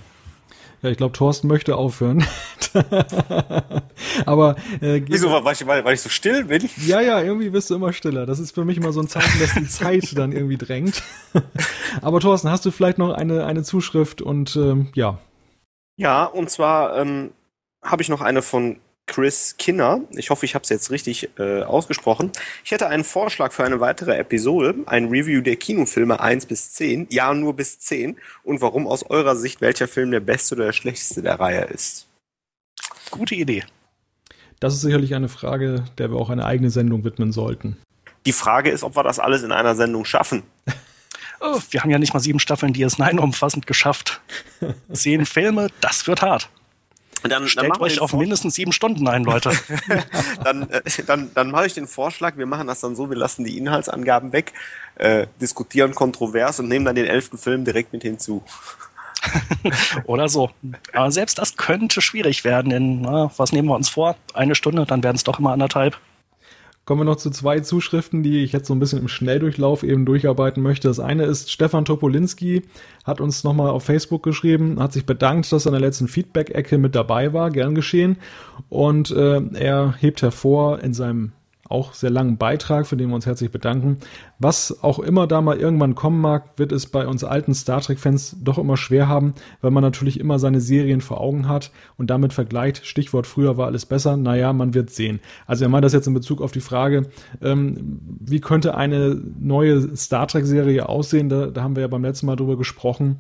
Ja, 0.82 0.90
ich 0.90 0.98
glaube, 0.98 1.14
Thorsten 1.14 1.48
möchte 1.48 1.76
aufhören. 1.76 2.24
Aber 4.26 4.56
äh, 4.80 5.02
wieso, 5.06 5.30
weil 5.44 5.54
ich, 5.54 5.66
weil, 5.66 5.84
weil 5.84 5.96
ich 5.96 6.02
so 6.02 6.10
still 6.10 6.46
bin? 6.46 6.70
Ja, 6.86 7.02
ja, 7.02 7.22
irgendwie 7.22 7.50
bist 7.50 7.70
du 7.70 7.76
immer 7.76 7.94
stiller. 7.94 8.26
Das 8.28 8.40
ist 8.40 8.54
für 8.54 8.64
mich 8.64 8.78
immer 8.78 8.92
so 8.92 9.02
ein 9.02 9.08
Zeichen, 9.08 9.40
dass 9.40 9.56
die 9.56 9.68
Zeit 9.68 10.16
dann 10.18 10.32
irgendwie 10.32 10.58
drängt. 10.58 11.02
Aber 12.02 12.20
Thorsten, 12.20 12.52
hast 12.52 12.66
du 12.66 12.72
vielleicht 12.72 13.00
noch 13.00 13.12
eine, 13.12 13.46
eine 13.46 13.64
Zuschrift 13.64 14.22
und 14.22 14.56
ähm, 14.56 14.90
ja. 14.94 15.18
Ja, 15.96 16.26
und 16.26 16.52
zwar 16.52 16.96
ähm, 16.98 17.32
habe 17.84 18.04
ich 18.04 18.10
noch 18.10 18.22
eine 18.22 18.44
von 18.44 18.80
Chris 19.08 19.56
Kinner. 19.58 20.02
Ich 20.12 20.30
hoffe, 20.30 20.46
ich 20.46 20.54
habe 20.54 20.64
es 20.64 20.70
jetzt 20.70 20.92
richtig 20.92 21.30
äh, 21.40 21.64
ausgesprochen. 21.64 22.32
Ich 22.64 22.72
hätte 22.72 22.88
einen 22.88 23.04
Vorschlag 23.04 23.54
für 23.54 23.64
eine 23.64 23.80
weitere 23.80 24.16
Episode, 24.16 24.76
ein 24.86 25.08
Review 25.08 25.42
der 25.42 25.56
Kinofilme 25.56 26.20
1 26.20 26.46
bis 26.46 26.74
10, 26.74 27.08
ja 27.10 27.34
nur 27.34 27.56
bis 27.56 27.80
10 27.80 28.18
und 28.44 28.62
warum 28.62 28.86
aus 28.86 29.04
eurer 29.10 29.36
Sicht 29.36 29.62
welcher 29.62 29.88
Film 29.88 30.12
der 30.12 30.20
beste 30.20 30.56
oder 30.56 30.66
der 30.66 30.74
schlechteste 30.74 31.22
der 31.22 31.40
Reihe 31.40 31.64
ist. 31.64 32.08
Gute 33.10 33.36
Idee. 33.36 33.64
Das 34.60 34.74
ist 34.74 34.82
sicherlich 34.82 35.16
eine 35.16 35.30
Frage, 35.30 35.86
der 35.98 36.12
wir 36.12 36.18
auch 36.18 36.30
eine 36.30 36.46
eigene 36.46 36.70
Sendung 36.70 37.04
widmen 37.04 37.32
sollten. 37.32 37.78
Die 38.26 38.34
Frage 38.34 38.70
ist, 38.70 38.84
ob 38.84 38.96
wir 38.96 39.04
das 39.04 39.20
alles 39.20 39.44
in 39.44 39.52
einer 39.52 39.76
Sendung 39.76 40.06
schaffen. 40.06 40.44
Oh, 41.40 41.60
wir 41.70 41.84
haben 41.84 41.92
ja 41.92 42.00
nicht 42.00 42.16
mal 42.16 42.20
sieben 42.20 42.40
Staffeln 42.40 42.74
DS9 42.74 43.20
umfassend 43.20 43.68
geschafft. 43.68 44.22
Zehn 44.92 45.24
Filme, 45.28 45.68
das 45.82 46.08
wird 46.08 46.24
hart. 46.24 46.50
Dann, 47.24 47.48
Stellt 47.48 47.72
dann 47.72 47.82
euch 47.82 48.00
auf 48.00 48.14
mindestens 48.14 48.56
sieben 48.56 48.72
Stunden 48.72 49.08
ein, 49.08 49.24
Leute. 49.24 49.52
dann 50.44 50.70
äh, 50.70 50.82
dann, 51.06 51.32
dann 51.34 51.52
mache 51.52 51.66
ich 51.68 51.74
den 51.74 51.88
Vorschlag, 51.88 52.38
wir 52.38 52.46
machen 52.46 52.68
das 52.68 52.82
dann 52.82 52.96
so, 52.96 53.10
wir 53.10 53.18
lassen 53.18 53.44
die 53.44 53.58
Inhaltsangaben 53.58 54.34
weg, 54.34 54.54
äh, 54.96 55.28
diskutieren 55.42 55.96
kontrovers 55.96 56.60
und 56.60 56.68
nehmen 56.68 56.86
dann 56.86 56.96
den 56.96 57.06
elften 57.06 57.38
Film 57.38 57.66
direkt 57.66 57.94
mit 57.94 58.04
hinzu. 58.04 58.44
Oder 60.06 60.30
so. 60.30 60.52
Aber 60.94 61.12
selbst 61.12 61.40
das 61.40 61.58
könnte 61.58 62.02
schwierig 62.02 62.44
werden. 62.44 62.72
In, 62.72 63.02
na, 63.02 63.32
was 63.38 63.52
nehmen 63.52 63.68
wir 63.68 63.76
uns 63.76 63.90
vor? 63.90 64.16
Eine 64.34 64.56
Stunde, 64.56 64.86
dann 64.86 65.04
werden 65.04 65.16
es 65.16 65.24
doch 65.24 65.40
immer 65.40 65.52
anderthalb. 65.52 65.98
Kommen 66.88 67.02
wir 67.02 67.06
noch 67.06 67.18
zu 67.18 67.32
zwei 67.32 67.60
Zuschriften, 67.60 68.24
die 68.24 68.46
ich 68.46 68.54
jetzt 68.54 68.70
so 68.70 68.74
ein 68.74 68.80
bisschen 68.80 69.02
im 69.02 69.10
Schnelldurchlauf 69.10 69.84
eben 69.84 70.06
durcharbeiten 70.06 70.64
möchte. 70.64 70.88
Das 70.88 71.02
eine 71.02 71.26
ist, 71.26 71.52
Stefan 71.52 71.84
Topolinski 71.84 72.62
hat 73.04 73.20
uns 73.20 73.44
nochmal 73.44 73.72
auf 73.72 73.84
Facebook 73.84 74.24
geschrieben, 74.24 74.80
hat 74.80 74.94
sich 74.94 75.06
bedankt, 75.06 75.52
dass 75.52 75.66
er 75.66 75.74
in 75.74 75.82
der 75.82 75.82
letzten 75.82 76.08
Feedback-Ecke 76.08 76.78
mit 76.78 76.96
dabei 76.96 77.34
war, 77.34 77.52
gern 77.52 77.76
geschehen. 77.76 78.16
Und 78.70 79.12
äh, 79.12 79.42
er 79.56 79.96
hebt 80.00 80.22
hervor 80.22 80.80
in 80.80 80.94
seinem 80.94 81.34
auch 81.70 81.94
sehr 81.94 82.10
langen 82.10 82.38
Beitrag, 82.38 82.88
für 82.88 82.98
den 82.98 83.10
wir 83.10 83.16
uns 83.16 83.26
herzlich 83.26 83.52
bedanken. 83.52 83.98
Was 84.40 84.84
auch 84.84 85.00
immer 85.00 85.28
da 85.28 85.42
mal 85.42 85.58
irgendwann 85.58 85.96
kommen 85.96 86.22
mag, 86.22 86.58
wird 86.58 86.72
es 86.72 86.88
bei 86.88 87.08
uns 87.08 87.24
alten 87.24 87.54
Star 87.54 87.82
Trek-Fans 87.82 88.38
doch 88.42 88.58
immer 88.58 88.78
schwer 88.78 89.08
haben, 89.08 89.34
weil 89.62 89.72
man 89.72 89.84
natürlich 89.84 90.20
immer 90.20 90.40
seine 90.40 90.62
Serien 90.62 91.02
vor 91.02 91.20
Augen 91.22 91.48
hat 91.48 91.72
und 91.98 92.10
damit 92.10 92.34
vergleicht, 92.34 92.86
Stichwort 92.86 93.28
früher 93.28 93.58
war 93.58 93.68
alles 93.68 93.86
besser, 93.86 94.18
naja, 94.18 94.54
man 94.54 94.74
wird 94.74 94.90
sehen. 94.90 95.20
Also 95.46 95.66
er 95.66 95.70
meint 95.70 95.86
das 95.86 95.94
jetzt 95.94 96.08
in 96.08 96.14
Bezug 96.14 96.42
auf 96.42 96.52
die 96.52 96.62
Frage, 96.62 97.10
ähm, 97.42 98.00
wie 98.20 98.40
könnte 98.40 98.76
eine 98.76 99.22
neue 99.40 99.96
Star 99.96 100.28
Trek-Serie 100.28 100.88
aussehen, 100.88 101.30
da, 101.30 101.48
da 101.48 101.64
haben 101.64 101.76
wir 101.76 101.82
ja 101.82 101.88
beim 101.88 102.04
letzten 102.04 102.26
Mal 102.28 102.36
drüber 102.36 102.58
gesprochen. 102.58 103.20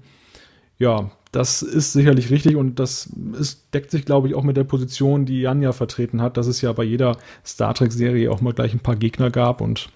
Ja, 0.78 1.10
das 1.31 1.61
ist 1.61 1.93
sicherlich 1.93 2.29
richtig 2.29 2.55
und 2.55 2.79
das 2.79 3.09
ist, 3.39 3.73
deckt 3.73 3.91
sich, 3.91 4.05
glaube 4.05 4.27
ich, 4.27 4.35
auch 4.35 4.43
mit 4.43 4.57
der 4.57 4.63
Position, 4.63 5.25
die 5.25 5.41
Jan 5.41 5.61
ja 5.61 5.73
vertreten 5.73 6.21
hat, 6.21 6.37
dass 6.37 6.47
es 6.47 6.61
ja 6.61 6.71
bei 6.71 6.83
jeder 6.83 7.17
Star 7.45 7.73
Trek-Serie 7.73 8.31
auch 8.31 8.41
mal 8.41 8.53
gleich 8.53 8.73
ein 8.73 8.79
paar 8.79 8.95
Gegner 8.95 9.29
gab 9.29 9.61
und 9.61 9.89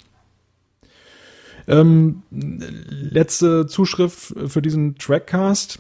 ähm, 1.68 2.24
letzte 2.32 3.68
Zuschrift 3.68 4.34
für 4.48 4.62
diesen 4.62 4.98
Trackcast. 4.98 5.80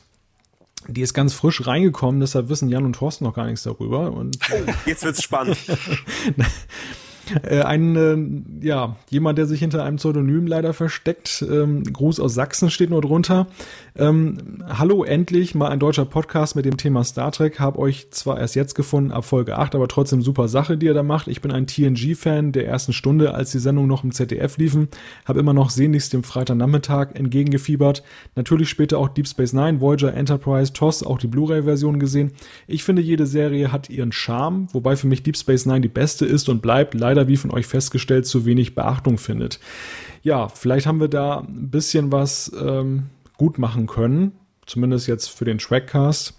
Die 0.88 1.02
ist 1.02 1.14
ganz 1.14 1.34
frisch 1.34 1.68
reingekommen, 1.68 2.22
deshalb 2.22 2.50
wissen 2.50 2.70
Jan 2.70 2.86
und 2.86 2.94
Thorsten 2.94 3.26
noch 3.26 3.36
gar 3.36 3.46
nichts 3.46 3.64
darüber. 3.64 4.12
Und, 4.12 4.38
oh, 4.52 4.72
jetzt 4.86 5.04
wird's 5.04 5.22
spannend. 5.22 5.58
Äh, 7.44 7.62
ein, 7.62 7.96
äh, 8.62 8.66
ja, 8.66 8.96
jemand, 9.10 9.38
der 9.38 9.46
sich 9.46 9.60
hinter 9.60 9.84
einem 9.84 9.98
Pseudonym 9.98 10.48
leider 10.48 10.74
versteckt. 10.74 11.46
Ähm, 11.50 11.84
Gruß 11.84 12.20
aus 12.20 12.34
Sachsen 12.34 12.70
steht 12.70 12.90
nur 12.90 13.02
drunter. 13.02 13.48
Ähm, 13.96 14.64
hallo, 14.68 15.04
endlich 15.04 15.56
mal 15.56 15.70
ein 15.70 15.80
deutscher 15.80 16.06
Podcast 16.06 16.56
mit 16.56 16.66
dem 16.66 16.78
Thema 16.78 17.04
Star 17.04 17.32
Trek. 17.32 17.60
Hab 17.60 17.78
euch 17.78 18.12
zwar 18.12 18.40
erst 18.40 18.56
jetzt 18.56 18.76
gefunden, 18.76 19.12
ab 19.12 19.26
Folge 19.26 19.58
8, 19.58 19.76
aber 19.76 19.88
trotzdem 19.88 20.22
super 20.22 20.48
Sache, 20.48 20.78
die 20.78 20.86
ihr 20.86 20.94
da 20.94 21.04
macht. 21.04 21.28
Ich 21.28 21.42
bin 21.42 21.52
ein 21.52 21.68
TNG-Fan 21.68 22.52
der 22.52 22.68
ersten 22.68 22.94
Stunde, 22.94 23.34
als 23.34 23.52
die 23.52 23.60
Sendung 23.60 23.88
noch 23.88 24.04
im 24.04 24.12
ZDF 24.12 24.58
liefen. 24.58 24.88
Hab 25.26 25.38
immer 25.38 25.54
noch 25.54 25.70
sehnlichst 25.70 26.14
dem 26.14 26.24
Freitagnachmittag 26.24 27.16
entgegengefiebert. 27.16 28.04
Natürlich 28.36 28.70
später 28.70 28.98
auch 28.98 29.10
Deep 29.10 29.28
Space 29.28 29.54
Nine, 29.54 29.82
Voyager, 29.82 30.14
Enterprise, 30.14 30.74
TOS, 30.74 31.04
auch 31.04 31.18
die 31.18 31.28
Blu-ray-Version 31.28 32.00
gesehen. 32.00 32.32
Ich 32.68 32.84
finde, 32.84 33.02
jede 33.02 33.26
Serie 33.26 33.72
hat 33.72 33.90
ihren 33.90 34.12
Charme, 34.12 34.68
wobei 34.72 34.96
für 34.96 35.08
mich 35.08 35.24
Deep 35.24 35.38
Space 35.38 35.66
Nine 35.66 35.82
die 35.82 35.90
beste 35.90 36.26
ist 36.26 36.50
und 36.50 36.62
bleibt, 36.62 36.94
leider 36.94 37.21
wie 37.28 37.38
von 37.38 37.52
euch 37.52 37.68
festgestellt, 37.68 38.26
zu 38.26 38.46
wenig 38.46 38.76
Beachtung 38.76 39.18
findet. 39.18 39.60
Ja, 40.24 40.50
vielleicht 40.50 40.86
haben 40.86 41.00
wir 41.00 41.08
da 41.08 41.40
ein 41.40 41.70
bisschen 41.70 42.12
was 42.12 42.52
ähm, 42.60 43.10
gut 43.38 43.58
machen 43.58 43.88
können. 43.88 44.34
Zumindest 44.66 45.08
jetzt 45.08 45.28
für 45.28 45.46
den 45.46 45.58
Trackcast. 45.58 46.38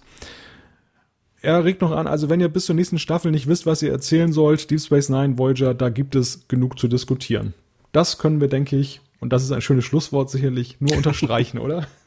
Er 1.41 1.65
regt 1.65 1.81
noch 1.81 1.91
an, 1.91 2.07
also 2.07 2.29
wenn 2.29 2.39
ihr 2.39 2.47
bis 2.47 2.65
zur 2.65 2.75
nächsten 2.75 2.97
Staffel 2.97 3.29
nicht 3.29 3.47
wisst, 3.47 3.65
was 3.65 3.81
ihr 3.81 3.91
erzählen 3.91 4.31
sollt, 4.31 4.71
Deep 4.71 4.79
Space 4.79 5.09
Nine, 5.09 5.37
Voyager, 5.37 5.73
da 5.73 5.89
gibt 5.89 6.15
es 6.15 6.47
genug 6.47 6.79
zu 6.79 6.87
diskutieren. 6.87 7.53
Das 7.91 8.17
können 8.17 8.39
wir, 8.39 8.47
denke 8.47 8.77
ich, 8.77 9.01
und 9.19 9.33
das 9.33 9.43
ist 9.43 9.51
ein 9.51 9.61
schönes 9.61 9.83
Schlusswort 9.83 10.29
sicherlich, 10.29 10.77
nur 10.79 10.95
unterstreichen, 10.95 11.59
oder? 11.59 11.87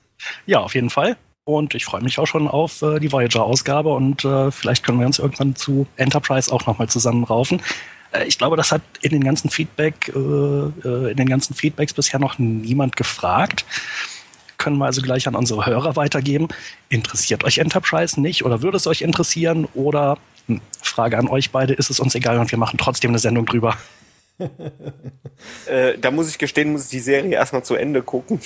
Ja, 0.47 0.61
auf 0.61 0.75
jeden 0.75 0.89
Fall. 0.89 1.19
Und 1.45 1.75
ich 1.75 1.85
freue 1.85 2.03
mich 2.03 2.19
auch 2.19 2.27
schon 2.27 2.49
auf 2.49 2.81
äh, 2.81 2.99
die 2.99 3.13
Voyager-Ausgabe 3.13 3.91
und 3.91 4.25
äh, 4.25 4.51
vielleicht 4.51 4.83
können 4.83 4.99
wir 4.99 5.07
uns 5.07 5.19
irgendwann 5.19 5.55
zu 5.55 5.87
Enterprise 5.97 6.51
auch 6.51 6.67
nochmal 6.67 6.89
zusammenraufen. 6.89 7.61
Äh, 8.17 8.27
ich 8.27 8.39
glaube, 8.39 8.57
das 8.57 8.73
hat 8.73 8.83
in 9.01 9.11
den 9.11 9.25
ganzen 9.25 9.51
Feedback, 9.51 10.13
äh, 10.15 10.19
äh, 10.19 11.11
in 11.11 11.17
den 11.17 11.29
ganzen 11.29 11.55
Feedbacks 11.55 11.93
bisher 11.93 12.19
noch 12.19 12.39
niemand 12.39 12.97
gefragt 12.97 13.65
können 14.59 14.79
wir 14.79 14.87
also 14.87 15.03
gleich 15.03 15.29
an 15.29 15.35
unsere 15.35 15.67
Hörer 15.67 15.97
weitergeben. 15.97 16.49
Interessiert 16.89 17.45
euch 17.45 17.59
Enterprise 17.59 18.21
nicht 18.21 18.45
oder 18.45 18.63
würde 18.63 18.77
es 18.77 18.87
euch 18.87 19.03
interessieren? 19.03 19.67
Oder 19.75 20.19
hm, 20.47 20.61
Frage 20.83 21.19
an 21.19 21.29
euch 21.29 21.51
beide, 21.51 21.75
ist 21.75 21.91
es 21.91 22.01
uns 22.01 22.15
egal 22.15 22.39
und 22.39 22.51
wir 22.51 22.59
machen 22.59 22.79
trotzdem 22.79 23.11
eine 23.11 23.19
Sendung 23.19 23.47
drüber? 23.47 23.77
äh, 25.67 25.99
da 25.99 26.11
muss 26.11 26.29
ich 26.29 26.39
gestehen, 26.39 26.73
muss 26.73 26.85
ich 26.85 26.91
die 26.91 27.01
Serie 27.01 27.33
erstmal 27.33 27.65
zu 27.65 27.75
Ende 27.75 28.03
gucken. 28.03 28.41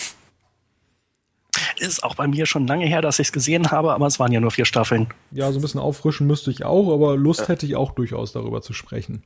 Ist 1.78 2.04
auch 2.04 2.14
bei 2.14 2.28
mir 2.28 2.46
schon 2.46 2.66
lange 2.66 2.86
her, 2.86 3.00
dass 3.00 3.18
ich 3.18 3.28
es 3.28 3.32
gesehen 3.32 3.70
habe, 3.70 3.92
aber 3.92 4.06
es 4.06 4.18
waren 4.20 4.32
ja 4.32 4.40
nur 4.40 4.50
vier 4.50 4.66
Staffeln. 4.66 5.08
Ja, 5.30 5.50
so 5.50 5.58
ein 5.58 5.62
bisschen 5.62 5.80
auffrischen 5.80 6.26
müsste 6.26 6.50
ich 6.50 6.64
auch, 6.64 6.92
aber 6.92 7.16
Lust 7.16 7.48
hätte 7.48 7.66
ich 7.66 7.74
auch 7.74 7.92
durchaus 7.92 8.32
darüber 8.32 8.60
zu 8.62 8.72
sprechen. 8.72 9.22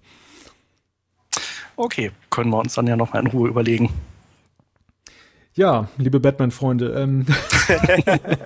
Okay, 1.77 2.13
können 2.31 2.51
wir 2.51 2.59
uns 2.59 2.75
dann 2.75 2.87
ja 2.87 2.97
nochmal 2.97 3.23
in 3.23 3.29
Ruhe 3.29 3.49
überlegen. 3.49 3.91
Ja, 5.57 5.89
liebe 5.99 6.19
Batman-Freunde, 6.19 6.95
ähm, 7.01 7.27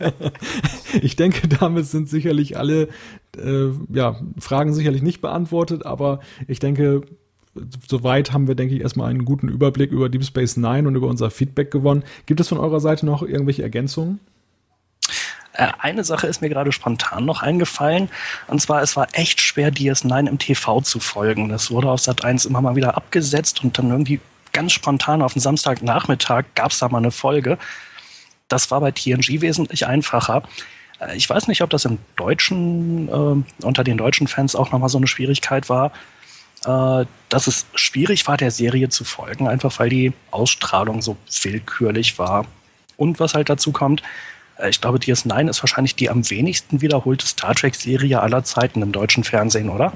ich 1.01 1.17
denke, 1.17 1.49
damit 1.49 1.87
sind 1.87 2.09
sicherlich 2.09 2.59
alle 2.59 2.89
äh, 3.37 3.71
ja, 3.89 4.17
Fragen 4.39 4.75
sicherlich 4.75 5.01
nicht 5.01 5.23
beantwortet, 5.23 5.87
aber 5.87 6.21
ich 6.49 6.59
denke, 6.59 7.01
soweit 7.89 8.33
haben 8.33 8.47
wir, 8.47 8.55
denke 8.55 8.75
ich, 8.75 8.83
erstmal 8.83 9.09
einen 9.09 9.25
guten 9.25 9.49
Überblick 9.49 9.91
über 9.91 10.11
Deep 10.11 10.25
Space 10.25 10.59
Nine 10.59 10.87
und 10.87 10.97
über 10.97 11.09
unser 11.09 11.31
Feedback 11.31 11.71
gewonnen. 11.71 12.05
Gibt 12.27 12.41
es 12.41 12.49
von 12.49 12.59
eurer 12.59 12.81
Seite 12.81 13.07
noch 13.07 13.23
irgendwelche 13.23 13.63
Ergänzungen? 13.63 14.21
Äh, 15.59 15.69
eine 15.79 16.05
Sache 16.05 16.27
ist 16.27 16.41
mir 16.41 16.49
gerade 16.49 16.73
spontan 16.73 17.27
noch 17.27 17.43
eingefallen. 17.43 18.09
Und 18.47 18.63
zwar, 18.63 18.81
es 18.81 18.97
war 18.97 19.09
echt 19.13 19.43
schwer, 19.43 19.71
DS9 19.71 20.29
im 20.29 20.39
TV 20.39 20.81
zu 20.81 21.01
folgen. 21.01 21.51
Das 21.51 21.71
wurde 21.71 21.91
auf 21.91 22.01
Sat 22.01 22.25
1 22.25 22.47
immer 22.47 22.63
mal 22.63 22.77
wieder 22.77 22.97
abgesetzt 22.97 23.63
und 23.63 23.77
dann 23.77 23.91
irgendwie 23.91 24.21
ganz 24.53 24.73
spontan 24.73 25.21
auf 25.21 25.35
den 25.35 25.43
Samstagnachmittag 25.43 26.45
gab 26.55 26.71
es 26.71 26.79
da 26.79 26.89
mal 26.89 26.99
eine 26.99 27.11
Folge. 27.11 27.59
Das 28.47 28.71
war 28.71 28.81
bei 28.81 28.93
TNG 28.93 29.41
wesentlich 29.41 29.87
einfacher. 29.87 30.45
Äh, 31.01 31.17
ich 31.17 31.29
weiß 31.29 31.49
nicht, 31.49 31.61
ob 31.63 31.71
das 31.71 31.85
im 31.85 31.99
Deutschen, 32.17 33.09
äh, 33.09 33.65
unter 33.65 33.85
den 33.85 33.99
deutschen 33.99 34.29
Fans 34.29 34.55
auch 34.55 34.71
nochmal 34.71 34.89
so 34.89 34.99
eine 34.99 35.09
Schwierigkeit 35.09 35.69
war, 35.69 35.91
äh, 36.65 37.05
dass 37.29 37.49
es 37.49 37.67
schwierig 37.75 38.27
war, 38.29 38.37
der 38.37 38.53
Serie 38.53 38.91
zu 38.91 39.03
folgen, 39.05 39.49
einfach 39.49 39.77
weil 39.81 39.89
die 39.89 40.13
Ausstrahlung 40.31 41.03
so 41.03 41.17
willkürlich 41.43 42.17
war. 42.19 42.47
Und 42.97 43.21
was 43.21 43.35
halt 43.35 43.49
dazu 43.49 43.73
kommt, 43.73 44.03
ich 44.67 44.81
glaube, 44.81 44.99
DS9 44.99 45.49
ist 45.49 45.63
wahrscheinlich 45.63 45.95
die 45.95 46.11
am 46.11 46.29
wenigsten 46.31 46.81
wiederholte 46.81 47.27
Star 47.27 47.55
Trek-Serie 47.55 48.21
aller 48.21 48.45
Zeiten 48.45 48.83
im 48.83 48.93
deutschen 48.93 49.25
Fernsehen, 49.25 49.71
oder? 49.71 49.93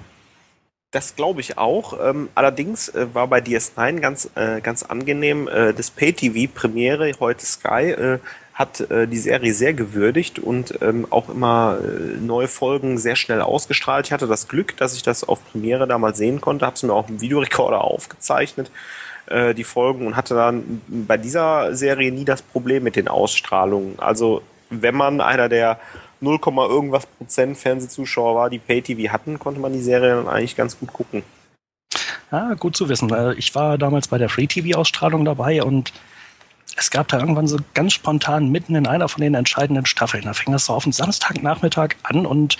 Das 0.92 1.16
glaube 1.16 1.40
ich 1.40 1.56
auch. 1.56 1.98
Ähm, 2.04 2.28
allerdings 2.34 2.90
äh, 2.90 3.06
war 3.14 3.26
bei 3.26 3.38
DS9 3.38 4.00
ganz, 4.00 4.30
äh, 4.34 4.60
ganz 4.60 4.82
angenehm, 4.82 5.48
äh, 5.48 5.72
das 5.72 5.90
Pay-TV-Premiere, 5.90 7.10
heute 7.18 7.46
Sky, 7.46 7.90
äh, 7.92 8.18
hat 8.52 8.80
äh, 8.90 9.08
die 9.08 9.16
Serie 9.16 9.54
sehr 9.54 9.72
gewürdigt 9.72 10.38
und 10.38 10.78
ähm, 10.82 11.06
auch 11.08 11.30
immer 11.30 11.78
äh, 11.82 12.18
neue 12.20 12.46
Folgen 12.46 12.98
sehr 12.98 13.16
schnell 13.16 13.40
ausgestrahlt. 13.40 14.06
Ich 14.06 14.12
hatte 14.12 14.26
das 14.26 14.48
Glück, 14.48 14.76
dass 14.76 14.94
ich 14.94 15.02
das 15.02 15.24
auf 15.24 15.40
Premiere 15.50 15.88
damals 15.88 16.18
sehen 16.18 16.42
konnte, 16.42 16.66
habe 16.66 16.76
es 16.76 16.82
mir 16.82 16.92
auch 16.92 17.08
im 17.08 17.22
Videorekorder 17.22 17.82
aufgezeichnet, 17.82 18.70
die 19.56 19.64
Folgen, 19.64 20.08
und 20.08 20.16
hatte 20.16 20.34
dann 20.34 20.82
bei 20.88 21.16
dieser 21.16 21.76
Serie 21.76 22.10
nie 22.10 22.24
das 22.24 22.42
Problem 22.42 22.82
mit 22.82 22.96
den 22.96 23.06
Ausstrahlungen. 23.06 23.94
Also 23.98 24.42
wenn 24.80 24.94
man 24.94 25.20
einer 25.20 25.48
der 25.48 25.78
0, 26.20 26.38
irgendwas 26.68 27.06
Prozent 27.06 27.58
Fernsehzuschauer 27.58 28.34
war, 28.36 28.50
die 28.50 28.58
Pay-TV 28.58 29.12
hatten, 29.12 29.38
konnte 29.38 29.60
man 29.60 29.72
die 29.72 29.82
Serie 29.82 30.16
dann 30.16 30.28
eigentlich 30.28 30.56
ganz 30.56 30.78
gut 30.78 30.92
gucken. 30.92 31.22
Ah, 32.30 32.54
gut 32.54 32.76
zu 32.76 32.88
wissen. 32.88 33.12
Ich 33.36 33.54
war 33.54 33.76
damals 33.76 34.08
bei 34.08 34.18
der 34.18 34.28
Free-TV-Ausstrahlung 34.28 35.24
dabei 35.24 35.62
und 35.62 35.92
es 36.76 36.90
gab 36.90 37.08
da 37.08 37.18
irgendwann 37.18 37.46
so 37.46 37.58
ganz 37.74 37.92
spontan 37.92 38.48
mitten 38.48 38.74
in 38.74 38.86
einer 38.86 39.08
von 39.08 39.20
den 39.20 39.34
entscheidenden 39.34 39.84
Staffeln. 39.84 40.24
Da 40.24 40.32
fing 40.32 40.52
das 40.52 40.66
so 40.66 40.72
auf 40.72 40.84
den 40.84 40.92
Samstagnachmittag 40.92 41.96
an 42.04 42.24
und 42.24 42.56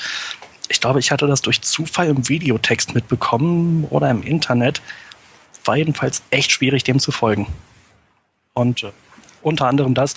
ich 0.69 0.81
glaube, 0.81 0.99
ich 0.99 1.11
hatte 1.11 1.27
das 1.27 1.43
durch 1.43 1.63
Zufall 1.63 2.09
im 2.09 2.29
Videotext 2.29 2.95
mitbekommen 2.95 3.87
oder 3.91 4.11
im 4.11 4.23
Internet. 4.23 4.83
War 5.65 5.77
jedenfalls 5.77 6.23
echt 6.31 6.51
schwierig, 6.51 6.85
dem 6.85 6.99
zu 6.99 7.13
folgen. 7.13 7.47
Und 8.55 8.83
äh, 8.83 8.93
unter 9.43 9.67
anderem 9.67 9.95
das 9.95 10.15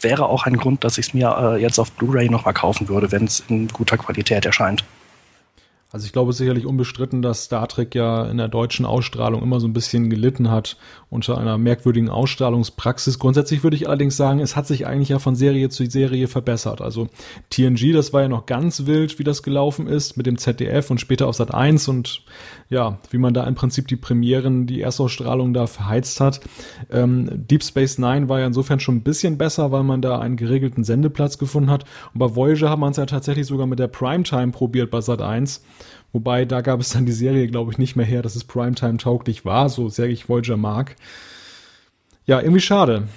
wäre 0.00 0.26
auch 0.26 0.46
ein 0.46 0.56
Grund, 0.56 0.84
dass 0.84 0.98
ich 0.98 1.08
es 1.08 1.14
mir 1.14 1.36
äh, 1.38 1.62
jetzt 1.62 1.78
auf 1.78 1.92
Blu-ray 1.92 2.28
nochmal 2.28 2.54
kaufen 2.54 2.88
würde, 2.88 3.12
wenn 3.12 3.24
es 3.24 3.42
in 3.48 3.68
guter 3.68 3.96
Qualität 3.96 4.44
erscheint. 4.46 4.84
Also 5.96 6.04
ich 6.04 6.12
glaube 6.12 6.34
sicherlich 6.34 6.66
unbestritten, 6.66 7.22
dass 7.22 7.44
Star 7.44 7.66
Trek 7.68 7.94
ja 7.94 8.26
in 8.26 8.36
der 8.36 8.48
deutschen 8.48 8.84
Ausstrahlung 8.84 9.42
immer 9.42 9.60
so 9.60 9.66
ein 9.66 9.72
bisschen 9.72 10.10
gelitten 10.10 10.50
hat 10.50 10.76
unter 11.08 11.38
einer 11.38 11.56
merkwürdigen 11.56 12.10
Ausstrahlungspraxis. 12.10 13.18
Grundsätzlich 13.18 13.62
würde 13.62 13.76
ich 13.76 13.88
allerdings 13.88 14.14
sagen, 14.14 14.40
es 14.40 14.56
hat 14.56 14.66
sich 14.66 14.86
eigentlich 14.86 15.08
ja 15.08 15.18
von 15.18 15.36
Serie 15.36 15.70
zu 15.70 15.86
Serie 15.86 16.28
verbessert. 16.28 16.82
Also 16.82 17.08
TNG, 17.48 17.94
das 17.94 18.12
war 18.12 18.20
ja 18.20 18.28
noch 18.28 18.44
ganz 18.44 18.84
wild, 18.84 19.18
wie 19.18 19.24
das 19.24 19.42
gelaufen 19.42 19.86
ist 19.86 20.18
mit 20.18 20.26
dem 20.26 20.36
ZDF 20.36 20.90
und 20.90 21.00
später 21.00 21.28
auf 21.28 21.36
Sat 21.36 21.54
1 21.54 21.88
und 21.88 22.24
ja, 22.68 22.98
wie 23.08 23.16
man 23.16 23.32
da 23.32 23.44
im 23.44 23.54
Prinzip 23.54 23.88
die 23.88 23.96
Premieren, 23.96 24.66
die 24.66 24.82
Erstausstrahlung 24.82 25.54
da 25.54 25.66
verheizt 25.66 26.20
hat. 26.20 26.40
Ähm, 26.90 27.30
Deep 27.32 27.64
Space 27.64 27.96
Nine 27.96 28.28
war 28.28 28.40
ja 28.40 28.46
insofern 28.48 28.80
schon 28.80 28.96
ein 28.96 29.02
bisschen 29.02 29.38
besser, 29.38 29.72
weil 29.72 29.84
man 29.84 30.02
da 30.02 30.18
einen 30.18 30.36
geregelten 30.36 30.84
Sendeplatz 30.84 31.38
gefunden 31.38 31.70
hat. 31.70 31.84
Und 32.12 32.18
bei 32.18 32.36
Voyager 32.36 32.68
hat 32.68 32.78
man 32.78 32.90
es 32.90 32.98
ja 32.98 33.06
tatsächlich 33.06 33.46
sogar 33.46 33.66
mit 33.66 33.78
der 33.78 33.88
Primetime 33.88 34.52
probiert 34.52 34.90
bei 34.90 35.00
Sat 35.00 35.22
1. 35.22 35.62
Wobei 36.12 36.44
da 36.44 36.60
gab 36.60 36.80
es 36.80 36.90
dann 36.90 37.06
die 37.06 37.12
Serie, 37.12 37.48
glaube 37.48 37.72
ich, 37.72 37.78
nicht 37.78 37.96
mehr 37.96 38.06
her, 38.06 38.22
dass 38.22 38.36
es 38.36 38.44
Primetime 38.44 38.96
tauglich 38.96 39.44
war, 39.44 39.68
so 39.68 39.88
sehr 39.88 40.06
ich 40.06 40.28
Voyager 40.28 40.56
mag. 40.56 40.96
Ja, 42.24 42.40
irgendwie 42.40 42.60
schade. 42.60 43.08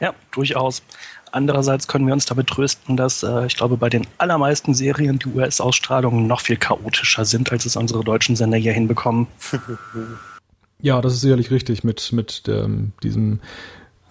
Ja, 0.00 0.14
durchaus. 0.32 0.82
Andererseits 1.30 1.88
können 1.88 2.06
wir 2.06 2.12
uns 2.12 2.26
damit 2.26 2.48
trösten, 2.48 2.96
dass 2.96 3.22
äh, 3.22 3.46
ich 3.46 3.56
glaube, 3.56 3.76
bei 3.78 3.88
den 3.88 4.06
allermeisten 4.18 4.74
Serien 4.74 5.18
die 5.18 5.28
US-Ausstrahlungen 5.28 6.26
noch 6.26 6.40
viel 6.40 6.56
chaotischer 6.56 7.24
sind, 7.24 7.50
als 7.52 7.64
es 7.64 7.76
unsere 7.76 8.04
deutschen 8.04 8.36
Sender 8.36 8.58
hier 8.58 8.72
hinbekommen. 8.72 9.28
ja, 10.80 11.00
das 11.00 11.14
ist 11.14 11.22
sicherlich 11.22 11.50
richtig 11.50 11.84
mit, 11.84 12.12
mit 12.12 12.42
ähm, 12.48 12.92
diesem 13.02 13.40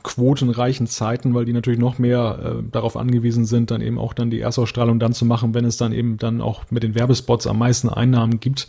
quotenreichen 0.04 0.88
Zeiten, 0.88 1.34
weil 1.34 1.46
die 1.46 1.54
natürlich 1.54 1.80
noch 1.80 2.00
mehr 2.00 2.40
äh, 2.60 2.64
darauf 2.72 2.98
angewiesen 2.98 3.46
sind, 3.46 3.72
dann 3.72 3.82
eben 3.82 3.98
auch 3.98 4.14
dann 4.14 4.30
die 4.30 4.40
Erstausstrahlung 4.40 5.00
dann 5.00 5.14
zu 5.14 5.26
machen, 5.26 5.54
wenn 5.54 5.66
es 5.66 5.78
dann 5.78 5.92
eben 5.92 6.18
dann 6.18 6.42
auch 6.42 6.64
mit 6.70 6.84
den 6.84 6.96
Werbespots 6.96 7.48
am 7.48 7.60
meisten 7.60 7.90
Einnahmen 7.90 8.40
gibt. 8.40 8.68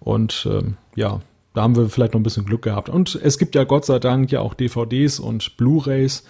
Und 0.00 0.48
ähm, 0.50 0.76
ja, 0.94 1.20
da 1.54 1.62
haben 1.62 1.76
wir 1.76 1.88
vielleicht 1.88 2.14
noch 2.14 2.20
ein 2.20 2.24
bisschen 2.24 2.44
Glück 2.44 2.62
gehabt. 2.62 2.88
Und 2.88 3.14
es 3.22 3.38
gibt 3.38 3.54
ja 3.54 3.64
Gott 3.64 3.84
sei 3.84 3.98
Dank 3.98 4.30
ja 4.30 4.40
auch 4.40 4.54
DVDs 4.54 5.18
und 5.18 5.56
Blu-rays 5.56 6.24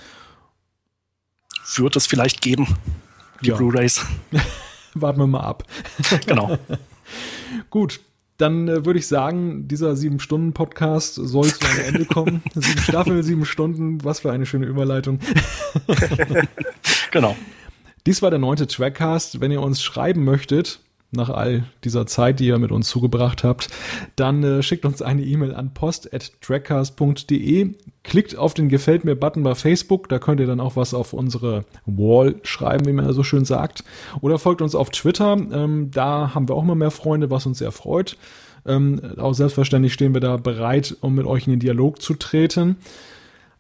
wird 1.77 1.97
es 1.97 2.07
vielleicht 2.07 2.41
geben, 2.41 2.67
die 3.43 3.51
ja. 3.51 3.57
Blu-rays. 3.57 4.05
Warten 4.95 5.21
wir 5.21 5.27
mal 5.27 5.41
ab. 5.41 5.65
genau. 6.27 6.59
Gut, 7.69 8.01
dann 8.41 8.69
äh, 8.69 8.85
würde 8.85 8.99
ich 8.99 9.07
sagen, 9.07 9.69
dieser 9.69 9.97
sieben-Stunden-Podcast 9.97 11.15
soll 11.15 11.47
zu 11.47 11.67
einem 11.67 11.95
Ende 11.95 12.05
kommen. 12.05 12.43
sieben 12.55 12.81
Staffel, 12.81 13.23
sieben 13.23 13.45
Stunden, 13.45 14.03
was 14.05 14.21
für 14.21 14.33
eine 14.33 14.47
schöne 14.47 14.67
Überleitung. 14.67 15.21
genau. 17.11 17.37
Dies 18.07 18.23
war 18.23 18.31
der 18.31 18.39
neunte 18.39 18.67
Trackcast. 18.67 19.41
Wenn 19.41 19.51
ihr 19.51 19.61
uns 19.61 19.83
schreiben 19.83 20.25
möchtet, 20.25 20.81
nach 21.13 21.31
all 21.31 21.65
dieser 21.85 22.07
Zeit, 22.07 22.41
die 22.41 22.47
ihr 22.47 22.59
mit 22.59 22.73
uns 22.73 22.89
zugebracht 22.89 23.45
habt, 23.45 23.69
dann 24.17 24.43
äh, 24.43 24.63
schickt 24.63 24.85
uns 24.85 25.03
eine 25.03 25.23
E-Mail 25.23 25.55
an 25.55 25.75
post.trackcast.de. 25.75 27.75
Klickt 28.03 28.37
auf 28.37 28.55
den 28.55 28.69
Gefällt 28.69 29.05
mir-Button 29.05 29.43
bei 29.43 29.55
Facebook, 29.55 30.09
da 30.09 30.19
könnt 30.19 30.41
ihr 30.41 30.47
dann 30.47 30.61
auch 30.61 30.77
was 30.77 30.95
auf 30.95 31.13
unsere 31.13 31.65
Wall 31.85 32.37
schreiben, 32.43 32.87
wie 32.87 32.93
man 32.93 33.05
ja 33.05 33.13
so 33.13 33.23
schön 33.23 33.45
sagt. 33.45 33.85
Oder 34.21 34.39
folgt 34.39 34.63
uns 34.63 34.75
auf 34.75 34.91
Twitter, 34.91 35.37
ähm, 35.53 35.91
da 35.91 36.35
haben 36.35 36.49
wir 36.49 36.55
auch 36.55 36.63
immer 36.63 36.75
mehr 36.75 36.91
Freunde, 36.91 37.31
was 37.31 37.47
uns 37.47 37.59
sehr 37.59 37.73
freut. 37.73 38.17
Ähm, 38.67 39.01
auch 39.19 39.35
selbstverständlich 39.35 39.93
stehen 39.93 40.15
wir 40.15 40.21
da 40.21 40.37
bereit, 40.37 40.97
um 41.01 41.15
mit 41.15 41.27
euch 41.27 41.47
in 41.47 41.55
den 41.55 41.61
Dialog 41.61 42.03
zu 42.03 42.15
treten. 42.15 42.77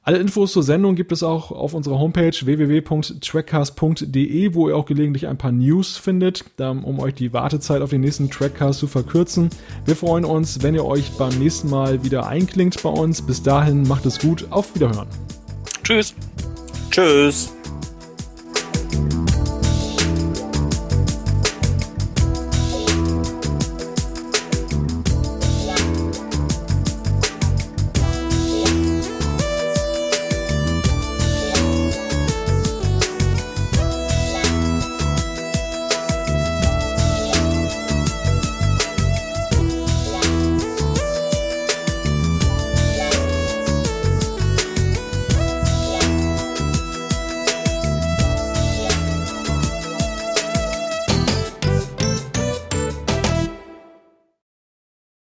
Alle 0.03 0.17
Infos 0.17 0.53
zur 0.53 0.63
Sendung 0.63 0.95
gibt 0.95 1.13
es 1.13 1.23
auch 1.23 1.51
auf 1.51 1.75
unserer 1.75 1.99
Homepage 1.99 2.33
www.trackcast.de, 2.33 4.55
wo 4.55 4.71
ihr 4.71 4.77
auch 4.77 4.87
gelegentlich 4.87 5.27
ein 5.27 5.37
paar 5.37 5.53
News 5.53 5.99
findet, 5.99 6.43
um 6.59 6.99
euch 7.01 7.13
die 7.15 7.35
Wartezeit 7.35 7.83
auf 7.83 7.91
den 7.91 8.01
nächsten 8.01 8.31
Trackcast 8.31 8.79
zu 8.79 8.87
verkürzen. 8.87 9.51
Wir 9.85 9.95
freuen 9.95 10.25
uns, 10.25 10.63
wenn 10.63 10.75
ihr 10.75 10.87
euch 10.87 11.11
beim 11.19 11.39
nächsten 11.39 11.69
Mal 11.69 12.03
wieder 12.03 12.27
einklingt 12.27 12.83
bei 12.83 12.89
uns. 12.89 13.21
Bis 13.21 13.43
dahin 13.43 13.87
macht 13.87 14.07
es 14.07 14.19
gut. 14.19 14.51
Auf 14.51 14.75
Wiederhören. 14.75 15.07
Tschüss. 15.83 16.15
Tschüss. 16.91 17.53